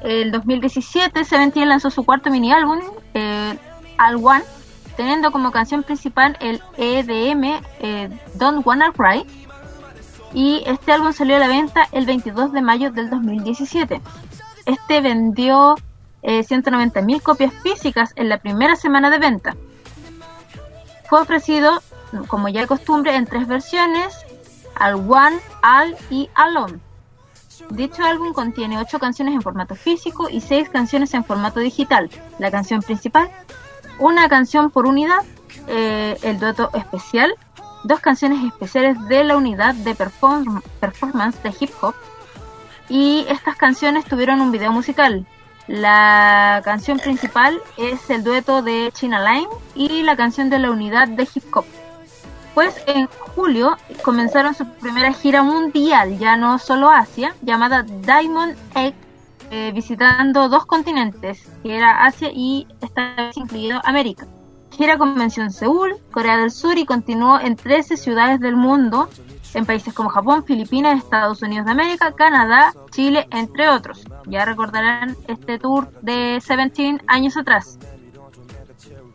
el 0.03 0.31
2017 0.31 1.25
Seventeen 1.25 1.69
lanzó 1.69 1.91
su 1.91 2.05
cuarto 2.05 2.31
mini 2.31 2.53
álbum, 2.53 2.81
eh, 3.15 3.59
All 3.99 4.17
One, 4.17 4.45
teniendo 4.97 5.33
como 5.33 5.51
canción 5.51 5.83
principal 5.83 6.37
el 6.41 6.63
EDM 6.77 7.61
eh, 7.81 8.11
Don't 8.35 8.67
Wanna 8.67 8.93
Cry. 8.93 9.25
Y 10.35 10.63
este 10.67 10.93
álbum 10.93 11.13
salió 11.13 11.37
a 11.37 11.39
la 11.39 11.49
venta 11.49 11.89
el 11.93 12.05
22 12.05 12.53
de 12.53 12.61
mayo 12.61 12.93
del 12.93 13.09
2017. 13.09 14.01
Este 14.67 15.01
vendió 15.01 15.75
eh, 16.23 16.41
190.000 16.41 17.23
copias 17.23 17.53
físicas 17.63 18.13
en 18.17 18.29
la 18.29 18.39
primera 18.39 18.77
semana 18.77 19.09
de 19.09 19.19
venta. 19.19 19.57
Fue 21.09 21.21
ofrecido, 21.21 21.81
como 22.29 22.49
ya 22.49 22.63
de 22.63 22.67
costumbre, 22.67 23.15
en 23.17 23.27
tres 23.27 23.47
versiones, 23.47 24.15
Al 24.75 24.95
One, 24.95 25.39
Al 25.63 25.97
y 26.11 26.29
Alone. 26.35 26.79
Dicho 27.71 28.03
álbum 28.05 28.33
contiene 28.33 28.79
8 28.79 28.99
canciones 28.99 29.35
en 29.35 29.43
formato 29.43 29.75
físico 29.75 30.29
y 30.29 30.41
6 30.41 30.71
canciones 30.71 31.13
en 31.15 31.25
formato 31.25 31.61
digital. 31.61 32.11
La 32.39 32.51
canción 32.51 32.81
principal, 32.83 33.31
una 33.99 34.29
canción 34.29 34.71
por 34.71 34.87
unidad, 34.87 35.21
eh, 35.69 36.17
el 36.23 36.41
dueto 36.41 36.71
especial, 36.75 37.33
dos 37.85 38.01
canciones 38.01 38.43
especiales 38.45 38.97
de 39.09 39.25
la 39.25 39.37
unidad 39.37 39.75
de 39.75 39.95
perform- 39.95 40.63
performance 40.81 41.41
de 41.43 41.55
hip 41.61 41.71
hop 41.81 41.95
y 42.89 43.25
estas 43.29 43.57
canciones 43.57 44.05
tuvieron 44.05 44.41
un 44.41 44.51
video 44.51 44.73
musical. 44.73 45.27
La 45.67 46.63
canción 46.65 46.99
principal 46.99 47.61
es 47.77 48.11
el 48.11 48.25
dueto 48.25 48.63
de 48.63 48.91
China 48.93 49.23
Line 49.33 49.49
y 49.75 50.03
la 50.03 50.17
canción 50.17 50.51
de 50.51 50.59
la 50.59 50.71
unidad 50.71 51.07
de 51.09 51.29
hip 51.33 51.45
hop. 51.55 51.65
Pues 52.55 52.83
en 52.87 53.07
julio 53.35 53.77
comenzaron 54.03 54.55
su 54.55 54.67
primera 54.67 55.13
gira 55.13 55.43
mundial, 55.43 56.19
ya 56.19 56.37
no 56.37 56.59
solo 56.59 56.91
Asia, 56.91 57.35
llamada 57.43 57.83
Diamond 57.83 58.57
Egg, 58.75 58.95
eh, 59.51 59.73
visitando 59.73 60.49
dos 60.49 60.67
continentes, 60.67 61.49
que 61.63 61.77
era 61.77 62.05
Asia 62.05 62.31
y 62.33 62.67
esta 62.81 63.15
vez 63.17 63.37
incluido 63.37 63.81
América. 63.85 64.27
Gira 64.71 64.99
comenzó 64.99 65.43
en 65.43 65.51
Seúl, 65.51 65.97
Corea 66.11 66.39
del 66.39 66.51
Sur 66.51 66.79
y 66.79 66.87
continuó 66.87 67.39
en 67.41 67.57
13 67.57 67.97
ciudades 67.97 68.41
del 68.41 68.57
mundo, 68.57 69.09
en 69.55 69.67
países 69.67 69.93
como 69.93 70.09
Japón, 70.09 70.45
Filipinas, 70.45 70.99
Estados 70.99 71.43
Unidos 71.43 71.67
de 71.67 71.73
América, 71.73 72.13
Canadá, 72.13 72.73
Chile, 72.91 73.27
entre 73.31 73.69
otros. 73.69 74.05
Ya 74.27 74.45
recordarán 74.45 75.17
este 75.27 75.59
tour 75.59 75.91
de 76.03 76.41
17 76.41 77.03
años 77.07 77.37
atrás. 77.37 77.79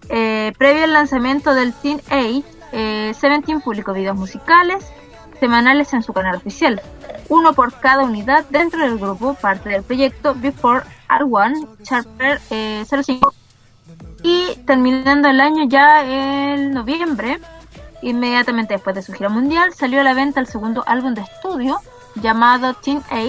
Eh, 0.09 0.53
previo 0.57 0.83
al 0.83 0.93
lanzamiento 0.93 1.53
del 1.55 1.73
Teen 1.73 2.01
A, 2.09 2.41
eh, 2.75 3.13
Seventeen 3.19 3.61
publicó 3.61 3.93
videos 3.93 4.15
musicales 4.17 4.85
semanales 5.39 5.91
en 5.93 6.03
su 6.03 6.13
canal 6.13 6.35
oficial, 6.35 6.81
uno 7.29 7.53
por 7.53 7.73
cada 7.79 8.03
unidad 8.03 8.45
dentro 8.49 8.79
del 8.81 8.97
grupo, 8.97 9.33
parte 9.33 9.69
del 9.69 9.83
proyecto 9.83 10.33
Before 10.35 10.83
R1 11.09 11.81
Charter 11.83 12.39
eh, 12.51 12.85
05. 12.87 13.33
Y 14.23 14.55
terminando 14.65 15.27
el 15.29 15.39
año 15.41 15.65
ya 15.67 16.03
en 16.05 16.71
noviembre, 16.73 17.39
inmediatamente 18.01 18.73
después 18.75 18.95
de 18.95 19.01
su 19.01 19.13
gira 19.13 19.29
mundial, 19.29 19.73
salió 19.73 20.01
a 20.01 20.03
la 20.03 20.13
venta 20.13 20.39
el 20.39 20.47
segundo 20.47 20.83
álbum 20.87 21.13
de 21.13 21.21
estudio 21.21 21.79
llamado 22.15 22.73
Teen 22.75 23.01
A, 23.09 23.21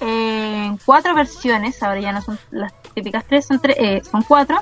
en 0.00 0.78
cuatro 0.86 1.14
versiones, 1.14 1.82
ahora 1.82 2.00
ya 2.00 2.12
no 2.12 2.22
son 2.22 2.38
las 2.52 2.72
típicas 2.94 3.24
tres, 3.28 3.46
son, 3.46 3.60
tre- 3.60 3.74
eh, 3.76 4.02
son 4.08 4.22
cuatro. 4.22 4.58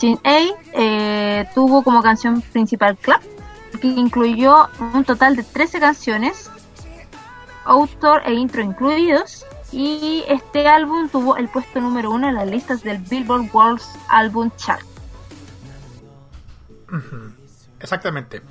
Teen 0.00 0.18
A 0.24 0.38
eh, 0.72 1.46
tuvo 1.54 1.82
como 1.82 2.02
canción 2.02 2.40
principal 2.40 2.96
Clap, 2.96 3.22
que 3.82 3.88
incluyó 3.88 4.68
un 4.94 5.04
total 5.04 5.34
de 5.34 5.42
13 5.42 5.80
canciones, 5.80 6.48
autor 7.64 8.22
e 8.24 8.32
intro 8.32 8.62
incluidos, 8.62 9.44
y 9.72 10.24
este 10.28 10.68
álbum 10.68 11.08
tuvo 11.08 11.36
el 11.36 11.48
puesto 11.48 11.80
número 11.80 12.12
uno 12.12 12.28
en 12.28 12.36
las 12.36 12.46
listas 12.46 12.82
del 12.82 12.98
Billboard 12.98 13.50
World 13.52 13.82
Album 14.08 14.50
Chart. 14.56 14.86
Exactamente. 17.80 18.42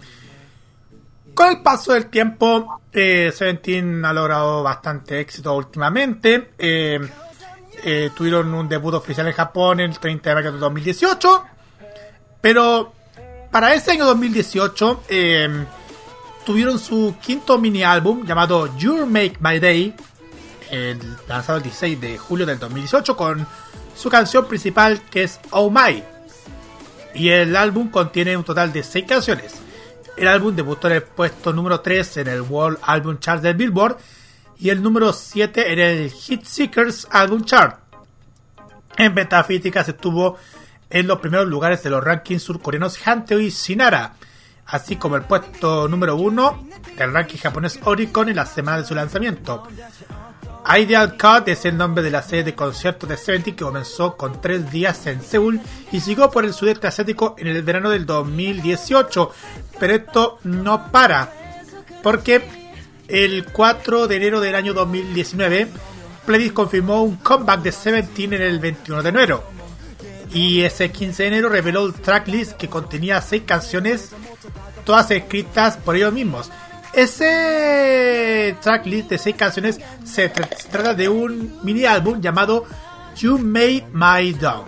Con 1.34 1.48
el 1.48 1.62
paso 1.62 1.94
del 1.94 2.08
tiempo, 2.08 2.82
eh, 2.92 3.32
Seventeen 3.34 4.04
ha 4.04 4.12
logrado 4.12 4.64
bastante 4.64 5.22
éxito 5.22 5.56
últimamente. 5.56 6.52
Eh, 6.58 7.00
eh, 7.84 8.10
tuvieron 8.14 8.54
un 8.54 8.68
debut 8.68 8.96
oficial 8.96 9.28
en 9.28 9.34
Japón 9.34 9.80
el 9.80 9.98
30 9.98 10.30
de 10.30 10.36
mayo 10.36 10.52
de 10.52 10.58
2018. 10.58 11.46
Pero 12.42 12.94
para 13.52 13.74
ese 13.74 13.92
año 13.92 14.06
2018 14.06 15.04
eh, 15.10 15.66
tuvieron 16.46 16.80
su 16.80 17.16
quinto 17.22 17.58
mini 17.58 17.84
álbum 17.84 18.26
llamado 18.26 18.76
You 18.78 19.06
Make 19.06 19.38
My 19.40 19.60
Day, 19.60 19.94
lanzado 21.28 21.58
el 21.58 21.64
16 21.64 22.00
de 22.00 22.18
julio 22.18 22.46
del 22.46 22.58
2018 22.60 23.16
con 23.16 23.46
su 23.96 24.10
canción 24.10 24.48
principal 24.48 25.02
que 25.10 25.24
es 25.24 25.40
Oh 25.52 25.70
My. 25.70 26.04
Y 27.14 27.30
el 27.30 27.56
álbum 27.58 27.90
contiene 27.90 28.38
un 28.38 28.46
total 28.46 28.72
de 28.72 28.84
6 28.84 29.06
canciones. 29.06 29.56
El 30.16 30.30
álbum 30.30 30.56
debutó 30.56 30.88
en 30.88 30.94
el 30.94 31.04
puesto 31.04 31.52
número 31.52 31.82
3 31.82 32.18
en 32.18 32.28
el 32.28 32.42
World 32.42 32.80
Album 32.84 33.20
Chart 33.20 33.42
del 33.42 33.56
Billboard 33.56 33.98
y 34.60 34.70
el 34.70 34.82
número 34.82 35.12
7 35.12 35.74
en 35.74 35.80
el 35.80 36.12
Hit 36.12 36.46
Seekers 36.46 37.08
Album 37.12 37.44
Chart. 37.44 37.80
En 38.98 39.14
ventas 39.14 39.46
físicas 39.46 39.90
estuvo 39.90 40.38
en 40.92 41.08
los 41.08 41.20
primeros 41.20 41.48
lugares 41.48 41.82
de 41.84 41.90
los 41.90 42.04
rankings 42.04 42.44
surcoreanos 42.44 43.00
Hanteo 43.06 43.40
y 43.40 43.52
Sinara, 43.52 44.14
así 44.68 44.98
como 44.98 45.16
el 45.16 45.24
puesto 45.24 45.88
número 45.88 46.16
1 46.16 46.68
del 46.98 47.14
ranking 47.14 47.38
japonés 47.38 47.80
Oricon 47.84 48.30
en 48.30 48.36
la 48.36 48.46
semana 48.46 48.80
de 48.80 48.86
su 48.86 48.94
lanzamiento. 48.96 49.68
Ideal 50.68 51.18
Cut 51.18 51.48
es 51.48 51.66
el 51.66 51.76
nombre 51.76 52.04
de 52.04 52.12
la 52.12 52.22
serie 52.22 52.44
de 52.44 52.56
conciertos 52.56 53.10
de 53.10 53.18
Seventeen 53.18 53.56
que 53.56 53.64
comenzó 53.64 54.16
con 54.16 54.40
tres 54.40 54.70
días 54.72 55.08
en 55.08 55.22
Seúl 55.22 55.60
y 55.92 56.00
siguió 56.02 56.30
por 56.30 56.46
el 56.46 56.54
sudeste 56.54 56.88
asiático 56.88 57.36
en 57.40 57.48
el 57.48 57.64
verano 57.64 57.90
del 57.90 58.06
2018. 58.06 59.32
Pero 59.80 59.94
esto 59.94 60.40
no 60.44 60.92
para, 60.92 61.34
porque 62.04 62.44
el 63.08 63.46
4 63.46 64.08
de 64.08 64.16
enero 64.16 64.40
del 64.40 64.56
año 64.56 64.74
2019, 64.74 65.68
Pledis 66.26 66.52
confirmó 66.52 67.04
un 67.04 67.18
comeback 67.18 67.62
de 67.64 67.72
Seventeen 67.72 68.34
en 68.34 68.44
el 68.44 68.60
21 68.60 69.02
de 69.02 69.10
enero. 69.10 69.61
Y 70.34 70.62
ese 70.62 70.92
15 70.92 71.24
de 71.24 71.28
enero 71.28 71.50
reveló 71.50 71.86
el 71.86 71.94
tracklist 71.94 72.54
que 72.54 72.70
contenía 72.70 73.22
seis 73.22 73.44
canciones, 73.46 74.12
todas 74.86 75.12
escritas 75.12 75.78
por 75.78 75.96
ellos 75.96 76.14
mismos. 76.14 76.50
Ese 76.94 78.56
tracklist 78.62 79.10
de 79.10 79.18
seis 79.18 79.36
canciones 79.36 79.80
se, 80.06 80.32
tra- 80.34 80.50
se 80.58 80.68
trata 80.70 80.94
de 80.94 81.10
un 81.10 81.60
mini 81.64 81.86
álbum 81.86 82.22
llamado 82.22 82.66
You 83.18 83.38
Made 83.38 83.88
My 83.94 84.32
Dog. 84.34 84.66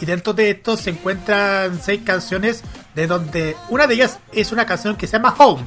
Y 0.00 0.06
dentro 0.06 0.32
de 0.32 0.50
esto 0.50 0.76
se 0.76 0.90
encuentran 0.90 1.80
seis 1.82 2.00
canciones 2.04 2.62
de 2.94 3.06
donde 3.06 3.56
una 3.68 3.86
de 3.86 3.94
ellas 3.94 4.18
es 4.32 4.52
una 4.52 4.64
canción 4.66 4.96
que 4.96 5.06
se 5.06 5.14
llama 5.14 5.34
Home, 5.38 5.64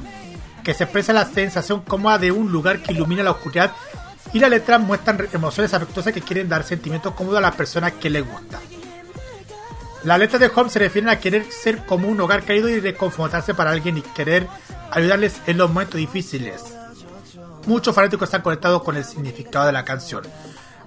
que 0.64 0.74
se 0.74 0.84
expresa 0.84 1.12
la 1.12 1.26
sensación 1.26 1.82
cómoda 1.82 2.18
de 2.18 2.32
un 2.32 2.50
lugar 2.50 2.80
que 2.82 2.92
ilumina 2.92 3.22
la 3.22 3.32
oscuridad 3.32 3.72
y 4.32 4.38
las 4.38 4.50
letras 4.50 4.80
muestran 4.80 5.28
emociones 5.32 5.74
afectuosas 5.74 6.12
que 6.12 6.22
quieren 6.22 6.48
dar 6.48 6.64
sentimientos 6.64 7.14
cómodos 7.14 7.38
a 7.38 7.42
la 7.42 7.52
persona 7.52 7.90
que 7.90 8.08
les 8.10 8.26
gusta. 8.26 8.60
Las 10.04 10.18
letras 10.18 10.40
de 10.40 10.50
Home 10.54 10.68
se 10.68 10.78
refieren 10.80 11.08
a 11.10 11.20
querer 11.20 11.44
ser 11.50 11.84
como 11.86 12.08
un 12.08 12.20
hogar 12.20 12.44
caído 12.44 12.68
y 12.68 12.80
reconfortarse 12.80 13.54
para 13.54 13.70
alguien 13.70 13.98
y 13.98 14.02
querer 14.02 14.48
ayudarles 14.90 15.40
en 15.46 15.58
los 15.58 15.68
momentos 15.68 15.96
difíciles. 15.96 16.62
Muchos 17.66 17.94
fanáticos 17.94 18.26
están 18.26 18.42
conectados 18.42 18.82
con 18.82 18.96
el 18.96 19.04
significado 19.04 19.66
de 19.66 19.72
la 19.72 19.84
canción. 19.84 20.24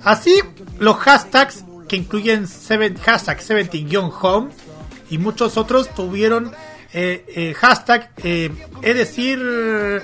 Así, 0.03 0.41
los 0.79 0.97
hashtags 0.97 1.63
que 1.87 1.95
incluyen 1.95 2.47
seven, 2.47 2.97
hashtag 2.97 3.39
17-home 3.39 4.51
y 5.09 5.17
muchos 5.17 5.55
otros 5.55 5.93
tuvieron 5.95 6.53
eh, 6.93 7.25
eh, 7.27 7.53
hashtag, 7.53 8.11
eh, 8.23 8.51
es 8.81 8.95
decir, 8.95 10.03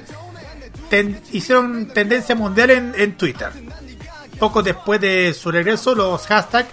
hicieron 1.31 1.87
tendencia 1.87 2.35
mundial 2.35 2.69
en, 2.69 2.93
en 2.95 3.17
Twitter. 3.17 3.51
Poco 4.39 4.63
después 4.63 5.01
de 5.01 5.33
su 5.33 5.51
regreso, 5.51 5.93
los 5.95 6.25
hashtags, 6.27 6.69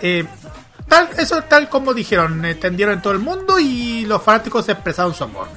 eh, 0.00 0.26
tal, 0.88 1.08
eso 1.18 1.42
tal 1.42 1.68
como 1.68 1.94
dijeron, 1.94 2.44
eh, 2.44 2.54
tendieron 2.54 2.94
en 2.96 3.02
todo 3.02 3.12
el 3.12 3.18
mundo 3.18 3.58
y 3.58 4.04
los 4.06 4.22
fanáticos 4.22 4.68
expresaron 4.68 5.14
su 5.14 5.24
amor. 5.24 5.48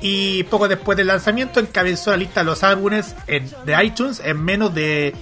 Y 0.00 0.42
poco 0.44 0.68
después 0.68 0.98
del 0.98 1.06
lanzamiento 1.06 1.60
encabezó 1.60 2.10
la 2.10 2.18
lista 2.18 2.40
de 2.40 2.44
los 2.46 2.62
álbumes 2.62 3.14
en, 3.26 3.50
de 3.64 3.84
iTunes 3.84 4.20
en 4.24 4.42
menos 4.44 4.74
de 4.74 5.14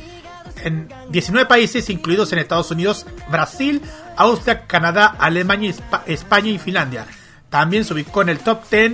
en 0.64 0.88
19 1.10 1.46
países, 1.48 1.88
incluidos 1.90 2.32
en 2.32 2.38
Estados 2.38 2.70
Unidos, 2.70 3.06
Brasil, 3.30 3.80
Austria, 4.16 4.66
Canadá, 4.66 5.06
Alemania, 5.18 5.70
Espa- 5.72 6.02
España 6.06 6.50
y 6.50 6.58
Finlandia. 6.58 7.06
También 7.48 7.84
se 7.84 7.94
ubicó 7.94 8.22
en 8.22 8.28
el 8.28 8.38
top 8.38 8.60
10 8.70 8.92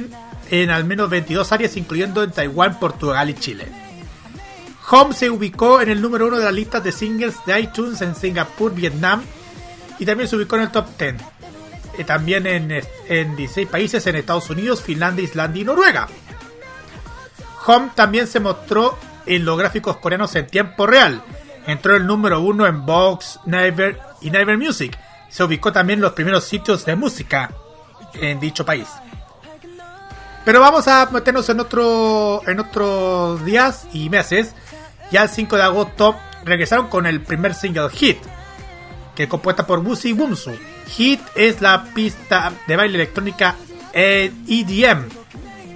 en 0.51 0.71
al 0.71 0.85
menos 0.85 1.11
22 1.11 1.53
áreas, 1.53 1.77
incluyendo 1.77 2.23
en 2.23 2.33
Taiwán, 2.33 2.79
Portugal 2.79 3.29
y 3.31 3.35
Chile. 3.35 3.67
Home 4.91 5.15
se 5.15 5.29
ubicó 5.31 5.81
en 5.83 5.91
el 5.91 6.01
número 6.01 6.29
uno 6.29 6.39
de 6.39 6.45
las 6.45 6.55
listas 6.55 6.83
de 6.83 6.93
singles 6.93 7.35
de 7.47 7.61
iTunes 7.61 8.01
en 8.01 8.15
Singapur, 8.15 8.73
Vietnam 8.75 9.23
y 9.99 10.07
también 10.07 10.29
se 10.29 10.37
ubicó 10.37 10.57
en 10.57 10.63
el 10.63 10.71
top 10.71 10.87
10. 10.99 11.15
Eh, 11.99 12.05
también 12.05 12.47
en, 12.47 12.83
en 13.09 13.37
16 13.37 13.69
países 13.69 14.07
en 14.07 14.17
Estados 14.17 14.49
Unidos, 14.51 14.83
Finlandia, 14.83 15.25
Islandia 15.25 15.63
y 15.63 15.65
Noruega. 15.65 16.09
Home 17.67 17.91
también 17.95 18.27
se 18.27 18.41
mostró 18.41 18.97
en 19.27 19.45
los 19.45 19.59
gráficos 19.59 19.99
coreanos 19.99 20.35
en 20.37 20.47
tiempo 20.47 20.87
real. 20.87 21.23
Entró 21.67 21.97
el 21.97 22.07
número 22.07 22.41
uno 22.41 22.67
en 22.67 22.87
Vox, 22.87 23.41
Naver 23.45 24.01
y 24.21 24.31
Naver 24.31 24.57
Music. 24.57 24.99
Se 25.29 25.45
ubicó 25.45 25.73
también 25.73 25.99
en 25.99 26.03
los 26.03 26.13
primeros 26.13 26.45
sitios 26.45 26.85
de 26.87 26.97
música 26.97 27.51
en 28.15 28.41
dicho 28.41 28.65
país. 28.65 28.89
Pero 30.45 30.61
vamos 30.61 30.89
a 30.89 31.11
meternos 31.11 31.47
en 31.51 31.61
otro 31.61 32.41
en 32.47 32.59
otros 32.59 33.45
días 33.45 33.87
y 33.93 34.09
meses. 34.09 34.55
Ya 35.11 35.25
el 35.25 35.29
5 35.29 35.57
de 35.57 35.63
agosto 35.63 36.17
regresaron 36.45 36.89
con 36.89 37.05
el 37.05 37.21
primer 37.21 37.55
single 37.55 37.91
Hit, 37.91 38.19
que 39.19 39.25
es 39.25 39.29
compuesta 39.29 39.67
por 39.67 39.81
Busi 39.81 40.13
Bumsu. 40.13 40.53
Hit 40.87 41.21
es 41.35 41.61
la 41.61 41.87
pista 41.93 42.53
de 42.69 42.77
baile 42.77 42.95
electrónica 42.95 43.57
EDM, 43.93 45.09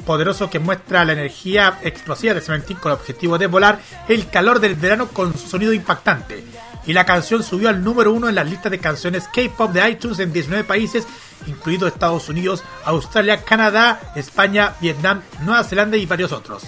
poderoso 0.06 0.48
que 0.48 0.60
muestra 0.60 1.05
la 1.05 1.14
energía 1.14 1.81
explosiva 1.82 2.35
de 2.35 2.40
Seventeen 2.40 2.78
con 2.78 2.93
el 2.93 2.98
objetivo 2.98 3.39
de 3.39 3.48
volar 3.48 3.81
el 4.06 4.28
calor 4.28 4.60
del 4.60 4.77
verano 4.77 5.09
con 5.09 5.36
su 5.36 5.48
sonido 5.48 5.73
impactante. 5.73 6.44
Y 6.86 6.93
la 6.93 7.05
canción 7.05 7.43
subió 7.43 7.69
al 7.69 7.82
número 7.82 8.12
uno 8.12 8.28
en 8.28 8.36
las 8.36 8.48
listas 8.48 8.70
de 8.70 8.78
canciones 8.78 9.27
K-pop 9.27 9.73
de 9.73 9.90
iTunes 9.90 10.20
en 10.20 10.32
19 10.32 10.62
países, 10.62 11.05
incluidos 11.48 11.93
Estados 11.93 12.28
Unidos, 12.28 12.62
Australia, 12.85 13.43
Canadá, 13.43 14.12
España, 14.14 14.74
Vietnam, 14.81 15.20
Nueva 15.40 15.64
Zelanda 15.64 15.97
y 15.97 16.06
varios 16.06 16.31
otros. 16.31 16.62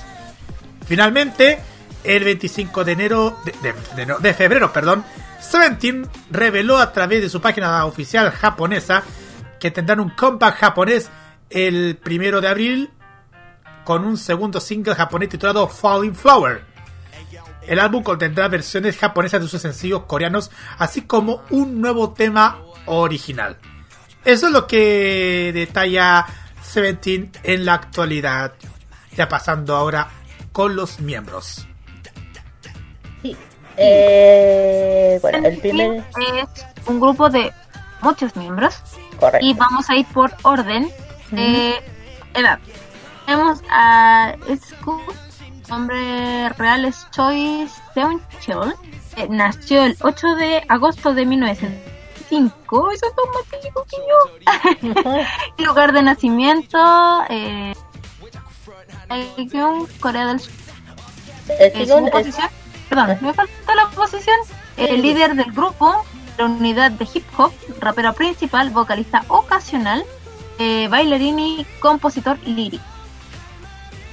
Finalmente, 0.89 1.61
el 2.03 2.25
25 2.25 2.85
de 2.85 2.93
enero 2.93 3.39
de 4.21 4.35
febrero, 4.35 4.73
perdón, 4.73 5.05
Seventeen 5.45 6.09
reveló 6.31 6.79
a 6.79 6.93
través 6.93 7.23
de 7.23 7.29
su 7.29 7.41
página 7.41 7.85
oficial 7.85 8.31
japonesa 8.31 9.03
que 9.61 9.71
tendrán 9.71 10.01
un 10.01 10.11
comeback 10.11 10.57
japonés 10.57 11.11
el 11.51 11.97
primero 11.97 12.41
de 12.41 12.49
abril 12.49 12.91
con 13.85 14.05
un 14.05 14.17
segundo 14.17 14.61
single 14.61 14.95
japonés 14.95 15.29
titulado 15.29 15.69
Falling 15.69 16.15
Flower. 16.15 16.65
El 17.67 17.79
álbum 17.79 18.03
contendrá 18.03 18.49
versiones 18.49 18.97
japonesas 18.97 19.41
de 19.43 19.49
sus 19.49 19.61
sencillos 19.61 20.05
coreanos, 20.05 20.51
así 20.79 21.03
como 21.03 21.43
un 21.51 21.81
nuevo 21.81 22.13
tema 22.13 22.61
original. 22.87 23.59
Eso 24.25 24.47
es 24.47 24.53
lo 24.53 24.67
que 24.67 25.51
detalla 25.55 26.27
Seventeen 26.63 27.31
en 27.43 27.65
la 27.65 27.75
actualidad. 27.75 28.55
Ya 29.17 29.29
pasando 29.29 29.77
ahora 29.77 30.09
con 30.53 30.75
los 30.75 31.01
miembros. 31.01 31.67
Eh, 33.77 35.19
bueno, 35.21 35.49
el 35.49 35.59
primer. 35.59 36.05
es 36.19 36.67
un 36.87 37.01
grupo 37.01 37.29
de 37.29 37.53
muchos 38.03 38.37
miembros 38.37 38.81
Correcto. 39.19 39.45
y 39.45 39.55
vamos 39.55 39.89
a 39.91 39.97
ir 39.97 40.07
por 40.07 40.33
orden 40.43 40.91
de 41.31 41.75
edad. 42.35 42.59
Tenemos 43.27 43.63
a 43.71 44.35
Scoop, 44.57 45.01
nombre 45.69 46.49
real 46.51 46.85
es 46.85 47.07
Choi 47.11 47.67
Seung-cheol. 47.95 48.75
Eh, 49.17 49.29
nació 49.31 49.85
el 49.85 49.97
8 50.01 50.35
de 50.35 50.65
agosto 50.69 51.15
de 51.15 51.25
1905. 51.25 52.91
Eso 52.91 53.07
es 53.07 53.13
más 53.33 53.45
que 53.89 53.97
yo. 55.59 55.65
Lugar 55.65 55.93
de 55.93 56.03
nacimiento, 56.03 56.79
eh, 57.31 57.73
Corea 60.01 60.27
del 60.27 60.41
Sur. 60.41 60.53
Eh, 61.49 61.87
su 61.87 62.11
posición, 62.11 62.49
perdón, 62.89 63.19
me 63.21 63.33
falta 63.33 63.75
la 63.75 63.89
posición. 63.91 64.37
El 64.77 65.03
líder 65.03 65.35
del 65.35 65.53
grupo, 65.53 66.05
la 66.39 66.47
unidad 66.47 66.91
de 66.91 67.07
hip 67.13 67.25
hop, 67.37 67.53
rapero 67.81 68.13
principal, 68.13 68.71
vocalista 68.71 69.25
ocasional, 69.29 70.05
eh, 70.59 70.89
bailarín 70.89 71.39
y 71.39 71.67
compositor 71.81 72.39
lírico. 72.47 72.85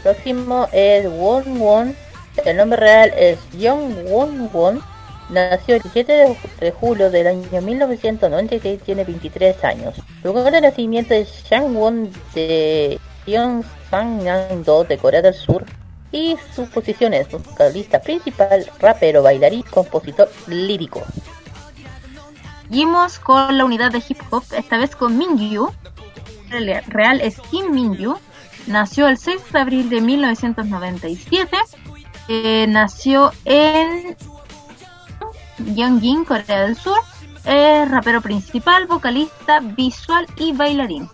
próximo 0.03 0.67
es 0.71 1.07
Won 1.07 1.59
Won. 1.59 1.95
El 2.45 2.57
nombre 2.57 2.79
real 2.79 3.11
es 3.15 3.39
Young 3.57 4.05
Won 4.05 4.49
Won. 4.53 4.81
Nació 5.29 5.75
el 5.75 5.81
17 5.81 6.37
de, 6.59 6.71
julio 6.71 7.09
del 7.09 7.27
año 7.27 7.61
1996, 7.61 8.81
tiene 8.81 9.03
23 9.05 9.63
años. 9.63 9.95
Lugar 10.23 10.51
de 10.51 10.59
nacimiento 10.59 11.13
es 11.13 11.29
Shangwon 11.49 12.11
de 12.35 12.99
Gyeongsang-do 13.25 14.83
de 14.83 14.97
Corea 14.97 15.21
del 15.21 15.33
Sur. 15.33 15.65
Y 16.11 16.35
su 16.53 16.67
posición 16.69 17.13
es 17.13 17.29
vocalista 17.31 18.01
principal, 18.01 18.69
rapero, 18.79 19.23
bailarín, 19.23 19.63
compositor 19.63 20.29
lírico. 20.47 21.01
Seguimos 22.63 23.19
con 23.19 23.57
la 23.57 23.65
unidad 23.65 23.91
de 23.91 24.03
hip 24.07 24.17
hop, 24.29 24.43
esta 24.55 24.77
vez 24.77 24.95
con 24.95 25.17
Mingyu. 25.17 25.71
El 26.51 26.83
real 26.87 27.21
es 27.21 27.37
Kim 27.49 27.71
Mingyu. 27.71 28.17
Nació 28.67 29.07
el 29.07 29.17
6 29.17 29.51
de 29.51 29.59
abril 29.59 29.89
de 29.89 30.01
1997. 30.01 31.57
Eh, 32.27 32.65
nació 32.69 33.31
en 33.45 34.15
Gyeongjin, 35.59 36.23
Corea 36.25 36.61
del 36.61 36.75
Sur. 36.77 36.99
Es 37.45 37.89
rapero 37.89 38.21
principal, 38.21 38.85
vocalista, 38.87 39.59
visual 39.59 40.27
y 40.37 40.53
bailarín. 40.53 41.09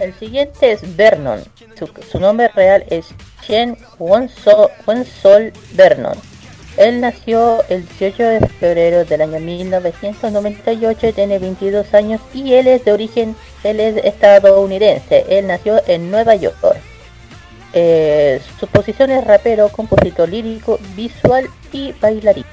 El 0.00 0.14
siguiente 0.14 0.72
es 0.72 0.96
Vernon. 0.96 1.44
Su, 1.78 1.88
su 2.10 2.18
nombre 2.18 2.48
real 2.48 2.84
es 2.88 3.14
Won-so- 3.98 4.70
Won-sol 4.86 5.52
Vernon. 5.72 6.16
Él 6.78 7.00
nació 7.02 7.62
el 7.68 7.86
18 7.86 8.22
de 8.22 8.40
febrero 8.48 9.04
del 9.04 9.20
año 9.22 9.38
1998, 9.40 11.12
tiene 11.12 11.38
22 11.38 11.92
años 11.92 12.20
y 12.32 12.54
él 12.54 12.66
es 12.66 12.84
de 12.84 12.92
origen, 12.92 13.36
él 13.62 13.78
es 13.78 14.02
estadounidense. 14.04 15.26
Él 15.28 15.46
nació 15.48 15.82
en 15.86 16.10
Nueva 16.10 16.34
York. 16.34 16.56
Eh, 17.74 18.40
su 18.58 18.66
posición 18.66 19.10
es 19.10 19.24
rapero, 19.24 19.68
compositor 19.70 20.28
lírico, 20.28 20.78
visual 20.94 21.48
y 21.72 21.92
bailarín. 21.92 22.44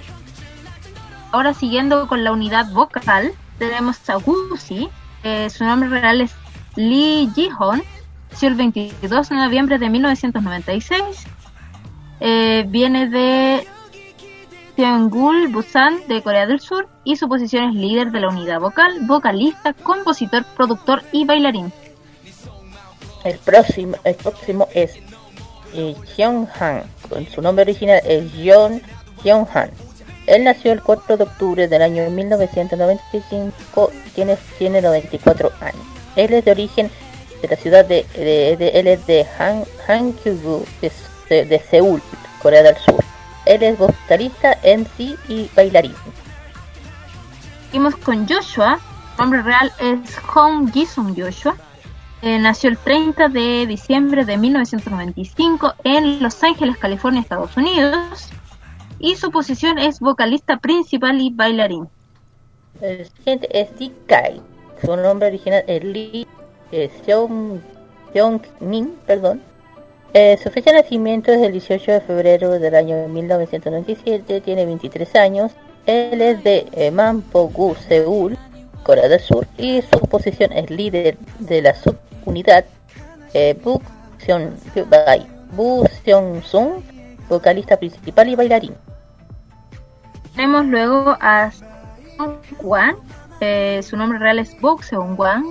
Ahora 1.32 1.54
siguiendo 1.54 2.08
con 2.08 2.24
la 2.24 2.32
unidad 2.32 2.66
vocal, 2.72 3.32
tenemos 3.58 3.98
a 4.10 4.18
Wuxi. 4.18 4.90
Eh, 5.24 5.50
su 5.50 5.64
nombre 5.64 5.90
real 5.90 6.22
es 6.22 6.32
Lee 6.76 7.30
Ji-hoon. 7.36 7.84
Nació 8.32 8.50
el 8.50 8.56
22 8.56 9.30
de 9.30 9.36
noviembre 9.36 9.78
de 9.78 9.90
1996. 9.90 11.02
Eh, 12.22 12.66
viene 12.68 13.10
de 13.10 13.68
Seonggul, 14.76 15.50
Busan, 15.50 16.08
de 16.08 16.22
Corea 16.22 16.46
del 16.46 16.60
Sur. 16.60 16.88
Y 17.04 17.16
su 17.16 17.28
posición 17.28 17.70
es 17.70 17.76
líder 17.76 18.12
de 18.12 18.22
la 18.22 18.30
unidad 18.30 18.60
vocal, 18.60 19.00
vocalista, 19.02 19.74
compositor, 19.74 20.46
productor 20.56 21.04
y 21.12 21.26
bailarín. 21.26 21.72
El 23.24 23.38
próximo, 23.40 23.98
el 24.04 24.16
próximo 24.16 24.68
es 24.74 24.98
eh, 25.74 25.96
Jeong-han. 26.16 26.84
Con 27.10 27.28
su 27.28 27.42
nombre 27.42 27.64
original 27.64 28.02
es 28.06 28.32
Jeon 28.34 28.82
Jeong-han. 29.24 29.72
Él 30.28 30.44
nació 30.44 30.72
el 30.72 30.82
4 30.82 31.18
de 31.18 31.24
octubre 31.24 31.68
del 31.68 31.82
año 31.82 32.10
1995 32.10 33.92
y 34.06 34.10
tiene, 34.12 34.38
tiene 34.58 34.82
94 34.82 35.52
años. 35.60 35.82
Él 36.16 36.34
es 36.34 36.46
de 36.46 36.52
origen 36.52 36.92
de 37.42 37.48
la 37.48 37.56
ciudad 37.56 37.86
de, 37.86 38.06
de- 38.16 38.56
de- 38.58 38.70
él 38.80 38.88
es 38.88 39.06
de 39.08 39.26
Han, 39.38 39.64
de, 39.88 40.92
de- 41.30 41.46
de 41.46 41.60
Seúl, 41.60 42.02
Corea 42.42 42.64
del 42.64 42.76
Sur. 42.78 43.04
Él 43.46 43.64
es 43.64 43.78
vocalista, 43.78 44.58
MC 44.64 45.18
y 45.28 45.50
bailarín. 45.56 45.96
Seguimos 47.66 47.96
con 47.98 48.28
Joshua. 48.28 48.80
Su 49.16 49.22
nombre 49.22 49.42
real 49.42 49.72
es 49.80 50.18
Hong 50.20 50.72
Jisung 50.72 51.16
Joshua. 51.20 51.56
Eh, 52.22 52.38
nació 52.40 52.70
el 52.70 52.78
30 52.78 53.30
de 53.30 53.66
diciembre 53.66 54.26
de 54.26 54.38
1995 54.38 55.74
en 55.84 56.22
Los 56.22 56.44
Ángeles, 56.44 56.78
California, 56.78 57.22
Estados 57.22 57.56
Unidos. 57.56 58.28
Y 59.00 59.16
su 59.16 59.32
posición 59.32 59.78
es 59.78 60.00
vocalista 60.02 60.58
principal 60.58 61.22
y 61.22 61.30
bailarín. 61.30 61.88
El 62.82 63.06
siguiente 63.10 63.48
es 63.58 63.78
Dick. 63.78 63.94
Su 64.84 64.96
nombre 64.98 65.28
original 65.28 65.64
es 65.68 65.84
Lee 65.84 66.28
eh, 66.72 66.90
Seong, 67.06 67.62
Min, 68.60 68.96
perdón. 69.06 69.42
Eh, 70.14 70.40
su 70.42 70.50
fecha 70.50 70.72
de 70.72 70.82
nacimiento 70.82 71.32
es 71.32 71.42
el 71.42 71.52
18 71.52 71.92
de 71.92 72.02
febrero 72.02 72.60
del 72.60 72.76
año 72.76 73.08
1997. 73.08 74.42
Tiene 74.42 74.66
23 74.66 75.16
años. 75.16 75.52
Él 75.86 76.22
es 76.22 76.44
de 76.44 76.68
eh, 76.72 76.92
Manpogu, 76.92 77.76
Seúl, 77.76 78.38
Corea 78.84 79.08
del 79.08 79.20
Sur. 79.20 79.48
Y 79.58 79.82
su 79.82 80.00
posición 80.08 80.52
es 80.52 80.70
líder 80.70 81.18
de 81.40 81.62
la 81.62 81.76
subunidad 81.76 82.66
eh, 83.34 83.56
Seon, 84.26 84.56
Bu 85.52 85.88
Seong 86.04 86.44
Sung, 86.44 86.84
vocalista 87.28 87.78
principal 87.78 88.30
y 88.30 88.36
bailarín. 88.36 88.76
Tenemos 90.36 90.66
luego 90.66 91.18
a 91.20 91.52
Seung 91.52 92.38
Wan. 92.62 92.96
Eh, 93.42 93.82
su 93.84 93.96
nombre 93.96 94.20
real 94.20 94.40
es 94.40 94.56
Seung 94.82 95.20
Wan. 95.20 95.44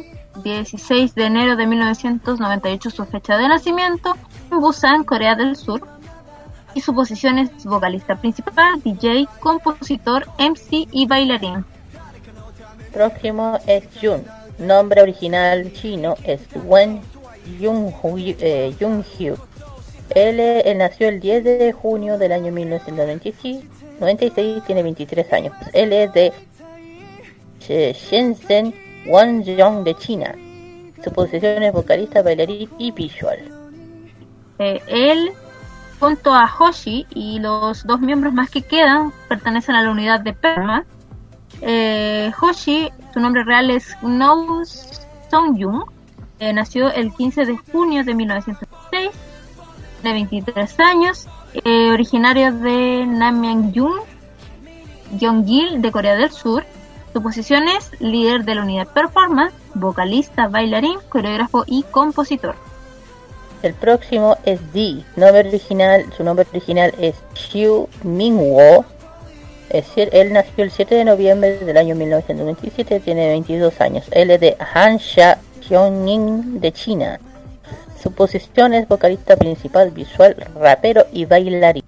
16 0.43 1.15
de 1.15 1.25
enero 1.25 1.57
de 1.57 1.67
1998 1.67 2.91
su 2.91 3.05
fecha 3.07 3.37
de 3.37 3.49
nacimiento 3.49 4.17
en 4.51 4.61
Busan, 4.61 5.05
Corea 5.05 5.35
del 5.35 5.57
Sur. 5.57 5.87
Y 6.75 6.81
su 6.81 6.95
posición 6.95 7.39
es 7.39 7.51
vocalista 7.65 8.17
principal, 8.17 8.81
DJ, 8.83 9.27
compositor, 9.41 10.27
MC 10.39 10.87
y 10.93 11.07
bailarín. 11.07 11.65
Próximo 12.93 13.59
es 13.67 13.85
Jun. 14.01 14.25
Nombre 14.59 15.03
original 15.03 15.73
chino 15.73 16.15
es 16.25 16.41
Wen 16.65 17.01
Jung 17.61 17.93
eh, 18.41 18.75
Jung-hyu. 18.79 19.37
Él, 20.15 20.41
eh, 20.41 20.75
nació 20.77 21.09
el 21.09 21.21
10 21.21 21.45
de 21.45 21.73
junio 21.73 22.19
del 22.19 22.33
año 22.33 22.53
1996 22.53 23.65
96, 24.01 24.63
tiene 24.65 24.83
23 24.83 25.33
años. 25.33 25.55
Él 25.73 25.93
es 25.93 26.13
de 26.13 26.33
Sh- 27.61 27.95
Shenzhen, 29.09 29.57
Guangdong 29.57 29.85
de 29.85 29.95
China. 29.95 30.35
Su 31.03 31.13
posición 31.13 31.63
es 31.63 31.73
vocalista, 31.73 32.23
bailarín 32.23 32.69
y 32.79 32.93
visual. 32.93 33.39
Eh, 34.59 34.83
él, 34.89 35.31
junto 36.01 36.35
a 36.35 36.47
Hoshi 36.47 37.07
y 37.15 37.39
los 37.39 37.87
dos 37.87 38.01
miembros 38.01 38.33
más 38.33 38.51
que 38.51 38.63
quedan, 38.63 39.13
pertenecen 39.29 39.75
a 39.75 39.83
la 39.83 39.91
unidad 39.91 40.21
de 40.21 40.33
Perma. 40.33 40.85
Eh, 41.61 42.31
Hoshi, 42.41 42.91
su 43.15 43.21
nombre 43.21 43.45
real 43.45 43.71
es 43.71 43.97
No 44.03 44.63
Song-jung. 45.31 45.85
Eh, 46.41 46.53
nació 46.53 46.91
el 46.93 47.13
15 47.13 47.47
de 47.47 47.57
junio 47.73 48.05
de 48.05 48.15
1906, 48.15 49.11
de 50.03 50.13
23 50.13 50.81
años, 50.81 51.27
eh, 51.65 51.91
originario 51.91 52.53
de 52.53 53.05
Namyang-jung, 53.07 54.03
Gyeonggil 55.19 55.83
de 55.83 55.91
Corea 55.91 56.15
del 56.15 56.31
Sur. 56.31 56.65
Su 57.19 57.23
posición 57.25 57.67
es 57.67 57.91
líder 58.01 58.45
de 58.45 58.55
la 58.55 58.63
unidad 58.63 58.87
Performance, 58.87 59.53
vocalista, 59.75 60.47
bailarín, 60.47 61.01
coreógrafo 61.09 61.65
y 61.67 61.83
compositor. 61.83 62.55
El 63.65 63.75
próximo 63.75 64.37
es 64.45 64.61
D. 64.73 65.03
Nombre 65.17 65.49
original, 65.49 66.07
su 66.17 66.23
nombre 66.23 66.47
original 66.53 66.95
es 67.01 67.17
Xiu 67.35 67.89
Mingwo. 68.05 68.85
Es 69.69 69.89
decir, 69.89 70.11
él 70.13 70.33
nació 70.33 70.63
el 70.63 70.71
7 70.71 70.95
de 70.95 71.05
noviembre 71.05 71.59
del 71.59 71.77
año 71.77 71.97
1997, 71.97 73.01
tiene 73.01 73.31
22 73.31 73.81
años. 73.81 74.05
Él 74.13 74.31
es 74.31 74.39
de 74.39 74.57
Hansha, 74.73 75.39
Gyeongning 75.69 76.61
de 76.61 76.71
China. 76.71 77.19
Su 78.01 78.13
posición 78.13 78.75
es 78.75 78.87
vocalista 78.87 79.37
principal, 79.37 79.91
visual, 79.91 80.37
rapero 80.55 81.05
y 81.13 81.25
bailarín. 81.25 81.83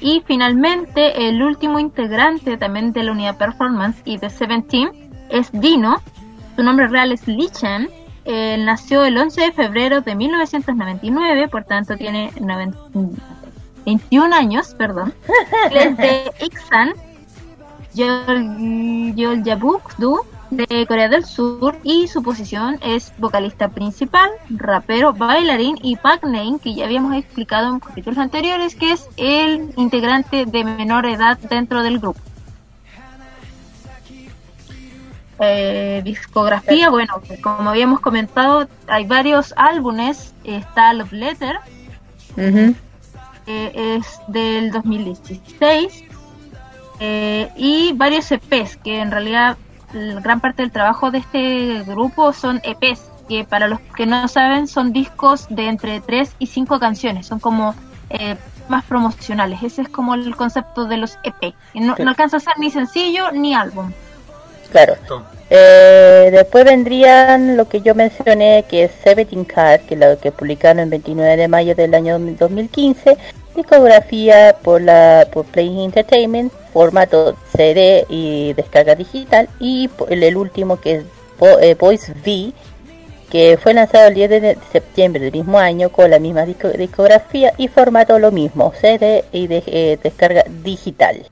Y 0.00 0.22
finalmente, 0.26 1.28
el 1.28 1.42
último 1.42 1.78
integrante 1.78 2.56
también 2.56 2.92
de 2.92 3.02
la 3.02 3.12
unidad 3.12 3.36
Performance 3.38 4.00
y 4.04 4.18
de 4.18 4.30
Seventeen 4.30 4.90
es 5.30 5.50
Dino. 5.52 5.96
Su 6.54 6.62
nombre 6.62 6.86
real 6.88 7.12
es 7.12 7.26
Lee 7.26 7.48
Chan. 7.50 7.88
Él 8.24 8.64
nació 8.64 9.04
el 9.04 9.16
11 9.16 9.40
de 9.40 9.52
febrero 9.52 10.00
de 10.00 10.14
1999, 10.14 11.48
por 11.48 11.64
tanto 11.64 11.96
tiene 11.96 12.32
noven- 12.40 12.74
21 13.84 14.34
años, 14.34 14.74
perdón. 14.74 15.14
Él 15.70 15.76
es 15.76 15.96
de 15.96 16.32
Iksan, 16.44 16.92
Yeoljabuk-do, 19.14 20.20
de 20.50 20.86
Corea 20.86 21.08
del 21.08 21.24
Sur, 21.24 21.76
y 21.82 22.08
su 22.08 22.22
posición 22.22 22.78
es 22.82 23.12
vocalista 23.18 23.68
principal, 23.68 24.30
rapero, 24.50 25.12
bailarín 25.12 25.78
y 25.82 25.96
Park 25.96 26.24
Name, 26.24 26.58
que 26.62 26.74
ya 26.74 26.84
habíamos 26.84 27.14
explicado 27.14 27.72
en 27.72 27.80
capítulos 27.80 28.18
anteriores, 28.18 28.74
que 28.74 28.92
es 28.92 29.08
el 29.16 29.72
integrante 29.76 30.46
de 30.46 30.64
menor 30.64 31.06
edad 31.06 31.38
dentro 31.38 31.82
del 31.82 31.98
grupo. 31.98 32.20
Eh, 35.38 36.00
discografía, 36.04 36.88
bueno, 36.88 37.20
como 37.42 37.68
habíamos 37.68 38.00
comentado, 38.00 38.68
hay 38.86 39.04
varios 39.06 39.52
álbumes. 39.56 40.32
Está 40.44 40.94
Love 40.94 41.12
Letter, 41.12 41.56
eh, 42.36 42.74
es 43.46 44.20
del 44.28 44.70
2016. 44.70 46.04
eh, 46.98 47.50
y 47.56 47.92
varios 47.92 48.32
EPs, 48.32 48.78
que 48.78 49.00
en 49.00 49.10
realidad 49.10 49.58
gran 50.22 50.40
parte 50.40 50.62
del 50.62 50.70
trabajo 50.72 51.10
de 51.10 51.18
este 51.18 51.82
grupo 51.84 52.32
son 52.32 52.60
EPs, 52.64 53.10
que 53.28 53.44
para 53.44 53.68
los 53.68 53.80
que 53.96 54.06
no 54.06 54.28
saben 54.28 54.66
son 54.68 54.92
discos 54.92 55.46
de 55.50 55.68
entre 55.68 56.00
3 56.00 56.32
y 56.38 56.46
5 56.46 56.78
canciones, 56.78 57.26
son 57.26 57.40
como 57.40 57.74
eh, 58.10 58.36
más 58.68 58.84
promocionales. 58.84 59.62
Ese 59.62 59.82
es 59.82 59.88
como 59.88 60.14
el 60.14 60.34
concepto 60.36 60.84
de 60.86 60.96
los 60.96 61.18
EP. 61.24 61.54
que 61.72 61.80
No, 61.80 61.96
Sí. 61.96 62.02
no 62.02 62.10
alcanza 62.10 62.36
a 62.36 62.40
ser 62.40 62.54
ni 62.58 62.70
sencillo 62.70 63.30
ni 63.32 63.54
álbum. 63.54 63.90
Claro. 64.70 64.94
Eh, 65.48 66.28
después 66.32 66.64
vendrían 66.64 67.56
lo 67.56 67.68
que 67.68 67.80
yo 67.80 67.94
mencioné, 67.94 68.64
que 68.68 68.84
es 68.84 68.90
Seventeen 69.04 69.44
Card, 69.44 69.82
que 69.82 69.94
es 69.94 70.00
lo 70.00 70.18
que 70.18 70.32
publicaron 70.32 70.80
el 70.80 70.90
29 70.90 71.36
de 71.36 71.46
mayo 71.48 71.74
del 71.74 71.94
año 71.94 72.18
2015, 72.18 73.16
discografía 73.56 74.56
por 74.62 74.80
la 74.80 75.26
por 75.32 75.44
Play 75.46 75.82
Entertainment, 75.84 76.52
formato 76.72 77.36
CD 77.56 78.04
y 78.08 78.52
descarga 78.54 78.94
digital, 78.94 79.48
y 79.58 79.90
el, 80.08 80.22
el 80.22 80.36
último 80.36 80.80
que 80.80 80.94
es 80.96 81.04
eh, 81.60 81.74
Voice 81.78 82.12
V, 82.12 82.52
que 83.30 83.58
fue 83.60 83.74
lanzado 83.74 84.08
el 84.08 84.14
10 84.14 84.30
de 84.30 84.58
septiembre 84.70 85.20
del 85.24 85.32
mismo 85.32 85.58
año 85.58 85.88
con 85.90 86.10
la 86.10 86.18
misma 86.18 86.44
disco- 86.46 86.68
discografía 86.68 87.52
y 87.58 87.68
formato 87.68 88.18
lo 88.18 88.30
mismo, 88.30 88.72
CD 88.80 89.24
y 89.32 89.48
eh, 89.50 89.98
descarga 90.02 90.44
digital. 90.62 91.26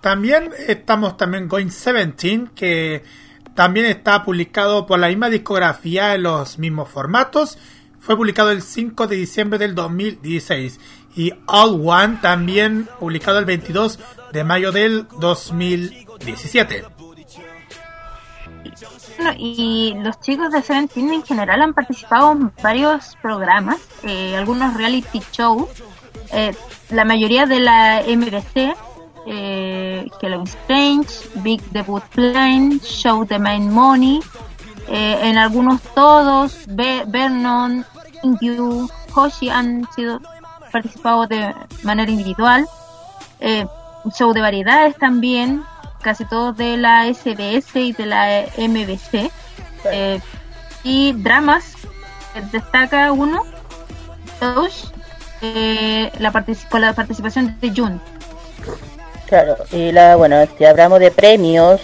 También 0.00 0.50
estamos 0.66 1.16
también 1.16 1.48
Going 1.48 1.68
17, 1.68 2.50
que 2.54 3.02
también 3.54 3.86
está 3.86 4.24
publicado 4.24 4.86
por 4.86 4.98
la 4.98 5.08
misma 5.08 5.28
discografía 5.28 6.14
en 6.14 6.22
los 6.22 6.58
mismos 6.58 6.88
formatos. 6.88 7.58
Fue 8.08 8.16
publicado 8.16 8.50
el 8.50 8.62
5 8.62 9.06
de 9.06 9.16
diciembre 9.16 9.58
del 9.58 9.74
2016. 9.74 10.80
Y 11.14 11.30
All 11.44 11.78
One 11.86 12.20
también 12.22 12.88
publicado 12.98 13.38
el 13.38 13.44
22 13.44 13.98
de 14.32 14.44
mayo 14.44 14.72
del 14.72 15.06
2017. 15.20 16.86
Bueno, 19.18 19.32
y 19.36 19.92
los 20.02 20.18
chicos 20.20 20.50
de 20.52 20.62
Seventeen 20.62 21.12
en 21.12 21.22
general 21.22 21.60
han 21.60 21.74
participado 21.74 22.32
en 22.32 22.50
varios 22.62 23.14
programas, 23.20 23.76
eh, 24.04 24.34
algunos 24.38 24.72
reality 24.72 25.20
shows, 25.30 25.68
eh, 26.32 26.54
la 26.88 27.04
mayoría 27.04 27.44
de 27.44 27.60
la 27.60 28.02
MBC, 28.06 28.74
eh, 29.26 30.06
Hello 30.22 30.44
Strange, 30.44 31.10
Big 31.34 31.60
Debut 31.72 32.02
Plan, 32.14 32.80
Show 32.80 33.26
the 33.26 33.38
Main 33.38 33.70
Money, 33.70 34.20
eh, 34.90 35.18
en 35.24 35.36
algunos 35.36 35.82
todos, 35.94 36.64
Be- 36.68 37.04
Vernon, 37.06 37.84
Ingyu, 38.22 38.88
Hoshi 39.14 39.48
han 39.50 39.86
sido 39.94 40.20
participado 40.72 41.26
de 41.26 41.54
manera 41.82 42.10
individual, 42.10 42.66
eh, 43.40 43.66
show 44.16 44.32
de 44.32 44.40
variedades 44.40 44.96
también, 44.96 45.64
casi 46.02 46.24
todos 46.24 46.56
de 46.56 46.76
la 46.76 47.06
SBS 47.06 47.76
y 47.76 47.92
de 47.92 48.06
la 48.06 48.44
MBC. 48.56 49.30
Eh, 49.84 50.20
y 50.84 51.12
dramas, 51.12 51.74
eh, 52.34 52.42
destaca 52.52 53.12
uno 53.12 53.44
Touch, 54.40 54.92
eh, 55.42 56.10
la 56.18 56.32
con 56.70 56.80
la 56.80 56.92
participación 56.92 57.58
de 57.60 57.70
Jun. 57.74 58.00
Claro, 59.26 59.56
y 59.72 59.92
la, 59.92 60.16
bueno, 60.16 60.36
si 60.56 60.64
hablamos 60.64 61.00
de 61.00 61.10
premios, 61.10 61.80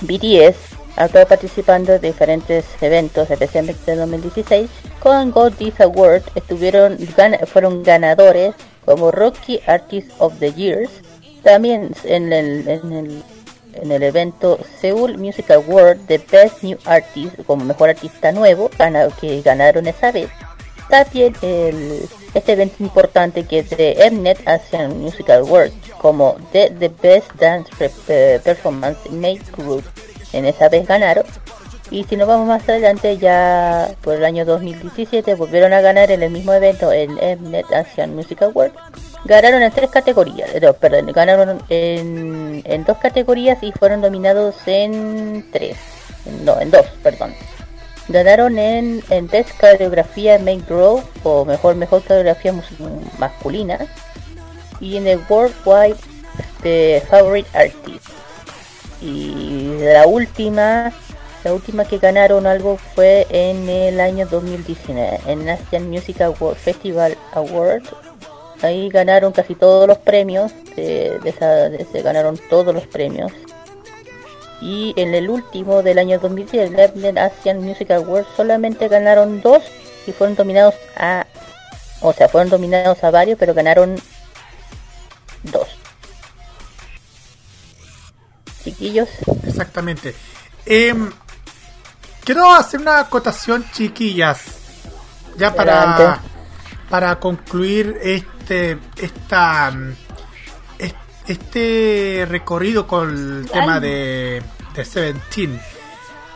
BTS 0.00 0.73
estado 0.96 1.26
participando 1.26 1.94
en 1.94 2.00
diferentes 2.00 2.64
eventos, 2.80 3.30
especialmente 3.30 3.92
en 3.92 3.98
2016. 3.98 4.70
Con 5.00 5.30
Gold 5.30 5.58
Disc 5.58 5.80
Award 5.80 6.22
estuvieron, 6.34 6.98
fueron 7.46 7.82
ganadores 7.82 8.54
como 8.84 9.10
Rocky 9.10 9.60
Artist 9.66 10.10
of 10.18 10.38
the 10.38 10.52
Years. 10.52 10.90
También 11.42 11.94
en 12.04 12.32
el, 12.32 12.68
en 12.68 12.92
el, 12.92 13.22
en 13.74 13.92
el 13.92 14.02
evento 14.02 14.58
Seoul 14.80 15.18
Music 15.18 15.50
Award 15.50 15.98
de 16.06 16.18
Best 16.18 16.62
New 16.62 16.78
Artist 16.84 17.34
como 17.46 17.64
mejor 17.64 17.90
artista 17.90 18.32
nuevo, 18.32 18.70
que 19.20 19.42
ganaron 19.42 19.86
esa 19.86 20.12
vez. 20.12 20.30
También 20.88 21.34
el, 21.42 22.08
este 22.34 22.52
evento 22.52 22.76
importante 22.82 23.44
que 23.44 23.60
es 23.60 23.70
de 23.70 23.96
Mnet 24.12 24.46
Asian 24.46 25.00
Music 25.00 25.30
Awards 25.30 25.72
como 25.98 26.36
The, 26.52 26.70
the 26.78 26.88
Best 27.02 27.32
Dance 27.38 27.70
eh, 28.08 28.40
Performance 28.42 29.10
Made 29.10 29.40
Group. 29.56 29.84
En 30.34 30.44
esa 30.44 30.68
vez 30.68 30.86
ganaron. 30.86 31.24
Y 31.90 32.04
si 32.04 32.16
nos 32.16 32.26
vamos 32.26 32.48
más 32.48 32.68
adelante, 32.68 33.18
ya 33.18 33.90
por 34.02 34.14
el 34.14 34.24
año 34.24 34.44
2017 34.44 35.34
volvieron 35.34 35.72
a 35.72 35.80
ganar 35.80 36.10
en 36.10 36.22
el 36.22 36.30
mismo 36.30 36.52
evento, 36.52 36.90
el 36.90 37.10
Mnet 37.10 37.72
Asian 37.72 38.16
Music 38.16 38.42
Awards. 38.42 38.74
Ganaron 39.26 39.62
en 39.62 39.70
tres 39.70 39.90
categorías, 39.90 40.54
eh, 40.54 40.60
no, 40.60 40.72
perdón, 40.74 41.06
ganaron 41.12 41.62
en, 41.70 42.62
en 42.64 42.84
dos 42.84 42.98
categorías 42.98 43.62
y 43.62 43.72
fueron 43.72 44.02
dominados 44.02 44.56
en 44.66 45.46
tres, 45.50 45.78
no, 46.42 46.60
en 46.60 46.70
dos, 46.70 46.84
perdón. 47.02 47.34
Ganaron 48.08 48.58
en, 48.58 49.02
en 49.08 49.28
Best 49.28 49.58
Coreografía 49.58 50.38
Main 50.38 50.62
Grow 50.68 51.02
o 51.22 51.44
mejor 51.46 51.74
mejor 51.74 52.02
coreografía 52.02 52.52
masculina 53.18 53.78
y 54.78 54.98
en 54.98 55.06
el 55.06 55.20
Worldwide 55.28 55.96
de 56.62 57.02
Favorite 57.08 57.48
Artist. 57.56 58.23
Y 59.04 59.76
la 59.80 60.06
última, 60.06 60.92
la 61.44 61.52
última 61.52 61.84
que 61.84 61.98
ganaron 61.98 62.46
algo 62.46 62.78
fue 62.94 63.26
en 63.28 63.68
el 63.68 64.00
año 64.00 64.26
2019 64.26 65.20
en 65.26 65.48
Asian 65.48 65.90
Music 65.90 66.22
Award 66.22 66.56
Festival 66.56 67.16
Award. 67.34 67.82
Ahí 68.62 68.88
ganaron 68.88 69.32
casi 69.32 69.54
todos 69.54 69.86
los 69.86 69.98
premios, 69.98 70.52
de, 70.74 71.20
esa- 71.24 71.68
de- 71.68 71.84
se 71.84 72.00
ganaron 72.00 72.38
todos 72.48 72.72
los 72.74 72.86
premios. 72.86 73.30
Y 74.62 74.94
en 74.96 75.12
el 75.14 75.28
último 75.28 75.82
del 75.82 75.98
año 75.98 76.18
2010, 76.18 76.72
el 76.72 77.18
Asian 77.18 77.60
Music 77.62 77.90
Awards, 77.90 78.26
solamente 78.34 78.88
ganaron 78.88 79.42
dos 79.42 79.62
y 80.06 80.12
fueron 80.12 80.34
dominados 80.36 80.74
a. 80.96 81.26
O 82.00 82.12
sea, 82.14 82.28
fueron 82.28 82.48
dominados 82.48 83.04
a 83.04 83.10
varios, 83.10 83.38
pero 83.38 83.52
ganaron 83.52 83.96
dos. 85.42 85.68
Chiquillos. 88.64 89.08
Exactamente. 89.46 90.14
Em, 90.66 91.10
quiero 92.24 92.50
hacer 92.52 92.80
una 92.80 93.00
acotación, 93.00 93.64
chiquillas, 93.72 94.40
ya 95.36 95.54
para, 95.54 95.94
Adelante. 95.94 96.28
para 96.88 97.20
concluir 97.20 97.98
este 98.02 98.78
esta 98.96 99.70
mm, 99.70 99.94
es- 100.78 100.94
este 101.26 102.26
recorrido 102.28 102.86
con 102.86 103.10
el 103.42 103.50
tema 103.50 103.80
de, 103.80 104.42
de 104.74 104.84
Seventeen. 104.84 105.60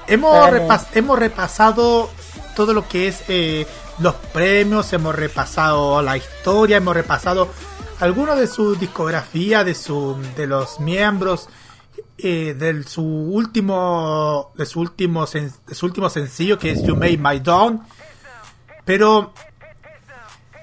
Hemos, 0.07 0.51
repas- 0.51 0.89
hemos 0.95 1.19
repasado 1.19 2.11
todo 2.57 2.73
lo 2.73 2.89
que 2.89 3.09
es 3.09 3.23
eh, 3.29 3.67
los 4.01 4.15
premios, 4.15 4.93
hemos 4.93 5.15
repasado 5.15 6.01
la 6.03 6.17
historia, 6.17 6.79
hemos 6.79 6.95
repasado 6.95 7.49
algunos 8.01 8.39
de 8.39 8.47
su 8.47 8.75
discografía, 8.77 9.65
de 9.65 9.75
su 9.75 10.17
de 10.37 10.47
los 10.47 10.81
miembros, 10.81 11.49
eh, 12.19 12.55
de 12.59 12.83
su 12.85 13.03
último 13.03 14.51
de 14.57 14.67
su 14.67 14.81
último 14.81 15.25
de 15.27 15.75
su 15.75 15.87
último 15.87 16.11
sencillo 16.11 16.59
que 16.59 16.73
es 16.73 16.83
You 16.83 16.97
Made 16.97 17.19
My 17.19 17.41
Dawn. 17.41 17.83
Pero 18.85 19.33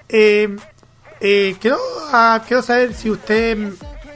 eh, 0.09 0.55
eh, 1.19 1.55
quiero, 1.59 1.77
ah, 2.11 2.41
quiero 2.47 2.61
saber 2.61 2.93
si 2.93 3.09
usted 3.09 3.73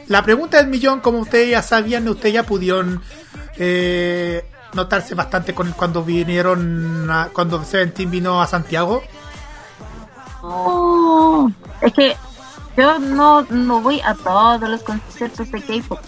la 0.07 0.23
pregunta 0.23 0.57
del 0.57 0.67
millón, 0.67 0.99
como 1.01 1.19
ustedes 1.19 1.51
ya 1.51 1.61
sabían, 1.61 2.07
ustedes 2.09 2.33
ya 2.33 2.43
pudieron 2.43 3.01
eh, 3.57 4.43
notarse 4.73 5.13
bastante 5.15 5.53
con 5.53 5.71
cuando 5.73 6.03
vinieron 6.03 7.09
a- 7.09 7.29
cuando 7.33 7.63
Seventeen 7.63 8.09
vino 8.09 8.41
a 8.41 8.47
Santiago. 8.47 9.01
Oh, 10.41 11.49
es 11.81 11.93
que 11.93 12.15
yo 12.77 12.97
no, 12.99 13.43
no 13.49 13.81
voy 13.81 14.01
a 14.01 14.15
todos 14.15 14.61
los 14.69 14.81
conciertos 14.83 15.51
de 15.51 15.61
K-pop. 15.61 15.99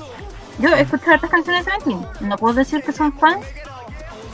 Yo 0.62 0.70
escucho 0.76 1.12
hartas 1.12 1.30
canciones 1.30 1.66
de 1.66 1.72
Seventeen. 1.72 2.08
No 2.22 2.38
puedo 2.38 2.54
decir 2.54 2.84
que 2.84 2.92
son 2.92 3.12
fans, 3.14 3.46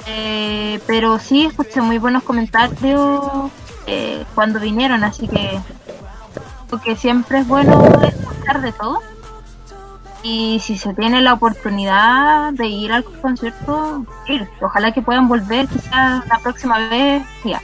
eh, 0.07 0.79
pero 0.85 1.19
sí 1.19 1.45
escuché 1.45 1.81
muy 1.81 1.97
buenos 1.97 2.23
comentarios 2.23 3.51
eh, 3.85 4.25
cuando 4.35 4.59
vinieron, 4.59 5.03
así 5.03 5.27
que 5.27 5.59
porque 6.69 6.95
siempre 6.95 7.39
es 7.39 7.47
bueno 7.47 7.81
escuchar 8.03 8.61
de 8.61 8.71
todo. 8.73 9.01
Y 10.23 10.59
si 10.59 10.77
se 10.77 10.93
tiene 10.93 11.21
la 11.21 11.33
oportunidad 11.33 12.51
de 12.51 12.67
ir 12.67 12.91
al 12.91 13.05
concierto, 13.05 14.05
ir. 14.27 14.49
Ojalá 14.61 14.91
que 14.91 15.01
puedan 15.01 15.29
volver, 15.29 15.67
quizás 15.67 16.27
la 16.27 16.39
próxima 16.43 16.89
vez. 16.89 17.23
Ya. 17.45 17.61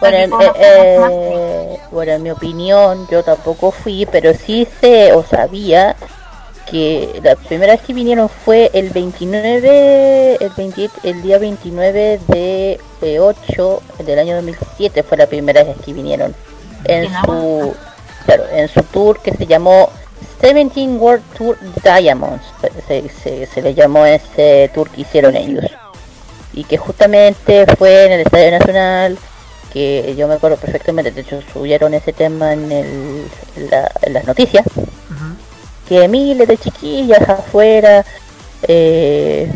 Bueno, 0.00 0.16
en, 0.16 0.32
eh, 0.32 0.52
eh, 0.56 1.80
bueno, 1.90 2.12
en 2.12 2.22
mi 2.22 2.30
opinión, 2.30 3.06
yo 3.10 3.22
tampoco 3.22 3.70
fui, 3.70 4.06
pero 4.10 4.32
sí 4.32 4.66
sé 4.80 5.12
o 5.12 5.22
sabía 5.24 5.96
que 6.70 7.20
la 7.22 7.36
primera 7.36 7.72
vez 7.74 7.82
que 7.82 7.92
vinieron 7.92 8.28
fue 8.28 8.70
el 8.74 8.90
29, 8.90 10.36
el, 10.40 10.50
28 10.56 10.94
el 11.02 11.22
día 11.22 11.38
29 11.38 12.20
de 12.28 12.80
eh, 13.02 13.20
8 13.20 13.82
del 14.06 14.18
año 14.18 14.36
2007 14.36 15.02
fue 15.02 15.18
la 15.18 15.26
primera 15.26 15.62
vez 15.62 15.76
que 15.84 15.92
vinieron. 15.92 16.34
En 16.84 17.06
su, 17.24 17.74
claro, 18.26 18.44
en 18.52 18.68
su 18.68 18.82
tour 18.82 19.20
que 19.22 19.32
se 19.32 19.46
llamó 19.46 19.90
17 20.42 20.88
World 20.98 21.22
Tour 21.36 21.56
Diamonds, 21.82 22.44
se, 22.88 23.08
se, 23.08 23.46
se 23.46 23.62
le 23.62 23.74
llamó 23.74 24.04
ese 24.06 24.70
tour 24.74 24.90
que 24.90 25.02
hicieron 25.02 25.36
ellos. 25.36 25.64
Y 26.52 26.64
que 26.64 26.76
justamente 26.76 27.66
fue 27.78 28.06
en 28.06 28.12
el 28.12 28.20
Estadio 28.20 28.50
Nacional 28.52 29.18
que 29.72 30.14
yo 30.16 30.28
me 30.28 30.34
acuerdo 30.34 30.56
perfectamente, 30.56 31.10
de 31.10 31.22
hecho 31.22 31.40
subieron 31.52 31.94
ese 31.94 32.12
tema 32.12 32.52
en, 32.52 32.70
el, 32.70 33.26
en, 33.56 33.70
la- 33.70 33.90
en 34.02 34.12
las 34.12 34.24
noticias, 34.24 34.64
que 35.88 36.08
miles 36.08 36.48
de 36.48 36.56
chiquillas 36.56 37.28
afuera 37.28 38.04
eh, 38.66 39.50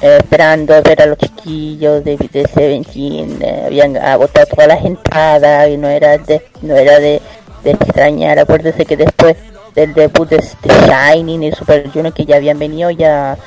esperando 0.00 0.82
ver 0.82 1.02
a 1.02 1.06
los 1.06 1.18
chiquillos 1.18 2.02
de, 2.04 2.16
de 2.16 2.48
Seventeen, 2.48 3.40
eh, 3.40 3.62
habían 3.66 3.96
agotado 3.96 4.46
todas 4.46 4.68
las 4.68 4.84
entradas 4.84 5.68
y 5.68 5.76
no 5.76 5.88
era 5.88 6.18
de, 6.18 6.42
no 6.62 6.74
era 6.74 6.98
de, 6.98 7.20
de 7.62 7.70
extrañar, 7.70 8.38
acuérdese 8.38 8.84
que 8.84 8.96
después 8.96 9.36
del 9.74 9.94
debut 9.94 10.28
de, 10.28 10.36
de 10.36 10.74
Shining 10.86 11.44
y 11.44 11.52
Super 11.52 11.88
Junior 11.90 12.12
que 12.12 12.26
ya 12.26 12.36
habían 12.36 12.58
venido 12.58 12.90
ya 12.90 13.38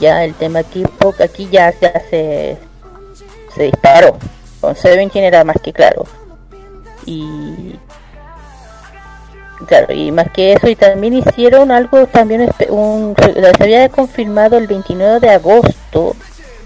ya 0.00 0.24
el 0.24 0.34
tema 0.34 0.62
K-pop 0.62 1.14
aquí 1.20 1.48
ya, 1.50 1.72
ya 1.80 1.92
se 2.10 2.56
se 3.54 3.62
disparó. 3.64 4.16
Con 4.60 4.74
Seventeen 4.76 5.24
era 5.24 5.44
más 5.44 5.56
que 5.62 5.72
claro. 5.72 6.06
Y 7.06 7.76
claro 9.64 9.92
y 9.92 10.10
más 10.12 10.30
que 10.30 10.52
eso 10.52 10.68
y 10.68 10.76
también 10.76 11.14
hicieron 11.14 11.70
algo 11.70 12.06
también 12.06 12.50
un, 12.68 13.14
se 13.16 13.62
había 13.62 13.88
confirmado 13.88 14.58
el 14.58 14.66
29 14.66 15.20
de 15.20 15.30
agosto 15.30 16.16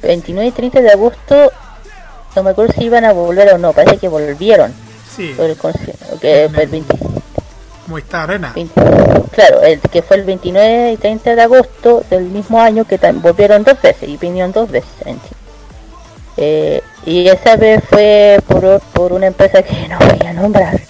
29 0.02 0.48
y 0.48 0.52
30 0.52 0.80
de 0.80 0.90
agosto 0.90 1.52
no 2.36 2.42
me 2.42 2.50
acuerdo 2.50 2.72
si 2.74 2.84
iban 2.84 3.04
a 3.04 3.12
volver 3.12 3.52
o 3.54 3.58
no 3.58 3.72
parece 3.72 3.98
que 3.98 4.08
volvieron 4.08 4.72
Sí. 5.18 5.34
Por 5.36 5.46
el 5.46 5.56
que 6.20 6.48
fue 6.52 6.62
el 6.62 6.68
20 6.68 6.96
Como 7.84 7.98
está 7.98 8.22
Arena. 8.22 8.52
20 8.54 8.80
claro, 9.32 9.62
el 9.62 9.80
que 9.80 10.02
fue 10.02 10.16
el 10.18 10.24
29 10.24 10.92
y 10.92 10.96
30 10.96 11.34
de 11.34 11.42
agosto 11.42 12.04
del 12.08 12.24
mismo 12.26 12.60
año 12.60 12.84
que 12.84 12.98
volvieron 13.14 13.64
dos 13.64 13.80
veces 13.82 14.08
y 14.08 14.16
vinieron 14.16 14.52
dos 14.52 14.70
veces. 14.70 14.90
en 15.04 15.16
sí. 15.16 15.34
Eh, 16.36 16.82
y 17.04 17.26
esa 17.26 17.56
vez 17.56 17.82
fue 17.88 18.38
por, 18.46 18.80
por 18.92 19.12
una 19.12 19.26
empresa 19.26 19.60
que 19.62 19.88
no 19.88 19.98
voy 19.98 20.24
a 20.24 20.32
nombrar. 20.32 20.80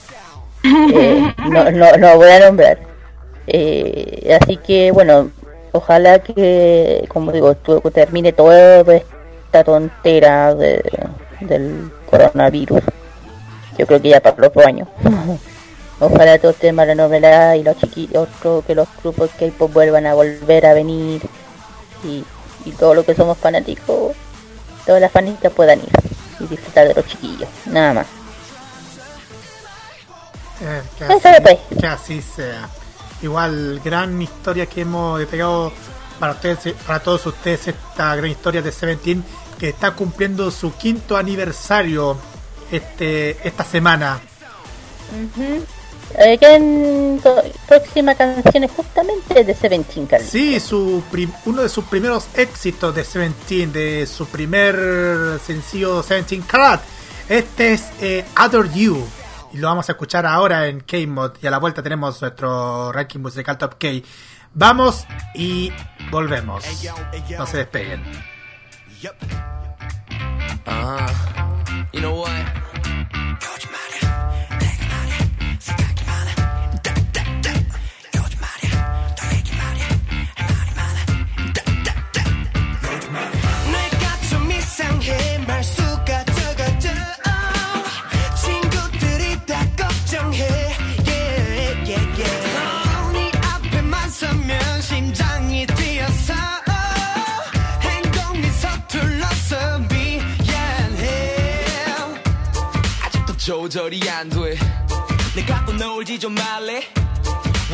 Eh, 0.64 1.34
no, 1.50 1.70
no, 1.70 1.96
no 1.96 2.16
voy 2.16 2.30
a 2.30 2.40
nombrar. 2.46 2.78
Eh, 3.46 4.36
así 4.40 4.56
que 4.58 4.90
bueno, 4.90 5.30
ojalá 5.72 6.18
que, 6.20 7.04
como 7.08 7.32
digo, 7.32 7.54
termine 7.92 8.32
toda 8.32 8.80
esta 8.94 9.64
tontera 9.64 10.54
de- 10.54 10.82
del 11.40 11.90
coronavirus. 12.10 12.82
Yo 13.78 13.86
creo 13.86 14.02
que 14.02 14.08
ya 14.10 14.20
para 14.20 14.36
los 14.38 14.52
dos 14.52 14.66
años. 14.66 14.88
Ojalá 16.00 16.38
todo 16.38 16.52
esté 16.52 16.70
más 16.72 16.86
novela 16.96 17.56
y 17.56 17.64
los 17.64 17.76
chiquillos, 17.76 18.28
otro- 18.38 18.62
que 18.66 18.74
los 18.74 18.86
grupos 19.02 19.30
K-pop 19.38 19.72
vuelvan 19.72 20.06
a 20.06 20.14
volver 20.14 20.66
a 20.66 20.72
venir 20.74 21.22
y, 22.04 22.22
y 22.64 22.70
todo 22.72 22.94
lo 22.94 23.04
que 23.04 23.14
somos 23.16 23.36
fanáticos, 23.38 24.14
todas 24.86 25.00
las 25.00 25.10
fanáticas 25.10 25.52
puedan 25.52 25.80
ir 25.80 25.88
y 26.38 26.46
disfrutar 26.46 26.86
de 26.86 26.94
los 26.94 27.04
chiquillos, 27.06 27.48
nada 27.66 27.94
más. 27.94 28.06
Eh, 30.60 30.82
que, 30.98 31.04
así, 31.04 31.28
pues. 31.42 31.58
que 31.80 31.86
así 31.86 32.22
sea. 32.22 32.68
Igual, 33.22 33.80
gran 33.84 34.20
historia 34.22 34.66
que 34.66 34.82
hemos 34.82 35.18
detallado 35.18 35.72
para 36.18 36.32
ustedes, 36.32 36.74
para 36.86 37.00
todos 37.00 37.26
ustedes, 37.26 37.68
esta 37.68 38.14
gran 38.16 38.30
historia 38.30 38.62
de 38.62 38.72
Seventeen 38.72 39.24
que 39.58 39.70
está 39.70 39.90
cumpliendo 39.92 40.50
su 40.50 40.72
quinto 40.76 41.16
aniversario 41.16 42.16
este 42.70 43.36
esta 43.46 43.64
semana. 43.64 44.20
Ujú. 45.12 45.64
Eh, 46.16 46.38
¿qué 46.38 46.54
en- 46.54 47.18
co- 47.22 47.42
próxima 47.66 48.14
canción 48.14 48.64
es 48.64 48.70
justamente 48.70 49.44
de 49.44 49.54
Seventeen, 49.54 50.06
Carlos. 50.06 50.28
Sí, 50.30 50.58
su 50.60 51.02
uno 51.44 51.62
de 51.62 51.68
sus 51.68 51.84
primeros 51.84 52.26
éxitos 52.34 52.94
de 52.94 53.04
Seventeen, 53.04 53.72
de 53.72 54.06
su 54.06 54.26
primer 54.26 55.38
sencillo 55.46 56.02
Seventeen 56.02 56.42
Karat. 56.42 56.80
Este 57.28 57.72
es 57.74 57.82
eh, 58.00 58.24
Other 58.42 58.72
You. 58.72 59.04
Y 59.52 59.58
lo 59.58 59.68
vamos 59.68 59.88
a 59.88 59.92
escuchar 59.92 60.26
ahora 60.26 60.66
en 60.66 60.80
K-Mod. 60.80 61.32
Y 61.42 61.46
a 61.46 61.50
la 61.50 61.58
vuelta 61.58 61.82
tenemos 61.82 62.20
nuestro 62.20 62.92
ranking 62.92 63.20
musical 63.20 63.58
Top 63.58 63.74
K. 63.78 63.88
Vamos 64.54 65.06
y 65.34 65.72
volvemos. 66.10 66.64
No 67.38 67.46
se 67.46 67.58
despeguen. 67.58 68.02
What? 72.08 72.58
조절이 103.48 104.06
안 104.10 104.28
돼. 104.28 104.58
내가 105.34 105.64
또 105.64 105.72
놀지 105.72 106.20
좀 106.20 106.34
말래. 106.34 106.82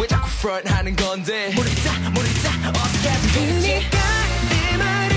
왜 0.01 0.07
자꾸 0.07 0.29
front 0.39 0.73
하는 0.73 0.95
건데? 0.95 1.53
모르겠다, 1.53 2.11
모르겠다. 2.11 2.69
어떻게 2.69 3.09
하든 3.09 3.29
되지? 3.33 3.69
그니까 3.81 3.99
내 4.51 4.77
말은 4.77 5.17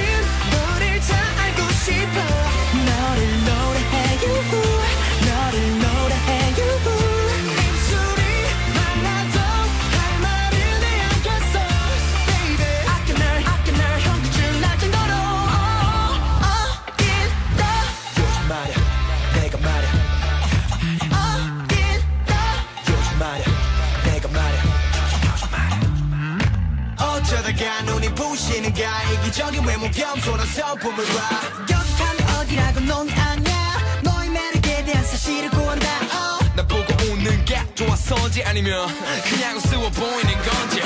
너를 0.50 1.00
다 1.02 1.44
알고 1.44 1.62
싶어 1.74 2.20
너를 2.74 3.46
노래해 3.46 4.18
you 4.26 4.77
부시는가 28.38 29.04
이기적인 29.14 29.66
외모 29.66 29.90
겸손한 29.90 30.46
성품을 30.46 31.06
봐. 31.06 31.42
여기가 31.72 32.40
어디라고 32.40 32.80
넌 32.82 33.10
아냐? 33.10 34.02
너의 34.04 34.30
매력에 34.30 34.86
대한 34.86 35.04
사실을 35.04 35.50
구한다. 35.50 35.88
어. 36.14 36.38
나 36.56 36.62
보고 36.68 36.86
웃는 37.12 37.46
게 37.46 37.60
좋았어지 37.74 38.44
아니면 38.44 38.88
그냥 39.28 39.58
우스워 39.58 39.90
보이는 39.90 40.34
건지. 40.44 40.82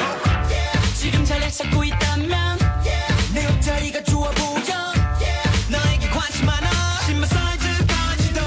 지금 0.96 1.26
잘 1.26 1.42
찾고 1.52 1.84
있다면 1.84 2.58
내 3.34 3.46
옷자리가 3.48 4.02
좋아 4.04 4.32
보여. 4.32 4.94
너에게 5.68 6.08
관심 6.10 6.46
많아. 6.46 6.70
신발 7.06 7.28
사이즈까지도. 7.28 8.42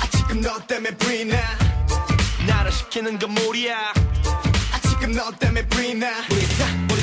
아 0.00 0.10
지금 0.12 0.40
너 0.42 0.60
때문에 0.64 0.94
브이나 0.96 1.36
나를 2.46 2.70
시키는 2.70 3.18
건. 3.18 3.34
아 4.72 4.78
지금 4.82 5.12
너 5.12 5.30
때문에 5.32 5.66
브이나 5.66 6.06
모르겠다, 6.28 6.66
모르 6.88 6.99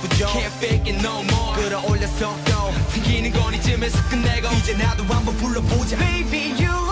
부족 0.00 0.28
Can't 0.28 0.52
fake 0.58 0.86
it 0.90 0.98
no 1.06 1.22
more. 1.22 1.54
끌어올려서 1.56 2.36
또 2.44 2.72
튕기는 2.92 3.32
건 3.32 3.54
이쯤에서 3.54 3.98
끝내고. 4.08 4.48
이제 4.58 4.74
나도 4.74 5.04
한번 5.04 5.36
불러보자. 5.36 5.96
Baby 5.98 6.52
you 6.64 6.83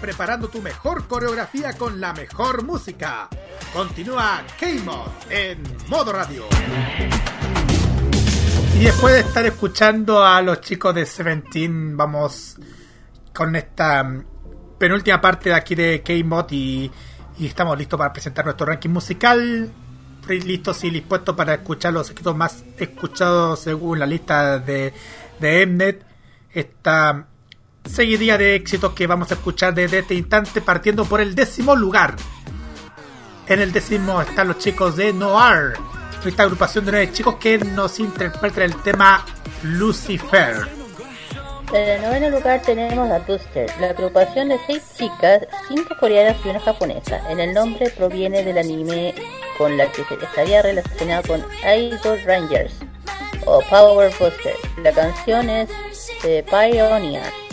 preparando 0.00 0.48
tu 0.48 0.62
mejor 0.62 1.06
coreografía 1.06 1.74
con 1.74 2.00
la 2.00 2.12
mejor 2.12 2.64
música. 2.64 3.28
Continúa 3.72 4.42
K-Mod 4.58 5.08
en 5.30 5.62
modo 5.88 6.12
radio. 6.12 6.44
Y 8.78 8.84
después 8.84 9.14
de 9.14 9.20
estar 9.20 9.44
escuchando 9.44 10.24
a 10.24 10.40
los 10.40 10.62
chicos 10.62 10.94
de 10.94 11.04
Seventeen, 11.04 11.96
vamos 11.96 12.56
con 13.34 13.54
esta 13.54 14.02
mm, 14.02 14.24
penúltima 14.78 15.20
parte 15.20 15.50
de 15.50 15.54
aquí 15.54 15.74
de 15.74 16.02
K-Mod 16.02 16.46
y, 16.50 16.90
y 17.38 17.46
estamos 17.46 17.76
listos 17.76 17.98
para 17.98 18.12
presentar 18.12 18.44
nuestro 18.46 18.66
ranking 18.66 18.90
musical. 18.90 19.70
Listos 20.28 20.84
y 20.84 20.90
dispuestos 20.90 21.34
para 21.34 21.54
escuchar 21.54 21.92
los 21.92 22.08
éxitos 22.10 22.36
más 22.36 22.64
escuchados 22.78 23.60
según 23.60 23.98
la 23.98 24.06
lista 24.06 24.58
de, 24.58 24.94
de 25.40 25.66
Mnet. 25.66 26.06
Esta 26.52 27.26
seguidilla 27.84 28.38
de 28.38 28.54
éxitos 28.54 28.92
que 28.92 29.06
vamos 29.06 29.30
a 29.30 29.34
escuchar 29.34 29.74
desde 29.74 30.00
este 30.00 30.14
instante, 30.14 30.60
partiendo 30.60 31.04
por 31.04 31.20
el 31.20 31.34
décimo 31.34 31.74
lugar. 31.76 32.16
En 33.48 33.60
el 33.60 33.72
décimo 33.72 34.20
están 34.20 34.48
los 34.48 34.58
chicos 34.58 34.96
de 34.96 35.12
Noir, 35.12 35.74
esta 36.24 36.42
agrupación 36.44 36.84
de 36.84 36.92
nueve 36.92 37.12
chicos 37.12 37.36
que 37.36 37.58
nos 37.58 37.98
interpretan 37.98 38.64
el 38.64 38.76
tema 38.82 39.24
Lucifer. 39.62 40.68
En 41.72 41.88
el 41.88 42.02
noveno 42.02 42.30
lugar 42.30 42.60
tenemos 42.62 43.08
a 43.10 43.20
Booster, 43.20 43.70
la 43.80 43.90
agrupación 43.90 44.48
de 44.48 44.58
seis 44.66 44.82
chicas, 44.98 45.46
cinco 45.68 45.94
coreanas 46.00 46.36
y 46.44 46.48
una 46.48 46.58
japonesa. 46.58 47.20
En 47.30 47.38
el 47.38 47.54
nombre 47.54 47.90
proviene 47.90 48.42
del 48.42 48.58
anime 48.58 49.14
con 49.56 49.76
la 49.76 49.86
que 49.92 50.04
se 50.04 50.14
estaría 50.14 50.62
relacionado 50.62 51.22
con 51.28 51.44
Idol 51.62 52.20
Rangers 52.24 52.74
o 53.46 53.62
Power 53.70 54.12
Booster. 54.18 54.54
La 54.82 54.92
canción 54.92 55.48
es 55.48 55.70
de 56.24 56.42
Pioneer. 56.42 57.49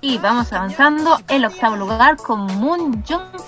Y 0.00 0.18
vamos 0.18 0.52
avanzando. 0.52 1.18
El 1.28 1.44
octavo 1.44 1.76
lugar 1.76 2.16
con 2.16 2.46
Moon 2.58 3.04
Jung, 3.06 3.42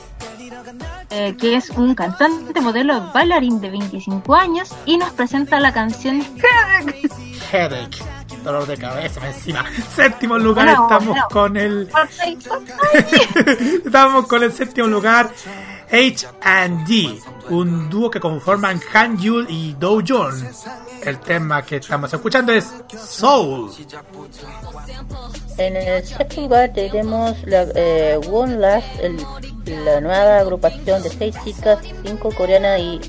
eh, 1.10 1.36
que 1.38 1.56
es 1.56 1.70
un 1.70 1.94
cantante, 1.94 2.60
modelo, 2.60 3.10
bailarín 3.12 3.60
de 3.60 3.70
25 3.70 4.34
años, 4.34 4.74
y 4.86 4.97
nos 4.97 5.10
presenta 5.10 5.60
la 5.60 5.72
canción 5.72 6.24
Headache, 7.51 8.02
dolor 8.44 8.66
de 8.66 8.76
cabeza 8.76 9.26
encima. 9.26 9.64
Séptimo 9.94 10.38
lugar 10.38 10.68
estamos 10.68 11.18
con 11.30 11.56
el 11.56 11.90
estamos 13.84 14.26
con 14.26 14.42
el 14.42 14.52
séptimo 14.52 14.86
lugar. 14.86 15.30
H&D, 15.92 17.20
un 17.48 17.90
dúo 17.90 18.10
que 18.10 18.20
conforman 18.20 18.80
Han 18.94 19.18
Yul 19.18 19.47
y 19.48 19.74
Do 19.74 20.01
Jun. 20.06 20.48
El 21.05 21.18
tema 21.20 21.62
que 21.62 21.77
estamos 21.77 22.12
escuchando 22.12 22.52
es 22.52 22.66
Soul. 23.09 23.70
En 25.59 25.77
el 25.77 26.05
sexto 26.06 26.40
lugar 26.43 26.70
tenemos 26.74 27.36
la, 27.47 27.66
eh, 27.74 28.18
One 28.31 28.56
Last, 28.56 28.86
el- 29.01 29.85
la 29.85 30.01
nueva 30.01 30.39
agrupación 30.39 31.02
de 31.02 31.10
seis 31.10 31.35
chicas, 31.44 31.78
cinco 32.05 32.31
coreanas 32.35 32.81
y 32.81 33.01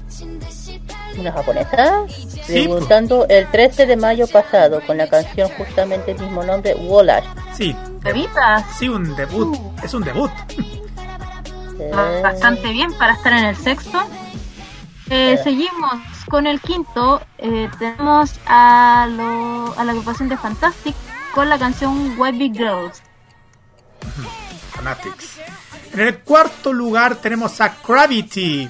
una 1.20 1.32
japonesa, 1.32 2.06
debutando 2.48 3.26
el 3.28 3.50
13 3.52 3.86
de 3.86 3.96
mayo 3.98 4.28
pasado 4.28 4.80
con 4.86 4.98
la 4.98 5.08
canción 5.08 5.50
justamente 5.58 6.12
el 6.12 6.20
mismo 6.20 6.44
nombre, 6.44 6.74
Wolash. 6.76 7.26
Sí, 7.54 7.76
Bebitas. 8.02 8.64
sí, 8.78 8.88
un 8.90 9.16
debut. 9.16 9.58
Es 9.84 9.94
un 9.94 10.04
debut. 10.04 10.32
Eh, 11.80 12.20
Bastante 12.24 12.70
bien 12.72 12.94
para 12.94 13.14
estar 13.14 13.34
en 13.34 13.46
el 13.46 13.56
sexto. 13.58 14.00
Eh, 15.10 15.38
seguimos 15.44 15.94
con 16.32 16.48
el 16.48 16.62
quinto. 16.62 17.22
eh, 17.38 17.70
tenemos 17.78 18.32
a, 18.46 19.06
la 19.08 19.92
agrupación 19.92 20.30
de 20.30 20.38
Fantastic 20.38 20.96
con 21.36 21.50
la 21.50 21.60
canción 21.60 22.18
Big 22.38 22.54
Girls. 22.54 23.04
Fanatics. 24.72 25.40
En 25.94 26.00
el 26.00 26.20
cuarto 26.20 26.72
lugar 26.72 27.18
tenemos 27.18 27.60
a 27.60 27.76
Gravity, 27.86 28.70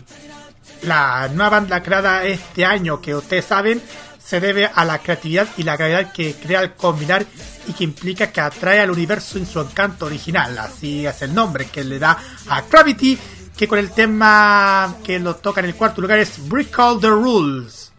la 0.82 1.30
nueva 1.30 1.50
banda 1.52 1.84
creada 1.84 2.26
este 2.26 2.66
año 2.66 3.00
que 3.00 3.14
ustedes 3.14 3.46
saben 3.46 3.80
se 4.24 4.40
debe 4.40 4.66
a 4.66 4.84
la 4.84 5.00
creatividad 5.00 5.48
y 5.58 5.64
la 5.64 5.78
calidad 5.78 6.12
que 6.12 6.34
crea 6.34 6.62
al 6.62 6.76
combinar 6.76 7.26
y 7.68 7.74
que 7.74 7.84
implica 7.84 8.32
que 8.32 8.42
atrae 8.42 8.80
al 8.80 8.90
universo 8.90 9.38
en 9.38 9.46
su 9.46 9.60
encanto 9.60 10.06
original. 10.08 10.58
Así 10.58 11.06
es 11.06 11.22
el 11.22 11.34
nombre 11.34 11.68
que 11.68 11.84
le 11.84 12.00
da 12.00 12.18
a 12.48 12.62
Gravity, 12.62 13.18
que 13.62 13.68
con 13.68 13.78
el 13.78 13.92
tema 13.92 14.96
que 15.04 15.20
lo 15.20 15.36
toca 15.36 15.60
en 15.60 15.68
el 15.68 15.76
cuarto 15.76 16.02
lugar 16.02 16.18
es 16.18 16.50
Break 16.50 16.80
All 16.80 17.00
the 17.00 17.10
Rules. 17.10 17.92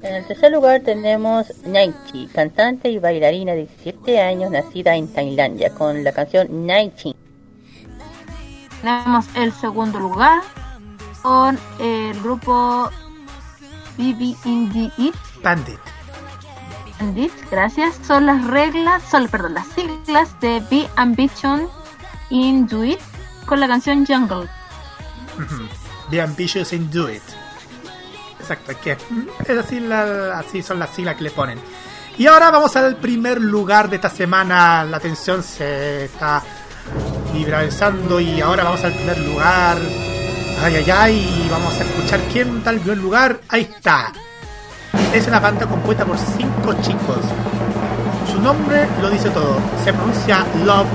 En 0.00 0.14
el 0.14 0.24
tercer 0.28 0.52
lugar 0.52 0.80
tenemos 0.82 1.52
Naichi, 1.66 2.28
cantante 2.28 2.88
y 2.88 3.00
bailarina 3.00 3.50
de 3.50 3.66
17 3.66 4.20
años 4.20 4.52
nacida 4.52 4.94
en 4.94 5.12
Tailandia, 5.12 5.70
con 5.70 6.04
la 6.04 6.12
canción 6.12 6.68
Naichi. 6.68 7.16
Tenemos 8.80 9.26
el 9.34 9.52
segundo 9.54 9.98
lugar 9.98 10.40
con 11.20 11.58
el 11.80 12.14
grupo 12.20 12.88
BB 13.98 14.36
Indie 14.44 14.92
It. 14.98 15.16
Bandit. 15.42 15.80
Bandit, 17.00 17.32
gracias. 17.50 17.96
Son 18.06 18.24
las 18.26 18.46
reglas, 18.46 19.02
son, 19.10 19.26
perdón, 19.26 19.54
las 19.54 19.66
siglas 19.66 20.40
de 20.40 20.62
Be 20.70 20.88
Ambition 20.94 21.66
in 22.30 22.68
Do 22.68 22.84
It 22.84 23.00
con 23.46 23.60
la 23.60 23.68
canción 23.68 24.04
Jungle. 24.06 24.48
Be 26.10 26.20
ambitious 26.20 26.72
and 26.72 26.90
do 26.90 27.08
it. 27.10 27.22
Exacto, 28.40 28.72
es 28.72 28.78
que 28.78 28.92
es 29.48 29.58
así, 29.58 29.80
la- 29.80 30.38
así 30.38 30.62
son 30.62 30.78
las 30.78 30.90
siglas 30.90 31.16
que 31.16 31.24
le 31.24 31.30
ponen. 31.30 31.58
Y 32.18 32.26
ahora 32.26 32.50
vamos 32.50 32.76
al 32.76 32.96
primer 32.96 33.40
lugar 33.40 33.88
de 33.90 33.96
esta 33.96 34.10
semana. 34.10 34.84
La 34.84 35.00
tensión 35.00 35.42
se 35.42 36.04
está 36.04 36.42
liberalizando 37.32 38.20
y 38.20 38.40
ahora 38.40 38.64
vamos 38.64 38.84
al 38.84 38.92
primer 38.92 39.18
lugar. 39.18 39.78
Ay, 40.62 40.76
ay, 40.76 40.90
ay, 40.90 41.48
vamos 41.50 41.74
a 41.74 41.82
escuchar 41.82 42.20
quién 42.32 42.62
da 42.62 42.70
el 42.70 42.78
primer 42.80 42.98
lugar. 42.98 43.40
Ahí 43.48 43.62
está. 43.62 44.12
Es 45.12 45.26
una 45.26 45.40
banda 45.40 45.66
compuesta 45.66 46.04
por 46.04 46.16
cinco 46.18 46.74
chicos. 46.82 47.18
Su 48.30 48.40
nombre 48.40 48.88
lo 49.00 49.10
dice 49.10 49.30
todo. 49.30 49.56
Se 49.84 49.92
pronuncia 49.92 50.44
Love, 50.64 50.86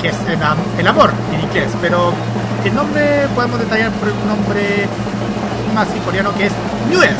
que 0.00 0.08
es 0.08 0.16
el, 0.28 0.42
am- 0.42 0.58
el 0.78 0.86
amor 0.86 1.10
en 1.32 1.40
inglés, 1.40 1.70
pero 1.80 2.12
el 2.64 2.74
nombre 2.74 3.26
podemos 3.34 3.58
detallar 3.58 3.90
por 3.92 4.08
un 4.08 4.26
nombre 4.28 4.86
más 5.74 5.88
coreano 6.04 6.34
que 6.34 6.46
es 6.46 6.52
Newest. 6.88 7.12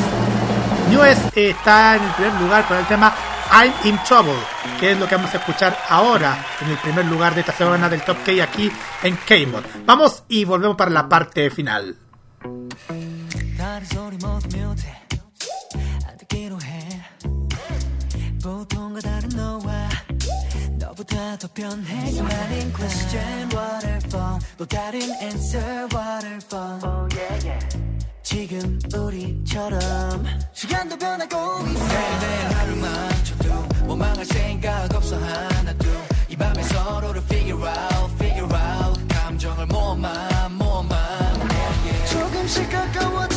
Newest 0.90 1.36
eh, 1.36 1.50
está 1.50 1.96
en 1.96 2.02
el 2.04 2.10
primer 2.12 2.40
lugar 2.40 2.64
con 2.66 2.76
el 2.76 2.86
tema 2.86 3.12
I'm 3.52 3.72
in 3.84 3.98
Trouble, 4.04 4.34
que 4.80 4.92
es 4.92 4.98
lo 4.98 5.06
que 5.08 5.16
vamos 5.16 5.32
a 5.34 5.38
escuchar 5.38 5.76
ahora 5.88 6.36
en 6.60 6.70
el 6.70 6.76
primer 6.78 7.04
lugar 7.06 7.34
de 7.34 7.40
esta 7.40 7.52
semana 7.52 7.88
del 7.88 8.02
Top 8.02 8.18
K 8.24 8.42
aquí 8.42 8.70
en 9.02 9.16
K-Mod. 9.16 9.62
Vamos 9.84 10.24
y 10.28 10.44
volvemos 10.44 10.76
para 10.76 10.90
la 10.90 11.08
parte 11.08 11.50
final. 11.50 11.96
너보다 21.06 21.36
더 21.38 21.48
변해. 21.54 22.10
수많은 22.10 22.72
question 22.72 23.48
waterfall 23.52 24.38
또 24.58 24.66
다른 24.66 25.00
answer 25.22 25.88
waterfall 25.94 27.08
지금 28.22 28.78
우리처럼 28.94 29.80
시간도 30.52 30.98
변하고 30.98 31.36
있어. 31.68 31.84
매일매일 31.86 32.56
하루 32.56 32.76
맞춰도 32.76 33.68
원망할 33.86 34.24
생각 34.24 34.94
없어. 34.94 35.16
하나도 35.16 35.86
이 36.28 36.36
밤에 36.36 36.62
서로를 36.62 37.22
figure 37.22 37.62
out 37.62 38.12
figure 38.14 38.54
out. 38.54 39.06
감정을 39.08 39.66
모아만 39.66 40.52
모아만 40.56 40.98
조금씩 42.10 42.70
가까워질 42.70 43.35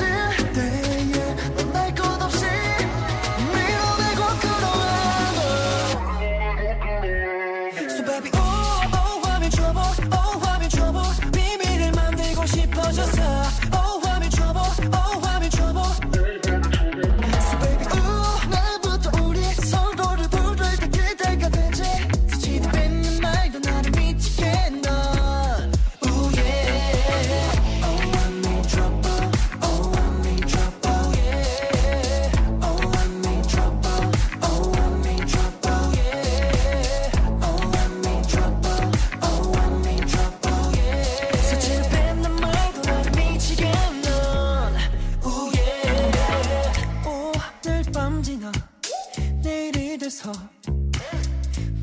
돼서 50.29 50.33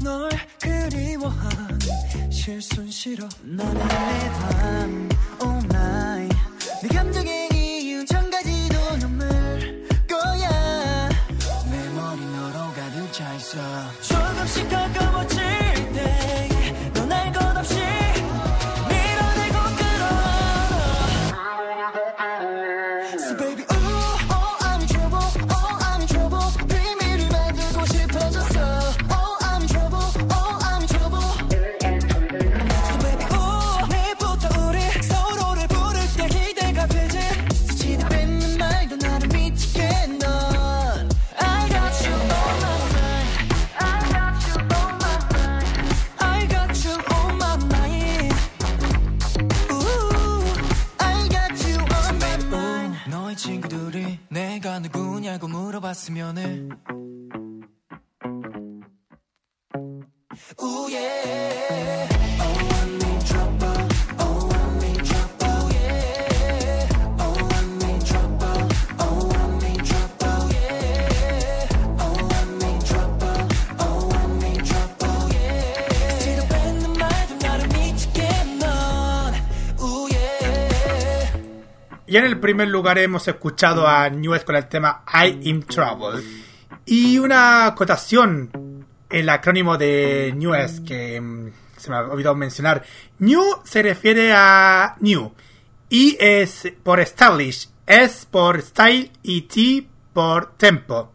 널 0.02 0.30
그리워한 0.60 1.78
실순 2.30 2.90
싫어. 2.90 3.28
너는 3.42 3.74
내밤 3.74 5.08
oh 5.42 5.66
my 5.66 6.28
내 6.82 6.88
감정의 6.88 7.48
이유 7.52 8.04
천 8.06 8.30
가지도 8.30 8.96
넘을 8.98 9.88
거야. 10.08 11.08
내 11.70 11.88
머리 11.90 12.20
너로 12.20 12.72
가득 12.74 13.12
차 13.12 13.34
있어 13.34 13.58
봤으면 55.86 56.36
해 56.38 56.68
Ooh 60.60 60.88
yeah 60.90 62.08
Oh 62.40 62.75
Y 82.06 82.16
en 82.16 82.24
el 82.24 82.38
primer 82.38 82.68
lugar 82.68 82.98
hemos 82.98 83.26
escuchado 83.26 83.86
a 83.86 84.08
Newes 84.08 84.44
con 84.44 84.54
el 84.56 84.68
tema 84.68 85.02
I 85.12 85.48
in 85.48 85.62
Trouble. 85.64 86.22
Y 86.84 87.18
una 87.18 87.66
acotación, 87.66 88.86
el 89.10 89.28
acrónimo 89.28 89.76
de 89.76 90.32
Newes 90.36 90.80
que 90.80 91.20
mm, 91.20 91.50
se 91.76 91.90
me 91.90 91.96
ha 91.96 92.00
olvidado 92.00 92.36
mencionar. 92.36 92.84
New 93.18 93.42
se 93.64 93.82
refiere 93.82 94.32
a 94.32 94.96
New. 95.00 95.32
Y 95.88 96.16
es 96.20 96.72
por 96.82 97.00
Establish, 97.00 97.68
S 97.86 98.26
por 98.30 98.60
Style 98.62 99.10
y 99.22 99.42
T 99.42 99.88
por 100.12 100.56
Tempo. 100.56 101.12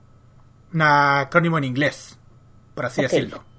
Un 0.73 0.81
acrónimo 0.81 1.57
en 1.57 1.65
inglés, 1.65 2.17
por 2.73 2.85
así 2.85 3.01
decirlo. 3.01 3.50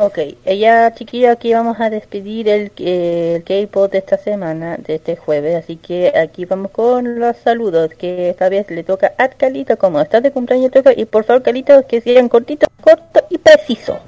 Ok, 0.00 0.18
ella 0.44 0.94
chiquilla, 0.94 1.32
aquí 1.32 1.52
vamos 1.52 1.80
a 1.80 1.90
despedir 1.90 2.48
el, 2.48 2.70
eh, 2.76 3.34
el 3.36 3.42
K-Pop 3.42 3.90
de 3.90 3.98
esta 3.98 4.16
semana, 4.16 4.76
de 4.76 4.94
este 4.94 5.16
jueves, 5.16 5.64
así 5.64 5.76
que 5.76 6.12
aquí 6.16 6.44
vamos 6.44 6.70
con 6.70 7.18
los 7.18 7.36
saludos, 7.38 7.90
que 7.98 8.30
esta 8.30 8.48
vez 8.48 8.70
le 8.70 8.84
toca 8.84 9.14
a 9.18 9.28
Calito, 9.28 9.76
como 9.76 10.00
estás 10.00 10.22
de 10.22 10.30
cumpleaños, 10.30 10.70
toca, 10.70 10.92
y 10.96 11.04
por 11.04 11.24
favor 11.24 11.42
Calito, 11.42 11.84
que 11.88 12.00
sean 12.00 12.28
cortitos, 12.28 12.68
corto 12.80 13.26
y 13.28 13.38
preciso. 13.38 13.98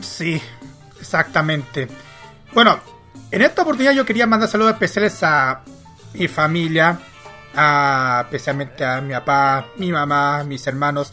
Sí, 0.00 0.40
exactamente. 0.98 1.88
Bueno, 2.54 2.80
en 3.30 3.42
esta 3.42 3.62
oportunidad 3.62 3.92
yo 3.92 4.06
quería 4.06 4.26
mandar 4.26 4.48
saludos 4.48 4.72
especiales 4.72 5.22
a 5.22 5.60
mi 6.14 6.26
familia, 6.26 6.98
a, 7.54 8.22
especialmente 8.24 8.82
a 8.82 9.02
mi 9.02 9.12
papá, 9.12 9.66
mi 9.76 9.92
mamá, 9.92 10.42
mis 10.44 10.66
hermanos, 10.66 11.12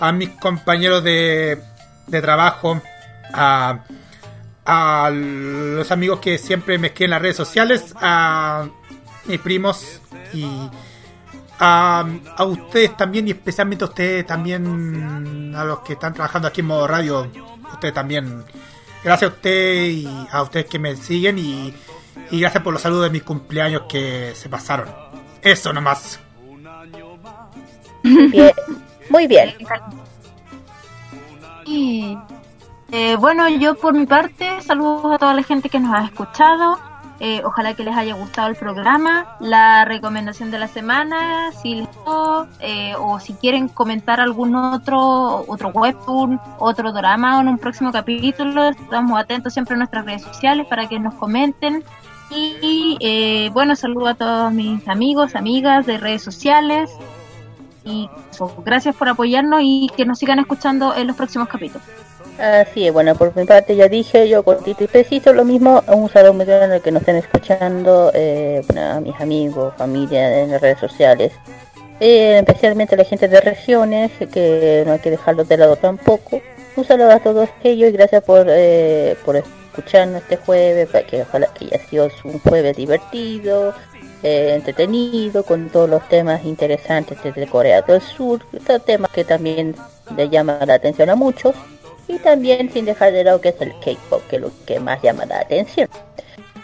a 0.00 0.12
mis 0.12 0.30
compañeros 0.30 1.04
de, 1.04 1.58
de 2.06 2.22
trabajo, 2.22 2.80
a, 3.32 3.84
a 4.64 5.10
los 5.10 5.90
amigos 5.90 6.20
que 6.20 6.38
siempre 6.38 6.78
me 6.78 6.88
escriben 6.88 7.08
en 7.08 7.10
las 7.10 7.22
redes 7.22 7.36
sociales, 7.36 7.94
a 8.00 8.68
mis 9.26 9.38
primos 9.40 10.00
y 10.32 10.46
a, 11.58 12.04
a 12.36 12.44
ustedes 12.44 12.96
también 12.96 13.28
y 13.28 13.32
especialmente 13.32 13.84
a 13.84 13.88
ustedes 13.88 14.26
también, 14.26 15.54
a 15.56 15.64
los 15.64 15.80
que 15.80 15.94
están 15.94 16.14
trabajando 16.14 16.48
aquí 16.48 16.60
en 16.60 16.66
modo 16.66 16.86
radio, 16.86 17.30
ustedes 17.72 17.94
también. 17.94 18.44
Gracias 19.02 19.30
a 19.30 19.34
ustedes 19.34 19.94
y 19.94 20.28
a 20.30 20.42
ustedes 20.42 20.66
que 20.66 20.78
me 20.78 20.96
siguen 20.96 21.38
y, 21.38 21.74
y 22.30 22.40
gracias 22.40 22.62
por 22.62 22.72
los 22.72 22.80
saludos 22.80 23.04
de 23.04 23.10
mis 23.10 23.22
cumpleaños 23.22 23.82
que 23.88 24.32
se 24.34 24.48
pasaron. 24.48 24.88
Eso 25.42 25.72
nomás. 25.72 26.20
Bien, 28.02 28.52
muy 29.10 29.26
bien. 29.26 29.54
Eh, 32.92 33.16
bueno, 33.16 33.48
yo 33.48 33.74
por 33.74 33.94
mi 33.94 34.06
parte 34.06 34.60
saludos 34.60 35.14
a 35.14 35.18
toda 35.18 35.34
la 35.34 35.42
gente 35.42 35.68
que 35.68 35.80
nos 35.80 35.94
ha 35.94 36.04
escuchado. 36.04 36.78
Eh, 37.20 37.42
ojalá 37.44 37.74
que 37.74 37.84
les 37.84 37.96
haya 37.96 38.14
gustado 38.14 38.48
el 38.48 38.56
programa, 38.56 39.36
la 39.38 39.84
recomendación 39.84 40.50
de 40.50 40.58
la 40.58 40.66
semana, 40.66 41.52
si 41.52 41.76
les 41.76 41.86
gustó, 41.86 42.48
eh, 42.58 42.94
o 42.98 43.20
si 43.20 43.34
quieren 43.34 43.68
comentar 43.68 44.20
algún 44.20 44.56
otro 44.56 45.44
otro 45.46 45.68
webtoon, 45.68 46.40
otro 46.58 46.92
drama 46.92 47.40
en 47.40 47.48
un 47.48 47.58
próximo 47.58 47.92
capítulo, 47.92 48.68
estamos 48.68 49.18
atentos 49.18 49.52
siempre 49.52 49.74
a 49.74 49.78
nuestras 49.78 50.04
redes 50.04 50.22
sociales 50.22 50.66
para 50.68 50.88
que 50.88 50.98
nos 50.98 51.14
comenten. 51.14 51.84
Y 52.30 52.96
eh, 53.00 53.50
bueno, 53.52 53.76
saludo 53.76 54.08
a 54.08 54.14
todos 54.14 54.52
mis 54.52 54.86
amigos, 54.88 55.36
amigas 55.36 55.86
de 55.86 55.98
redes 55.98 56.22
sociales. 56.22 56.90
Y 57.84 58.08
gracias 58.64 58.96
por 58.96 59.08
apoyarnos 59.08 59.60
y 59.62 59.88
que 59.96 60.04
nos 60.04 60.18
sigan 60.18 60.40
escuchando 60.40 60.94
en 60.96 61.06
los 61.06 61.16
próximos 61.16 61.48
capítulos. 61.48 61.86
Así 62.38 62.88
es, 62.88 62.92
bueno, 62.92 63.14
por 63.14 63.34
mi 63.36 63.44
parte 63.44 63.76
ya 63.76 63.88
dije, 63.88 64.28
yo 64.28 64.42
cortito 64.42 64.82
y 64.82 64.86
preciso, 64.88 65.32
lo 65.32 65.44
mismo, 65.44 65.84
un 65.86 66.08
saludo 66.10 66.34
muy 66.34 66.44
grande 66.44 66.80
que 66.80 66.90
nos 66.90 67.02
estén 67.02 67.16
escuchando, 67.16 68.10
eh, 68.12 68.60
a 68.76 68.98
mis 68.98 69.14
amigos, 69.20 69.72
familia 69.78 70.40
en 70.40 70.50
las 70.50 70.60
redes 70.60 70.80
sociales, 70.80 71.32
eh, 72.00 72.38
especialmente 72.38 72.96
a 72.96 72.98
la 72.98 73.04
gente 73.04 73.28
de 73.28 73.40
regiones, 73.40 74.10
que 74.32 74.82
no 74.84 74.94
hay 74.94 74.98
que 74.98 75.12
dejarlos 75.12 75.48
de 75.48 75.56
lado 75.58 75.76
tampoco. 75.76 76.42
Un 76.74 76.84
saludo 76.84 77.12
a 77.12 77.20
todos 77.20 77.48
ellos 77.62 77.90
y 77.90 77.92
gracias 77.92 78.24
por, 78.24 78.46
eh, 78.48 79.16
por 79.24 79.36
escucharnos 79.36 80.22
este 80.22 80.36
jueves, 80.36 80.88
para 80.88 81.06
que 81.06 81.22
ojalá 81.22 81.46
que 81.54 81.66
haya 81.66 81.78
sido 81.86 82.08
un 82.24 82.40
jueves 82.40 82.76
divertido, 82.76 83.74
eh, 84.24 84.54
entretenido, 84.56 85.44
con 85.44 85.68
todos 85.68 85.88
los 85.88 86.08
temas 86.08 86.44
interesantes 86.44 87.16
desde 87.22 87.46
Corea 87.46 87.82
del 87.82 88.00
Sur, 88.00 88.40
temas 88.84 89.10
que 89.12 89.22
también 89.24 89.76
le 90.16 90.28
llaman 90.28 90.66
la 90.66 90.74
atención 90.74 91.10
a 91.10 91.14
muchos 91.14 91.54
y 92.08 92.18
también 92.18 92.72
sin 92.72 92.84
dejar 92.84 93.12
de 93.12 93.24
lado 93.24 93.40
que 93.40 93.50
es 93.50 93.60
el 93.60 93.72
K-pop, 93.80 94.22
que 94.28 94.36
es 94.36 94.42
lo 94.42 94.50
que 94.66 94.78
más 94.80 95.00
llama 95.02 95.24
la 95.26 95.40
atención. 95.40 95.88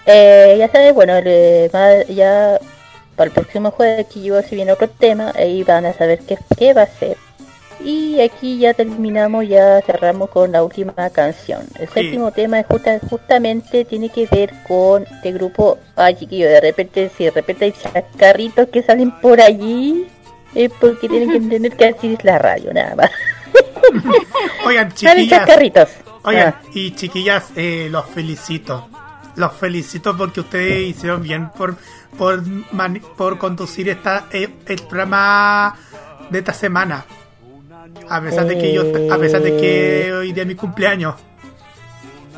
Eh, 0.06 0.56
ya 0.58 0.68
sabes, 0.70 0.94
bueno, 0.94 1.16
el, 1.16 1.70
ya 2.08 2.58
para 3.16 3.28
el 3.28 3.34
próximo 3.34 3.70
jueves 3.70 4.06
aquí 4.06 4.22
yo 4.22 4.40
si 4.42 4.56
viene 4.56 4.72
otro 4.72 4.88
tema, 4.88 5.32
ahí 5.36 5.62
van 5.62 5.86
a 5.86 5.92
saber 5.92 6.20
qué, 6.20 6.38
qué 6.58 6.72
va 6.74 6.82
a 6.82 6.86
ser. 6.86 7.16
Y 7.82 8.20
aquí 8.20 8.58
ya 8.58 8.74
terminamos, 8.74 9.48
ya 9.48 9.80
cerramos 9.80 10.28
con 10.28 10.52
la 10.52 10.62
última 10.62 10.92
canción. 11.10 11.62
El 11.78 11.88
séptimo 11.88 12.30
tema 12.30 12.60
es 12.60 12.66
justa- 12.66 13.00
justamente 13.08 13.86
tiene 13.86 14.10
que 14.10 14.26
ver 14.26 14.50
con 14.68 15.04
este 15.06 15.32
grupo. 15.32 15.78
Ay, 15.96 16.14
chiquillo, 16.16 16.46
de 16.48 16.60
repente, 16.60 17.10
si 17.16 17.24
de 17.24 17.30
repente 17.30 17.64
hay 17.64 17.72
chacarritos 17.72 18.68
que 18.68 18.82
salen 18.82 19.10
por 19.22 19.40
allí, 19.40 20.06
es 20.54 20.70
porque 20.78 21.08
tienen 21.08 21.30
que 21.30 21.36
entender 21.38 21.72
que 21.72 21.86
así 21.86 22.14
es 22.14 22.24
la 22.24 22.38
radio, 22.38 22.70
nada 22.74 22.94
más. 22.96 23.10
Oigan, 24.66 24.92
chiquillas. 24.92 25.48
Oigan, 26.22 26.54
Ah. 26.56 26.62
y 26.74 26.94
chiquillas, 26.94 27.50
eh, 27.56 27.88
los 27.90 28.06
felicito. 28.06 28.88
Los 29.36 29.52
felicito 29.54 30.16
porque 30.16 30.40
ustedes 30.40 30.90
hicieron 30.90 31.22
bien 31.22 31.50
por 31.50 31.76
por, 32.18 32.42
por 33.16 33.38
conducir 33.38 33.88
esta 33.88 34.26
eh, 34.32 34.48
el 34.66 34.82
programa 34.82 35.74
de 36.28 36.38
esta 36.40 36.52
semana. 36.52 37.04
A 38.08 38.20
pesar 38.20 38.46
de 38.46 38.58
que 38.58 38.72
yo, 38.72 38.82
a 39.12 39.18
pesar 39.18 39.40
de 39.40 39.56
que 39.56 40.12
hoy 40.12 40.32
día 40.32 40.42
es 40.42 40.48
mi 40.48 40.54
cumpleaños. 40.56 41.14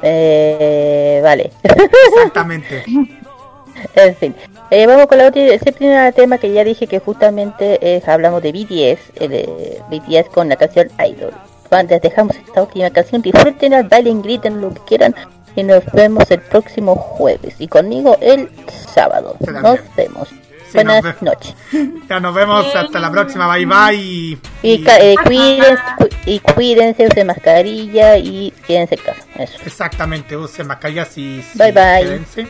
Eh, 0.02 1.20
vale. 1.22 1.52
Exactamente. 1.62 2.84
en 3.94 4.16
fin. 4.16 4.34
Eh, 4.74 4.86
vamos 4.86 5.06
con 5.06 5.18
la 5.18 5.26
otra, 5.26 5.42
ese 5.42 5.70
primer 5.70 6.14
tema 6.14 6.38
que 6.38 6.50
ya 6.50 6.64
dije 6.64 6.86
que 6.86 6.98
justamente 6.98 7.96
es, 7.96 8.08
hablamos 8.08 8.42
de 8.42 8.52
BTS, 8.52 9.12
el, 9.22 9.32
eh, 9.34 9.78
BTS 9.90 10.30
con 10.30 10.48
la 10.48 10.56
canción 10.56 10.88
Idol. 10.98 11.32
Cuando 11.68 11.98
dejamos 12.00 12.34
esta 12.36 12.62
última 12.62 12.88
canción, 12.88 13.20
disfruten, 13.20 13.86
bailen, 13.90 14.22
griten 14.22 14.62
lo 14.62 14.72
que 14.72 14.80
quieran 14.86 15.14
y 15.56 15.62
nos 15.62 15.84
vemos 15.92 16.30
el 16.30 16.40
próximo 16.40 16.94
jueves 16.96 17.54
y 17.58 17.68
conmigo 17.68 18.16
el 18.22 18.48
sábado. 18.94 19.36
Nos 19.40 19.78
vemos. 19.94 20.28
Sí, 20.28 20.78
Buenas 20.78 21.04
nos 21.04 21.14
ve- 21.14 21.18
noches. 21.20 21.54
Ya 22.08 22.18
nos 22.20 22.34
vemos 22.34 22.74
hasta 22.74 22.98
la 22.98 23.10
próxima. 23.10 23.46
Bye 23.54 23.66
bye. 23.66 23.94
Y, 23.94 24.38
Y, 24.62 24.84
eh, 24.88 25.14
cuídense, 25.22 25.82
cu- 25.98 26.08
y 26.24 26.38
cuídense, 26.40 27.06
usen 27.08 27.26
mascarilla 27.26 28.16
y 28.16 28.50
quédense 28.66 28.94
en 28.94 29.00
casa. 29.02 29.22
Eso. 29.38 29.58
Exactamente, 29.66 30.34
usen 30.34 30.66
mascarillas 30.66 31.08
y 31.18 31.42
sí, 31.42 31.58
Bye, 31.58 31.72
bye. 31.72 32.02
Quédense, 32.04 32.46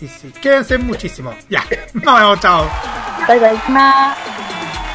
y 0.00 0.08
sí, 0.08 0.32
quédense 0.40 0.78
muchísimo. 0.78 1.34
Ya, 1.48 1.64
nos 1.94 2.20
vemos, 2.20 2.40
chao. 2.40 2.70
Bye 3.26 3.38
bye. 3.38 4.87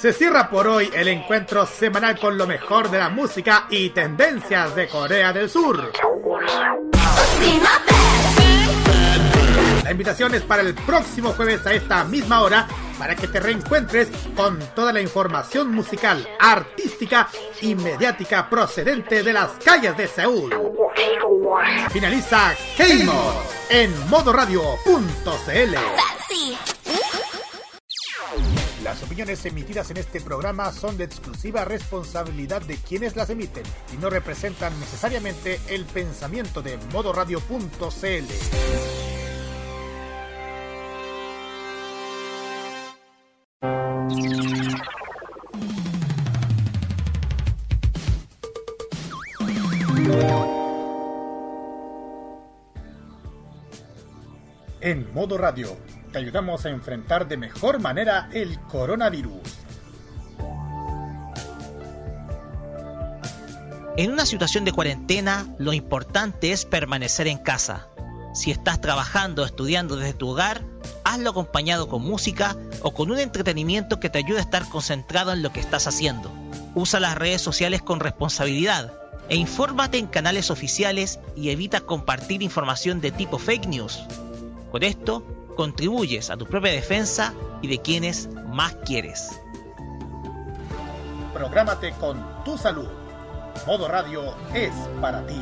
Se 0.00 0.14
cierra 0.14 0.48
por 0.48 0.66
hoy 0.66 0.90
el 0.94 1.08
encuentro 1.08 1.66
semanal 1.66 2.18
con 2.18 2.38
lo 2.38 2.46
mejor 2.46 2.90
de 2.90 2.98
la 2.98 3.10
música 3.10 3.66
y 3.68 3.90
tendencias 3.90 4.74
de 4.74 4.88
Corea 4.88 5.30
del 5.30 5.50
Sur. 5.50 5.92
La 9.84 9.90
invitación 9.90 10.34
es 10.34 10.40
para 10.40 10.62
el 10.62 10.72
próximo 10.72 11.32
jueves 11.32 11.66
a 11.66 11.74
esta 11.74 12.02
misma 12.04 12.40
hora 12.40 12.66
para 12.98 13.14
que 13.14 13.28
te 13.28 13.40
reencuentres 13.40 14.08
con 14.34 14.58
toda 14.74 14.94
la 14.94 15.02
información 15.02 15.70
musical, 15.70 16.26
artística 16.38 17.28
y 17.60 17.74
mediática 17.74 18.48
procedente 18.48 19.22
de 19.22 19.34
las 19.34 19.50
calles 19.62 19.94
de 19.98 20.06
Seúl. 20.06 20.50
Finaliza 21.90 22.54
K-Mod 22.78 23.34
en 23.68 24.08
modoradio.cl. 24.08 25.76
opiniones 29.20 29.44
emitidas 29.44 29.90
en 29.90 29.98
este 29.98 30.18
programa 30.22 30.72
son 30.72 30.96
de 30.96 31.04
exclusiva 31.04 31.66
responsabilidad 31.66 32.62
de 32.62 32.76
quienes 32.76 33.16
las 33.16 33.28
emiten 33.28 33.64
y 33.92 33.98
no 33.98 34.08
representan 34.08 34.72
necesariamente 34.80 35.60
el 35.68 35.84
pensamiento 35.84 36.62
de 36.62 36.78
modoradio.cl. 36.90 38.24
En 54.80 55.12
modo 55.12 55.36
radio, 55.36 55.76
te 56.10 56.18
ayudamos 56.18 56.66
a 56.66 56.70
enfrentar 56.70 57.28
de 57.28 57.36
mejor 57.36 57.80
manera 57.80 58.28
el 58.32 58.60
coronavirus. 58.60 59.40
En 63.96 64.12
una 64.12 64.24
situación 64.24 64.64
de 64.64 64.72
cuarentena, 64.72 65.46
lo 65.58 65.72
importante 65.72 66.52
es 66.52 66.64
permanecer 66.64 67.26
en 67.26 67.38
casa. 67.38 67.88
Si 68.32 68.50
estás 68.50 68.80
trabajando 68.80 69.42
o 69.42 69.44
estudiando 69.44 69.96
desde 69.96 70.14
tu 70.14 70.28
hogar, 70.28 70.64
hazlo 71.04 71.30
acompañado 71.30 71.88
con 71.88 72.02
música 72.02 72.56
o 72.82 72.92
con 72.92 73.10
un 73.10 73.18
entretenimiento 73.18 74.00
que 74.00 74.08
te 74.08 74.18
ayude 74.18 74.38
a 74.38 74.42
estar 74.42 74.68
concentrado 74.68 75.32
en 75.32 75.42
lo 75.42 75.52
que 75.52 75.60
estás 75.60 75.86
haciendo. 75.86 76.32
Usa 76.74 77.00
las 77.00 77.16
redes 77.16 77.42
sociales 77.42 77.82
con 77.82 78.00
responsabilidad 78.00 78.92
e 79.28 79.36
infórmate 79.36 79.98
en 79.98 80.06
canales 80.06 80.50
oficiales 80.50 81.18
y 81.36 81.50
evita 81.50 81.80
compartir 81.80 82.42
información 82.42 83.00
de 83.00 83.10
tipo 83.10 83.38
fake 83.38 83.66
news. 83.66 84.00
Con 84.70 84.82
esto, 84.82 85.49
contribuyes 85.60 86.30
a 86.30 86.38
tu 86.38 86.46
propia 86.46 86.72
defensa 86.72 87.34
y 87.60 87.68
de 87.68 87.82
quienes 87.82 88.30
más 88.48 88.74
quieres. 88.86 89.38
Prográmate 91.34 91.92
con 92.00 92.24
tu 92.44 92.56
salud. 92.56 92.88
Modo 93.66 93.86
Radio 93.86 94.34
es 94.54 94.72
para 95.02 95.26
ti. 95.26 95.38